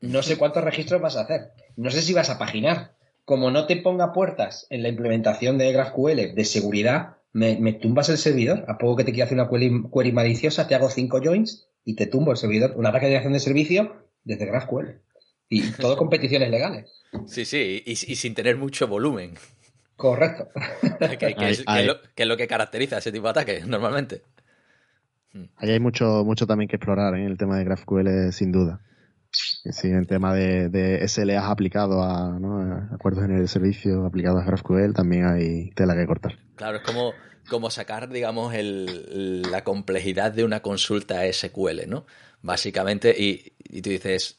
No 0.00 0.22
sé 0.22 0.36
cuántos 0.38 0.64
registros 0.64 1.00
vas 1.00 1.16
a 1.16 1.22
hacer. 1.22 1.52
No 1.76 1.90
sé 1.90 2.02
si 2.02 2.12
vas 2.12 2.30
a 2.30 2.38
paginar. 2.38 2.94
Como 3.24 3.50
no 3.50 3.66
te 3.66 3.76
ponga 3.76 4.12
puertas 4.12 4.66
en 4.70 4.82
la 4.82 4.88
implementación 4.88 5.58
de 5.58 5.72
GraphQL 5.72 6.34
de 6.34 6.44
seguridad, 6.44 7.16
me, 7.32 7.72
tumbas 7.74 8.08
el 8.08 8.18
servidor. 8.18 8.64
A 8.68 8.78
poco 8.78 8.96
que 8.96 9.04
te 9.04 9.12
quiera 9.12 9.26
hacer 9.26 9.38
una 9.38 9.50
query, 9.50 10.12
maliciosa, 10.12 10.66
te 10.66 10.74
hago 10.74 10.88
cinco 10.88 11.20
joins 11.22 11.68
y 11.84 11.94
te 11.94 12.06
tumbo 12.06 12.30
el 12.30 12.38
servidor. 12.38 12.74
Un 12.76 12.86
ataque 12.86 13.06
de 13.06 13.16
acción 13.16 13.34
de 13.34 13.40
servicio 13.40 13.96
desde 14.24 14.46
GraphQL. 14.46 15.00
Y 15.50 15.72
todo 15.72 15.96
competiciones 15.96 16.50
legales. 16.50 17.04
Sí, 17.26 17.44
sí, 17.44 17.82
y, 17.86 17.96
sin 17.96 18.34
tener 18.34 18.56
mucho 18.56 18.86
volumen. 18.86 19.34
Correcto. 19.98 20.48
que, 21.18 21.34
es, 21.50 21.64
lo, 22.28 22.36
que 22.36 22.46
caracteriza 22.46 22.98
ese 22.98 23.10
tipo 23.10 23.24
de 23.24 23.30
ataques 23.30 23.66
normalmente. 23.66 24.22
Ahí 25.56 25.70
hay 25.70 25.80
mucho, 25.80 26.24
mucho 26.24 26.46
también 26.46 26.68
que 26.68 26.76
explorar 26.76 27.16
en 27.16 27.26
el 27.26 27.36
tema 27.36 27.58
de 27.58 27.64
GraphQL, 27.64 28.30
sin 28.30 28.52
duda. 28.52 28.80
Sí, 29.32 29.88
en 29.88 30.06
tema 30.06 30.32
de, 30.34 30.68
de 30.68 31.06
SLAs 31.06 31.46
aplicados 31.46 31.96
a, 32.00 32.38
¿no? 32.38 32.60
a 32.60 32.94
acuerdos 32.94 33.24
en 33.24 33.32
el 33.32 33.48
servicio 33.48 34.06
aplicados 34.06 34.40
a 34.40 34.46
GraphQL 34.46 34.92
también 34.94 35.26
hay 35.26 35.70
tela 35.72 35.96
que 35.96 36.06
cortar. 36.06 36.38
Claro, 36.54 36.76
es 36.76 36.84
como, 36.84 37.12
como 37.50 37.68
sacar, 37.68 38.08
digamos, 38.08 38.54
el, 38.54 39.42
la 39.50 39.64
complejidad 39.64 40.30
de 40.30 40.44
una 40.44 40.60
consulta 40.60 41.30
SQL, 41.30 41.88
¿no? 41.88 42.06
Básicamente, 42.40 43.16
y, 43.18 43.52
y 43.58 43.82
tú 43.82 43.90
dices, 43.90 44.38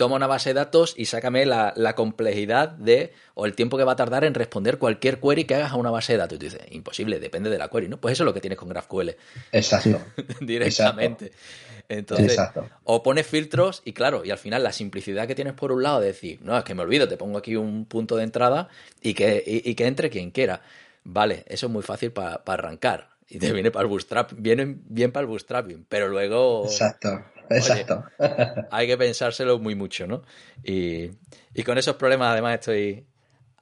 toma 0.00 0.16
una 0.16 0.26
base 0.26 0.48
de 0.48 0.54
datos 0.54 0.94
y 0.96 1.04
sácame 1.04 1.44
la, 1.44 1.74
la, 1.76 1.94
complejidad 1.94 2.70
de 2.70 3.12
o 3.34 3.44
el 3.44 3.54
tiempo 3.54 3.76
que 3.76 3.84
va 3.84 3.92
a 3.92 3.96
tardar 3.96 4.24
en 4.24 4.32
responder 4.32 4.78
cualquier 4.78 5.20
query 5.20 5.44
que 5.44 5.56
hagas 5.56 5.72
a 5.72 5.76
una 5.76 5.90
base 5.90 6.14
de 6.14 6.20
datos. 6.20 6.36
Y 6.36 6.38
tú 6.38 6.44
dices, 6.46 6.62
imposible, 6.70 7.20
depende 7.20 7.50
de 7.50 7.58
la 7.58 7.68
query, 7.68 7.88
¿no? 7.88 7.98
Pues 7.98 8.12
eso 8.12 8.22
es 8.22 8.24
lo 8.24 8.32
que 8.32 8.40
tienes 8.40 8.58
con 8.58 8.70
GraphQL. 8.70 9.10
Exacto. 9.52 10.00
Directamente. 10.40 11.26
Exacto. 11.26 11.84
Entonces, 11.90 12.40
o 12.84 13.02
pones 13.02 13.26
filtros 13.26 13.82
y 13.84 13.92
claro, 13.92 14.24
y 14.24 14.30
al 14.30 14.38
final 14.38 14.62
la 14.62 14.72
simplicidad 14.72 15.26
que 15.26 15.34
tienes 15.34 15.52
por 15.52 15.70
un 15.70 15.82
lado 15.82 16.00
de 16.00 16.06
decir, 16.06 16.40
no, 16.40 16.56
es 16.56 16.64
que 16.64 16.74
me 16.74 16.80
olvido, 16.80 17.06
te 17.06 17.18
pongo 17.18 17.36
aquí 17.36 17.56
un 17.56 17.84
punto 17.84 18.16
de 18.16 18.22
entrada 18.22 18.68
y 19.02 19.12
que, 19.12 19.44
y, 19.46 19.68
y 19.68 19.74
que 19.74 19.86
entre 19.86 20.08
quien 20.08 20.30
quiera. 20.30 20.62
Vale, 21.04 21.44
eso 21.46 21.66
es 21.66 21.72
muy 21.72 21.82
fácil 21.82 22.10
para 22.10 22.42
pa 22.42 22.54
arrancar. 22.54 23.10
Y 23.28 23.38
te 23.38 23.52
viene 23.52 23.70
para 23.70 23.82
el 23.82 23.88
bootstrap, 23.88 24.32
viene 24.34 24.78
bien 24.86 25.12
para 25.12 25.24
el 25.24 25.26
bootstrapping, 25.26 25.84
pero 25.90 26.08
luego... 26.08 26.64
Exacto, 26.64 27.22
exacto. 27.56 28.04
Oye, 28.18 28.66
hay 28.70 28.86
que 28.86 28.96
pensárselo 28.96 29.58
muy 29.58 29.74
mucho, 29.74 30.06
¿no? 30.06 30.22
Y, 30.64 31.10
y, 31.54 31.62
con 31.64 31.78
esos 31.78 31.96
problemas 31.96 32.32
además 32.32 32.54
estoy 32.54 33.06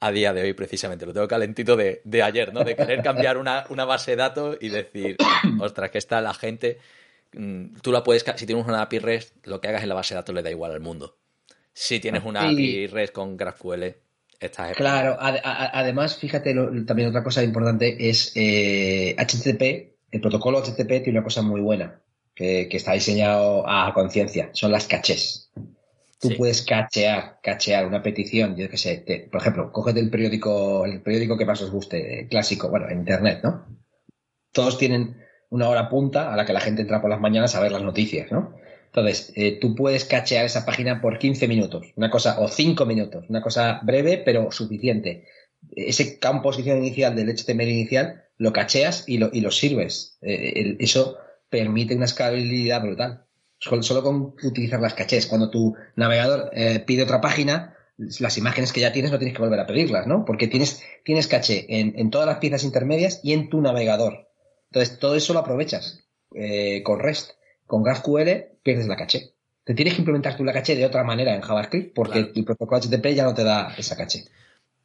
a 0.01 0.11
día 0.11 0.31
de 0.33 0.43
hoy 0.43 0.53
precisamente, 0.53 1.05
lo 1.05 1.13
tengo 1.13 1.27
calentito 1.27 1.75
de, 1.75 2.01
de 2.05 2.23
ayer, 2.23 2.53
¿no? 2.53 2.63
De 2.63 2.75
querer 2.75 3.03
cambiar 3.03 3.37
una, 3.37 3.65
una 3.69 3.85
base 3.85 4.11
de 4.11 4.17
datos 4.17 4.57
y 4.61 4.69
decir, 4.69 5.17
ostras, 5.59 5.91
que 5.91 5.97
está 5.97 6.21
la 6.21 6.33
gente 6.33 6.77
Mm, 7.33 7.75
tú 7.81 7.91
la 7.91 8.03
puedes, 8.03 8.25
si 8.35 8.45
tienes 8.45 8.65
una 8.65 8.81
API 8.81 8.99
REST, 8.99 9.47
lo 9.47 9.61
que 9.61 9.67
hagas 9.67 9.83
en 9.83 9.89
la 9.89 9.95
base 9.95 10.13
de 10.13 10.19
datos 10.19 10.33
le 10.35 10.41
da 10.41 10.49
igual 10.49 10.71
al 10.71 10.79
mundo. 10.79 11.17
Si 11.73 11.99
tienes 11.99 12.23
una 12.25 12.41
API 12.41 12.87
REST 12.87 13.13
con 13.13 13.37
GraphQL, 13.37 13.83
estás... 14.39 14.75
Claro, 14.75 15.17
ad 15.19 15.37
además, 15.43 16.17
fíjate, 16.17 16.53
lo, 16.53 16.85
también 16.85 17.09
otra 17.09 17.23
cosa 17.23 17.43
importante 17.43 18.09
es 18.09 18.31
eh, 18.35 19.15
HTTP, 19.17 19.97
el 20.11 20.21
protocolo 20.21 20.61
HTTP 20.61 21.03
tiene 21.03 21.19
una 21.19 21.23
cosa 21.23 21.41
muy 21.41 21.61
buena, 21.61 22.01
que, 22.39 22.69
que 22.69 22.77
está 22.77 22.93
diseñado 22.93 23.67
a 23.67 23.93
conciencia, 23.93 24.49
son 24.53 24.71
las 24.71 24.87
cachés. 24.87 25.51
Tú 26.21 26.29
sí. 26.29 26.35
puedes 26.35 26.61
cachear, 26.61 27.37
cachear 27.43 27.85
una 27.85 28.01
petición, 28.01 28.55
yo 28.55 28.69
qué 28.69 28.77
sé, 28.77 28.95
te, 29.05 29.27
por 29.29 29.41
ejemplo, 29.41 29.73
cógete 29.73 29.99
el 29.99 30.09
periódico, 30.09 30.85
el 30.85 31.01
periódico 31.01 31.37
que 31.37 31.45
más 31.45 31.61
os 31.61 31.69
guste, 31.69 32.27
clásico, 32.29 32.69
bueno, 32.69 32.87
en 32.87 32.99
internet, 32.99 33.41
¿no? 33.43 33.65
Todos 34.53 34.77
tienen 34.77 35.17
una 35.49 35.67
hora 35.67 35.89
punta 35.89 36.31
a 36.31 36.37
la 36.37 36.45
que 36.45 36.53
la 36.53 36.61
gente 36.61 36.81
entra 36.81 37.01
por 37.01 37.09
las 37.09 37.19
mañanas 37.19 37.55
a 37.55 37.59
ver 37.59 37.73
las 37.73 37.83
noticias, 37.83 38.31
¿no? 38.31 38.55
Entonces, 38.85 39.33
eh, 39.35 39.59
tú 39.59 39.75
puedes 39.75 40.05
cachear 40.05 40.45
esa 40.45 40.65
página 40.65 41.01
por 41.01 41.19
15 41.19 41.45
minutos, 41.49 41.91
una 41.97 42.09
cosa, 42.09 42.39
o 42.39 42.47
5 42.47 42.85
minutos, 42.85 43.25
una 43.27 43.41
cosa 43.41 43.81
breve 43.83 44.17
pero 44.23 44.49
suficiente. 44.53 45.25
Ese 45.75 46.19
campo 46.19 46.43
posición 46.43 46.77
inicial 46.77 47.17
del 47.17 47.35
HTML 47.35 47.67
inicial 47.67 48.23
lo 48.37 48.53
cacheas 48.53 49.03
y 49.07 49.17
lo, 49.17 49.29
y 49.33 49.41
lo 49.41 49.51
sirves. 49.51 50.17
Eh, 50.21 50.53
el, 50.55 50.77
eso 50.79 51.17
permite 51.49 51.95
una 51.95 52.05
escalabilidad 52.05 52.81
brutal. 52.81 53.25
Solo, 53.57 53.83
solo, 53.83 54.03
con 54.03 54.35
utilizar 54.43 54.79
las 54.79 54.93
cachés. 54.93 55.27
Cuando 55.27 55.49
tu 55.49 55.75
navegador 55.95 56.49
eh, 56.53 56.79
pide 56.79 57.03
otra 57.03 57.19
página, 57.19 57.75
las 57.97 58.37
imágenes 58.37 58.71
que 58.71 58.79
ya 58.79 58.93
tienes 58.93 59.11
no 59.11 59.17
tienes 59.17 59.35
que 59.35 59.41
volver 59.41 59.59
a 59.59 59.67
pedirlas, 59.67 60.07
¿no? 60.07 60.23
Porque 60.23 60.47
tienes, 60.47 60.81
tienes 61.03 61.27
caché 61.27 61.65
en, 61.67 61.93
en 61.97 62.09
todas 62.09 62.27
las 62.27 62.37
piezas 62.37 62.63
intermedias 62.63 63.19
y 63.23 63.33
en 63.33 63.49
tu 63.49 63.61
navegador. 63.61 64.29
Entonces, 64.71 64.99
todo 64.99 65.15
eso 65.15 65.33
lo 65.33 65.39
aprovechas 65.39 66.05
eh, 66.35 66.83
con 66.83 66.99
REST. 66.99 67.31
Con 67.65 67.83
GraphQL 67.83 68.59
pierdes 68.63 68.87
la 68.87 68.95
caché. 68.95 69.33
Te 69.63 69.73
tienes 69.75 69.93
que 69.93 70.01
implementar 70.01 70.35
tú 70.35 70.43
la 70.43 70.53
caché 70.53 70.75
de 70.75 70.85
otra 70.85 71.03
manera 71.03 71.35
en 71.35 71.41
JavaScript 71.41 71.93
porque 71.93 72.19
claro. 72.19 72.31
el 72.35 72.45
protocolo 72.45 72.81
HTTP 72.81 73.07
ya 73.13 73.23
no 73.23 73.33
te 73.33 73.43
da 73.43 73.75
esa 73.77 73.95
caché. 73.95 74.25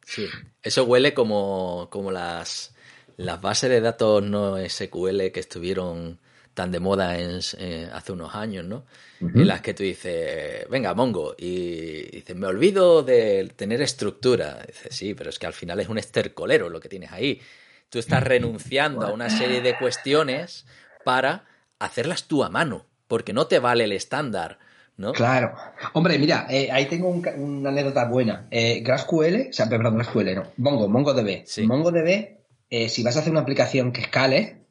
Sí, 0.05 0.27
eso 0.61 0.83
huele 0.83 1.15
como, 1.15 1.87
como 1.89 2.11
las, 2.11 2.75
las 3.17 3.41
bases 3.41 3.71
de 3.71 3.81
datos 3.81 4.21
no 4.21 4.57
SQL 4.57 5.31
que 5.31 5.39
estuvieron 5.39 6.19
tan 6.55 6.71
de 6.71 6.79
moda 6.79 7.19
en, 7.19 7.39
eh, 7.59 7.87
hace 7.93 8.11
unos 8.11 8.33
años, 8.33 8.65
¿no? 8.65 8.85
Uh 9.21 9.27
-huh. 9.27 9.41
En 9.41 9.47
las 9.47 9.61
que 9.61 9.75
tú 9.75 9.83
dices, 9.83 10.67
venga, 10.69 10.95
Mongo, 10.95 11.35
y 11.37 12.09
dices, 12.09 12.35
me 12.35 12.47
olvido 12.47 13.03
de 13.03 13.51
tener 13.55 13.83
estructura. 13.83 14.63
Dices, 14.65 14.95
sí, 14.95 15.13
pero 15.13 15.29
es 15.29 15.37
que 15.37 15.45
al 15.45 15.53
final 15.53 15.79
es 15.79 15.89
un 15.89 15.99
estercolero 15.99 16.69
lo 16.69 16.79
que 16.79 16.89
tienes 16.89 17.11
ahí 17.11 17.39
tú 17.89 17.99
estás 17.99 18.23
renunciando 18.23 19.07
a 19.07 19.13
una 19.13 19.29
serie 19.29 19.61
de 19.61 19.77
cuestiones 19.77 20.65
para 21.03 21.45
hacerlas 21.79 22.25
tú 22.25 22.43
a 22.43 22.49
mano, 22.49 22.85
porque 23.07 23.31
no 23.31 23.47
te 23.47 23.59
vale 23.59 23.85
el 23.85 23.93
estándar. 23.93 24.59
¿No? 24.97 25.11
Claro. 25.11 25.53
Hombre, 25.93 26.17
mira, 26.17 26.47
eh, 26.49 26.69
ahí 26.71 26.85
tengo 26.87 27.09
un, 27.09 27.25
una 27.37 27.69
anécdota 27.69 28.05
buena. 28.05 28.47
Eh, 28.49 28.81
GraphQL, 28.81 29.49
o 29.49 29.53
sea, 29.53 29.67
perdón, 29.67 29.95
GraphQL, 29.95 30.35
no. 30.35 30.43
Mongo, 30.57 30.87
MongoDB. 30.87 31.43
Sí. 31.45 31.67
MongoDB, 31.67 32.37
eh, 32.69 32.89
si 32.89 33.03
vas 33.03 33.17
a 33.17 33.19
hacer 33.19 33.31
una 33.31 33.41
aplicación 33.41 33.91
que 33.91 34.01
escale, 34.01 34.64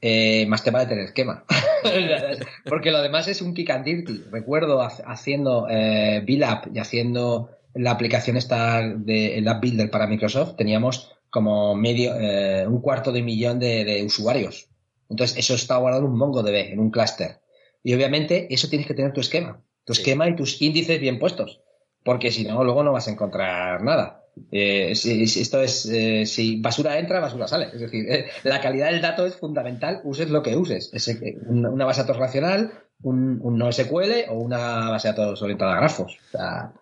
eh, 0.00 0.46
más 0.46 0.62
te 0.62 0.70
vale 0.70 0.86
tener 0.86 1.04
esquema. 1.04 1.44
Porque 2.64 2.90
lo 2.90 3.02
demás 3.02 3.28
es 3.28 3.42
un 3.42 3.54
kick 3.54 3.70
and 3.70 3.84
dirty. 3.84 4.24
Recuerdo 4.30 4.80
haciendo 4.82 5.66
eh, 5.68 6.22
BillApp 6.24 6.66
y 6.74 6.78
haciendo 6.78 7.50
la 7.74 7.90
aplicación 7.90 8.36
esta 8.36 8.82
de 8.82 9.42
App 9.46 9.60
Builder 9.60 9.90
para 9.90 10.06
Microsoft, 10.06 10.56
teníamos 10.56 11.12
como 11.30 11.74
medio, 11.74 12.14
eh, 12.16 12.64
un 12.66 12.80
cuarto 12.80 13.10
de 13.10 13.22
millón 13.22 13.58
de, 13.58 13.84
de, 13.84 14.04
usuarios. 14.04 14.68
Entonces, 15.10 15.36
eso 15.36 15.54
está 15.54 15.76
guardado 15.78 16.04
en 16.04 16.12
un 16.12 16.18
MongoDB, 16.18 16.72
en 16.72 16.78
un 16.78 16.90
clúster. 16.90 17.40
Y 17.82 17.92
obviamente, 17.92 18.46
eso 18.54 18.68
tienes 18.68 18.86
que 18.86 18.94
tener 18.94 19.12
tu 19.12 19.20
esquema. 19.20 19.60
Tu 19.84 19.94
sí. 19.94 20.02
esquema 20.02 20.28
y 20.28 20.36
tus 20.36 20.62
índices 20.62 21.00
bien 21.00 21.18
puestos. 21.18 21.60
Porque 22.04 22.30
si 22.30 22.44
no, 22.44 22.62
luego 22.62 22.84
no 22.84 22.92
vas 22.92 23.08
a 23.08 23.10
encontrar 23.10 23.82
nada. 23.82 24.23
Eh, 24.50 24.94
si, 24.94 25.26
si 25.26 25.40
esto 25.40 25.60
es, 25.62 25.86
eh, 25.86 26.26
si 26.26 26.60
basura 26.60 26.98
entra, 26.98 27.20
basura 27.20 27.48
sale. 27.48 27.68
Es 27.72 27.80
decir, 27.80 28.10
eh, 28.10 28.26
la 28.42 28.60
calidad 28.60 28.90
del 28.90 29.00
dato 29.00 29.26
es 29.26 29.34
fundamental, 29.36 30.00
uses 30.04 30.30
lo 30.30 30.42
que 30.42 30.56
uses. 30.56 30.90
Es 30.92 31.08
una, 31.46 31.70
una 31.70 31.84
base 31.84 32.00
de 32.00 32.06
datos 32.06 32.16
relacional, 32.18 32.72
un, 33.02 33.40
un 33.42 33.58
no 33.58 33.70
SQL 33.70 34.30
o 34.30 34.34
una 34.34 34.90
base 34.90 35.08
de 35.08 35.14
datos 35.14 35.42
orientada 35.42 35.74
a 35.74 35.76
grafos. 35.76 36.18
O 36.28 36.30
sea, 36.30 36.72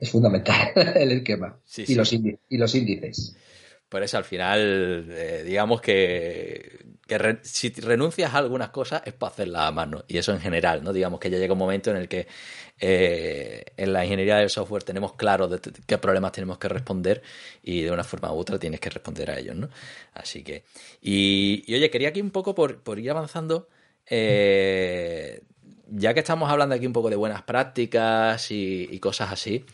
es 0.00 0.10
fundamental 0.10 0.72
el 0.94 1.12
esquema. 1.12 1.56
Sí, 1.64 1.84
y, 1.88 1.94
los 1.94 2.12
índices, 2.12 2.40
y 2.48 2.58
los 2.58 2.74
índices. 2.74 3.36
Por 3.94 4.02
eso 4.02 4.18
al 4.18 4.24
final, 4.24 5.06
eh, 5.08 5.44
digamos 5.46 5.80
que, 5.80 6.84
si 7.42 7.68
renuncias 7.74 8.34
a 8.34 8.38
algunas 8.38 8.70
cosas 8.70 9.02
es 9.04 9.12
para 9.12 9.30
hacerlas 9.30 9.68
a 9.68 9.70
mano. 9.70 10.04
Y 10.08 10.18
eso 10.18 10.32
en 10.32 10.40
general, 10.40 10.82
¿no? 10.82 10.92
Digamos 10.92 11.20
que 11.20 11.30
ya 11.30 11.38
llega 11.38 11.52
un 11.52 11.60
momento 11.60 11.92
en 11.92 11.98
el 11.98 12.08
que 12.08 12.26
eh, 12.80 13.64
en 13.76 13.92
la 13.92 14.02
ingeniería 14.04 14.38
del 14.38 14.50
software 14.50 14.82
tenemos 14.82 15.12
claro 15.12 15.46
de 15.46 15.60
qué 15.86 15.96
problemas 15.98 16.32
tenemos 16.32 16.58
que 16.58 16.68
responder 16.68 17.22
y 17.62 17.82
de 17.82 17.92
una 17.92 18.02
forma 18.02 18.32
u 18.32 18.36
otra 18.36 18.58
tienes 18.58 18.80
que 18.80 18.90
responder 18.90 19.30
a 19.30 19.38
ellos, 19.38 19.54
¿no? 19.54 19.68
Así 20.14 20.42
que. 20.42 20.64
Y, 21.00 21.62
y 21.68 21.76
oye, 21.76 21.88
quería 21.88 22.08
aquí 22.08 22.20
un 22.20 22.32
poco 22.32 22.52
por, 22.52 22.98
ir 22.98 23.10
avanzando. 23.12 23.68
Eh, 24.10 25.40
ya 25.88 26.14
que 26.14 26.18
estamos 26.18 26.50
hablando 26.50 26.74
aquí 26.74 26.88
un 26.88 26.92
poco 26.92 27.10
de 27.10 27.16
buenas 27.16 27.42
prácticas 27.42 28.50
y 28.50 28.98
cosas 28.98 29.30
así. 29.30 29.64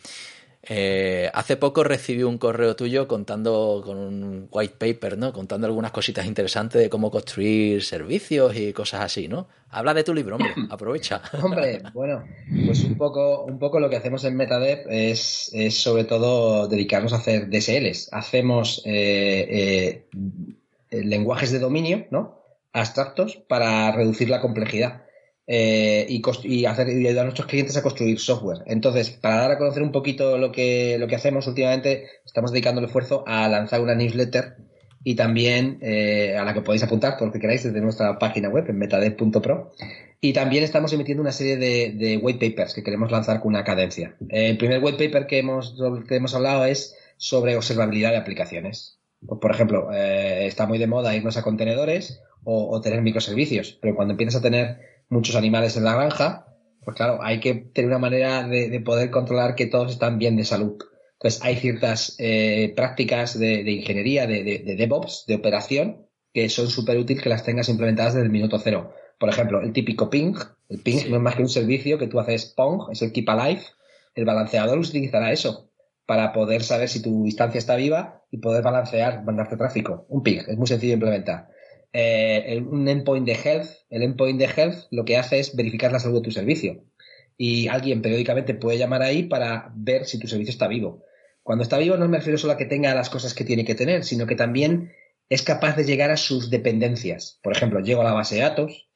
Eh, 0.63 1.29
hace 1.33 1.57
poco 1.57 1.83
recibí 1.83 2.21
un 2.21 2.37
correo 2.37 2.75
tuyo 2.75 3.07
contando 3.07 3.81
con 3.83 3.97
un 3.97 4.47
white 4.51 4.75
paper, 4.77 5.17
¿no? 5.17 5.33
Contando 5.33 5.65
algunas 5.65 5.91
cositas 5.91 6.27
interesantes 6.27 6.79
de 6.79 6.89
cómo 6.89 7.09
construir 7.09 7.83
servicios 7.83 8.55
y 8.55 8.71
cosas 8.71 9.01
así, 9.01 9.27
¿no? 9.27 9.47
Habla 9.69 9.95
de 9.95 10.03
tu 10.03 10.13
libro, 10.13 10.35
hombre, 10.35 10.53
aprovecha. 10.69 11.21
hombre, 11.41 11.81
bueno, 11.93 12.23
pues 12.65 12.83
un 12.83 12.95
poco, 12.95 13.43
un 13.43 13.57
poco 13.57 13.79
lo 13.79 13.89
que 13.89 13.95
hacemos 13.95 14.23
en 14.23 14.35
MetaDev 14.35 14.85
es, 14.89 15.49
es 15.53 15.81
sobre 15.81 16.03
todo 16.03 16.67
dedicarnos 16.67 17.13
a 17.13 17.17
hacer 17.17 17.49
DSLs. 17.49 18.09
Hacemos 18.11 18.83
eh, 18.85 20.05
eh, 20.11 21.03
lenguajes 21.03 21.51
de 21.51 21.59
dominio, 21.59 22.05
¿no? 22.11 22.39
Abstractos 22.71 23.37
para 23.47 23.91
reducir 23.93 24.29
la 24.29 24.41
complejidad 24.41 25.05
eh, 25.53 26.05
y, 26.07 26.63
hacer, 26.63 26.87
y 26.87 27.05
ayudar 27.05 27.23
a 27.23 27.25
nuestros 27.25 27.45
clientes 27.45 27.75
a 27.75 27.83
construir 27.83 28.17
software. 28.19 28.59
Entonces, 28.67 29.09
para 29.09 29.35
dar 29.35 29.51
a 29.51 29.57
conocer 29.57 29.83
un 29.83 29.91
poquito 29.91 30.37
lo 30.37 30.49
que, 30.49 30.95
lo 30.97 31.07
que 31.07 31.15
hacemos 31.15 31.45
últimamente, 31.45 32.05
estamos 32.25 32.53
dedicando 32.53 32.79
el 32.79 32.85
esfuerzo 32.85 33.25
a 33.27 33.49
lanzar 33.49 33.81
una 33.81 33.93
newsletter 33.93 34.55
y 35.03 35.15
también 35.15 35.79
eh, 35.81 36.37
a 36.37 36.45
la 36.45 36.53
que 36.53 36.61
podéis 36.61 36.83
apuntar 36.83 37.17
todo 37.17 37.25
lo 37.25 37.33
que 37.33 37.41
queráis 37.41 37.63
desde 37.63 37.81
nuestra 37.81 38.17
página 38.17 38.47
web 38.47 38.63
en 38.69 38.77
metadev.pro. 38.77 39.73
Y 40.21 40.31
también 40.31 40.63
estamos 40.63 40.93
emitiendo 40.93 41.21
una 41.21 41.33
serie 41.33 41.57
de, 41.57 41.95
de, 41.97 42.15
white 42.15 42.49
papers 42.49 42.73
que 42.73 42.83
queremos 42.83 43.11
lanzar 43.11 43.41
con 43.41 43.49
una 43.49 43.65
cadencia. 43.65 44.15
Eh, 44.29 44.51
el 44.51 44.57
primer 44.57 44.81
white 44.81 45.05
paper 45.05 45.27
que 45.27 45.39
hemos, 45.39 45.75
que 46.07 46.15
hemos 46.15 46.33
hablado 46.33 46.63
es 46.63 46.95
sobre 47.17 47.57
observabilidad 47.57 48.11
de 48.11 48.17
aplicaciones. 48.17 48.99
Por 49.27 49.51
ejemplo, 49.51 49.91
eh, 49.91 50.45
está 50.45 50.65
muy 50.65 50.77
de 50.77 50.87
moda 50.87 51.13
irnos 51.13 51.35
a 51.35 51.43
contenedores 51.43 52.21
o 52.43 52.81
tener 52.81 53.03
microservicios, 53.03 53.77
pero 53.79 53.95
cuando 53.95 54.13
empiezas 54.13 54.37
a 54.37 54.41
tener 54.41 54.90
muchos 55.11 55.35
animales 55.35 55.77
en 55.77 55.83
la 55.83 55.93
granja, 55.93 56.47
pues 56.83 56.97
claro, 56.97 57.19
hay 57.21 57.39
que 57.39 57.53
tener 57.53 57.89
una 57.89 57.99
manera 57.99 58.47
de, 58.47 58.69
de 58.69 58.79
poder 58.79 59.11
controlar 59.11 59.55
que 59.55 59.67
todos 59.67 59.91
están 59.91 60.17
bien 60.17 60.35
de 60.35 60.45
salud. 60.45 60.77
Entonces, 61.13 61.43
hay 61.43 61.55
ciertas 61.57 62.15
eh, 62.17 62.73
prácticas 62.75 63.37
de, 63.37 63.63
de 63.63 63.71
ingeniería, 63.71 64.25
de, 64.25 64.43
de, 64.43 64.75
DevOps, 64.75 65.25
de 65.27 65.35
operación, 65.35 66.07
que 66.33 66.49
son 66.49 66.67
súper 66.67 66.97
útiles 66.97 67.21
que 67.21 67.29
las 67.29 67.43
tengas 67.43 67.69
implementadas 67.69 68.15
desde 68.15 68.25
el 68.25 68.31
minuto 68.31 68.57
cero. 68.57 68.95
Por 69.19 69.29
ejemplo, 69.29 69.61
el 69.61 69.71
típico 69.71 70.09
ping, 70.09 70.33
El 70.67 70.79
ping 70.79 71.09
no 71.09 71.17
es 71.17 71.21
más 71.21 71.35
que 71.35 71.43
un 71.43 71.49
servicio 71.49 71.99
que 71.99 72.07
tú 72.07 72.19
haces 72.19 72.45
Pong, 72.45 72.89
es 72.91 73.03
el 73.03 73.11
Keep 73.11 73.29
Alive. 73.29 73.61
El 74.15 74.25
balanceador 74.25 74.79
utilizará 74.79 75.31
eso 75.31 75.69
para 76.07 76.33
poder 76.33 76.63
saber 76.63 76.89
si 76.89 77.03
tu 77.03 77.25
instancia 77.27 77.59
está 77.59 77.75
viva 77.75 78.23
y 78.31 78.37
poder 78.37 78.63
balancear, 78.63 79.23
mandarte 79.23 79.57
tráfico. 79.57 80.07
Un 80.09 80.23
ping, 80.23 80.39
es 80.47 80.57
muy 80.57 80.65
sencillo 80.65 80.91
de 80.91 80.95
implementar. 80.95 81.49
Eh, 81.93 82.63
un 82.69 82.87
endpoint 82.87 83.25
de 83.25 83.33
health, 83.33 83.67
el 83.89 84.03
endpoint 84.03 84.39
de 84.39 84.45
health 84.45 84.87
lo 84.91 85.03
que 85.03 85.17
hace 85.17 85.39
es 85.39 85.55
verificar 85.55 85.91
la 85.91 85.99
salud 85.99 86.17
de 86.17 86.25
tu 86.25 86.31
servicio. 86.31 86.83
Y 87.37 87.67
alguien 87.67 88.01
periódicamente 88.01 88.53
puede 88.53 88.77
llamar 88.77 89.01
ahí 89.01 89.23
para 89.23 89.71
ver 89.75 90.05
si 90.05 90.19
tu 90.19 90.27
servicio 90.27 90.51
está 90.51 90.67
vivo. 90.67 91.03
Cuando 91.43 91.63
está 91.63 91.77
vivo 91.77 91.97
no 91.97 92.07
me 92.07 92.17
refiero 92.17 92.37
solo 92.37 92.53
a 92.53 92.57
que 92.57 92.65
tenga 92.65 92.93
las 92.93 93.09
cosas 93.09 93.33
que 93.33 93.43
tiene 93.43 93.65
que 93.65 93.75
tener, 93.75 94.03
sino 94.03 94.27
que 94.27 94.35
también 94.35 94.91
es 95.29 95.41
capaz 95.43 95.75
de 95.75 95.85
llegar 95.85 96.11
a 96.11 96.17
sus 96.17 96.49
dependencias. 96.49 97.39
Por 97.41 97.53
ejemplo, 97.53 97.79
llego 97.79 98.01
a 98.01 98.05
la 98.05 98.13
base 98.13 98.35
de 98.35 98.41
datos, 98.41 98.89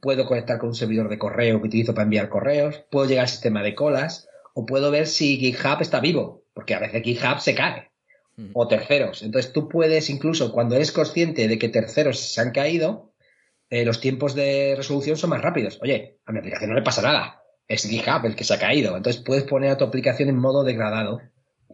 puedo 0.00 0.26
conectar 0.26 0.58
con 0.58 0.68
un 0.68 0.74
servidor 0.74 1.08
de 1.08 1.18
correo 1.18 1.60
que 1.60 1.68
utilizo 1.68 1.94
para 1.94 2.04
enviar 2.04 2.28
correos, 2.28 2.84
puedo 2.90 3.06
llegar 3.06 3.22
al 3.22 3.30
sistema 3.30 3.62
de 3.62 3.74
colas, 3.74 4.28
o 4.54 4.66
puedo 4.66 4.90
ver 4.90 5.06
si 5.06 5.38
GitHub 5.38 5.80
está 5.80 6.00
vivo, 6.00 6.44
porque 6.54 6.74
a 6.74 6.78
veces 6.78 7.02
GitHub 7.02 7.40
se 7.40 7.54
cae, 7.54 7.87
o 8.52 8.68
terceros. 8.68 9.22
Entonces 9.22 9.52
tú 9.52 9.68
puedes 9.68 10.10
incluso, 10.10 10.52
cuando 10.52 10.76
eres 10.76 10.92
consciente 10.92 11.48
de 11.48 11.58
que 11.58 11.68
terceros 11.68 12.18
se 12.18 12.40
han 12.40 12.52
caído, 12.52 13.12
eh, 13.70 13.84
los 13.84 14.00
tiempos 14.00 14.34
de 14.34 14.74
resolución 14.76 15.16
son 15.16 15.30
más 15.30 15.42
rápidos. 15.42 15.78
Oye, 15.82 16.18
a 16.24 16.32
mi 16.32 16.38
aplicación 16.38 16.70
no 16.70 16.76
le 16.76 16.82
pasa 16.82 17.02
nada, 17.02 17.42
es 17.66 17.84
GitHub 17.84 18.24
el 18.24 18.36
que 18.36 18.44
se 18.44 18.54
ha 18.54 18.58
caído. 18.58 18.96
Entonces 18.96 19.22
puedes 19.22 19.44
poner 19.44 19.70
a 19.70 19.76
tu 19.76 19.84
aplicación 19.84 20.28
en 20.28 20.38
modo 20.38 20.64
degradado 20.64 21.20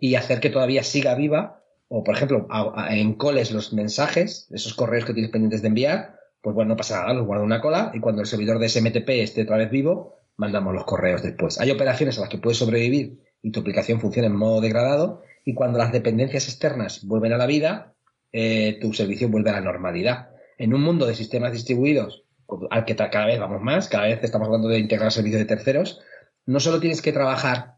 y 0.01 0.17
hacer 0.17 0.41
que 0.41 0.51
todavía 0.51 0.83
siga 0.83 1.15
viva, 1.15 1.63
o 1.89 2.03
por 2.03 2.17
ejemplo, 2.17 2.49
en 2.91 3.15
coles 3.15 3.53
los 3.53 3.73
mensajes, 3.73 4.49
esos 4.51 4.75
correos 4.75 5.05
que 5.05 5.13
tienes 5.13 5.31
pendientes 5.31 5.63
de 5.63 5.69
enviar, 5.69 6.19
pues 6.43 6.55
bueno, 6.55 6.71
no 6.71 6.77
pasa 6.77 7.01
nada, 7.01 7.15
los 7.15 7.27
guardo 7.27 7.45
en 7.45 7.47
una 7.47 7.61
cola 7.61 7.93
y 7.95 8.01
cuando 8.01 8.23
el 8.23 8.27
servidor 8.27 8.59
de 8.59 8.69
SMTP 8.69 9.09
esté 9.11 9.43
otra 9.43 9.57
vez 9.57 9.71
vivo, 9.71 10.19
mandamos 10.37 10.75
los 10.75 10.85
correos 10.85 11.23
después. 11.23 11.61
Hay 11.61 11.71
operaciones 11.71 12.19
a 12.19 12.23
las 12.23 12.31
que 12.31 12.39
puedes 12.39 12.59
sobrevivir 12.59 13.21
y 13.41 13.51
tu 13.51 13.61
aplicación 13.61 14.01
funciona 14.01 14.27
en 14.27 14.37
modo 14.37 14.61
degradado 14.61 15.23
y 15.45 15.55
cuando 15.55 15.79
las 15.79 15.93
dependencias 15.93 16.49
externas 16.49 17.05
vuelven 17.05 17.33
a 17.33 17.39
la 17.39 17.47
vida, 17.47 17.95
eh, 18.33 18.79
tu 18.81 18.93
servicio 18.93 19.29
vuelve 19.29 19.51
a 19.51 19.55
la 19.55 19.61
normalidad. 19.61 20.31
En 20.59 20.75
un 20.75 20.83
mundo 20.83 21.07
de 21.07 21.15
sistemas 21.15 21.53
distribuidos, 21.53 22.25
al 22.71 22.85
que 22.85 22.97
cada 22.97 23.27
vez 23.27 23.39
vamos 23.39 23.63
más, 23.63 23.89
cada 23.89 24.05
vez 24.05 24.21
estamos 24.23 24.47
hablando 24.47 24.69
de 24.69 24.79
integrar 24.79 25.13
servicios 25.13 25.41
de 25.41 25.47
terceros, 25.47 26.01
no 26.47 26.61
solo 26.61 26.81
tienes 26.81 27.03
que 27.03 27.13
trabajar 27.13 27.77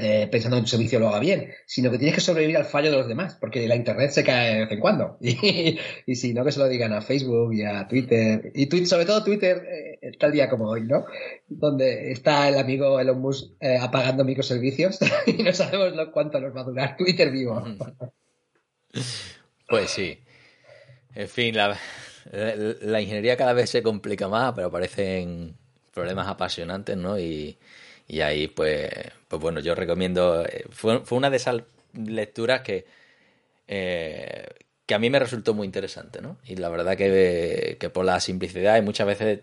eh, 0.00 0.28
pensando 0.30 0.56
en 0.56 0.62
tu 0.62 0.70
servicio 0.70 1.00
lo 1.00 1.08
haga 1.08 1.18
bien, 1.18 1.52
sino 1.66 1.90
que 1.90 1.98
tienes 1.98 2.14
que 2.14 2.20
sobrevivir 2.20 2.56
al 2.56 2.64
fallo 2.64 2.90
de 2.90 2.98
los 2.98 3.08
demás, 3.08 3.36
porque 3.40 3.66
la 3.66 3.74
internet 3.74 4.12
se 4.12 4.22
cae 4.22 4.54
de 4.54 4.60
vez 4.60 4.70
en 4.70 4.80
cuando. 4.80 5.18
Y, 6.06 6.14
si 6.14 6.32
no, 6.32 6.44
que 6.44 6.52
se 6.52 6.60
lo 6.60 6.68
digan 6.68 6.92
a 6.92 7.02
Facebook 7.02 7.52
y 7.52 7.64
a 7.64 7.86
Twitter. 7.88 8.52
Y 8.54 8.86
sobre 8.86 9.04
todo 9.04 9.24
Twitter, 9.24 9.66
eh, 10.00 10.12
tal 10.18 10.30
día 10.32 10.48
como 10.48 10.68
hoy, 10.68 10.82
¿no? 10.82 11.04
Donde 11.48 12.12
está 12.12 12.48
el 12.48 12.58
amigo 12.58 13.00
Elon 13.00 13.20
Musk 13.20 13.50
eh, 13.60 13.76
apagando 13.76 14.24
microservicios 14.24 14.98
y 15.26 15.42
no 15.42 15.52
sabemos 15.52 15.92
cuánto 16.12 16.40
nos 16.40 16.54
va 16.54 16.60
a 16.60 16.64
durar 16.64 16.96
Twitter 16.96 17.30
vivo. 17.30 17.62
Pues 19.68 19.90
sí. 19.90 20.18
En 21.14 21.28
fin, 21.28 21.54
la, 21.54 21.78
la 22.32 23.00
ingeniería 23.02 23.36
cada 23.36 23.52
vez 23.52 23.68
se 23.68 23.82
complica 23.82 24.26
más, 24.26 24.54
pero 24.54 24.70
parecen 24.70 25.58
problemas 25.92 26.26
apasionantes, 26.26 26.96
¿no? 26.96 27.18
Y, 27.18 27.58
y 28.08 28.22
ahí, 28.22 28.48
pues, 28.48 28.90
pues 29.28 29.40
bueno, 29.40 29.60
yo 29.60 29.74
recomiendo. 29.74 30.44
Eh, 30.44 30.64
fue, 30.70 31.00
fue 31.04 31.18
una 31.18 31.30
de 31.30 31.36
esas 31.36 31.62
lecturas 31.92 32.62
que, 32.62 32.86
eh, 33.66 34.46
que 34.86 34.94
a 34.94 34.98
mí 34.98 35.10
me 35.10 35.18
resultó 35.18 35.54
muy 35.54 35.66
interesante, 35.66 36.22
¿no? 36.22 36.38
Y 36.44 36.56
la 36.56 36.70
verdad 36.70 36.96
que, 36.96 37.76
que 37.78 37.90
por 37.90 38.06
la 38.06 38.18
simplicidad 38.20 38.78
y 38.78 38.82
muchas 38.82 39.06
veces 39.06 39.40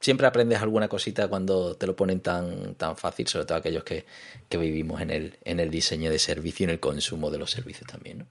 siempre 0.00 0.26
aprendes 0.26 0.60
alguna 0.60 0.88
cosita 0.88 1.28
cuando 1.28 1.76
te 1.76 1.86
lo 1.86 1.96
ponen 1.96 2.20
tan, 2.20 2.74
tan 2.76 2.96
fácil, 2.96 3.26
sobre 3.26 3.46
todo 3.46 3.58
aquellos 3.58 3.84
que, 3.84 4.04
que 4.48 4.58
vivimos 4.58 5.00
en 5.00 5.10
el, 5.10 5.38
en 5.44 5.58
el 5.60 5.70
diseño 5.70 6.10
de 6.10 6.18
servicio 6.18 6.64
y 6.64 6.66
en 6.66 6.70
el 6.70 6.80
consumo 6.80 7.30
de 7.30 7.38
los 7.38 7.50
servicios 7.50 7.90
también, 7.90 8.18
¿no? 8.18 8.26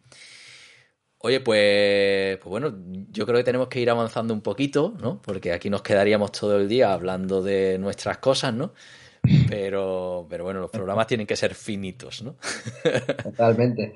Oye, 1.20 1.40
pues, 1.40 2.38
pues 2.38 2.50
bueno, 2.50 2.76
yo 3.10 3.26
creo 3.26 3.38
que 3.38 3.44
tenemos 3.44 3.70
que 3.70 3.80
ir 3.80 3.90
avanzando 3.90 4.34
un 4.36 4.42
poquito, 4.42 4.96
¿no? 5.02 5.20
Porque 5.24 5.52
aquí 5.52 5.70
nos 5.70 5.82
quedaríamos 5.82 6.32
todo 6.32 6.58
el 6.58 6.68
día 6.70 6.94
hablando 6.94 7.42
de 7.42 7.80
nuestras 7.80 8.20
cosas, 8.20 8.54
¿no? 8.54 8.74
Pero, 9.50 10.28
pero 10.30 10.44
bueno, 10.44 10.60
los 10.60 10.72
programas 10.72 11.08
tienen 11.08 11.28
que 11.28 11.36
ser 11.36 11.56
finitos, 11.56 12.22
¿no? 12.24 12.36
Totalmente. 13.24 13.94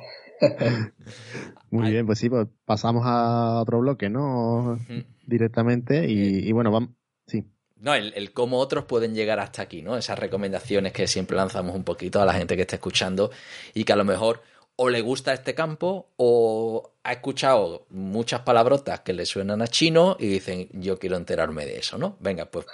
Muy 1.69 1.91
bien, 1.91 2.05
pues 2.05 2.19
sí, 2.19 2.29
pues 2.29 2.47
pasamos 2.65 3.03
a 3.05 3.61
otro 3.61 3.79
bloque, 3.79 4.09
¿no? 4.09 4.79
Directamente 5.25 6.09
y, 6.09 6.51
bueno, 6.51 6.71
vamos, 6.71 6.89
sí. 7.27 7.45
No, 7.77 7.95
el, 7.95 8.31
cómo 8.33 8.57
otros 8.57 8.85
pueden 8.85 9.15
llegar 9.15 9.39
hasta 9.39 9.63
aquí, 9.63 9.81
¿no? 9.81 9.97
Esas 9.97 10.19
recomendaciones 10.19 10.93
que 10.93 11.07
siempre 11.07 11.37
lanzamos 11.37 11.75
un 11.75 11.83
poquito 11.83 12.21
a 12.21 12.25
la 12.25 12.33
gente 12.33 12.55
que 12.55 12.61
está 12.61 12.75
escuchando 12.75 13.31
y 13.73 13.83
que 13.83 13.93
a 13.93 13.95
lo 13.95 14.05
mejor 14.05 14.41
o 14.75 14.89
le 14.89 15.01
gusta 15.01 15.33
este 15.33 15.53
campo 15.53 16.09
o 16.17 16.93
ha 17.03 17.11
escuchado 17.11 17.85
muchas 17.89 18.41
palabrotas 18.41 19.01
que 19.01 19.13
le 19.13 19.25
suenan 19.25 19.61
a 19.61 19.67
chino 19.67 20.15
y 20.19 20.27
dicen, 20.27 20.69
yo 20.73 20.97
quiero 20.97 21.17
enterarme 21.17 21.65
de 21.65 21.79
eso, 21.79 21.97
¿no? 21.97 22.17
Venga, 22.19 22.45
pues. 22.45 22.65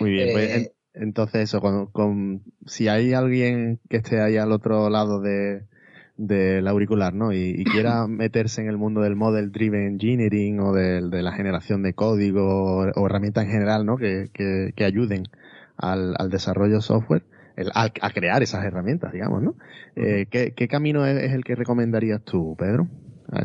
Muy 0.00 0.10
bien, 0.10 0.32
pues 0.32 0.50
eh, 0.50 0.72
entonces, 0.94 1.42
eso, 1.42 1.60
con, 1.60 2.42
si 2.66 2.88
hay 2.88 3.12
alguien 3.14 3.80
que 3.88 3.98
esté 3.98 4.20
ahí 4.20 4.36
al 4.36 4.52
otro 4.52 4.90
lado 4.90 5.20
de, 5.20 5.62
del 6.16 6.68
auricular, 6.68 7.14
¿no? 7.14 7.32
Y, 7.32 7.64
quiera 7.64 8.06
meterse 8.08 8.60
en 8.60 8.68
el 8.68 8.76
mundo 8.76 9.00
del 9.00 9.16
model 9.16 9.52
driven 9.52 9.94
engineering 9.94 10.60
o 10.60 10.72
de, 10.72 11.00
la 11.22 11.32
generación 11.32 11.82
de 11.82 11.94
código 11.94 12.92
o, 12.94 13.06
herramientas 13.06 13.44
en 13.44 13.50
general, 13.50 13.86
¿no? 13.86 13.96
Que, 13.96 14.28
que, 14.32 14.84
ayuden 14.84 15.24
al, 15.76 16.14
al 16.18 16.30
desarrollo 16.30 16.80
software, 16.80 17.24
el, 17.56 17.70
a, 17.74 17.88
crear 18.10 18.42
esas 18.42 18.64
herramientas, 18.64 19.12
digamos, 19.12 19.42
¿no? 19.42 19.54
Eh, 19.96 20.26
¿qué, 20.30 20.52
¿qué, 20.54 20.68
camino 20.68 21.06
es, 21.06 21.32
el 21.32 21.44
que 21.44 21.54
recomendarías 21.54 22.22
tú, 22.22 22.54
Pedro? 22.58 22.88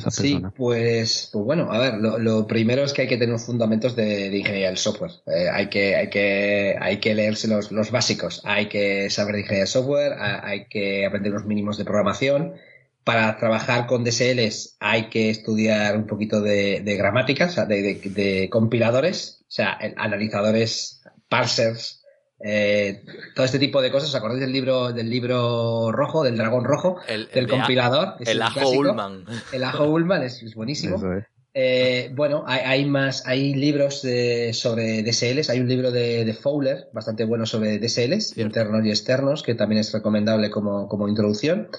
Sí, 0.09 0.41
Pues, 0.55 1.29
pues 1.31 1.45
bueno, 1.45 1.71
a 1.71 1.79
ver, 1.79 1.95
lo, 1.95 2.47
primero 2.47 2.83
es 2.83 2.93
que 2.93 3.03
hay 3.03 3.07
que 3.07 3.17
tener 3.17 3.37
fundamentos 3.39 3.95
de, 3.95 4.27
ingeniería 4.27 4.67
del 4.67 4.77
software. 4.77 5.11
Eh, 5.25 5.49
hay, 5.51 5.67
que, 5.67 5.95
hay, 5.95 6.09
que, 6.09 6.75
hay 6.79 6.97
que 6.97 7.15
leerse 7.15 7.47
los, 7.47 7.71
los 7.71 7.91
básicos, 7.91 8.41
hay 8.43 8.67
que 8.67 9.09
saber 9.09 9.35
de 9.35 9.39
ingeniería 9.41 9.63
del 9.65 9.67
software, 9.67 10.13
hay 10.19 10.65
que 10.65 11.05
aprender 11.05 11.31
los 11.31 11.45
mínimos 11.45 11.77
de 11.77 11.85
programación. 11.85 12.53
Para 13.03 13.37
trabajar 13.37 13.87
con 13.87 14.03
DSLs 14.03 14.75
hay 14.81 15.09
que 15.09 15.29
estudiar 15.29 15.95
un 15.95 16.07
poquito 16.07 16.41
de, 16.41 16.81
de 16.81 16.97
gramática, 16.97 17.45
o 17.45 17.49
sea, 17.49 17.65
de, 17.65 18.01
de 18.03 18.49
compiladores, 18.51 19.39
o 19.43 19.51
sea, 19.51 19.77
analizadores, 19.95 21.01
parsers, 21.29 22.03
eh, 22.39 23.03
todo 23.35 23.45
este 23.45 23.59
tipo 23.59 23.81
de 23.81 23.91
cosas. 23.91 24.09
¿Os 24.09 24.15
acordáis 24.15 24.41
del 24.41 24.51
libro, 24.51 24.93
del 24.93 25.09
libro 25.09 25.91
rojo, 25.91 26.23
del 26.23 26.37
dragón 26.37 26.65
rojo, 26.65 26.97
del 27.07 27.47
compilador? 27.47 28.15
el, 28.19 28.41
Ajo 28.41 28.69
Ullman. 28.69 29.25
El 29.51 29.63
Ajo 29.63 29.85
Ullman 29.85 30.23
es, 30.23 30.55
buenísimo. 30.55 31.01
Eh, 31.53 32.11
bueno, 32.13 32.43
hay, 32.45 32.85
más, 32.85 33.25
hay 33.25 33.55
libros 33.55 34.05
sobre 34.51 35.03
DSLs. 35.03 35.49
Hay 35.49 35.59
un 35.59 35.67
libro 35.67 35.91
de, 35.91 36.37
Fowler 36.39 36.89
bastante 36.93 37.25
bueno 37.25 37.45
sobre 37.45 37.79
DSLs, 37.79 38.37
internos 38.37 38.85
y 38.85 38.89
externos, 38.89 39.41
que 39.41 39.55
también 39.55 39.79
es 39.79 39.91
recomendable 39.91 40.51
como, 40.51 40.87
como 40.87 41.07
introducción. 41.07 41.69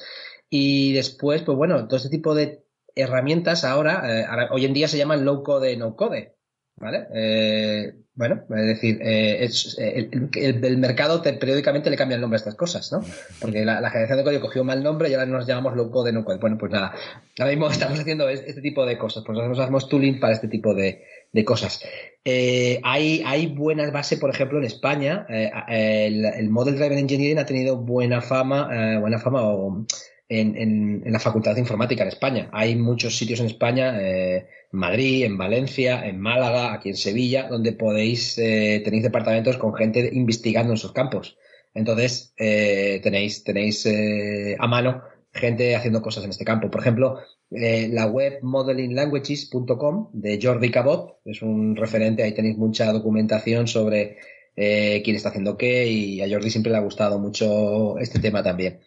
Y 0.50 0.92
después, 0.94 1.42
pues 1.42 1.56
bueno, 1.56 1.86
todo 1.86 1.98
este 1.98 2.08
tipo 2.08 2.34
de 2.34 2.64
herramientas 2.94 3.64
ahora, 3.64 4.02
eh, 4.22 4.48
hoy 4.50 4.64
en 4.64 4.74
día 4.74 4.88
se 4.88 4.98
llaman 4.98 5.24
low 5.24 5.42
code, 5.42 5.76
no 5.76 5.94
code. 5.94 6.34
¿Vale? 6.80 7.06
Eh, 7.12 7.92
bueno, 8.14 8.42
es 8.50 8.66
decir, 8.66 9.00
eh, 9.02 9.44
es, 9.44 9.76
eh, 9.80 10.08
el, 10.12 10.78
mercado 10.78 11.22
periódicamente 11.22 11.90
le 11.90 11.96
cambia 11.96 12.14
el 12.14 12.20
nombre 12.20 12.36
a 12.36 12.38
estas 12.38 12.54
cosas, 12.54 12.92
¿no? 12.92 13.00
Porque 13.40 13.64
la, 13.64 13.90
generación 13.90 14.18
de 14.18 14.24
código 14.24 14.42
cogió 14.42 14.64
mal 14.64 14.82
nombre 14.82 15.08
y 15.08 15.14
ahora 15.14 15.26
nos 15.26 15.46
llamamos 15.46 15.76
low 15.76 15.90
code, 15.90 16.12
no 16.12 16.24
code. 16.24 16.38
Bueno, 16.38 16.56
pues 16.58 16.70
nada, 16.70 16.94
ahora 17.38 17.50
mismo 17.50 17.68
estamos 17.70 17.98
haciendo 17.98 18.28
este 18.28 18.60
tipo 18.60 18.86
de 18.86 18.96
cosas, 18.96 19.24
pues 19.26 19.36
nosotros 19.36 19.58
hacemos 19.58 19.88
tooling 19.88 20.20
para 20.20 20.34
este 20.34 20.48
tipo 20.48 20.74
de, 20.74 21.04
cosas. 21.44 21.80
hay, 22.24 23.22
hay 23.24 23.46
buenas 23.48 23.92
bases, 23.92 24.18
por 24.18 24.30
ejemplo, 24.30 24.58
en 24.58 24.64
España, 24.64 25.26
el, 25.68 26.24
el, 26.24 26.50
Model 26.50 26.76
Driven 26.76 26.98
Engineering 26.98 27.38
ha 27.38 27.46
tenido 27.46 27.76
buena 27.76 28.20
fama, 28.20 28.98
buena 29.00 29.18
fama 29.18 29.42
o 29.42 29.84
en, 30.28 30.56
en, 30.56 31.12
la 31.12 31.18
Facultad 31.18 31.54
de 31.54 31.60
Informática 31.60 32.02
en 32.02 32.08
España. 32.08 32.50
Hay 32.52 32.76
muchos 32.76 33.16
sitios 33.16 33.40
en 33.40 33.46
España, 33.46 34.00
eh, 34.00 34.46
en 34.72 34.78
Madrid, 34.78 35.24
en 35.24 35.38
Valencia, 35.38 36.06
en 36.06 36.20
Málaga, 36.20 36.72
aquí 36.72 36.90
en 36.90 36.96
Sevilla, 36.96 37.48
donde 37.48 37.72
podéis, 37.72 38.36
eh, 38.38 38.82
tenéis 38.84 39.02
departamentos 39.02 39.56
con 39.58 39.74
gente 39.74 40.10
investigando 40.12 40.72
en 40.72 40.78
sus 40.78 40.92
campos. 40.92 41.36
Entonces, 41.74 42.34
eh, 42.36 43.00
tenéis, 43.02 43.44
tenéis 43.44 43.86
eh, 43.86 44.56
a 44.58 44.66
mano 44.66 45.02
gente 45.32 45.76
haciendo 45.76 46.02
cosas 46.02 46.24
en 46.24 46.30
este 46.30 46.44
campo. 46.44 46.70
Por 46.70 46.80
ejemplo, 46.80 47.18
eh, 47.50 47.88
la 47.90 48.06
web 48.06 48.40
modelinglanguages.com 48.42 50.10
de 50.12 50.38
Jordi 50.42 50.70
Cabot 50.70 51.18
es 51.24 51.42
un 51.42 51.76
referente, 51.76 52.22
ahí 52.22 52.32
tenéis 52.32 52.56
mucha 52.58 52.92
documentación 52.92 53.66
sobre 53.68 54.18
eh, 54.56 55.00
quién 55.04 55.16
está 55.16 55.28
haciendo 55.30 55.56
qué 55.56 55.86
y 55.86 56.20
a 56.20 56.28
Jordi 56.28 56.50
siempre 56.50 56.72
le 56.72 56.78
ha 56.78 56.82
gustado 56.82 57.18
mucho 57.18 57.98
este 57.98 58.18
tema 58.18 58.42
también. 58.42 58.80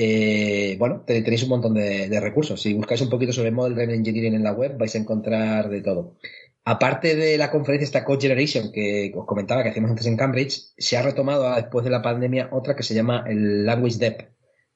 Eh, 0.00 0.76
bueno, 0.78 1.02
tenéis 1.04 1.42
un 1.42 1.48
montón 1.48 1.74
de, 1.74 2.20
recursos. 2.20 2.62
Si 2.62 2.72
buscáis 2.72 3.00
un 3.00 3.10
poquito 3.10 3.32
sobre 3.32 3.50
Model 3.50 3.74
Driven 3.74 3.96
Engineering 3.96 4.36
en 4.36 4.44
la 4.44 4.52
web, 4.52 4.78
vais 4.78 4.94
a 4.94 4.98
encontrar 4.98 5.68
de 5.68 5.80
todo. 5.80 6.16
aparte 6.64 7.16
de 7.16 7.36
la 7.36 7.50
conferencia 7.50 7.84
esta 7.84 8.04
Code 8.04 8.20
Generation 8.20 8.70
que 8.70 9.10
os 9.12 9.26
comentaba 9.26 9.62
que 9.62 9.70
hacíamos 9.70 9.90
antes 9.90 10.06
en 10.06 10.16
Cambridge, 10.16 10.72
se 10.78 10.96
ha 10.96 11.02
retomado 11.02 11.52
después 11.56 11.84
de 11.84 11.90
la 11.90 12.02
pandemia 12.02 12.48
otra 12.52 12.76
que 12.76 12.84
se 12.84 12.94
llama 12.94 13.24
el 13.26 13.66
Language 13.66 13.98
Depth. 13.98 14.28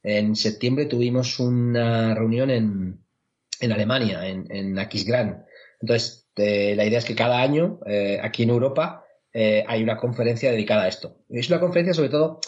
En 0.03 0.35
septiembre 0.35 0.87
tuvimos 0.87 1.39
una 1.39 2.17
reunión 2.17 2.51
en, 2.51 2.99
en 3.61 3.73
Alemania, 3.73 4.27
en, 4.27 4.47
en 4.51 4.77
Aquisgrán. 4.77 5.45
Entonces, 5.81 6.27
eh, 6.35 6.75
la 6.75 6.85
idea 6.85 6.99
es 6.99 7.05
que 7.05 7.15
cada 7.15 7.41
año, 7.41 7.79
eh, 7.87 8.19
aquí 8.21 8.43
en 8.43 8.51
Europa, 8.51 9.05
hay 9.33 9.83
una 9.83 9.97
conferencia 9.99 10.51
dedicada 10.51 10.83
a 10.83 10.89
esto. 10.89 11.17
Es 11.29 11.49
una 11.49 11.61
conferencia, 11.61 11.95
sobre 11.95 12.11
todo, 12.11 12.41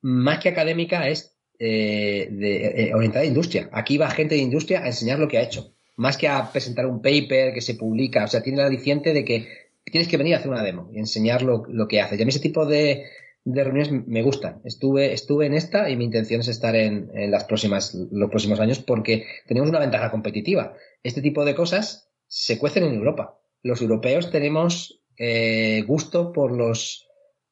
más 0.00 0.38
que 0.40 0.48
académica, 0.48 1.08
es 1.08 1.31
de, 1.66 2.92
orientada 2.94 3.24
a 3.24 3.28
industria. 3.28 3.68
Aquí 3.72 3.98
va 3.98 4.10
gente 4.10 4.34
de 4.34 4.40
industria 4.40 4.82
a 4.82 4.86
enseñar 4.86 5.18
lo 5.18 5.28
que 5.28 5.38
ha 5.38 5.42
hecho. 5.42 5.74
Más 5.96 6.16
que 6.16 6.28
a 6.28 6.50
presentar 6.50 6.86
un 6.86 7.02
paper 7.02 7.52
que 7.52 7.60
se 7.60 7.74
publica. 7.74 8.24
O 8.24 8.28
sea, 8.28 8.42
tiene 8.42 8.58
la 8.58 8.66
aliciente 8.66 9.12
de 9.12 9.24
que 9.24 9.48
tienes 9.84 10.08
que 10.08 10.16
venir 10.16 10.34
a 10.34 10.38
hacer 10.38 10.50
una 10.50 10.62
demo 10.62 10.90
y 10.92 10.98
enseñar 10.98 11.42
lo, 11.42 11.64
lo 11.68 11.88
que 11.88 12.00
haces. 12.00 12.18
Y 12.18 12.22
a 12.22 12.24
mí 12.24 12.30
ese 12.30 12.40
tipo 12.40 12.66
de, 12.66 13.04
de 13.44 13.64
reuniones 13.64 14.06
me 14.06 14.22
gustan. 14.22 14.60
Estuve, 14.64 15.12
estuve 15.12 15.46
en 15.46 15.54
esta 15.54 15.90
y 15.90 15.96
mi 15.96 16.04
intención 16.04 16.40
es 16.40 16.48
estar 16.48 16.74
en, 16.76 17.10
en, 17.14 17.30
las 17.30 17.44
próximas, 17.44 17.94
los 17.94 18.30
próximos 18.30 18.60
años 18.60 18.78
porque 18.78 19.26
tenemos 19.46 19.68
una 19.68 19.80
ventaja 19.80 20.10
competitiva. 20.10 20.74
Este 21.02 21.22
tipo 21.22 21.44
de 21.44 21.54
cosas 21.54 22.08
se 22.28 22.58
cuecen 22.58 22.84
en 22.84 22.94
Europa. 22.94 23.38
Los 23.62 23.82
europeos 23.82 24.30
tenemos 24.30 25.02
eh, 25.16 25.84
gusto 25.86 26.32
por 26.32 26.52
los, 26.56 27.06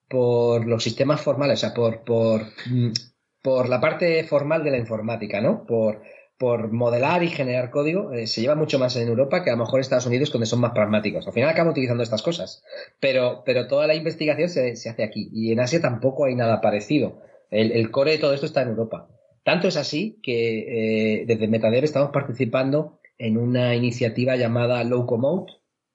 por 0.09 0.67
los 0.67 0.83
sistemas 0.83 1.21
formales, 1.21 1.59
o 1.59 1.61
sea, 1.61 1.75
por, 1.75 2.03
por, 2.05 2.43
mm, 2.67 2.93
por 3.43 3.69
la 3.69 3.81
parte 3.81 4.23
formal 4.25 4.65
de 4.65 4.71
la 4.71 4.79
informática, 4.79 5.41
¿no? 5.41 5.65
Por, 5.67 6.03
por 6.41 6.73
modelar 6.73 7.23
y 7.23 7.29
generar 7.29 7.71
código 7.71 8.13
eh, 8.13 8.27
se 8.27 8.41
lleva 8.41 8.55
mucho 8.55 8.79
más 8.79 8.97
en 8.97 9.09
Europa 9.09 9.45
que 9.45 9.51
a 9.51 9.55
lo 9.55 9.65
mejor 9.65 9.79
en 9.79 9.83
Estados 9.83 10.07
Unidos 10.07 10.33
donde 10.33 10.47
son 10.47 10.61
más 10.61 10.73
pragmáticos. 10.73 11.27
Al 11.27 11.33
final 11.33 11.51
acaban 11.51 11.71
utilizando 11.71 12.03
estas 12.03 12.23
cosas, 12.23 12.63
pero, 12.99 13.43
pero 13.45 13.67
toda 13.67 13.87
la 13.87 13.95
investigación 13.95 14.49
se, 14.49 14.75
se 14.77 14.89
hace 14.89 15.05
aquí 15.05 15.29
y 15.33 15.53
en 15.53 15.61
Asia 15.61 15.81
tampoco 15.81 16.25
hay 16.25 16.35
nada 16.35 16.61
parecido. 16.61 17.21
El, 17.51 17.73
el, 17.73 17.91
core 17.91 18.13
de 18.13 18.19
todo 18.19 18.33
esto 18.33 18.47
está 18.47 18.63
en 18.63 18.69
Europa. 18.69 19.09
Tanto 19.43 19.69
es 19.69 19.77
así 19.77 20.19
que 20.23 21.21
eh, 21.21 21.25
desde 21.27 21.49
Metadev 21.49 21.85
estamos 21.85 22.11
participando 22.11 23.01
en 23.19 23.37
una 23.37 23.75
iniciativa 23.75 24.37
llamada 24.37 24.83
Locomote, 24.85 25.53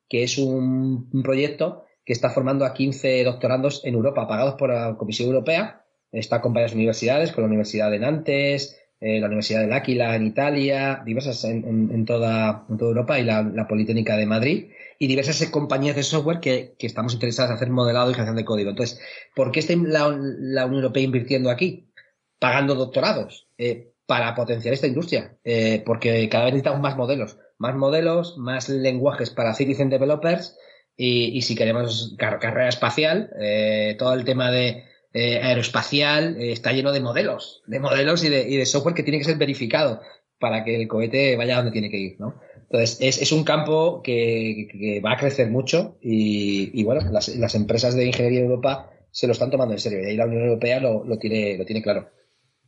que 0.08 0.24
es 0.24 0.38
un, 0.38 1.10
un 1.12 1.24
proyecto 1.24 1.86
que 2.06 2.14
está 2.14 2.30
formando 2.30 2.66
a 2.66 2.74
15 2.74 3.24
doctorandos 3.24 3.84
en 3.84 3.96
Europa, 3.96 4.28
pagados 4.28 4.56
por 4.56 4.70
la 4.70 4.96
Comisión 4.96 5.30
Europea. 5.30 5.85
Está 6.16 6.42
con 6.42 6.54
varias 6.54 6.74
universidades, 6.74 7.32
con 7.32 7.44
la 7.44 7.48
Universidad 7.48 7.92
de 7.92 8.00
Nantes, 8.00 8.80
eh, 9.02 9.20
la 9.20 9.28
Universidad 9.28 9.62
del 9.62 9.74
Áquila 9.74 10.16
en 10.16 10.26
Italia, 10.26 11.02
diversas 11.06 11.44
en, 11.44 12.06
toda, 12.06 12.66
toda 12.68 12.90
Europa 12.90 13.20
y 13.20 13.24
la, 13.24 13.68
Politécnica 13.68 14.16
de 14.16 14.26
Madrid 14.26 14.72
y 14.98 15.08
diversas 15.08 15.46
compañías 15.50 15.96
de 15.96 16.04
software 16.04 16.40
que, 16.40 16.76
que, 16.80 16.88
estamos 16.88 17.14
interesadas 17.14 17.52
en 17.52 17.56
hacer 17.58 17.70
modelado 17.70 18.10
y 18.10 18.14
generación 18.14 18.38
de 18.38 18.46
código. 18.46 18.70
Entonces, 18.70 19.00
¿por 19.36 19.52
qué 19.52 19.60
está 19.60 19.74
la, 19.76 20.18
la 20.18 20.66
Unión 20.66 20.84
Europea 20.84 21.04
invirtiendo 21.04 21.50
aquí? 21.50 21.92
Pagando 22.40 22.76
doctorados 22.76 23.48
eh, 23.58 23.92
para 24.06 24.34
potenciar 24.36 24.74
esta 24.74 24.88
industria, 24.88 25.38
eh, 25.44 25.84
porque 25.86 26.30
cada 26.30 26.46
vez 26.46 26.54
necesitamos 26.54 26.82
más 26.82 26.96
modelos, 26.96 27.38
más 27.58 27.76
modelos, 27.76 28.38
más 28.38 28.70
lenguajes 28.70 29.30
para 29.30 29.54
citizen 29.54 29.90
developers 29.90 30.58
y, 30.96 31.38
y 31.38 31.42
si 31.42 31.56
queremos 31.56 32.16
car 32.18 32.40
carrera 32.40 32.70
espacial, 32.70 33.32
eh, 33.42 33.96
todo 33.98 34.14
el 34.14 34.24
tema 34.24 34.52
de 34.52 34.86
eh, 35.16 35.40
aeroespacial 35.42 36.36
eh, 36.36 36.52
está 36.52 36.74
lleno 36.74 36.92
de 36.92 37.00
modelos, 37.00 37.64
de 37.68 37.80
modelos 37.80 38.22
y 38.26 38.30
de, 38.30 38.50
y 38.50 38.58
de, 38.58 38.66
software 38.66 38.94
que 38.94 39.02
tiene 39.02 39.18
que 39.18 39.24
ser 39.24 39.38
verificado 39.38 40.02
para 40.40 40.66
que 40.66 40.76
el 40.76 40.90
cohete 40.90 41.38
vaya 41.38 41.56
donde 41.56 41.72
tiene 41.72 41.90
que 41.90 41.98
ir, 41.98 42.20
¿no? 42.20 42.36
Entonces, 42.64 42.98
es, 43.00 43.22
es 43.22 43.32
un 43.32 43.46
campo 43.46 44.02
que, 44.04 45.02
va 45.06 45.14
a 45.14 45.18
crecer 45.18 45.50
mucho 45.50 45.98
y, 46.02 46.84
bueno, 46.84 47.10
las, 47.10 47.30
las, 47.30 47.56
empresas 47.56 47.96
de 47.96 48.08
ingeniería 48.08 48.40
en 48.40 48.48
Europa 48.48 48.90
se 49.10 49.26
lo 49.28 49.32
están 49.32 49.52
tomando 49.52 49.74
en 49.74 49.80
serio 49.80 50.02
y 50.02 50.06
ahí 50.06 50.18
la 50.18 50.26
Unión 50.26 50.44
Europea 50.44 50.82
lo, 50.82 51.06
lo 51.06 51.18
tiene, 51.18 51.58
lo 51.58 51.64
tiene 51.64 51.82
claro. 51.82 52.10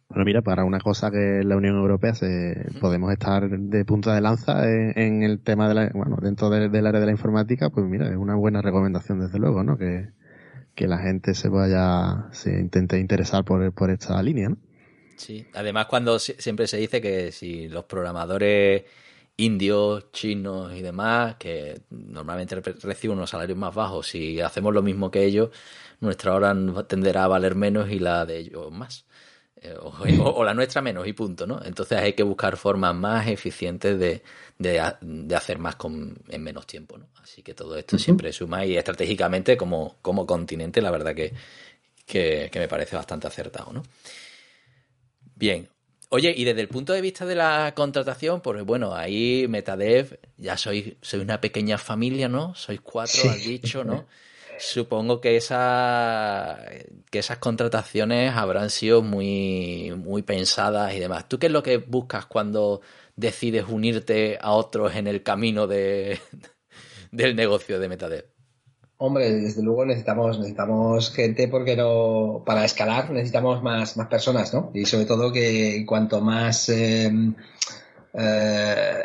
Bueno, 0.07 0.24
mira, 0.24 0.41
para 0.41 0.64
una 0.64 0.80
cosa 0.80 1.11
que 1.11 1.41
la 1.44 1.57
Unión 1.57 1.76
Europea 1.76 2.14
se, 2.14 2.65
podemos 2.80 3.11
estar 3.11 3.49
de 3.49 3.84
punta 3.84 4.15
de 4.15 4.22
lanza 4.22 4.72
en, 4.72 4.98
en 4.98 5.24
el 5.24 5.44
tema 5.44 5.68
de 5.68 5.74
la, 5.74 5.91
bueno, 5.94 6.15
dentro 6.22 6.49
de, 6.49 6.69
del 6.69 6.88
área 6.88 7.02
de 7.02 7.07
la 7.07 7.11
informática, 7.11 7.69
pues 7.72 7.86
mira, 7.88 8.07
es 8.07 8.15
una 8.15 8.36
buena 8.36 8.61
recomendación 8.61 9.19
desde 9.19 9.38
luego, 9.38 9.65
¿no? 9.65 9.78
Que, 9.78 10.15
que 10.78 10.88
la 10.88 10.99
gente 10.99 11.34
se 11.34 11.49
vaya, 11.49 12.28
se 12.32 12.52
intente 12.52 12.99
interesar 12.99 13.44
por, 13.44 13.74
por 13.74 13.90
esta 13.90 14.22
línea, 14.22 14.49
¿no? 14.49 14.58
Sí, 15.16 15.48
además 15.56 15.88
cuando 15.88 16.20
siempre 16.20 16.68
se 16.68 16.78
dice 16.78 17.02
que 17.02 17.32
si 17.32 17.68
los 17.68 17.86
programadores 17.86 18.84
indios, 19.38 20.12
chinos 20.12 20.72
y 20.76 20.84
demás, 20.84 21.36
que 21.38 21.82
normalmente 21.90 22.62
reciben 22.62 23.18
unos 23.18 23.32
salarios 23.32 23.58
más 23.58 23.74
bajos, 23.74 24.08
si 24.08 24.40
hacemos 24.40 24.72
lo 24.72 24.84
mismo 24.84 25.10
que 25.10 25.26
ellos, 25.26 25.49
nuestra 25.99 26.36
hora 26.36 26.56
tenderá 26.88 27.24
a 27.24 27.28
valer 27.28 27.56
menos 27.56 27.90
y 27.90 27.98
la 27.98 28.28
de 28.28 28.38
ellos 28.38 28.72
más. 28.72 29.08
Eh, 29.56 29.76
o, 29.82 29.90
o, 30.36 30.44
la 30.44 30.54
nuestra 30.54 30.84
menos 30.84 31.08
y 31.08 31.14
punto, 31.14 31.48
¿no? 31.48 31.60
Entonces 31.66 31.98
hay 31.98 32.14
que 32.14 32.22
buscar 32.22 32.56
formas 32.56 32.94
más 32.94 33.28
eficientes 33.28 33.98
de, 33.98 34.22
de, 34.58 34.82
de 35.02 35.36
hacer 35.36 35.60
más 35.60 35.76
con, 35.76 36.18
en 36.30 36.44
menos 36.44 36.66
tiempo, 36.66 36.98
¿no? 36.98 37.08
Así 37.22 37.44
que 37.44 37.54
todo 37.54 37.78
esto 37.78 37.96
uh 37.96 38.00
-huh. 38.00 38.04
siempre 38.04 38.34
suma 38.34 38.66
y 38.66 38.78
estratégicamente 38.78 39.56
como, 39.58 39.98
como 40.02 40.26
continente 40.26 40.82
la 40.82 40.92
verdad 40.92 41.14
que, 41.16 41.34
que, 42.06 42.50
que, 42.52 42.60
me 42.60 42.68
parece 42.68 42.96
bastante 42.96 43.28
acertado, 43.28 43.72
¿no? 43.74 43.84
Bien. 45.36 45.70
Oye, 46.10 46.34
y 46.36 46.46
desde 46.46 46.62
el 46.62 46.70
punto 46.70 46.94
de 46.94 47.02
vista 47.02 47.26
de 47.26 47.36
la 47.36 47.74
contratación, 47.76 48.40
pues 48.42 48.64
bueno, 48.64 48.96
ahí 48.96 49.46
Metadev, 49.50 50.20
ya 50.38 50.56
sois, 50.56 50.94
sois 51.02 51.22
una 51.22 51.42
pequeña 51.42 51.78
familia, 51.78 52.30
¿no? 52.30 52.56
Sois 52.56 52.80
cuatro, 52.82 53.22
sí. 53.22 53.28
has 53.28 53.44
dicho, 53.44 53.84
¿no? 53.84 54.06
supongo 54.58 55.22
que 55.22 55.38
esa 55.38 56.60
que 57.10 57.20
esas 57.20 57.38
contrataciones 57.38 58.34
habrán 58.36 58.70
sido 58.70 59.02
muy 59.02 59.94
muy 59.96 60.24
pensadas 60.24 60.94
y 60.94 61.00
demás. 61.00 61.28
¿Tú 61.30 61.40
qué 61.40 61.48
es 61.48 61.52
lo 61.52 61.64
que 61.64 61.78
buscas 61.78 62.26
cuando 62.26 62.82
decides 63.18 63.65
unirte 63.68 64.38
a 64.39 64.53
otros 64.53 64.95
en 64.95 65.07
el 65.07 65.23
camino 65.23 65.68
de 65.68 66.19
del 67.11 67.35
negocio 67.35 67.80
de 67.80 67.89
Metadev? 67.89 68.26
Hombre, 68.99 69.31
desde 69.31 69.61
luego 69.61 69.85
necesitamos 69.85 70.38
necesitamos 70.38 71.14
gente 71.14 71.49
porque 71.49 71.76
no 71.76 72.44
para 72.45 72.64
escalar 72.64 73.11
necesitamos 73.11 73.61
más 73.61 73.98
más 73.98 74.07
personas, 74.07 74.53
¿no? 74.53 74.72
Y 74.73 74.85
sobre 74.85 75.06
todo 75.06 75.31
que 75.31 75.84
cuanto 75.85 76.22
más 76.22 76.69
eh, 76.69 77.11
eh, 78.14 79.03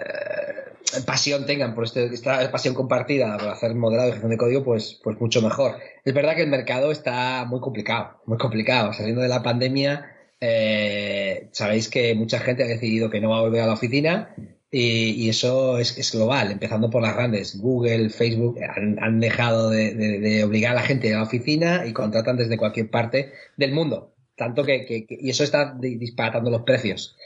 pasión 1.07 1.47
tengan 1.47 1.75
por 1.75 1.85
este, 1.85 2.07
esta 2.07 2.51
pasión 2.51 2.75
compartida 2.75 3.37
por 3.39 3.49
hacer 3.49 3.75
modelado 3.75 4.09
y 4.09 4.13
gestión 4.13 4.31
de 4.31 4.37
código, 4.37 4.65
pues, 4.65 5.01
pues 5.03 5.19
mucho 5.21 5.41
mejor. 5.43 5.77
Es 6.05 6.15
verdad 6.15 6.35
que 6.35 6.43
el 6.43 6.51
mercado 6.51 6.93
está 6.93 7.45
muy 7.47 7.61
complicado, 7.61 8.21
muy 8.27 8.39
complicado. 8.39 8.93
Saliendo 8.93 9.23
de 9.23 9.29
la 9.29 9.43
pandemia, 9.43 10.07
eh, 10.45 11.47
sabéis 11.53 11.89
que 11.89 12.17
mucha 12.17 12.41
gente 12.41 12.65
ha 12.65 12.67
decidido 12.67 13.11
que 13.11 13.21
no 13.21 13.31
va 13.31 13.39
a 13.39 13.43
volver 13.43 13.61
a 13.61 13.67
la 13.67 13.75
oficina 13.75 14.35
y, 14.73 15.29
eso 15.29 15.79
es, 15.79 16.11
global, 16.13 16.51
empezando 16.51 16.91
por 16.91 17.01
las 17.01 17.15
grandes. 17.15 17.61
Google, 17.61 18.11
Facebook 18.11 18.59
han, 18.61 19.21
dejado 19.21 19.71
de, 19.71 20.43
obligar 20.43 20.73
a 20.73 20.81
la 20.81 20.83
gente 20.83 21.15
a 21.15 21.19
la 21.19 21.23
oficina 21.23 21.85
y 21.87 21.93
contratan 21.93 22.37
desde 22.37 22.57
cualquier 22.57 22.91
parte 22.91 23.33
del 23.57 23.71
mundo. 23.73 24.15
Tanto 24.35 24.65
que 24.65 25.07
y 25.09 25.31
eso 25.31 25.45
está 25.45 25.77
disparatando 25.79 26.51
los 26.51 26.63
precios 26.63 27.17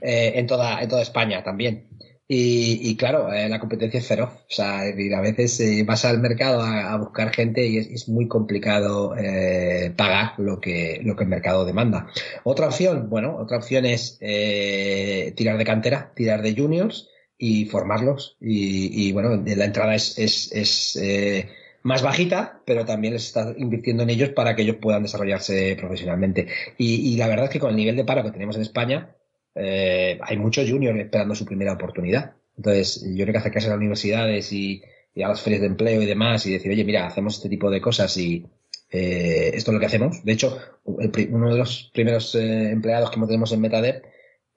eh, 0.00 0.32
en, 0.34 0.48
toda, 0.48 0.82
en 0.82 0.88
toda 0.88 1.02
España 1.02 1.44
también. 1.44 1.86
Y, 2.28 2.90
y, 2.90 2.96
claro, 2.96 3.32
eh, 3.32 3.48
la 3.48 3.60
competencia 3.60 4.00
es 4.00 4.06
feroz. 4.06 4.30
O 4.30 4.44
sea, 4.48 4.80
a 4.80 5.20
veces 5.20 5.60
eh, 5.60 5.84
vas 5.86 6.04
al 6.04 6.18
mercado 6.20 6.60
a, 6.60 6.96
buscar 6.96 7.32
gente 7.32 7.64
y 7.66 7.78
es, 7.78 7.86
es 7.86 8.08
muy 8.08 8.26
complicado 8.26 9.16
eh, 9.16 9.92
pagar 9.96 10.32
lo 10.38 10.60
que, 10.60 11.00
lo 11.04 11.14
que 11.14 11.22
el 11.22 11.30
mercado 11.30 11.64
demanda. 11.64 12.08
Otra 12.42 12.66
opción, 12.66 13.08
bueno, 13.08 13.36
otra 13.36 13.58
opción 13.58 13.86
es 13.86 14.18
eh, 14.20 15.32
tirar 15.36 15.56
de 15.56 15.64
cantera, 15.64 16.12
tirar 16.16 16.42
de 16.42 16.56
juniors 16.56 17.08
y 17.38 17.66
formarlos. 17.66 18.36
Y, 18.40 19.08
y 19.08 19.12
bueno, 19.12 19.42
la 19.44 19.64
entrada 19.64 19.94
es, 19.94 20.18
es, 20.18 20.50
es 20.52 20.96
eh, 20.96 21.48
más 21.82 22.02
bajita, 22.02 22.60
pero 22.66 22.84
también 22.84 23.14
les 23.14 23.26
está 23.26 23.54
invirtiendo 23.56 24.02
en 24.02 24.10
ellos 24.10 24.30
para 24.30 24.56
que 24.56 24.62
ellos 24.62 24.76
puedan 24.80 25.04
desarrollarse 25.04 25.76
profesionalmente. 25.78 26.48
Y, 26.76 27.12
y 27.12 27.16
la 27.16 27.28
verdad 27.28 27.44
es 27.44 27.50
que 27.52 27.60
con 27.60 27.70
el 27.70 27.76
nivel 27.76 27.94
de 27.94 28.04
paro 28.04 28.24
que 28.24 28.32
tenemos 28.32 28.56
en 28.56 28.62
España, 28.62 29.15
eh, 29.56 30.18
hay 30.22 30.36
muchos 30.36 30.70
juniors 30.70 30.98
esperando 30.98 31.34
su 31.34 31.44
primera 31.44 31.72
oportunidad. 31.72 32.34
Entonces, 32.56 33.02
yo 33.14 33.24
creo 33.24 33.32
que 33.32 33.38
acercarse 33.38 33.68
a 33.68 33.70
las 33.70 33.78
universidades 33.78 34.52
y, 34.52 34.82
a 35.22 35.28
las 35.28 35.40
ferias 35.40 35.62
de 35.62 35.68
empleo 35.68 36.02
y 36.02 36.06
demás 36.06 36.46
y 36.46 36.52
decir, 36.52 36.70
oye, 36.70 36.84
mira, 36.84 37.06
hacemos 37.06 37.36
este 37.36 37.48
tipo 37.48 37.70
de 37.70 37.80
cosas 37.80 38.16
y 38.18 38.44
eh, 38.90 39.50
esto 39.54 39.70
es 39.70 39.74
lo 39.74 39.80
que 39.80 39.86
hacemos. 39.86 40.24
De 40.24 40.32
hecho, 40.32 40.58
el, 41.00 41.28
uno 41.32 41.52
de 41.52 41.58
los 41.58 41.90
primeros 41.94 42.34
eh, 42.34 42.70
empleados 42.70 43.10
que 43.10 43.20
tenemos 43.20 43.52
en 43.52 43.60
Metadev 43.60 44.02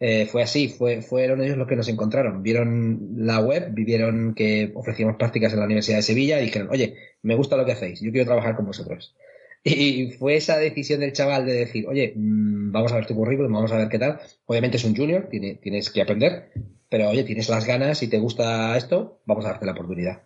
eh, 0.01 0.27
fue 0.27 0.43
así, 0.43 0.69
fue, 0.69 1.01
fueron 1.01 1.41
ellos 1.41 1.57
los 1.57 1.67
que 1.67 1.75
nos 1.75 1.87
encontraron. 1.87 2.43
Vieron 2.43 3.09
la 3.17 3.39
web, 3.39 3.69
vieron 3.73 4.33
que 4.33 4.71
ofrecíamos 4.75 5.17
prácticas 5.17 5.53
en 5.53 5.59
la 5.59 5.65
Universidad 5.65 5.97
de 5.97 6.03
Sevilla 6.03 6.39
y 6.39 6.45
dijeron, 6.45 6.69
oye, 6.71 6.95
me 7.21 7.35
gusta 7.35 7.57
lo 7.57 7.65
que 7.65 7.73
hacéis, 7.73 8.01
yo 8.01 8.11
quiero 8.11 8.25
trabajar 8.25 8.55
con 8.55 8.65
vosotros. 8.65 9.15
Y 9.63 10.11
fue 10.11 10.35
esa 10.35 10.57
decisión 10.57 11.01
del 11.01 11.13
chaval 11.13 11.45
de 11.45 11.53
decir, 11.53 11.85
oye, 11.87 12.13
mmm, 12.15 12.71
vamos 12.71 12.91
a 12.91 12.95
ver 12.95 13.05
tu 13.05 13.15
currículum, 13.15 13.51
vamos 13.51 13.71
a 13.71 13.77
ver 13.77 13.89
qué 13.89 13.99
tal. 13.99 14.19
Obviamente 14.45 14.77
es 14.77 14.83
un 14.85 14.95
junior, 14.95 15.27
tiene, 15.29 15.55
tienes 15.55 15.89
que 15.89 16.01
aprender, 16.01 16.51
pero 16.89 17.09
oye, 17.09 17.23
tienes 17.23 17.49
las 17.49 17.65
ganas 17.65 18.01
y 18.01 18.07
te 18.07 18.19
gusta 18.19 18.77
esto, 18.77 19.21
vamos 19.25 19.45
a 19.45 19.49
darte 19.49 19.65
la 19.65 19.73
oportunidad. 19.73 20.23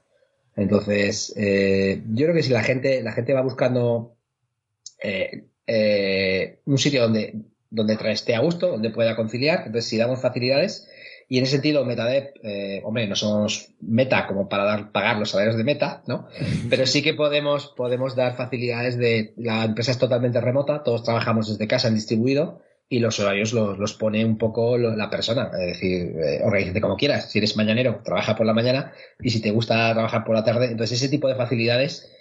Entonces, 0.55 1.34
eh, 1.35 2.03
yo 2.10 2.26
creo 2.26 2.35
que 2.35 2.43
si 2.43 2.51
la 2.51 2.64
gente, 2.64 3.01
la 3.01 3.11
gente 3.11 3.34
va 3.34 3.41
buscando 3.41 4.18
eh, 5.01 5.45
eh, 5.65 6.60
un 6.65 6.77
sitio 6.77 7.01
donde, 7.01 7.41
donde 7.69 7.97
esté 8.11 8.35
a 8.35 8.39
gusto, 8.41 8.68
donde 8.69 8.91
pueda 8.91 9.15
conciliar, 9.15 9.64
entonces 9.65 9.89
si 9.89 9.97
damos 9.97 10.22
facilidades, 10.22 10.88
y 11.34 11.39
en 11.39 11.45
ese 11.45 11.53
sentido, 11.53 11.84
MetaDev, 11.84 12.34
eh, 12.43 12.81
hombre, 12.84 13.07
no 13.07 13.15
somos 13.15 13.72
meta 13.81 14.27
como 14.27 14.47
para 14.47 14.65
dar, 14.65 14.91
pagar 14.91 15.18
los 15.18 15.31
salarios 15.31 15.57
de 15.57 15.64
meta, 15.64 16.03
¿no? 16.05 16.27
Pero 16.69 16.85
sí 16.85 17.01
que 17.01 17.15
podemos, 17.15 17.73
podemos 17.76 18.15
dar 18.15 18.35
facilidades 18.35 18.99
de, 18.99 19.34
la 19.38 19.64
empresa 19.64 19.89
es 19.89 19.97
totalmente 19.97 20.39
remota, 20.39 20.84
todos 20.84 21.01
trabajamos 21.01 21.49
desde 21.49 21.68
casa 21.68 21.88
en 21.88 21.95
distribuido, 21.95 22.61
y 22.88 22.99
los 22.99 23.19
horarios 23.19 23.51
los, 23.51 23.80
los 23.80 23.95
pone 23.95 24.23
un 24.23 24.38
poco 24.38 24.77
la 24.77 25.10
persona. 25.10 25.49
Es 25.60 25.73
decir, 25.73 26.15
eh, 26.19 26.41
organízate 26.43 26.81
como 26.81 26.97
quieras. 26.97 27.31
Si 27.31 27.39
eres 27.39 27.57
mañanero, 27.57 28.01
trabaja 28.03 28.35
por 28.35 28.45
la 28.45 28.53
mañana 28.53 28.93
y 29.19 29.31
si 29.31 29.41
te 29.41 29.49
gusta 29.49 29.91
trabajar 29.91 30.23
por 30.23 30.35
la 30.35 30.43
tarde. 30.43 30.68
Entonces, 30.68 31.01
ese 31.01 31.10
tipo 31.10 31.27
de 31.27 31.34
facilidades, 31.34 32.11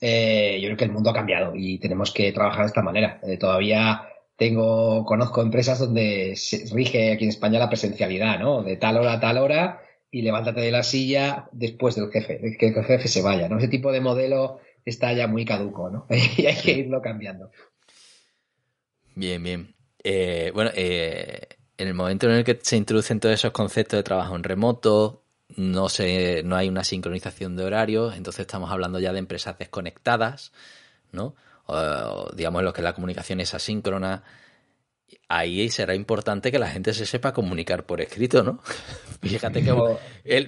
eh, 0.00 0.58
yo 0.60 0.66
creo 0.66 0.76
que 0.76 0.84
el 0.84 0.90
mundo 0.90 1.10
ha 1.10 1.14
cambiado 1.14 1.52
y 1.54 1.78
tenemos 1.78 2.10
que 2.10 2.32
trabajar 2.32 2.62
de 2.62 2.66
esta 2.66 2.82
manera. 2.82 3.20
Eh, 3.22 3.36
todavía 3.36 4.02
tengo, 4.38 5.04
conozco 5.04 5.42
empresas 5.42 5.80
donde 5.80 6.34
se 6.36 6.64
rige 6.72 7.12
aquí 7.12 7.24
en 7.24 7.30
España 7.30 7.58
la 7.58 7.68
presencialidad, 7.68 8.38
¿no? 8.38 8.62
De 8.62 8.76
tal 8.76 8.96
hora 8.96 9.14
a 9.14 9.20
tal 9.20 9.36
hora 9.36 9.82
y 10.12 10.22
levántate 10.22 10.60
de 10.60 10.70
la 10.70 10.84
silla 10.84 11.48
después 11.50 11.96
del 11.96 12.08
jefe, 12.12 12.56
que 12.56 12.68
el 12.68 12.84
jefe 12.84 13.08
se 13.08 13.20
vaya, 13.20 13.48
¿no? 13.48 13.58
Ese 13.58 13.66
tipo 13.66 13.90
de 13.90 14.00
modelo 14.00 14.60
está 14.84 15.12
ya 15.12 15.26
muy 15.26 15.44
caduco, 15.44 15.90
¿no? 15.90 16.06
y 16.36 16.46
hay 16.46 16.54
que 16.54 16.70
irlo 16.70 17.02
cambiando. 17.02 17.50
Bien, 19.16 19.42
bien. 19.42 19.74
Eh, 20.04 20.52
bueno, 20.54 20.70
eh, 20.72 21.48
en 21.76 21.88
el 21.88 21.94
momento 21.94 22.30
en 22.30 22.36
el 22.36 22.44
que 22.44 22.60
se 22.62 22.76
introducen 22.76 23.18
todos 23.18 23.34
esos 23.34 23.50
conceptos 23.50 23.98
de 23.98 24.04
trabajo 24.04 24.36
en 24.36 24.44
remoto, 24.44 25.24
no, 25.56 25.88
se, 25.88 26.44
no 26.44 26.54
hay 26.54 26.68
una 26.68 26.84
sincronización 26.84 27.56
de 27.56 27.64
horarios, 27.64 28.16
entonces 28.16 28.42
estamos 28.42 28.70
hablando 28.70 29.00
ya 29.00 29.12
de 29.12 29.18
empresas 29.18 29.58
desconectadas, 29.58 30.52
¿no? 31.10 31.34
O, 31.68 32.30
digamos, 32.34 32.60
en 32.60 32.64
lo 32.64 32.72
que 32.72 32.82
la 32.82 32.94
comunicación 32.94 33.40
es 33.40 33.54
asíncrona. 33.54 34.24
Ahí 35.28 35.68
será 35.70 35.94
importante 35.94 36.50
que 36.50 36.58
la 36.58 36.68
gente 36.68 36.92
se 36.92 37.06
sepa 37.06 37.32
comunicar 37.32 37.84
por 37.84 38.00
escrito, 38.00 38.42
¿no? 38.42 38.60
Fíjate 39.22 39.62
que 39.62 39.72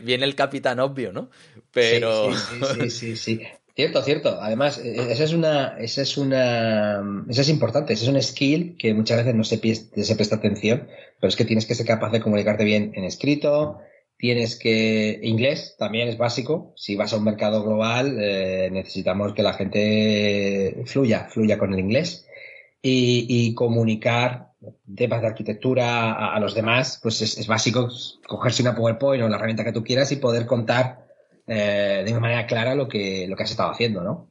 viene 0.02 0.24
el 0.24 0.34
capitán 0.34 0.80
obvio, 0.80 1.12
¿no? 1.12 1.30
Pero. 1.72 2.34
sí, 2.34 2.60
sí, 2.74 2.90
sí, 2.90 3.16
sí. 3.16 3.40
Cierto, 3.76 4.02
cierto. 4.02 4.38
Además, 4.40 4.78
e, 4.78 4.96
e, 4.96 5.12
esa 5.12 5.24
es 5.24 5.32
una, 5.32 5.78
esa 5.78 6.02
es 6.02 6.18
una, 6.18 7.02
esa 7.28 7.40
es 7.40 7.48
importante. 7.48 7.92
Ese 7.92 8.04
es 8.04 8.10
un 8.10 8.22
skill 8.22 8.76
que 8.78 8.92
muchas 8.94 9.18
veces 9.18 9.34
no 9.34 9.44
se, 9.44 9.58
se 9.58 10.16
presta 10.16 10.36
atención, 10.36 10.88
pero 11.20 11.28
es 11.28 11.36
que 11.36 11.44
tienes 11.44 11.66
que 11.66 11.74
ser 11.74 11.86
capaz 11.86 12.10
de 12.10 12.20
comunicarte 12.20 12.64
bien 12.64 12.92
en 12.94 13.04
escrito. 13.04 13.80
Tienes 14.20 14.56
que, 14.56 15.18
inglés 15.22 15.76
también 15.78 16.08
es 16.08 16.18
básico. 16.18 16.74
Si 16.76 16.94
vas 16.94 17.12
a 17.12 17.16
un 17.16 17.24
mercado 17.24 17.64
global, 17.64 18.18
eh, 18.20 18.68
necesitamos 18.70 19.32
que 19.32 19.42
la 19.42 19.54
gente 19.54 20.82
fluya, 20.84 21.28
fluya 21.30 21.56
con 21.56 21.72
el 21.72 21.80
inglés. 21.80 22.26
Y, 22.82 23.54
comunicar 23.54 24.52
temas 24.94 25.22
de 25.22 25.26
arquitectura 25.26 26.12
a, 26.12 26.34
a 26.34 26.40
los 26.40 26.54
demás, 26.54 27.00
pues 27.02 27.22
es, 27.22 27.38
es, 27.38 27.46
básico 27.46 27.88
cogerse 28.26 28.62
una 28.62 28.74
PowerPoint 28.74 29.22
o 29.22 29.28
la 29.28 29.36
herramienta 29.36 29.64
que 29.64 29.72
tú 29.72 29.82
quieras 29.82 30.12
y 30.12 30.16
poder 30.16 30.46
contar 30.46 31.06
eh, 31.52 32.02
de 32.04 32.12
una 32.12 32.20
manera 32.20 32.46
clara 32.46 32.76
lo 32.76 32.86
que, 32.86 33.26
lo 33.26 33.34
que 33.34 33.42
has 33.42 33.50
estado 33.50 33.72
haciendo, 33.72 34.02
¿no? 34.02 34.30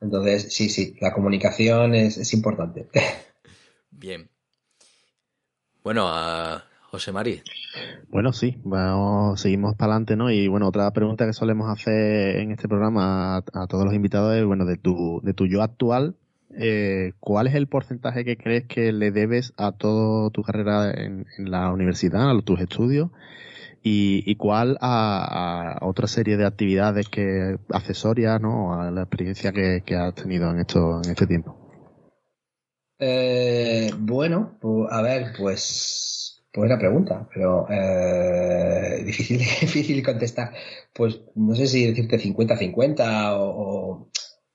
Entonces, 0.00 0.54
sí, 0.54 0.70
sí, 0.70 0.96
la 0.98 1.12
comunicación 1.12 1.94
es, 1.94 2.32
importante. 2.32 2.88
Bien. 3.90 4.30
Bueno, 5.82 6.08
a 6.08 6.64
José 6.90 7.12
Mari. 7.12 7.42
Bueno, 8.08 8.32
sí, 8.32 8.56
vamos, 8.64 9.40
seguimos 9.40 9.76
para 9.76 9.92
adelante, 9.92 10.16
¿no? 10.16 10.30
Y 10.30 10.48
bueno, 10.48 10.68
otra 10.68 10.90
pregunta 10.92 11.26
que 11.26 11.32
solemos 11.32 11.70
hacer 11.70 12.36
en 12.36 12.50
este 12.50 12.68
programa 12.68 13.36
a, 13.36 13.66
todos 13.68 13.84
los 13.84 13.94
invitados 13.94 14.34
es, 14.34 14.44
bueno, 14.44 14.64
de 14.64 14.76
tu, 14.76 15.20
de 15.22 15.34
tu 15.34 15.46
yo 15.46 15.62
actual, 15.62 16.16
eh, 16.58 17.12
¿cuál 17.20 17.46
es 17.46 17.54
el 17.54 17.66
porcentaje 17.66 18.24
que 18.24 18.36
crees 18.36 18.64
que 18.64 18.92
le 18.92 19.10
debes 19.10 19.52
a 19.56 19.72
toda 19.72 20.30
tu 20.30 20.42
carrera 20.42 20.90
en, 20.90 21.26
en 21.36 21.50
la 21.50 21.70
universidad, 21.70 22.30
a 22.30 22.42
tus 22.42 22.60
estudios? 22.60 23.10
y, 23.82 24.34
cuál 24.36 24.76
a, 24.80 25.78
otra 25.82 26.06
serie 26.06 26.36
de 26.36 26.46
actividades 26.46 27.08
que 27.08 27.58
accesorias 27.70 28.40
¿no? 28.40 28.80
a 28.80 28.90
la 28.90 29.02
experiencia 29.02 29.52
que, 29.52 29.82
has 29.96 30.14
tenido 30.14 30.50
en 30.50 30.60
esto 30.60 31.00
en 31.02 31.10
este 31.10 31.26
tiempo. 31.26 31.56
Eh, 32.98 33.90
bueno, 33.98 34.58
pues, 34.60 34.90
a 34.90 35.02
ver, 35.02 35.32
pues 35.38 36.17
buena 36.58 36.78
pregunta, 36.78 37.28
pero 37.32 37.66
eh, 37.70 39.02
difícil, 39.04 39.38
difícil 39.60 40.02
contestar. 40.02 40.52
Pues 40.92 41.20
no 41.34 41.54
sé 41.54 41.66
si 41.66 41.86
decirte 41.86 42.18
50-50 42.18 43.32
o, 43.36 44.10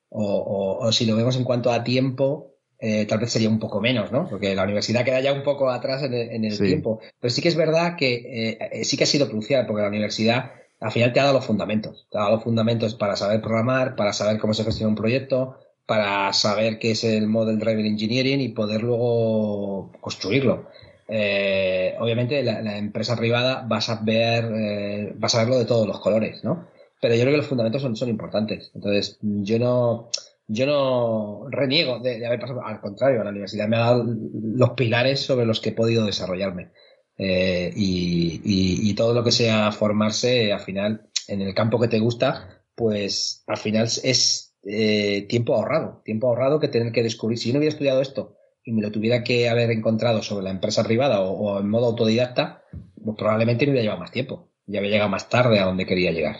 o, 0.09 0.77
o, 0.79 0.91
si 0.91 1.05
lo 1.05 1.15
vemos 1.15 1.35
en 1.37 1.43
cuanto 1.43 1.71
a 1.71 1.83
tiempo, 1.83 2.55
eh, 2.79 3.05
tal 3.05 3.19
vez 3.19 3.31
sería 3.31 3.49
un 3.49 3.59
poco 3.59 3.81
menos, 3.81 4.11
¿no? 4.11 4.27
Porque 4.29 4.55
la 4.55 4.63
universidad 4.63 5.05
queda 5.05 5.21
ya 5.21 5.33
un 5.33 5.43
poco 5.43 5.69
atrás 5.69 6.03
en 6.03 6.43
el, 6.45 6.57
tiempo. 6.57 6.99
Pero 7.19 7.33
sí 7.33 7.41
que 7.41 7.49
es 7.49 7.55
verdad 7.55 7.95
que 7.95 8.59
eh, 8.61 8.83
sí 8.83 8.97
que 8.97 9.05
ha 9.05 9.07
sido 9.07 9.29
crucial, 9.29 9.65
porque 9.65 9.81
la 9.81 9.87
universidad 9.87 10.51
al 10.79 10.91
final 10.91 11.13
te 11.13 11.19
ha 11.19 11.23
dado 11.23 11.35
los 11.35 11.45
fundamentos. 11.45 12.07
Te 12.11 12.17
ha 12.17 12.21
dado 12.21 12.35
los 12.35 12.43
fundamentos 12.43 12.95
para 12.95 13.15
saber 13.15 13.41
programar, 13.41 13.95
para 13.95 14.11
saber 14.11 14.37
cómo 14.37 14.53
se 14.53 14.65
gestiona 14.65 14.89
un 14.89 14.95
proyecto, 14.95 15.57
para 15.85 16.31
saber 16.33 16.77
qué 16.77 16.91
es 16.91 17.03
el 17.03 17.27
Model 17.27 17.57
Driven 17.57 17.85
Engineering 17.85 18.41
y 18.41 18.49
poder 18.49 18.83
luego 18.83 19.91
construirlo. 20.01 20.67
Eh, 21.15 21.95
obviamente 21.99 22.41
la, 22.41 22.75
empresa 22.75 23.15
privada 23.15 23.63
vas 23.67 23.87
a 23.89 24.01
ver, 24.01 25.13
vas 25.15 25.35
a 25.35 25.39
verlo 25.39 25.59
de 25.59 25.65
todos 25.65 25.87
los 25.87 25.99
colores, 25.99 26.43
¿no? 26.43 26.67
Pero 26.99 27.13
yo 27.13 27.21
creo 27.21 27.33
que 27.33 27.37
los 27.37 27.47
fundamentos 27.47 27.81
son, 27.81 28.09
importantes. 28.09 28.71
Entonces, 28.73 29.19
yo 29.21 29.59
no, 29.59 30.09
yo 30.47 30.65
no 30.65 31.45
reniego 31.49 31.99
de, 31.99 32.25
haber 32.25 32.39
pasado, 32.39 32.65
al 32.65 32.81
contrario, 32.81 33.23
la 33.23 33.29
universidad 33.29 33.67
me 33.67 33.75
ha 33.75 33.81
dado 33.81 34.05
los 34.05 34.71
pilares 34.71 35.19
sobre 35.19 35.45
los 35.45 35.59
que 35.59 35.69
he 35.69 35.73
podido 35.73 36.05
desarrollarme. 36.05 36.71
Eh, 37.17 37.71
y, 37.75 38.93
todo 38.95 39.13
lo 39.13 39.23
que 39.23 39.31
sea 39.31 39.71
formarse, 39.71 40.51
al 40.51 40.61
final, 40.61 41.09
en 41.27 41.41
el 41.41 41.53
campo 41.53 41.79
que 41.79 41.89
te 41.89 41.99
gusta, 41.99 42.63
pues 42.73 43.43
al 43.47 43.57
final 43.57 43.83
es 43.85 44.55
eh, 44.65 45.27
tiempo 45.29 45.55
ahorrado, 45.55 46.01
tiempo 46.05 46.27
ahorrado 46.27 46.59
que 46.59 46.69
tener 46.69 46.91
que 46.91 47.03
descubrir. 47.03 47.37
Si 47.37 47.49
yo 47.49 47.53
no 47.53 47.59
hubiera 47.59 47.73
estudiado 47.73 48.01
esto 48.01 48.35
y 48.63 48.71
me 48.71 48.81
lo 48.81 48.91
tuviera 48.91 49.23
que 49.23 49.49
haber 49.49 49.71
encontrado 49.71 50.21
sobre 50.21 50.45
la 50.45 50.51
empresa 50.51 50.83
privada 50.83 51.21
o, 51.21 51.59
en 51.59 51.69
modo 51.69 51.87
autodidacta, 51.87 52.63
pues 53.03 53.17
probablemente 53.17 53.65
me 53.65 53.71
hubiera 53.71 53.83
llevado 53.83 54.01
más 54.01 54.11
tiempo. 54.11 54.49
Ya 54.65 54.79
había 54.79 54.91
llegado 54.91 55.09
más 55.09 55.29
tarde 55.29 55.59
a 55.59 55.65
donde 55.65 55.85
quería 55.85 56.11
llegar. 56.11 56.37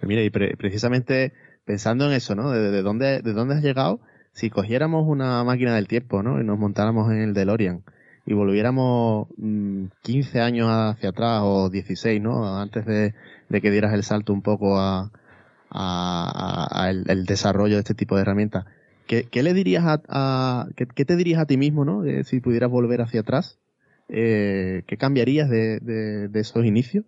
Mira, 0.00 0.22
y 0.22 0.30
precisamente 0.30 1.32
pensando 1.64 2.06
en 2.06 2.12
eso, 2.12 2.34
¿no? 2.34 2.50
De, 2.50 2.82
dónde, 2.82 3.20
de 3.20 3.32
dónde 3.32 3.54
has 3.54 3.62
llegado, 3.62 4.00
si 4.32 4.50
cogiéramos 4.50 5.06
una 5.06 5.44
máquina 5.44 5.74
del 5.74 5.88
tiempo, 5.88 6.22
¿no? 6.22 6.40
Y 6.40 6.44
nos 6.44 6.58
montáramos 6.58 7.10
en 7.12 7.18
el 7.18 7.34
DeLorean 7.34 7.84
y 8.24 8.34
volviéramos 8.34 9.28
15 10.02 10.38
mm, 10.38 10.42
años 10.42 10.68
hacia 10.70 11.10
atrás 11.10 11.40
o 11.44 11.70
16, 11.70 12.20
¿no? 12.20 12.58
Antes 12.58 12.86
de, 12.86 13.14
que 13.60 13.70
dieras 13.70 13.92
el 13.94 14.04
salto 14.04 14.32
un 14.32 14.42
poco 14.42 14.78
a, 14.78 15.10
a, 15.70 16.90
el, 16.90 17.24
desarrollo 17.26 17.74
de 17.74 17.80
este 17.80 17.94
tipo 17.94 18.16
de 18.16 18.22
herramientas. 18.22 18.64
¿Qué, 19.30 19.42
le 19.42 19.52
dirías 19.52 19.84
a, 19.86 20.68
qué, 20.74 21.04
te 21.04 21.16
dirías 21.16 21.40
a 21.40 21.44
ti 21.44 21.58
mismo, 21.58 21.84
¿no? 21.84 22.02
si 22.24 22.40
pudieras 22.40 22.70
volver 22.70 23.02
hacia 23.02 23.20
atrás, 23.20 23.58
eh, 24.08 24.84
¿qué 24.86 24.96
cambiarías 24.96 25.50
de, 25.50 26.30
esos 26.34 26.64
inicios? 26.64 27.04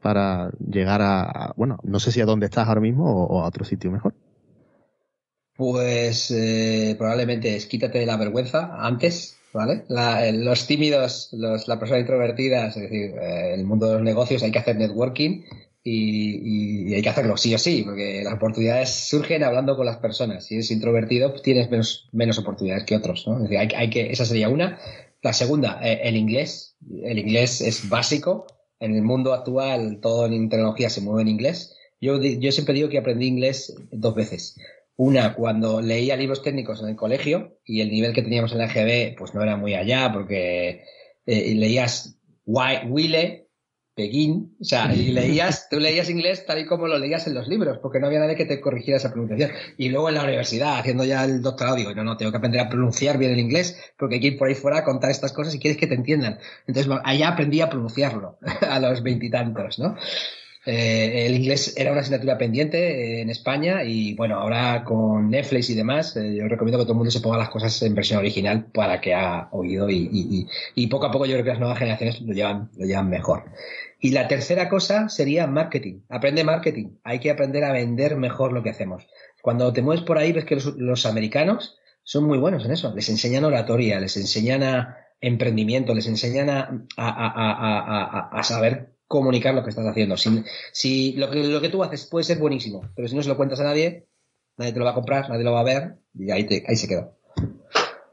para 0.00 0.50
llegar 0.66 1.02
a, 1.02 1.52
bueno, 1.58 1.78
no 1.82 2.00
sé 2.00 2.10
si 2.10 2.22
a 2.22 2.24
dónde 2.24 2.46
estás 2.46 2.66
ahora 2.66 2.80
mismo 2.80 3.26
o, 3.26 3.42
a 3.42 3.46
otro 3.46 3.66
sitio 3.66 3.90
mejor. 3.90 4.14
Pues 5.54 6.30
eh, 6.30 6.94
probablemente 6.96 7.54
es 7.54 7.66
quítate 7.66 8.06
la 8.06 8.16
vergüenza 8.16 8.78
antes, 8.78 9.36
¿vale? 9.52 9.84
los 10.32 10.66
tímidos, 10.66 11.28
los, 11.32 11.68
la 11.68 11.78
persona 11.78 12.00
introvertida, 12.00 12.68
es 12.68 12.76
decir, 12.76 13.10
eh, 13.10 13.52
el 13.52 13.66
mundo 13.66 13.88
de 13.88 13.94
los 13.94 14.02
negocios 14.02 14.42
hay 14.42 14.52
que 14.52 14.60
hacer 14.60 14.76
networking 14.76 15.42
y, 15.82 16.94
hay 16.94 17.02
que 17.02 17.08
hacerlo 17.08 17.36
sí 17.36 17.54
o 17.54 17.58
sí, 17.58 17.82
porque 17.84 18.22
las 18.24 18.34
oportunidades 18.34 18.90
surgen 18.90 19.42
hablando 19.44 19.76
con 19.76 19.86
las 19.86 19.98
personas. 19.98 20.46
Si 20.46 20.54
eres 20.54 20.70
introvertido, 20.70 21.30
pues 21.30 21.42
tienes 21.42 21.70
menos, 21.70 22.08
menos 22.12 22.38
oportunidades 22.38 22.84
que 22.84 22.96
otros, 22.96 23.26
¿no? 23.26 23.46
Hay, 23.58 23.90
que, 23.90 24.10
esa 24.10 24.24
sería 24.24 24.48
una. 24.48 24.78
La 25.22 25.32
segunda, 25.32 25.80
eh, 25.82 26.00
el 26.04 26.16
inglés. 26.16 26.76
El 27.02 27.18
inglés 27.18 27.60
es 27.60 27.88
básico 27.88 28.46
en 28.80 28.94
el 28.96 29.02
mundo 29.02 29.34
actual 29.34 30.00
todo 30.00 30.26
en 30.26 30.48
tecnología 30.48 30.90
se 30.90 31.02
mueve 31.02 31.22
en 31.22 31.28
inglés. 31.28 31.76
Yo, 32.00 32.20
yo 32.20 32.50
siempre 32.50 32.74
digo 32.74 32.88
que 32.88 32.98
aprendí 32.98 33.26
inglés 33.26 33.76
dos 33.92 34.14
veces. 34.14 34.56
Una, 34.96 35.34
cuando 35.34 35.80
leía 35.80 36.16
libros 36.16 36.42
técnicos 36.42 36.82
en 36.82 36.88
el 36.88 36.96
colegio 36.96 37.58
y 37.64 37.82
el 37.82 37.90
nivel 37.90 38.12
que 38.14 38.22
teníamos 38.22 38.52
en 38.52 38.58
la 38.58 38.66
EGB 38.66 39.16
pues 39.16 39.34
no 39.34 39.42
era 39.42 39.56
muy 39.56 39.74
allá 39.74 40.10
porque 40.12 40.84
eh, 41.26 41.54
leías 41.54 42.18
Wille 42.46 43.39
Pekín, 44.00 44.56
o 44.58 44.64
sea, 44.64 44.92
y 44.94 45.12
leías, 45.12 45.68
tú 45.68 45.78
leías 45.78 46.08
inglés 46.08 46.46
tal 46.46 46.58
y 46.58 46.66
como 46.66 46.86
lo 46.86 46.98
leías 46.98 47.26
en 47.26 47.34
los 47.34 47.48
libros, 47.48 47.78
porque 47.82 48.00
no 48.00 48.06
había 48.06 48.20
nadie 48.20 48.36
que 48.36 48.46
te 48.46 48.60
corrigiera 48.60 48.96
esa 48.96 49.12
pronunciación. 49.12 49.50
Y 49.76 49.90
luego 49.90 50.08
en 50.08 50.14
la 50.14 50.24
universidad, 50.24 50.78
haciendo 50.78 51.04
ya 51.04 51.24
el 51.24 51.42
doctorado, 51.42 51.76
digo, 51.76 51.94
no, 51.94 52.02
no, 52.02 52.16
tengo 52.16 52.30
que 52.30 52.38
aprender 52.38 52.62
a 52.62 52.68
pronunciar 52.68 53.18
bien 53.18 53.32
el 53.32 53.38
inglés, 53.38 53.78
porque 53.98 54.14
hay 54.16 54.20
que 54.20 54.26
ir 54.28 54.38
por 54.38 54.48
ahí 54.48 54.54
fuera 54.54 54.78
a 54.78 54.84
contar 54.84 55.10
estas 55.10 55.32
cosas 55.32 55.54
y 55.54 55.58
quieres 55.58 55.78
que 55.78 55.86
te 55.86 55.94
entiendan. 55.94 56.38
Entonces, 56.66 56.90
allá 57.04 57.28
aprendí 57.28 57.60
a 57.60 57.68
pronunciarlo, 57.68 58.38
a 58.62 58.80
los 58.80 59.02
veintitantos, 59.02 59.78
¿no? 59.78 59.96
Eh, 60.66 61.24
el 61.26 61.36
inglés 61.36 61.74
era 61.74 61.90
una 61.90 62.02
asignatura 62.02 62.36
pendiente 62.36 62.78
eh, 62.78 63.22
en 63.22 63.30
España 63.30 63.82
y 63.82 64.14
bueno, 64.14 64.38
ahora 64.38 64.84
con 64.84 65.30
Netflix 65.30 65.70
y 65.70 65.74
demás, 65.74 66.14
eh, 66.16 66.34
yo 66.34 66.46
recomiendo 66.48 66.78
que 66.78 66.84
todo 66.84 66.92
el 66.92 66.98
mundo 66.98 67.10
se 67.10 67.20
ponga 67.20 67.38
las 67.38 67.48
cosas 67.48 67.80
en 67.82 67.94
versión 67.94 68.18
original 68.18 68.66
para 68.66 69.00
que 69.00 69.14
haga 69.14 69.48
oído 69.52 69.88
y, 69.88 70.46
y, 70.74 70.86
poco 70.88 71.06
a 71.06 71.10
poco 71.10 71.24
yo 71.24 71.32
creo 71.32 71.44
que 71.44 71.50
las 71.50 71.60
nuevas 71.60 71.78
generaciones 71.78 72.20
lo 72.20 72.34
llevan, 72.34 72.70
lo 72.76 72.84
llevan 72.84 73.08
mejor. 73.08 73.44
Y 74.00 74.12
la 74.12 74.28
tercera 74.28 74.70
cosa 74.70 75.10
sería 75.10 75.46
marketing. 75.46 76.00
Aprende 76.08 76.42
marketing. 76.42 76.96
Hay 77.04 77.20
que 77.20 77.30
aprender 77.30 77.64
a 77.64 77.72
vender 77.72 78.16
mejor 78.16 78.52
lo 78.52 78.62
que 78.62 78.70
hacemos. 78.70 79.06
Cuando 79.42 79.72
te 79.72 79.82
mueves 79.82 80.04
por 80.04 80.16
ahí 80.16 80.32
ves 80.32 80.46
que 80.46 80.56
los, 80.56 81.06
americanos 81.06 81.78
son 82.02 82.24
muy 82.24 82.38
buenos 82.38 82.64
en 82.64 82.72
eso. 82.72 82.94
Les 82.94 83.10
enseñan 83.10 83.44
oratoria, 83.44 84.00
les 84.00 84.16
enseñan 84.16 84.62
a 84.62 84.96
emprendimiento, 85.20 85.94
les 85.94 86.06
enseñan 86.06 86.88
a, 86.96 88.40
saber 88.42 88.94
comunicar 89.06 89.54
lo 89.54 89.62
que 89.62 89.70
estás 89.70 89.86
haciendo. 89.86 90.16
Si, 90.16 91.12
lo, 91.12 91.30
que, 91.30 91.44
lo 91.44 91.60
que 91.60 91.68
tú 91.68 91.82
haces 91.82 92.06
puede 92.06 92.24
ser 92.24 92.38
buenísimo, 92.38 92.80
pero 92.96 93.06
si 93.06 93.14
no 93.14 93.22
se 93.22 93.28
lo 93.28 93.36
cuentas 93.36 93.60
a 93.60 93.64
nadie, 93.64 94.06
nadie 94.56 94.72
te 94.72 94.78
lo 94.78 94.86
va 94.86 94.92
a 94.92 94.94
comprar, 94.94 95.28
nadie 95.28 95.44
lo 95.44 95.52
va 95.52 95.60
a 95.60 95.64
ver 95.64 95.96
y 96.14 96.30
ahí, 96.30 96.48
ahí 96.66 96.76
se 96.76 96.88
quedó. 96.88 97.18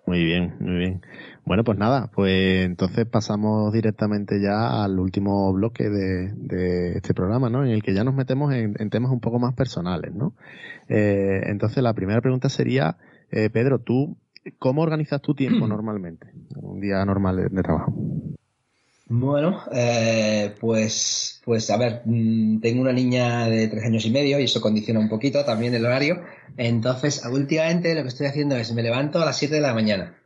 Muy 0.05 0.23
bien, 0.23 0.55
muy 0.59 0.77
bien. 0.77 1.01
Bueno, 1.48 1.64
pues 1.64 1.78
nada, 1.78 2.11
pues 2.14 2.65
entonces 2.65 3.06
pasamos 3.06 3.72
directamente 3.72 4.41
ya 4.41 4.84
al 4.84 4.99
último 4.99 5.53
bloque 5.53 5.90
de, 5.90 6.34
de 6.34 6.98
este 6.98 7.14
programa, 7.14 7.49
¿no? 7.49 7.64
En 7.64 7.72
el 7.72 7.82
que 7.82 7.94
ya 7.94 8.03
nos 8.03 8.14
metemos 8.15 8.53
en, 8.53 8.74
temas 8.90 9.14
un 9.14 9.22
poco 9.22 9.40
más 9.40 9.53
personales, 9.53 10.14
¿no? 10.14 10.34
Eh, 10.90 11.44
entonces 11.45 11.82
la 11.82 11.94
primera 11.94 12.19
pregunta 12.19 12.49
sería, 12.49 12.98
eh, 13.32 13.49
Pedro, 13.49 13.80
¿tú 13.80 14.18
cómo 14.60 14.82
organizas 14.82 15.22
tu 15.22 15.36
tiempo 15.36 15.68
normalmente? 15.68 16.28
Un 16.57 16.82
día 16.82 17.06
normal 17.06 17.48
de 17.49 17.64
trabajo. 17.64 17.94
Bueno, 19.07 19.61
eh, 19.72 20.53
pues, 20.60 21.41
pues 21.45 21.69
a 21.69 21.78
ver, 21.78 22.02
mm, 22.03 22.60
tengo 22.60 22.82
una 22.82 22.91
niña 22.91 23.48
de 23.48 23.69
tres 23.69 23.86
años 23.86 24.06
y 24.06 24.11
medio 24.11 24.38
y 24.38 24.44
eso 24.44 24.60
condiciona 24.60 24.99
un 24.99 25.07
poquito 25.07 25.45
también 25.45 25.74
el 25.74 25.86
horario. 25.86 26.24
Entonces, 26.57 27.24
últimamente 27.32 27.95
lo 27.95 28.02
que 28.02 28.10
estoy 28.10 28.28
haciendo 28.28 28.57
es 28.57 28.74
me 28.74 28.84
levanto 28.84 29.22
a 29.22 29.26
las 29.26 29.38
7 29.38 29.56
de 29.56 29.61
la 29.61 29.74
mañana 29.74 30.16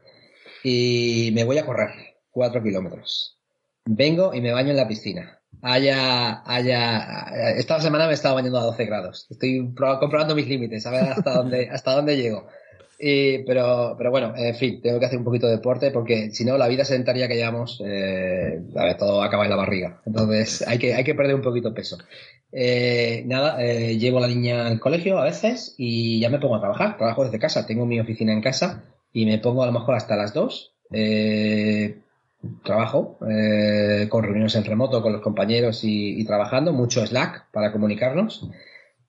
y 0.63 1.31
me 1.33 1.43
voy 1.43 1.57
a 1.57 1.65
correr 1.65 1.89
cuatro 2.29 2.61
kilómetros. 2.63 3.38
Vengo 3.85 4.33
y 4.33 4.41
me 4.41 4.51
baño 4.51 4.71
en 4.71 4.77
la 4.77 4.88
piscina. 4.88 5.39
Haya, 5.61 6.41
haya, 6.45 7.53
esta 7.57 7.79
semana 7.81 8.05
me 8.05 8.11
he 8.11 8.13
estado 8.13 8.35
bañando 8.35 8.59
a 8.59 8.63
12 8.63 8.85
grados. 8.85 9.27
Estoy 9.29 9.73
comprobando 9.75 10.35
mis 10.35 10.47
límites, 10.47 10.85
a 10.85 10.91
ver 10.91 11.03
hasta 11.03 11.33
dónde, 11.38 11.69
hasta 11.69 11.95
dónde 11.95 12.17
llego 12.17 12.47
pero, 13.45 13.95
pero 13.97 14.11
bueno, 14.11 14.33
en 14.38 14.55
fin, 14.55 14.81
tengo 14.81 14.99
que 14.99 15.05
hacer 15.05 15.17
un 15.17 15.25
poquito 15.25 15.47
de 15.47 15.53
deporte 15.53 15.91
porque 15.91 16.31
si 16.31 16.45
no, 16.45 16.57
la 16.57 16.67
vida 16.67 16.85
sedentaria 16.85 17.27
que 17.27 17.35
llevamos, 17.35 17.81
eh, 17.85 18.61
a 18.75 18.83
ver, 18.83 18.97
todo 18.97 19.23
acaba 19.23 19.43
en 19.45 19.49
la 19.49 19.55
barriga. 19.55 20.01
Entonces 20.05 20.63
hay 20.67 20.77
que, 20.77 20.93
hay 20.93 21.03
que 21.03 21.15
perder 21.15 21.35
un 21.35 21.41
poquito 21.41 21.69
de 21.69 21.75
peso. 21.75 21.97
Eh, 22.51 23.23
nada, 23.25 23.63
eh, 23.63 23.97
llevo 23.97 24.19
a 24.19 24.21
la 24.21 24.27
niña 24.27 24.67
al 24.67 24.79
colegio 24.79 25.17
a 25.17 25.23
veces 25.23 25.73
y 25.77 26.19
ya 26.19 26.29
me 26.29 26.39
pongo 26.39 26.57
a 26.57 26.61
trabajar. 26.61 26.97
Trabajo 26.97 27.23
desde 27.23 27.39
casa, 27.39 27.65
tengo 27.65 27.85
mi 27.85 27.99
oficina 27.99 28.33
en 28.33 28.41
casa 28.41 28.83
y 29.13 29.25
me 29.25 29.39
pongo 29.39 29.63
a 29.63 29.65
lo 29.65 29.71
mejor 29.71 29.95
hasta 29.95 30.15
las 30.15 30.33
dos. 30.33 30.73
trabajo 32.63 33.17
con 34.09 34.23
reuniones 34.23 34.55
en 34.55 34.65
remoto 34.65 35.01
con 35.01 35.13
los 35.13 35.21
compañeros 35.21 35.83
y, 35.83 36.19
y 36.19 36.25
trabajando, 36.25 36.73
mucho 36.73 37.05
Slack 37.05 37.51
para 37.51 37.71
comunicarnos. 37.71 38.49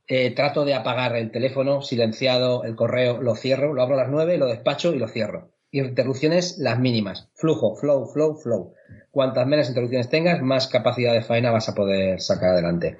Eh, 0.09 0.33
trato 0.33 0.65
de 0.65 0.75
apagar 0.75 1.17
el 1.17 1.31
teléfono 1.31 1.81
silenciado, 1.81 2.65
el 2.65 2.75
correo, 2.75 3.23
lo 3.23 3.35
cierro, 3.37 3.73
lo 3.73 3.83
abro 3.83 3.95
a 3.95 4.03
las 4.03 4.11
9, 4.11 4.37
lo 4.37 4.47
despacho 4.47 4.93
y 4.93 4.99
lo 4.99 5.09
cierro. 5.09 5.53
Interrupciones 5.71 6.59
las 6.59 6.79
mínimas. 6.79 7.31
Flujo, 7.35 7.77
flow, 7.77 8.07
flow, 8.07 8.35
flow. 8.35 8.75
Cuantas 9.11 9.47
menos 9.47 9.69
interrupciones 9.69 10.11
tengas, 10.11 10.43
más 10.43 10.67
capacidad 10.67 11.13
de 11.13 11.23
faena 11.23 11.51
vas 11.51 11.69
a 11.69 11.75
poder 11.75 12.21
sacar 12.21 12.51
adelante. 12.51 12.99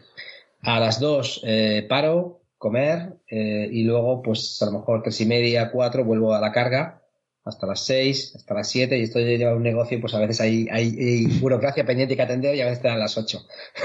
A 0.63 0.79
las 0.79 1.01
2 1.01 1.43
eh, 1.45 1.87
paro, 1.89 2.41
comer 2.63 3.15
eh, 3.29 3.69
y 3.73 3.83
luego 3.83 4.23
pues 4.23 4.63
a 4.63 4.67
lo 4.67 4.79
mejor 4.79 5.03
tres 5.03 5.21
y 5.21 5.27
media, 5.27 5.73
cuatro 5.73 6.05
vuelvo 6.05 6.33
a 6.33 6.41
la 6.41 6.53
carga 6.53 7.03
hasta 7.45 7.67
las 7.67 7.85
6, 7.87 8.37
hasta 8.37 8.55
las 8.55 8.71
7 8.71 8.97
y 8.97 9.03
esto 9.03 9.19
lleva 9.19 9.57
un 9.57 9.65
negocio, 9.65 10.01
pues 10.01 10.15
a 10.15 10.21
veces 10.21 10.41
hay, 10.41 10.69
hay, 10.71 11.27
burocracia 11.41 11.85
pendiente 11.85 12.15
que 12.15 12.23
atender 12.23 12.55
y 12.55 12.61
a 12.61 12.67
veces 12.67 12.83
te 12.83 12.87
dan 12.87 13.01
las 13.01 13.19
8 13.19 13.41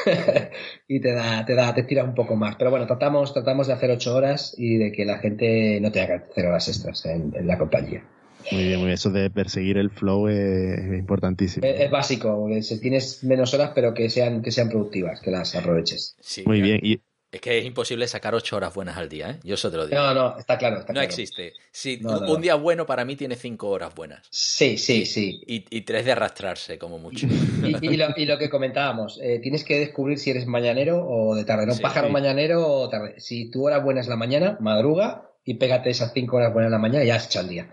y 0.87 0.99
te 0.99 1.11
da, 1.11 1.43
te 1.43 1.55
da, 1.55 1.73
te 1.73 1.81
tira 1.81 2.03
un 2.03 2.13
poco 2.13 2.35
más. 2.35 2.55
Pero 2.55 2.69
bueno, 2.69 2.85
tratamos, 2.85 3.33
tratamos 3.33 3.65
de 3.65 3.73
hacer 3.73 3.89
8 3.89 4.15
horas 4.15 4.53
y 4.59 4.77
de 4.77 4.91
que 4.91 5.05
la 5.05 5.17
gente 5.17 5.79
no 5.81 5.91
tenga 5.91 6.07
que 6.07 6.13
hacer 6.29 6.45
horas 6.45 6.67
extras 6.67 7.03
en, 7.07 7.33
la 7.47 7.57
compañía. 7.57 8.03
Muy 8.51 8.65
bien, 8.65 8.75
muy 8.75 8.85
bien. 8.85 8.93
Eso 8.93 9.09
de 9.09 9.31
perseguir 9.31 9.79
el 9.79 9.89
flow 9.89 10.27
es, 10.27 10.99
importantísimo. 10.99 11.65
Es, 11.65 11.89
básico, 11.89 12.47
si 12.61 12.79
tienes 12.79 13.23
menos 13.23 13.55
horas, 13.55 13.71
pero 13.73 13.95
que 13.95 14.07
sean, 14.11 14.43
que 14.43 14.51
sean 14.51 14.69
productivas, 14.69 15.19
que 15.19 15.31
las 15.31 15.55
aproveches. 15.55 16.15
muy 16.45 16.61
bien. 16.61 17.01
Es 17.29 17.41
que 17.41 17.57
es 17.57 17.65
imposible 17.65 18.07
sacar 18.07 18.33
ocho 18.33 18.55
horas 18.55 18.73
buenas 18.73 18.95
al 18.95 19.09
día, 19.09 19.31
¿eh? 19.31 19.39
Yo 19.43 19.55
eso 19.55 19.69
te 19.69 19.75
lo 19.75 19.85
digo. 19.85 20.01
No, 20.01 20.13
no, 20.13 20.37
está 20.37 20.57
claro. 20.57 20.85
no 20.93 21.01
existe. 21.01 21.53
Si 21.71 21.99
un 22.01 22.41
día 22.41 22.55
bueno 22.55 22.85
para 22.85 23.03
mí 23.03 23.17
tiene 23.17 23.35
cinco 23.35 23.69
horas 23.69 23.93
buenas. 23.93 24.25
Sí, 24.31 24.77
sí, 24.77 25.05
sí. 25.05 25.41
Y, 25.45 25.81
tres 25.81 26.05
de 26.05 26.13
arrastrarse, 26.13 26.77
como 26.77 26.99
mucho. 26.99 27.27
Y, 27.27 28.25
lo, 28.25 28.37
que 28.37 28.49
comentábamos, 28.49 29.19
eh, 29.21 29.39
tienes 29.41 29.65
que 29.65 29.79
descubrir 29.79 30.19
si 30.19 30.29
eres 30.29 30.47
mañanero 30.47 31.05
o 31.05 31.35
de 31.35 31.43
tarde. 31.43 31.65
No 31.65 31.77
pájaro 31.77 32.09
mañanero 32.09 32.65
o 32.65 32.89
tarde. 32.89 33.19
Si 33.19 33.51
tu 33.51 33.65
hora 33.65 33.79
buena 33.79 33.99
es 33.99 34.07
la 34.07 34.15
mañana, 34.15 34.57
madruga 34.61 35.29
y 35.43 35.55
pégate 35.55 35.89
esas 35.89 36.13
cinco 36.13 36.37
horas 36.37 36.53
buenas 36.53 36.67
en 36.67 36.73
la 36.73 36.79
mañana 36.79 37.03
y 37.03 37.07
ya 37.07 37.15
has 37.15 37.25
hecho 37.25 37.41
el 37.41 37.49
día. 37.49 37.69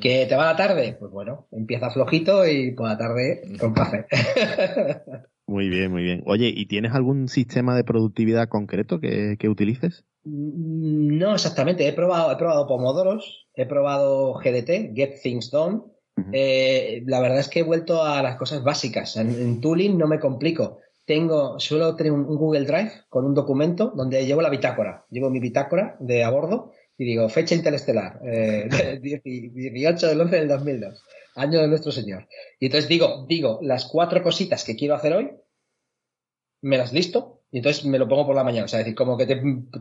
¿Que 0.00 0.26
te 0.26 0.36
va 0.36 0.46
la 0.46 0.56
tarde? 0.56 0.96
Pues 0.98 1.10
bueno, 1.10 1.46
empieza 1.50 1.90
flojito 1.90 2.46
y 2.46 2.72
por 2.72 2.88
la 2.88 2.98
tarde 2.98 3.42
con 3.58 3.72
café. 3.72 4.06
Muy 5.48 5.70
bien, 5.70 5.90
muy 5.90 6.02
bien. 6.02 6.22
Oye, 6.26 6.52
¿y 6.54 6.66
tienes 6.66 6.92
algún 6.92 7.26
sistema 7.26 7.74
de 7.74 7.82
productividad 7.82 8.48
concreto 8.48 9.00
que, 9.00 9.48
utilices? 9.48 10.04
Mm, 10.24 11.16
no 11.16 11.32
exactamente. 11.32 11.88
He 11.88 11.94
probado, 11.94 12.30
he 12.30 12.36
probado 12.36 12.66
Pomodoros, 12.66 13.48
he 13.54 13.64
probado 13.64 14.34
GDT, 14.34 14.94
Get 14.94 15.22
Things 15.22 15.50
Done. 15.50 15.80
Eh, 16.32 17.02
la 17.06 17.20
verdad 17.20 17.38
es 17.38 17.48
que 17.48 17.60
he 17.60 17.62
vuelto 17.62 18.04
a 18.04 18.22
las 18.22 18.36
cosas 18.36 18.62
básicas. 18.62 19.16
En, 19.16 19.62
Tooling 19.62 19.96
no 19.96 20.06
me 20.06 20.20
complico. 20.20 20.80
Tengo, 21.06 21.58
suelo 21.58 21.96
tener 21.96 22.12
un, 22.12 22.24
Google 22.24 22.66
Drive 22.66 22.92
con 23.08 23.24
un 23.24 23.32
documento 23.32 23.90
donde 23.96 24.26
llevo 24.26 24.42
la 24.42 24.50
bitácora. 24.50 25.06
Llevo 25.08 25.30
mi 25.30 25.40
bitácora 25.40 25.96
de 25.98 26.24
a 26.24 26.30
bordo 26.30 26.72
y 26.98 27.06
digo, 27.06 27.26
fecha 27.30 27.54
interestelar, 27.54 28.20
eh, 28.22 29.00
18 29.02 30.08
del 30.08 30.20
11 30.20 30.36
del 30.36 30.48
2002 30.48 31.02
año 31.38 31.60
de 31.60 31.68
nuestro 31.68 31.92
Señor. 31.92 32.28
Y 32.60 32.66
entonces 32.66 32.88
digo, 32.88 33.26
digo 33.28 33.58
las 33.62 33.86
cuatro 33.86 34.22
cositas 34.22 34.64
que 34.64 34.76
quiero 34.76 34.94
hacer 34.94 35.12
hoy, 35.12 35.30
me 36.60 36.78
las 36.78 36.92
listo 36.92 37.42
y 37.50 37.58
entonces 37.58 37.84
me 37.84 37.98
lo 37.98 38.08
pongo 38.08 38.26
por 38.26 38.36
la 38.36 38.44
mañana. 38.44 38.64
O 38.64 38.68
sea, 38.68 38.80
es 38.80 38.86
decir, 38.86 38.96
como 38.96 39.16
que 39.16 39.26
te, 39.26 39.40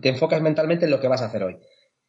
enfocas 0.09 0.41
mentalmente 0.41 0.85
en 0.85 0.91
lo 0.91 0.99
que 0.99 1.07
vas 1.07 1.21
a 1.21 1.25
hacer 1.25 1.43
hoy. 1.43 1.57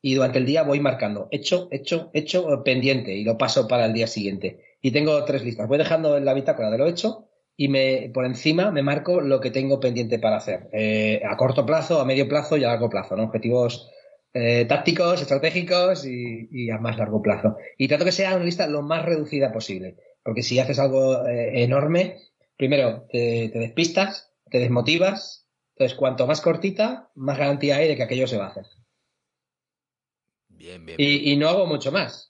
Y 0.01 0.15
durante 0.15 0.39
el 0.39 0.47
día 0.47 0.63
voy 0.63 0.79
marcando 0.81 1.29
hecho, 1.31 1.69
hecho, 1.73 2.11
hecho, 2.13 2.63
pendiente 2.63 3.15
y 3.15 3.25
lo 3.25 3.37
paso 3.37 3.67
para 3.67 3.87
el 3.87 3.93
día 3.93 4.07
siguiente. 4.07 4.77
Y 4.81 4.93
tengo 4.93 5.25
tres 5.25 5.45
listas. 5.45 5.67
Voy 5.67 5.79
dejando 5.79 6.17
en 6.17 6.25
la 6.25 6.35
bitácora 6.35 6.71
de 6.71 6.79
lo 6.79 6.87
hecho 6.87 7.29
y 7.57 7.69
me, 7.69 8.11
por 8.15 8.25
encima 8.25 8.71
me 8.71 8.85
marco 8.85 9.21
lo 9.21 9.41
que 9.41 9.51
tengo 9.51 9.81
pendiente 9.81 10.21
para 10.21 10.37
hacer. 10.37 10.69
Eh, 10.73 11.21
a 11.29 11.37
corto 11.37 11.67
plazo, 11.67 12.01
a 12.01 12.05
medio 12.05 12.29
plazo 12.29 12.57
y 12.57 12.63
a 12.63 12.69
largo 12.69 12.89
plazo, 12.89 13.17
¿no? 13.17 13.25
Objetivos 13.25 13.91
eh, 14.35 14.67
tácticos, 14.67 15.23
estratégicos 15.23 16.05
y, 16.05 16.71
a 16.71 16.79
más 16.79 16.99
largo 16.99 17.23
plazo. 17.23 17.57
Y 17.79 17.89
trato 17.89 18.05
que 18.05 18.13
sea 18.13 18.37
una 18.37 18.45
lista 18.45 18.67
lo 18.67 18.83
más 18.83 19.05
reducida 19.05 19.53
posible, 19.53 19.97
porque 20.23 20.43
si 20.43 20.59
haces 20.59 20.79
algo 20.79 21.27
eh, 21.27 21.63
enorme, 21.63 22.19
primero 22.57 23.07
te, 23.11 23.51
despistas, 23.55 24.31
te 24.51 24.59
desmotivas, 24.59 25.47
entonces 25.75 25.97
cuanto 25.97 26.27
más 26.27 26.41
cortita, 26.41 27.11
más 27.15 27.39
garantía 27.39 27.77
hay 27.77 27.89
de 27.89 27.97
que 27.97 28.03
aquello 28.03 28.27
se 28.27 28.37
va 28.37 28.47
a 28.47 28.51
hacer. 28.51 28.67
Bien, 30.49 30.85
bien. 30.85 30.97
Y, 31.01 31.37
no 31.37 31.49
hago 31.49 31.67
mucho 31.67 31.93
más. 31.93 32.29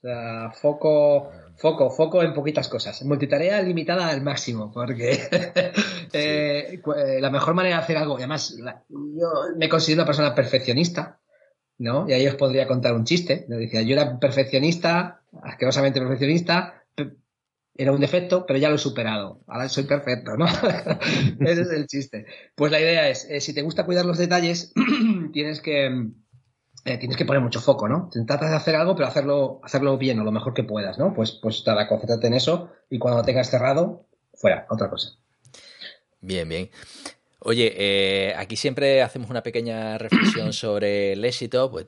foco, 0.61 1.31
foco, 1.57 1.89
foco 1.89 2.21
en 2.21 2.33
poquitas 2.33 2.69
cosas. 2.69 3.03
Multitarea 3.03 3.61
limitada 3.61 4.07
al 4.07 4.21
máximo, 4.21 4.71
porque 4.71 5.19
eh, 6.13 6.79
la 7.19 7.29
mejor 7.31 7.55
manera 7.55 7.77
de 7.77 7.81
hacer 7.81 7.97
algo, 7.97 8.17
además, 8.17 8.55
yo 8.87 9.27
me 9.57 9.67
considero 9.67 10.03
una 10.03 10.07
persona 10.07 10.35
perfeccionista, 10.35 11.18
¿no? 11.79 12.07
Y 12.07 12.13
ahí 12.13 12.27
os 12.27 12.35
podría 12.35 12.67
contar 12.67 12.93
un 12.93 13.05
chiste. 13.05 13.45
Decía, 13.47 13.81
yo 13.81 13.93
era 13.93 14.19
perfeccionista, 14.19 15.21
asquerosamente 15.41 15.99
perfeccionista, 15.99 16.83
era 17.75 17.93
un 17.93 18.01
defecto, 18.01 18.45
pero 18.45 18.59
ya 18.59 18.69
lo 18.69 18.75
he 18.75 18.79
superado. 18.79 19.39
Ahora 19.47 19.69
soy 19.69 19.85
perfecto, 19.85 20.35
¿no? 20.35 20.45
Ese 21.39 21.61
es 21.61 21.71
el 21.71 21.87
chiste. 21.87 22.25
Pues 22.53 22.71
la 22.71 22.79
idea 22.81 23.07
es, 23.07 23.25
eh, 23.29 23.39
si 23.39 23.53
te 23.53 23.61
gusta 23.61 23.85
cuidar 23.85 24.05
los 24.05 24.17
detalles, 24.17 24.73
tienes 25.33 25.61
que 25.61 26.09
eh, 26.85 26.97
tienes 26.97 27.17
que 27.17 27.25
poner 27.25 27.41
mucho 27.41 27.61
foco, 27.61 27.87
¿no? 27.87 28.09
Tratas 28.27 28.49
de 28.49 28.55
hacer 28.55 28.75
algo, 28.75 28.95
pero 28.95 29.07
hacerlo, 29.07 29.61
hacerlo 29.63 29.97
bien 29.97 30.19
o 30.19 30.23
lo 30.23 30.31
mejor 30.31 30.53
que 30.53 30.63
puedas, 30.63 30.97
¿no? 30.99 31.13
Pues, 31.13 31.31
pues 31.31 31.63
nada, 31.65 31.87
concéntrate 31.87 32.27
en 32.27 32.33
eso 32.33 32.69
y 32.89 32.99
cuando 32.99 33.19
lo 33.19 33.25
tengas 33.25 33.49
cerrado, 33.49 34.05
fuera, 34.33 34.65
otra 34.69 34.89
cosa. 34.89 35.11
Bien, 36.21 36.47
bien. 36.47 36.69
Oye, 37.39 37.73
eh, 37.75 38.33
aquí 38.35 38.55
siempre 38.55 39.01
hacemos 39.01 39.29
una 39.29 39.43
pequeña 39.43 39.97
reflexión 39.97 40.53
sobre 40.53 41.13
el 41.13 41.23
éxito, 41.25 41.71
pues 41.71 41.87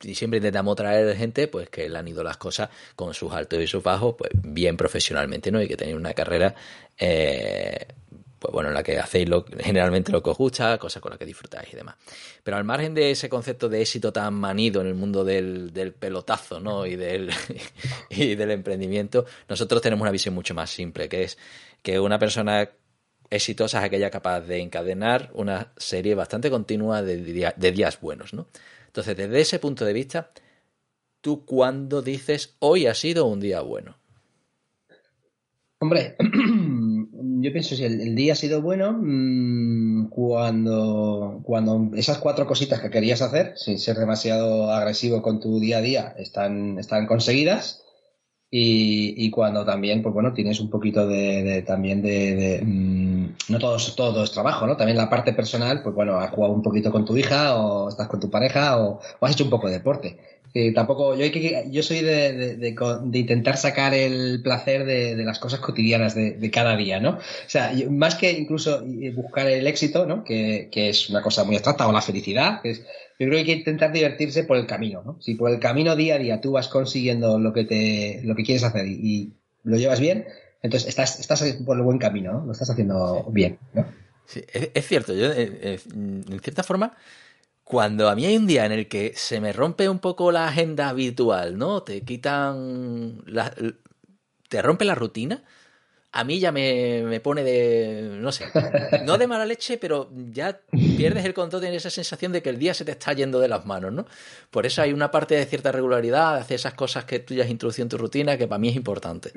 y 0.00 0.14
siempre 0.14 0.38
intentamos 0.38 0.76
traer 0.76 1.16
gente 1.16 1.48
pues 1.48 1.68
que 1.70 1.88
le 1.88 1.98
han 1.98 2.06
ido 2.06 2.22
las 2.22 2.36
cosas 2.36 2.68
con 2.94 3.14
sus 3.14 3.32
altos 3.32 3.60
y 3.60 3.66
sus 3.66 3.82
bajos 3.82 4.14
pues 4.16 4.30
bien 4.32 4.76
profesionalmente 4.76 5.50
no 5.50 5.60
y 5.60 5.66
que 5.66 5.76
tener 5.76 5.96
una 5.96 6.14
carrera 6.14 6.54
eh, 6.96 7.84
pues 8.38 8.52
bueno, 8.52 8.68
en 8.68 8.74
la 8.74 8.82
que 8.82 8.98
hacéis 8.98 9.28
lo, 9.28 9.44
generalmente 9.58 10.12
lo 10.12 10.22
que 10.22 10.30
os 10.30 10.38
gusta, 10.38 10.78
cosas 10.78 11.02
con 11.02 11.10
las 11.10 11.18
que 11.18 11.26
disfrutáis 11.26 11.72
y 11.72 11.76
demás. 11.76 11.96
Pero 12.42 12.56
al 12.56 12.64
margen 12.64 12.94
de 12.94 13.10
ese 13.10 13.28
concepto 13.28 13.68
de 13.68 13.80
éxito 13.80 14.12
tan 14.12 14.34
manido 14.34 14.80
en 14.80 14.86
el 14.86 14.94
mundo 14.94 15.24
del, 15.24 15.72
del 15.72 15.92
pelotazo 15.92 16.60
¿no? 16.60 16.86
y, 16.86 16.96
del, 16.96 17.30
y 18.10 18.34
del 18.36 18.52
emprendimiento, 18.52 19.26
nosotros 19.48 19.82
tenemos 19.82 20.02
una 20.02 20.12
visión 20.12 20.34
mucho 20.34 20.54
más 20.54 20.70
simple, 20.70 21.08
que 21.08 21.24
es 21.24 21.38
que 21.82 21.98
una 21.98 22.18
persona 22.18 22.70
exitosa 23.30 23.78
es 23.78 23.84
aquella 23.84 24.10
capaz 24.10 24.40
de 24.40 24.60
encadenar 24.60 25.30
una 25.34 25.72
serie 25.76 26.14
bastante 26.14 26.50
continua 26.50 27.02
de, 27.02 27.16
días 27.72 28.00
buenos. 28.00 28.34
¿no? 28.34 28.46
Entonces, 28.86 29.16
desde 29.16 29.40
ese 29.40 29.58
punto 29.58 29.84
de 29.84 29.92
vista, 29.92 30.30
¿tú 31.20 31.44
cuándo 31.44 32.02
dices 32.02 32.56
hoy 32.58 32.86
ha 32.86 32.94
sido 32.94 33.26
un 33.26 33.40
día 33.40 33.60
bueno? 33.60 33.96
Hombre, 35.80 36.16
yo 37.40 37.52
pienso 37.52 37.76
si 37.76 37.84
el, 37.84 38.16
día 38.16 38.32
ha 38.32 38.36
sido 38.36 38.60
bueno 38.62 38.98
mm, 39.00 40.08
cuando, 40.08 41.40
cuando 41.44 41.90
esas 41.94 42.18
cuatro 42.18 42.46
cositas 42.46 42.80
que 42.80 42.90
querías 42.90 43.22
hacer, 43.22 43.52
sin 43.56 43.78
ser 43.78 43.96
demasiado 43.96 44.72
agresivo 44.72 45.22
con 45.22 45.40
tu 45.40 45.60
día 45.60 45.78
a 45.78 45.82
día, 45.82 46.14
están, 46.18 46.78
están 46.78 47.06
conseguidas. 47.06 47.84
Y, 48.50 49.30
cuando 49.30 49.64
también, 49.64 50.02
pues 50.02 50.14
bueno, 50.14 50.32
tienes 50.32 50.58
un 50.60 50.70
poquito 50.70 51.06
de, 51.06 51.62
también 51.66 52.00
de, 52.00 52.62
mm, 52.64 53.52
no 53.52 53.58
todo, 53.58 53.76
todo 53.94 54.24
es 54.24 54.32
trabajo, 54.32 54.66
¿no? 54.66 54.76
También 54.76 54.96
la 54.96 55.10
parte 55.10 55.34
personal, 55.34 55.82
pues 55.82 55.94
bueno, 55.94 56.18
has 56.18 56.30
jugado 56.30 56.54
un 56.54 56.62
poquito 56.62 56.90
con 56.90 57.04
tu 57.04 57.16
hija 57.16 57.56
o 57.56 57.90
estás 57.90 58.08
con 58.08 58.20
tu 58.20 58.30
pareja 58.30 58.78
o 58.78 59.00
has 59.20 59.32
hecho 59.32 59.44
un 59.44 59.50
poco 59.50 59.66
de 59.66 59.74
deporte 59.74 60.18
tampoco, 60.74 61.14
yo, 61.14 61.26
yo 61.26 61.82
soy 61.82 62.00
de, 62.00 62.56
de, 62.56 63.18
intentar 63.18 63.56
sacar 63.56 63.94
el 63.94 64.40
placer 64.42 64.84
de, 64.84 65.16
las 65.24 65.38
cosas 65.38 65.60
cotidianas 65.60 66.14
de, 66.14 66.50
cada 66.50 66.76
día, 66.76 67.00
¿no? 67.00 67.10
O 67.10 67.48
sea, 67.48 67.72
más 67.90 68.14
que 68.14 68.32
incluso 68.32 68.82
buscar 69.14 69.46
el 69.48 69.66
éxito, 69.66 70.06
¿no? 70.06 70.24
Que, 70.24 70.68
es 70.72 71.10
una 71.10 71.22
cosa 71.22 71.44
muy 71.44 71.56
abstracta, 71.56 71.86
o 71.86 71.92
la 71.92 72.02
felicidad, 72.02 72.60
yo 72.64 73.26
creo 73.26 73.30
que 73.30 73.38
hay 73.38 73.44
que 73.44 73.52
intentar 73.52 73.92
divertirse 73.92 74.44
por 74.44 74.56
el 74.56 74.66
camino, 74.66 75.02
¿no? 75.04 75.20
Si 75.20 75.34
por 75.34 75.50
el 75.50 75.58
camino 75.58 75.96
día 75.96 76.14
a 76.14 76.18
día 76.18 76.40
tú 76.40 76.52
vas 76.52 76.68
consiguiendo 76.68 77.38
lo 77.38 77.52
que 77.52 77.64
te, 77.64 78.20
lo 78.24 78.34
que 78.34 78.44
quieres 78.44 78.64
hacer 78.64 78.86
y, 78.86 79.32
lo 79.64 79.76
llevas 79.76 80.00
bien, 80.00 80.24
entonces 80.62 80.88
estás, 80.88 81.20
estás 81.20 81.42
por 81.66 81.76
el 81.76 81.82
buen 81.82 81.98
camino, 81.98 82.32
¿no? 82.32 82.46
Lo 82.46 82.52
estás 82.52 82.70
haciendo 82.70 83.26
bien, 83.30 83.58
¿no? 83.74 83.84
Sí, 84.24 84.42
es, 84.52 84.86
cierto. 84.86 85.14
Yo, 85.14 85.32
eh, 85.32 85.58
eh, 85.62 85.80
en 85.94 86.40
cierta 86.42 86.62
forma, 86.62 86.94
cuando 87.68 88.08
a 88.08 88.14
mí 88.14 88.24
hay 88.24 88.34
un 88.34 88.46
día 88.46 88.64
en 88.64 88.72
el 88.72 88.88
que 88.88 89.12
se 89.14 89.42
me 89.42 89.52
rompe 89.52 89.90
un 89.90 89.98
poco 89.98 90.32
la 90.32 90.48
agenda 90.48 90.88
habitual, 90.88 91.58
¿no? 91.58 91.82
Te 91.82 92.00
quitan. 92.00 93.22
La, 93.26 93.52
te 94.48 94.62
rompe 94.62 94.86
la 94.86 94.94
rutina. 94.94 95.44
A 96.12 96.24
mí 96.24 96.40
ya 96.40 96.50
me, 96.50 97.02
me, 97.02 97.20
pone 97.20 97.44
de. 97.44 98.16
No 98.20 98.32
sé. 98.32 98.46
No 99.04 99.18
de 99.18 99.26
mala 99.26 99.44
leche, 99.44 99.76
pero 99.76 100.10
ya 100.30 100.58
pierdes 100.96 101.26
el 101.26 101.34
control, 101.34 101.60
tienes 101.60 101.84
esa 101.84 101.90
sensación 101.90 102.32
de 102.32 102.40
que 102.40 102.48
el 102.48 102.58
día 102.58 102.72
se 102.72 102.86
te 102.86 102.92
está 102.92 103.12
yendo 103.12 103.38
de 103.38 103.48
las 103.48 103.66
manos, 103.66 103.92
¿no? 103.92 104.06
Por 104.50 104.64
eso 104.64 104.80
hay 104.80 104.94
una 104.94 105.10
parte 105.10 105.34
de 105.34 105.44
cierta 105.44 105.70
regularidad, 105.70 106.36
hacer 106.36 106.54
esas 106.54 106.72
cosas 106.72 107.04
que 107.04 107.18
tú 107.18 107.34
ya 107.34 107.44
has 107.44 107.50
introducido 107.50 107.82
en 107.82 107.90
tu 107.90 107.98
rutina, 107.98 108.38
que 108.38 108.48
para 108.48 108.58
mí 108.58 108.70
es 108.70 108.76
importante. 108.76 109.30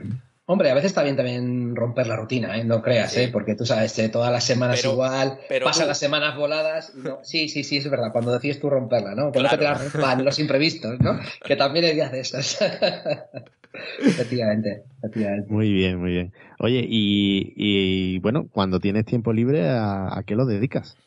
Hombre, 0.45 0.69
a 0.71 0.73
veces 0.73 0.91
está 0.91 1.03
bien 1.03 1.15
también 1.15 1.75
romper 1.75 2.07
la 2.07 2.15
rutina, 2.15 2.57
¿eh? 2.57 2.65
no 2.65 2.81
creas, 2.81 3.15
¿eh? 3.15 3.29
porque 3.31 3.55
tú 3.55 3.65
sabes, 3.65 3.97
eh, 3.99 4.09
todas 4.09 4.31
las 4.31 4.43
semanas 4.43 4.83
igual, 4.83 5.39
pasan 5.63 5.87
las 5.87 5.99
semanas 5.99 6.35
voladas. 6.35 6.93
Sí, 7.23 7.47
sí, 7.47 7.63
sí, 7.63 7.77
es 7.77 7.89
verdad, 7.89 8.11
cuando 8.11 8.33
decides 8.33 8.59
tú 8.59 8.69
romperla, 8.69 9.15
¿no? 9.15 9.31
Cuando 9.31 9.49
te 9.49 9.63
las 9.63 10.19
los 10.23 10.39
imprevistos, 10.39 10.99
¿no? 10.99 11.19
Que 11.45 11.55
también 11.55 11.85
hay 11.85 11.93
días 11.93 12.11
de 12.11 12.19
esas. 12.19 12.59
efectivamente, 13.99 14.83
efectivamente. 14.97 15.51
Muy 15.51 15.71
bien, 15.71 15.99
muy 15.99 16.11
bien. 16.11 16.33
Oye, 16.59 16.85
y, 16.85 17.53
y 17.55 18.19
bueno, 18.19 18.47
cuando 18.51 18.79
tienes 18.79 19.05
tiempo 19.05 19.31
libre, 19.31 19.69
¿a 19.69 20.21
qué 20.25 20.35
lo 20.35 20.45
dedicas? 20.45 20.97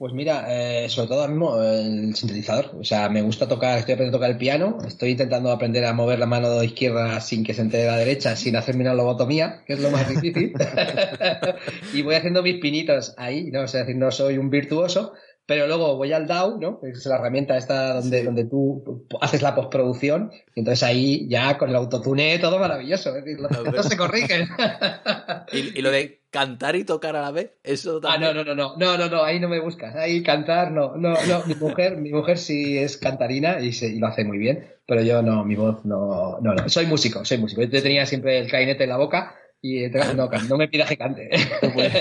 Pues 0.00 0.14
mira, 0.14 0.46
eh, 0.48 0.88
sobre 0.88 1.08
todo 1.08 1.20
ahora 1.20 1.30
mismo 1.30 1.62
el 1.62 2.16
sintetizador. 2.16 2.70
O 2.80 2.84
sea, 2.84 3.10
me 3.10 3.20
gusta 3.20 3.46
tocar, 3.46 3.76
estoy 3.76 3.92
aprendiendo 3.92 4.16
a 4.16 4.18
tocar 4.18 4.30
el 4.30 4.38
piano, 4.38 4.78
estoy 4.86 5.10
intentando 5.10 5.50
aprender 5.50 5.84
a 5.84 5.92
mover 5.92 6.18
la 6.18 6.24
mano 6.24 6.62
izquierda 6.62 7.20
sin 7.20 7.44
que 7.44 7.52
se 7.52 7.60
entere 7.60 7.84
la 7.84 7.98
derecha, 7.98 8.34
sin 8.34 8.56
hacerme 8.56 8.84
una 8.84 8.94
lobotomía, 8.94 9.62
que 9.66 9.74
es 9.74 9.80
lo 9.80 9.90
más 9.90 10.08
difícil. 10.08 10.54
y 11.92 12.00
voy 12.00 12.14
haciendo 12.14 12.42
mis 12.42 12.56
pinitos 12.60 13.12
ahí, 13.18 13.50
¿no? 13.50 13.64
O 13.64 13.68
sea, 13.68 13.80
decir, 13.80 13.96
no 13.96 14.10
soy 14.10 14.38
un 14.38 14.48
virtuoso, 14.48 15.12
pero 15.44 15.66
luego 15.66 15.96
voy 15.96 16.14
al 16.14 16.26
DAW, 16.26 16.58
¿no? 16.58 16.80
Es 16.82 17.04
la 17.04 17.16
herramienta 17.16 17.58
esta 17.58 17.92
donde, 18.00 18.24
donde 18.24 18.46
tú 18.46 19.06
haces 19.20 19.42
la 19.42 19.54
postproducción, 19.54 20.30
y 20.54 20.60
entonces 20.60 20.82
ahí 20.82 21.28
ya 21.28 21.58
con 21.58 21.68
el 21.68 21.76
autotune 21.76 22.38
todo 22.38 22.58
maravilloso, 22.58 23.14
es 23.14 23.22
decir, 23.22 23.38
los 23.38 23.86
se 23.86 23.98
corrigen. 23.98 24.48
¿Y, 25.52 25.82
lo 25.82 25.90
de 25.90 26.19
cantar 26.30 26.76
y 26.76 26.84
tocar 26.84 27.16
a 27.16 27.22
la 27.22 27.30
vez, 27.30 27.52
eso 27.62 28.00
también. 28.00 28.30
Ah, 28.30 28.34
no, 28.34 28.44
no, 28.44 28.54
no, 28.54 28.76
no, 28.76 28.96
no, 28.96 29.08
no, 29.08 29.22
ahí 29.22 29.40
no 29.40 29.48
me 29.48 29.60
buscas, 29.60 29.94
ahí 29.96 30.22
cantar, 30.22 30.70
no, 30.70 30.96
no, 30.96 31.14
no, 31.26 31.44
mi 31.46 31.54
mujer, 31.54 31.96
mi 31.96 32.10
mujer 32.10 32.38
sí 32.38 32.78
es 32.78 32.96
cantarina 32.96 33.60
y, 33.60 33.72
se, 33.72 33.88
y 33.88 33.98
lo 33.98 34.06
hace 34.06 34.24
muy 34.24 34.38
bien, 34.38 34.66
pero 34.86 35.02
yo 35.02 35.22
no, 35.22 35.44
mi 35.44 35.56
voz 35.56 35.84
no, 35.84 36.38
no, 36.40 36.54
no, 36.54 36.68
soy 36.68 36.86
músico, 36.86 37.24
soy 37.24 37.38
músico, 37.38 37.62
yo 37.62 37.82
tenía 37.82 38.06
siempre 38.06 38.38
el 38.38 38.48
clarinete 38.48 38.84
en 38.84 38.90
la 38.90 38.96
boca, 38.96 39.34
y 39.62 39.86
no, 39.88 40.30
no 40.48 40.56
me 40.56 40.68
pidas 40.68 40.88
que 40.88 40.96
cante. 40.96 41.28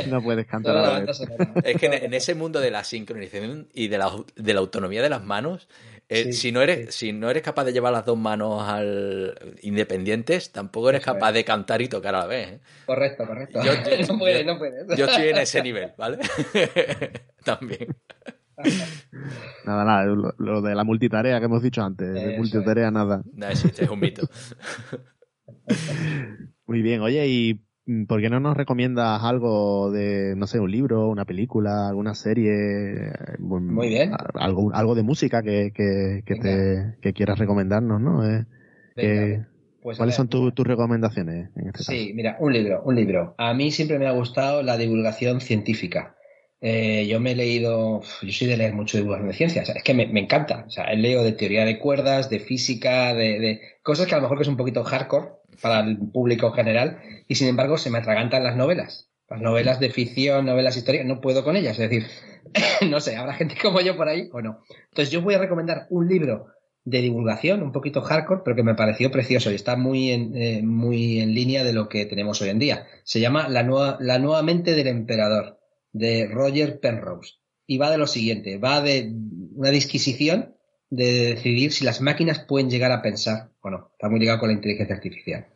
No 0.08 0.22
puedes, 0.22 0.48
cantar 0.48 0.78
a 0.78 0.82
la 0.82 1.00
vez. 1.02 1.22
Es 1.66 1.78
que 1.78 1.88
en, 1.88 2.14
ese 2.14 2.34
mundo 2.34 2.62
de 2.62 2.72
la 2.72 2.86
sincronización 2.86 3.68
y 3.74 3.90
de 3.90 3.98
la, 3.98 4.12
de 4.36 4.54
la 4.54 4.62
autonomía 4.62 5.02
de 5.02 5.10
las 5.10 5.24
manos, 5.24 5.68
eh, 6.12 6.34
si, 6.34 6.52
no 6.52 6.64
eres, 6.64 6.96
si 6.96 7.14
no 7.14 7.30
eres 7.30 7.44
capaz 7.44 7.66
de 7.66 7.72
llevar 7.72 7.94
las 7.94 8.04
dos 8.04 8.18
manos 8.18 8.68
al 8.68 9.56
independientes, 9.62 10.52
tampoco 10.52 10.90
eres 10.90 11.04
capaz 11.04 11.32
de 11.34 11.46
cantar 11.46 11.84
y 11.84 11.88
tocar 11.88 12.16
a 12.16 12.20
la 12.22 12.26
vez. 12.26 12.48
¿eh? 12.54 12.60
Correcto, 12.88 13.28
correcto. 13.28 13.62
Yo, 13.64 13.72
no 14.14 14.18
puedes, 14.18 14.44
no 14.44 14.58
puedes. 14.58 14.98
Yo 14.98 15.06
estoy 15.06 15.30
en 15.30 15.38
ese 15.38 15.62
nivel, 15.62 15.92
¿vale? 15.98 16.18
También. 17.46 17.96
Nada, 19.66 19.86
nada, 19.86 20.34
lo, 20.38 20.62
de 20.62 20.76
la 20.76 20.84
multitarea 20.84 21.40
que 21.40 21.46
hemos 21.46 21.64
dicho 21.64 21.82
antes, 21.82 22.14
de 22.14 22.36
multitarea 22.38 22.92
nada. 22.92 23.24
No 23.32 23.48
existe, 23.48 23.86
es 23.86 23.90
un 23.90 24.02
mito. 24.02 24.28
Muy 26.66 26.82
bien, 26.82 27.00
oye, 27.00 27.26
¿y 27.26 27.62
por 28.08 28.22
qué 28.22 28.30
no 28.30 28.40
nos 28.40 28.56
recomiendas 28.56 29.24
algo 29.24 29.92
de, 29.92 30.36
no 30.36 30.48
sé, 30.48 30.60
un 30.60 30.72
libro, 30.72 31.10
una 31.10 31.26
película, 31.26 31.88
alguna 31.88 32.14
serie? 32.14 33.12
Muy 33.40 33.90
bien. 33.90 34.12
Algo, 34.36 34.72
algo 34.74 34.96
de 34.96 35.04
música 35.04 35.42
que, 35.42 35.72
que, 35.74 36.24
que 36.26 36.36
te, 36.36 36.96
que 37.02 37.14
quieras 37.14 37.40
recomendarnos, 37.40 38.00
¿no? 38.00 38.24
Eh, 38.96 39.44
pues 39.82 39.98
¿Cuáles 39.98 40.16
son 40.16 40.28
tus 40.28 40.54
recomendaciones 40.56 41.50
en 41.56 41.68
este 41.68 41.84
Sí, 41.84 42.12
mira, 42.14 42.38
un 42.40 42.54
libro, 42.54 42.84
un 42.84 42.96
libro. 42.96 43.34
A 43.38 43.54
mí 43.54 43.72
siempre 43.72 43.98
me 43.98 44.08
ha 44.08 44.12
gustado 44.12 44.62
la 44.62 44.78
divulgación 44.78 45.42
científica. 45.42 46.16
Eh, 46.62 47.08
yo 47.08 47.22
me 47.22 47.32
he 47.32 47.36
leído, 47.36 48.02
yo 48.22 48.32
soy 48.34 48.48
de 48.48 48.58
leer 48.58 48.74
mucho 48.74 48.98
divulgación 48.98 49.30
de 49.30 49.34
ciencias, 49.34 49.70
es 49.70 49.82
que 49.82 49.94
me, 49.94 50.08
me, 50.08 50.20
encanta. 50.20 50.66
O 50.68 50.70
sea, 50.70 50.86
he 50.92 50.98
leído 50.98 51.24
de 51.24 51.32
teoría 51.32 51.64
de 51.64 51.80
cuerdas, 51.80 52.30
de 52.30 52.40
física, 52.40 53.14
de, 53.14 53.40
de, 53.40 53.62
cosas 53.90 54.06
que 54.06 54.14
a 54.14 54.18
lo 54.18 54.22
mejor 54.22 54.38
que 54.38 54.44
es 54.44 54.48
un 54.48 54.58
poquito 54.58 54.84
hardcore, 54.84 55.30
para 55.64 55.80
el 55.80 55.98
público 55.98 56.52
general 56.52 57.00
y 57.28 57.36
sin 57.36 57.48
embargo 57.48 57.78
se 57.78 57.90
me 57.90 57.98
atragantan 57.98 58.44
las 58.44 58.56
novelas. 58.56 59.10
Las 59.28 59.42
novelas 59.42 59.80
de 59.80 59.90
ficción, 59.90 60.46
novelas 60.46 60.78
históricas, 60.78 61.08
no 61.08 61.22
puedo 61.22 61.44
con 61.44 61.56
ellas. 61.56 61.80
Es 61.80 61.90
decir, 61.90 62.08
no 62.90 63.00
sé, 63.00 63.16
habrá 63.16 63.34
gente 63.34 63.56
como 63.60 63.82
yo 63.82 63.98
por 63.98 64.08
ahí 64.08 64.30
o 64.32 64.42
no. 64.42 64.62
Entonces 64.90 65.12
yo 65.12 65.22
voy 65.22 65.34
a 65.34 65.40
recomendar 65.40 65.88
un 65.90 66.08
libro 66.08 66.48
de 66.86 67.02
divulgación, 67.02 67.64
un 67.64 67.72
poquito 67.72 68.02
hardcore, 68.02 68.42
pero 68.46 68.56
que 68.56 68.64
me 68.64 68.76
pareció 68.76 69.10
precioso 69.10 69.52
y 69.52 69.56
está 69.56 69.76
muy 69.76 70.12
en, 70.12 70.36
eh, 70.36 70.62
muy 70.64 71.20
en 71.20 71.34
línea 71.34 71.64
de 71.64 71.74
lo 71.74 71.90
que 71.90 72.06
tenemos 72.06 72.40
hoy 72.44 72.50
en 72.50 72.60
día. 72.60 72.86
Se 73.04 73.20
llama 73.20 73.50
La 73.50 73.64
nueva, 73.64 73.98
La 74.00 74.20
nueva 74.20 74.44
mente 74.44 74.76
del 74.76 74.88
emperador, 74.88 75.60
de 75.94 76.28
Roger 76.28 76.80
Penrose. 76.80 77.38
Y 77.66 77.80
va 77.80 77.90
de 77.90 77.98
lo 77.98 78.08
siguiente, 78.08 78.58
va 78.58 78.82
de 78.82 79.12
una 79.56 79.70
disquisición 79.72 80.56
de 80.90 81.36
decidir 81.36 81.72
si 81.72 81.86
las 81.86 82.02
máquinas 82.02 82.40
pueden 82.40 82.70
llegar 82.70 82.92
a 82.92 83.02
pensar 83.02 83.50
o 83.62 83.70
no. 83.70 83.90
Está 83.94 84.10
muy 84.10 84.20
ligado 84.20 84.40
con 84.40 84.50
la 84.50 84.56
inteligencia 84.56 84.96
artificial. 84.96 85.48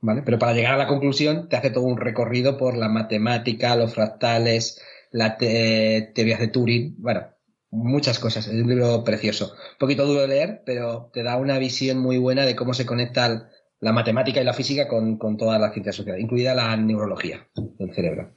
¿Vale? 0.00 0.22
Pero 0.22 0.38
para 0.38 0.52
llegar 0.52 0.74
a 0.74 0.78
la 0.78 0.88
conclusión 0.88 1.48
te 1.48 1.56
hace 1.56 1.70
todo 1.70 1.84
un 1.84 1.96
recorrido 1.96 2.58
por 2.58 2.76
la 2.76 2.88
matemática, 2.88 3.76
los 3.76 3.94
fractales, 3.94 4.82
la 5.12 5.36
teoría 5.36 6.38
de 6.38 6.48
Turing, 6.48 6.96
bueno, 6.98 7.26
muchas 7.70 8.18
cosas. 8.18 8.46
Es 8.46 8.54
un 8.54 8.68
libro 8.68 9.04
precioso. 9.04 9.52
Un 9.52 9.78
poquito 9.78 10.06
duro 10.06 10.22
de 10.22 10.28
leer, 10.28 10.62
pero 10.66 11.10
te 11.12 11.22
da 11.22 11.36
una 11.36 11.58
visión 11.58 11.98
muy 11.98 12.18
buena 12.18 12.44
de 12.44 12.56
cómo 12.56 12.74
se 12.74 12.86
conecta 12.86 13.48
la 13.80 13.92
matemática 13.92 14.40
y 14.40 14.44
la 14.44 14.52
física 14.52 14.88
con, 14.88 15.18
con 15.18 15.36
todas 15.36 15.60
las 15.60 15.72
ciencias 15.72 15.96
sociales, 15.96 16.22
incluida 16.22 16.54
la 16.54 16.76
neurología 16.76 17.48
del 17.54 17.92
cerebro. 17.94 18.32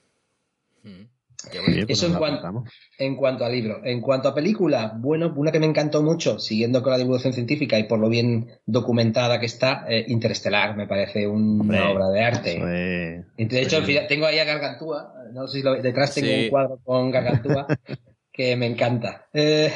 Mm. 0.83 1.14
Pues 1.51 1.85
Eso 1.87 2.07
en 2.07 2.13
cuanto, 2.13 2.63
en 2.97 3.15
cuanto 3.15 3.45
a 3.45 3.49
libro. 3.49 3.81
En 3.83 4.01
cuanto 4.01 4.29
a 4.29 4.35
película, 4.35 4.93
bueno, 4.95 5.33
una 5.35 5.51
que 5.51 5.59
me 5.59 5.65
encantó 5.65 6.01
mucho, 6.01 6.39
siguiendo 6.39 6.81
con 6.81 6.91
la 6.91 6.97
divulgación 6.97 7.33
científica 7.33 7.77
y 7.79 7.83
por 7.83 7.99
lo 7.99 8.09
bien 8.09 8.47
documentada 8.65 9.39
que 9.39 9.45
está, 9.45 9.85
eh, 9.87 10.05
Interestelar, 10.07 10.75
me 10.75 10.87
parece 10.87 11.27
una 11.27 11.89
obra 11.89 12.09
de 12.09 12.21
arte. 12.21 13.25
de 13.37 13.61
hecho, 13.61 13.83
tengo 14.07 14.25
ahí 14.25 14.39
a 14.39 14.45
Gargantúa, 14.45 15.13
no 15.33 15.47
sé 15.47 15.59
si 15.59 15.63
lo, 15.63 15.81
detrás 15.81 16.13
tengo 16.13 16.33
un 16.33 16.49
cuadro 16.49 16.79
con 16.83 17.11
Gargantúa. 17.11 17.67
que 18.35 18.57
me 18.57 18.65
encanta. 18.65 19.27
Eh, 19.33 19.71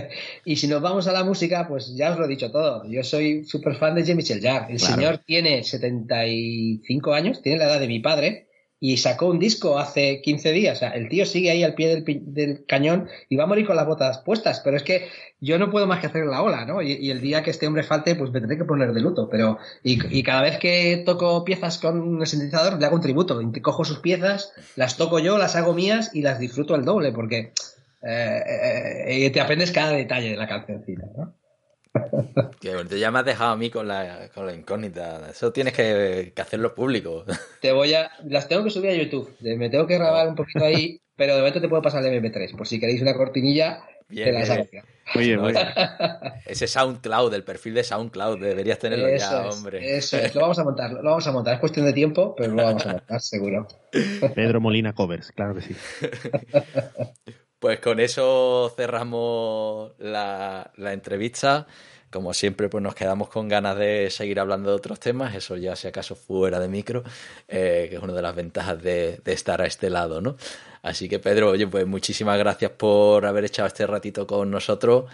y 0.44 0.54
si 0.54 0.68
nos 0.68 0.80
vamos 0.80 1.08
a 1.08 1.12
la 1.12 1.24
música, 1.24 1.66
pues 1.66 1.96
ya 1.96 2.12
os 2.12 2.18
lo 2.18 2.26
he 2.26 2.28
dicho 2.28 2.52
todo. 2.52 2.84
Yo 2.88 3.02
soy 3.02 3.44
súper 3.44 3.74
fan 3.74 3.96
de 3.96 4.04
Jean-Michel 4.04 4.40
Jarre. 4.40 4.74
El 4.74 4.78
señor 4.78 5.18
tiene 5.26 5.64
75 5.64 7.12
años, 7.12 7.42
tiene 7.42 7.58
la 7.58 7.64
edad 7.64 7.80
de 7.80 7.88
mi 7.88 7.98
padre, 7.98 8.46
y 8.86 8.98
sacó 8.98 9.28
un 9.28 9.38
disco 9.38 9.78
hace 9.78 10.20
15 10.20 10.52
días. 10.52 10.76
O 10.76 10.80
sea, 10.80 10.90
el 10.90 11.08
tío 11.08 11.24
sigue 11.24 11.50
ahí 11.50 11.62
al 11.62 11.72
pie 11.72 12.02
del, 12.04 12.66
cañón 12.66 13.08
y 13.30 13.36
va 13.36 13.44
a 13.44 13.46
morir 13.46 13.66
con 13.66 13.76
las 13.76 13.86
botas 13.86 14.18
puestas. 14.18 14.60
Pero 14.62 14.76
es 14.76 14.82
que 14.82 15.08
yo 15.40 15.58
no 15.58 15.70
puedo 15.70 15.86
más 15.86 16.00
que 16.00 16.08
hacer 16.08 16.26
la 16.26 16.42
ola, 16.42 16.66
¿no? 16.66 16.82
Y, 16.82 17.10
el 17.10 17.22
día 17.22 17.42
que 17.42 17.48
este 17.48 17.66
hombre 17.66 17.82
falte, 17.82 18.14
pues 18.14 18.30
me 18.30 18.40
tendré 18.40 18.58
que 18.58 18.66
poner 18.66 18.92
de 18.92 19.00
luto. 19.00 19.30
Pero, 19.30 19.56
y, 19.82 20.22
cada 20.22 20.42
vez 20.42 20.58
que 20.58 21.02
toco 21.06 21.46
piezas 21.46 21.78
con 21.78 21.98
un 21.98 22.26
sintetizador, 22.26 22.78
le 22.78 22.84
hago 22.84 22.96
un 22.96 23.00
tributo. 23.00 23.40
Cojo 23.62 23.86
sus 23.86 24.00
piezas, 24.00 24.52
las 24.76 24.98
toco 24.98 25.18
yo, 25.18 25.38
las 25.38 25.56
hago 25.56 25.72
mías 25.72 26.10
y 26.12 26.20
las 26.20 26.38
disfruto 26.38 26.74
al 26.74 26.84
doble, 26.84 27.10
porque 27.12 27.54
eh, 28.02 28.42
eh, 28.46 29.24
eh, 29.24 29.30
te 29.30 29.40
aprendes 29.40 29.72
cada 29.72 29.92
detalle 29.92 30.28
de 30.28 30.36
la 30.36 30.46
cancioncita, 30.46 31.06
¿no? 31.16 31.34
Que 32.60 32.74
bueno, 32.74 32.90
ya 32.96 33.10
me 33.10 33.20
has 33.20 33.24
dejado 33.24 33.52
a 33.52 33.56
mí 33.56 33.70
con 33.70 33.86
la, 33.86 34.28
con 34.34 34.46
la 34.46 34.54
incógnita. 34.54 35.30
Eso 35.30 35.52
tienes 35.52 35.74
que, 35.74 36.32
hacerlo 36.36 36.74
público. 36.74 37.24
Te 37.60 37.72
voy 37.72 37.94
a. 37.94 38.10
Las 38.24 38.48
tengo 38.48 38.64
que 38.64 38.70
subir 38.70 38.90
a 38.90 38.94
YouTube. 38.94 39.36
Me 39.40 39.70
tengo 39.70 39.86
que 39.86 39.98
grabar 39.98 40.28
un 40.28 40.34
poquito 40.34 40.64
ahí, 40.64 41.00
pero 41.16 41.34
de 41.34 41.40
momento 41.40 41.60
te 41.60 41.68
puedo 41.68 41.82
pasar 41.82 42.04
el 42.04 42.22
MP3. 42.22 42.56
Por 42.56 42.66
si 42.66 42.80
queréis 42.80 43.02
una 43.02 43.14
cortinilla, 43.14 43.84
te 44.08 44.32
la 44.32 44.44
saco. 44.44 44.68
Oye, 45.14 45.36
oye. 45.36 45.54
Ese 46.46 46.66
SoundCloud, 46.66 47.34
el 47.34 47.44
perfil 47.44 47.74
de 47.74 47.84
SoundCloud, 47.84 48.40
deberías 48.40 48.78
tenerlo 48.78 49.14
ya, 49.16 49.48
hombre. 49.48 49.96
Eso 49.96 50.16
es, 50.16 50.34
lo 50.34 50.40
vamos 50.40 50.58
a 50.58 50.64
montar, 50.64 50.92
lo 50.92 51.02
vamos 51.02 51.26
a 51.26 51.32
montar. 51.32 51.54
Es 51.54 51.60
cuestión 51.60 51.86
de 51.86 51.92
tiempo, 51.92 52.34
pero 52.34 52.54
lo 52.54 52.64
vamos 52.64 52.86
a 52.86 52.92
montar, 52.92 53.20
seguro. 53.20 53.68
Pedro 54.34 54.60
Molina 54.60 54.94
Covers, 54.94 55.30
claro 55.32 55.54
que 55.54 55.60
sí. 55.60 55.76
Pues 57.64 57.80
con 57.80 57.98
eso 57.98 58.70
cerramos 58.76 59.92
la, 59.98 60.70
entrevista. 60.76 61.66
Como 62.10 62.34
siempre, 62.34 62.68
pues 62.68 62.82
nos 62.82 62.94
quedamos 62.94 63.30
con 63.30 63.48
ganas 63.48 63.78
de 63.78 64.10
seguir 64.10 64.38
hablando 64.38 64.68
de 64.68 64.76
otros 64.76 65.00
temas, 65.00 65.34
eso 65.34 65.56
ya 65.56 65.74
si 65.74 65.88
acaso 65.88 66.14
fuera 66.14 66.60
de 66.60 66.68
micro, 66.68 67.04
eh, 67.48 67.86
que 67.88 67.96
es 67.96 68.02
una 68.02 68.12
de 68.12 68.20
las 68.20 68.34
ventajas 68.34 68.82
de, 68.82 69.18
estar 69.24 69.62
a 69.62 69.66
este 69.66 69.88
lado, 69.88 70.20
¿no? 70.20 70.36
Así 70.82 71.08
que 71.08 71.18
Pedro, 71.20 71.52
oye, 71.52 71.66
pues 71.66 71.86
muchísimas 71.86 72.38
gracias 72.38 72.72
por 72.72 73.24
haber 73.24 73.46
echado 73.46 73.68
este 73.68 73.86
ratito 73.86 74.26
con 74.26 74.50
nosotros, 74.50 75.06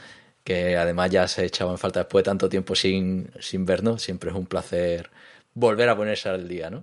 que 0.43 0.77
además 0.77 1.09
ya 1.13 1.29
se 1.29 1.45
echaba 1.45 1.71
en 1.71 1.79
falta 1.79 2.01
después 2.01 2.25
de 2.25 2.31
tanto 2.31 2.49
tiempo 2.49 2.75
sin, 2.75 3.31
sin 3.39 3.65
vernos, 3.65 4.03
siempre 4.03 4.31
es 4.31 4.37
un 4.37 4.47
placer 4.47 5.09
volver 5.55 5.89
a 5.89 5.97
ponerse 5.97 6.29
al 6.29 6.49
día, 6.49 6.69
¿no? 6.69 6.83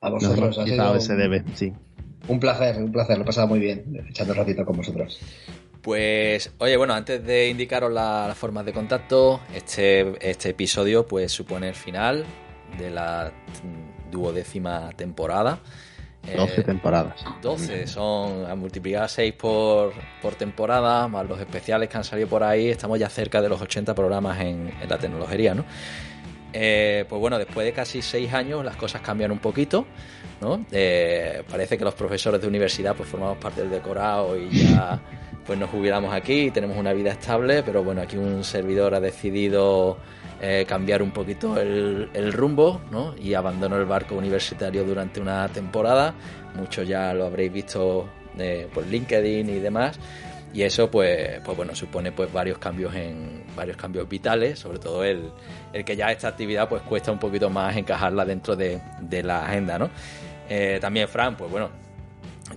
A 0.00 0.10
vosotros, 0.10 0.58
no, 0.58 1.00
se 1.00 1.14
debe, 1.14 1.44
sí. 1.54 1.72
Un 2.28 2.38
placer, 2.38 2.76
un 2.76 2.92
placer, 2.92 3.16
lo 3.16 3.24
he 3.24 3.26
pasado 3.26 3.48
muy 3.48 3.58
bien 3.58 4.06
echando 4.08 4.32
un 4.32 4.38
ratito 4.38 4.64
con 4.64 4.76
vosotros. 4.76 5.18
Pues, 5.82 6.52
oye, 6.58 6.76
bueno, 6.76 6.94
antes 6.94 7.24
de 7.24 7.48
indicaros 7.48 7.92
las 7.92 8.36
formas 8.38 8.64
de 8.64 8.72
contacto, 8.72 9.40
este, 9.52 10.14
este 10.20 10.50
episodio 10.50 11.06
pues 11.06 11.32
supone 11.32 11.68
el 11.68 11.74
final 11.74 12.24
de 12.78 12.90
la 12.90 13.32
duodécima 14.10 14.90
temporada. 14.96 15.58
12 16.36 16.60
eh, 16.60 16.64
temporadas. 16.64 17.24
12, 17.42 17.88
son 17.88 18.46
a 18.48 18.54
multiplicar 18.54 19.08
6 19.08 19.34
por, 19.34 19.92
por, 20.22 20.36
temporada, 20.36 21.08
más 21.08 21.28
los 21.28 21.40
especiales 21.40 21.88
que 21.88 21.96
han 21.96 22.04
salido 22.04 22.28
por 22.28 22.44
ahí, 22.44 22.68
estamos 22.68 22.96
ya 23.00 23.08
cerca 23.08 23.42
de 23.42 23.48
los 23.48 23.60
80 23.60 23.92
programas 23.96 24.40
en, 24.40 24.72
en 24.80 24.88
la 24.88 24.98
tecnología, 24.98 25.52
¿no? 25.52 25.64
Eh, 26.52 27.06
pues 27.08 27.20
bueno, 27.20 27.38
después 27.38 27.64
de 27.64 27.72
casi 27.72 28.02
6 28.02 28.32
años 28.34 28.64
las 28.64 28.76
cosas 28.76 29.00
cambian 29.00 29.32
un 29.32 29.38
poquito. 29.38 29.86
Eh, 30.70 31.42
parece 31.48 31.78
que 31.78 31.84
los 31.84 31.94
profesores 31.94 32.40
de 32.40 32.48
universidad 32.48 32.94
pues 32.96 33.08
formamos 33.08 33.38
parte 33.38 33.60
del 33.62 33.70
decorado 33.70 34.36
y 34.36 34.50
ya 34.50 35.00
pues 35.46 35.58
nos 35.58 35.70
jubilamos 35.70 36.12
aquí 36.12 36.42
y 36.42 36.50
tenemos 36.50 36.76
una 36.76 36.92
vida 36.92 37.12
estable, 37.12 37.62
pero 37.62 37.82
bueno, 37.82 38.02
aquí 38.02 38.16
un 38.16 38.44
servidor 38.44 38.94
ha 38.94 39.00
decidido 39.00 39.98
eh, 40.40 40.64
cambiar 40.66 41.02
un 41.02 41.12
poquito 41.12 41.60
el, 41.60 42.32
rumbo 42.32 42.80
y 43.20 43.34
abandonó 43.34 43.76
el 43.76 43.84
barco 43.84 44.16
universitario 44.16 44.84
durante 44.84 45.20
una 45.20 45.48
temporada. 45.48 46.14
Muchos 46.54 46.86
ya 46.86 47.14
lo 47.14 47.26
habréis 47.26 47.52
visto 47.52 48.08
eh, 48.38 48.68
por 48.72 48.86
LinkedIn 48.86 49.48
y 49.48 49.58
demás. 49.58 49.98
Y 50.54 50.62
eso 50.62 50.90
pues, 50.90 51.40
pues 51.44 51.56
bueno, 51.56 51.74
supone 51.74 52.12
pues 52.12 52.30
varios 52.30 52.58
cambios 52.58 52.94
en 52.94 53.44
varios 53.56 53.76
cambios 53.76 54.06
vitales, 54.06 54.58
sobre 54.58 54.78
todo 54.78 55.02
el, 55.02 55.30
el 55.72 55.84
que 55.84 55.96
ya 55.96 56.10
esta 56.12 56.28
actividad 56.28 56.68
pues 56.68 56.82
cuesta 56.82 57.10
un 57.10 57.18
poquito 57.18 57.48
más 57.48 57.74
encajarla 57.76 58.24
dentro 58.26 58.54
de, 58.54 58.80
de 59.00 59.22
la 59.22 59.46
agenda, 59.46 59.78
¿no? 59.78 59.88
Eh, 60.48 60.78
también 60.80 61.08
Fran, 61.08 61.36
pues 61.36 61.50
bueno, 61.50 61.70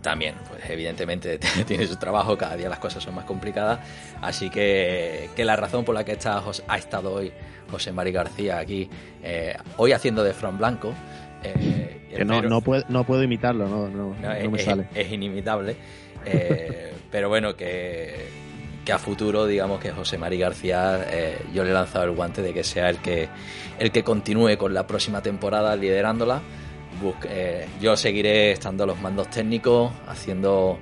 también, 0.01 0.35
pues 0.49 0.69
evidentemente 0.69 1.39
tiene 1.67 1.87
su 1.87 1.95
trabajo, 1.97 2.37
cada 2.37 2.55
día 2.55 2.69
las 2.69 2.79
cosas 2.79 3.03
son 3.03 3.15
más 3.15 3.25
complicadas, 3.25 3.79
así 4.21 4.49
que, 4.49 5.29
que 5.35 5.45
la 5.45 5.55
razón 5.55 5.85
por 5.85 5.95
la 5.95 6.03
que 6.03 6.13
está, 6.13 6.43
ha 6.67 6.77
estado 6.77 7.13
hoy 7.13 7.31
José 7.69 7.91
Mari 7.91 8.11
García 8.11 8.59
aquí, 8.59 8.89
eh, 9.23 9.55
hoy 9.77 9.91
haciendo 9.91 10.23
de 10.23 10.33
Fran 10.33 10.57
Blanco, 10.57 10.93
eh, 11.43 12.07
que 12.09 12.25
no, 12.25 12.41
no, 12.41 12.61
puedo, 12.61 12.83
no 12.89 13.03
puedo 13.03 13.23
imitarlo, 13.23 13.67
no, 13.67 13.87
no, 13.87 14.15
no 14.15 14.51
me 14.51 14.57
es, 14.57 14.65
sale. 14.65 14.87
Es 14.93 15.11
inimitable, 15.11 15.75
pero 17.11 17.29
bueno, 17.29 17.55
que, 17.55 18.27
que, 18.83 18.91
a 18.91 18.97
futuro, 18.99 19.45
digamos 19.45 19.79
que 19.79 19.91
José 19.91 20.17
Mari 20.17 20.39
García, 20.39 21.05
yo 21.53 21.63
le 21.63 21.69
he 21.69 21.73
lanzado 21.73 22.05
el 22.05 22.11
guante 22.11 22.41
de 22.41 22.53
que 22.53 22.63
sea 22.63 22.89
el 22.89 22.97
que, 22.97 23.29
el 23.79 23.91
que 23.91 24.03
continúe 24.03 24.57
con 24.57 24.73
la 24.73 24.87
próxima 24.87 25.21
temporada 25.21 25.75
liderándola. 25.75 26.41
Eh, 27.27 27.67
yo 27.81 27.95
seguiré 27.95 28.51
estando 28.51 28.83
a 28.83 28.87
los 28.87 29.01
mandos 29.01 29.29
técnicos, 29.29 29.91
haciendo 30.07 30.77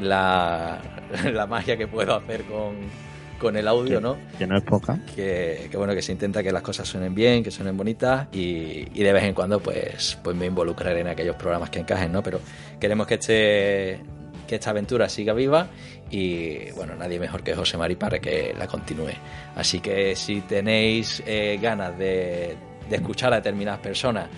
la, 0.00 0.80
la 1.32 1.46
magia 1.46 1.76
que 1.76 1.86
puedo 1.86 2.14
hacer 2.14 2.44
con, 2.44 3.56
el 3.56 3.66
audio, 3.66 4.00
¿no? 4.00 4.16
Que 4.38 4.46
no 4.46 4.56
es 4.56 4.62
poca. 4.62 5.00
Que, 5.16 5.68
bueno, 5.74 5.94
que 5.94 6.02
se 6.02 6.12
intenta 6.12 6.44
que 6.44 6.52
las 6.52 6.62
cosas 6.62 6.86
suenen 6.86 7.12
bien, 7.12 7.42
que 7.42 7.50
suenen 7.50 7.76
bonitas 7.76 8.28
y, 8.30 8.84
de 8.84 9.12
vez 9.12 9.24
en 9.24 9.34
cuando 9.34 9.58
pues, 9.58 10.16
pues 10.22 10.36
me 10.36 10.46
involucraré 10.46 11.00
en 11.00 11.08
aquellos 11.08 11.34
programas 11.34 11.68
que 11.68 11.80
encajen, 11.80 12.12
¿no? 12.12 12.22
Pero 12.22 12.40
queremos 12.78 13.06
que 13.06 13.14
este 13.14 14.00
que 14.46 14.56
esta 14.56 14.70
aventura 14.70 15.08
siga 15.08 15.32
viva 15.32 15.68
y 16.10 16.70
bueno, 16.72 16.94
nadie 16.94 17.18
mejor 17.18 17.42
que 17.42 17.54
José 17.54 17.76
Mari 17.78 17.96
para 17.96 18.20
que 18.20 18.54
la 18.56 18.68
continúe. 18.68 19.14
Así 19.56 19.80
que 19.80 20.14
si 20.14 20.42
tenéis 20.42 21.20
eh, 21.26 21.58
ganas 21.60 21.98
de, 21.98 22.54
de 22.88 22.96
escuchar 22.96 23.32
a 23.32 23.36
determinadas 23.36 23.80
personas 23.80 24.28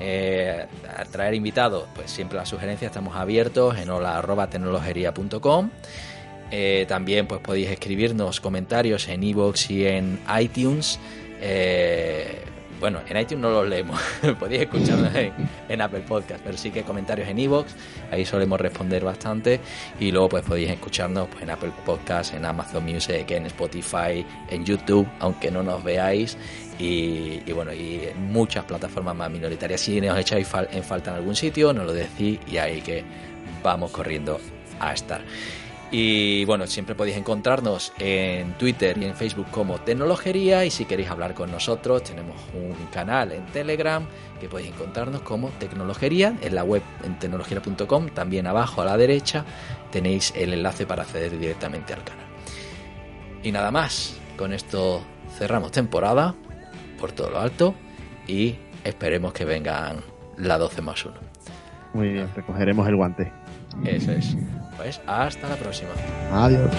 eh, 0.00 0.66
traer 1.10 1.34
invitados, 1.34 1.84
pues 1.94 2.10
siempre 2.10 2.36
las 2.36 2.48
sugerencias 2.48 2.90
estamos 2.90 3.16
abiertos 3.16 3.78
en 3.78 3.90
hola.tecnologería.com. 3.90 5.70
Eh, 6.50 6.84
también 6.88 7.26
pues 7.26 7.40
podéis 7.40 7.70
escribirnos 7.70 8.40
comentarios 8.40 9.08
en 9.08 9.22
iVoox 9.22 9.70
y 9.70 9.86
en 9.86 10.20
iTunes. 10.38 10.98
Eh, 11.40 12.42
bueno, 12.78 13.00
en 13.08 13.16
iTunes 13.16 13.40
no 13.40 13.50
los 13.50 13.66
leemos, 13.66 13.98
podéis 14.38 14.62
escucharnos 14.62 15.10
en, 15.68 15.80
Apple 15.80 16.02
Podcast, 16.06 16.42
pero 16.44 16.58
sí 16.58 16.70
que 16.70 16.82
comentarios 16.82 17.26
en 17.28 17.38
iVoox, 17.38 17.72
ahí 18.10 18.24
solemos 18.26 18.60
responder 18.60 19.02
bastante. 19.02 19.60
Y 19.98 20.12
luego 20.12 20.28
pues 20.28 20.44
podéis 20.44 20.70
escucharnos 20.70 21.28
pues, 21.28 21.42
en 21.42 21.50
Apple 21.50 21.72
Podcast, 21.84 22.34
en 22.34 22.44
Amazon 22.44 22.84
Music, 22.84 23.30
en 23.30 23.46
Spotify, 23.46 24.24
en 24.50 24.64
YouTube, 24.64 25.08
aunque 25.20 25.50
no 25.50 25.62
nos 25.62 25.82
veáis 25.82 26.36
y, 26.78 27.40
bueno, 27.52 27.72
y 27.72 28.08
muchas 28.18 28.64
plataformas 28.64 29.14
más 29.14 29.30
minoritarias. 29.30 29.80
Si 29.80 29.98
os 30.08 30.18
echáis 30.18 30.48
en 30.70 30.82
falta 30.82 31.10
en 31.10 31.16
algún 31.16 31.36
sitio, 31.36 31.72
nos 31.72 31.86
lo 31.86 31.92
decís 31.92 32.38
y 32.46 32.58
ahí 32.58 32.80
que 32.80 33.04
vamos 33.62 33.90
corriendo 33.90 34.38
a 34.80 34.92
estar. 34.92 35.22
Y 35.90 36.44
bueno, 36.46 36.66
siempre 36.66 36.96
podéis 36.96 37.16
encontrarnos 37.16 37.92
en 38.00 38.54
Twitter 38.54 38.98
y 38.98 39.04
en 39.04 39.14
Facebook 39.14 39.46
como 39.52 39.78
Tecnologería 39.78 40.64
y 40.64 40.70
si 40.70 40.84
queréis 40.84 41.10
hablar 41.10 41.32
con 41.32 41.52
nosotros 41.52 42.02
tenemos 42.02 42.36
un 42.54 42.74
canal 42.86 43.30
en 43.30 43.46
Telegram 43.46 44.04
que 44.40 44.48
podéis 44.48 44.70
encontrarnos 44.70 45.20
como 45.20 45.50
Tecnologería 45.50 46.36
en 46.42 46.56
la 46.56 46.64
web 46.64 46.82
en 47.04 47.16
tecnología.com, 47.20 48.08
también 48.08 48.48
abajo 48.48 48.82
a 48.82 48.84
la 48.84 48.96
derecha 48.96 49.44
tenéis 49.92 50.32
el 50.34 50.52
enlace 50.52 50.86
para 50.86 51.04
acceder 51.04 51.38
directamente 51.38 51.94
al 51.94 52.02
canal. 52.02 52.26
Y 53.44 53.52
nada 53.52 53.70
más, 53.70 54.16
con 54.36 54.52
esto 54.52 55.04
cerramos 55.38 55.70
temporada 55.70 56.34
por 56.98 57.12
todo 57.12 57.30
lo 57.30 57.40
alto 57.40 57.74
y 58.26 58.56
esperemos 58.84 59.32
que 59.32 59.44
vengan 59.44 60.02
la 60.36 60.58
12 60.58 60.82
más 60.82 61.04
1. 61.04 61.14
Muy 61.94 62.10
bien, 62.10 62.28
recogeremos 62.34 62.86
el 62.88 62.96
guante. 62.96 63.32
Eso 63.84 64.12
es. 64.12 64.36
Pues 64.76 65.00
hasta 65.06 65.48
la 65.48 65.56
próxima. 65.56 65.90
Adiós. 66.32 66.70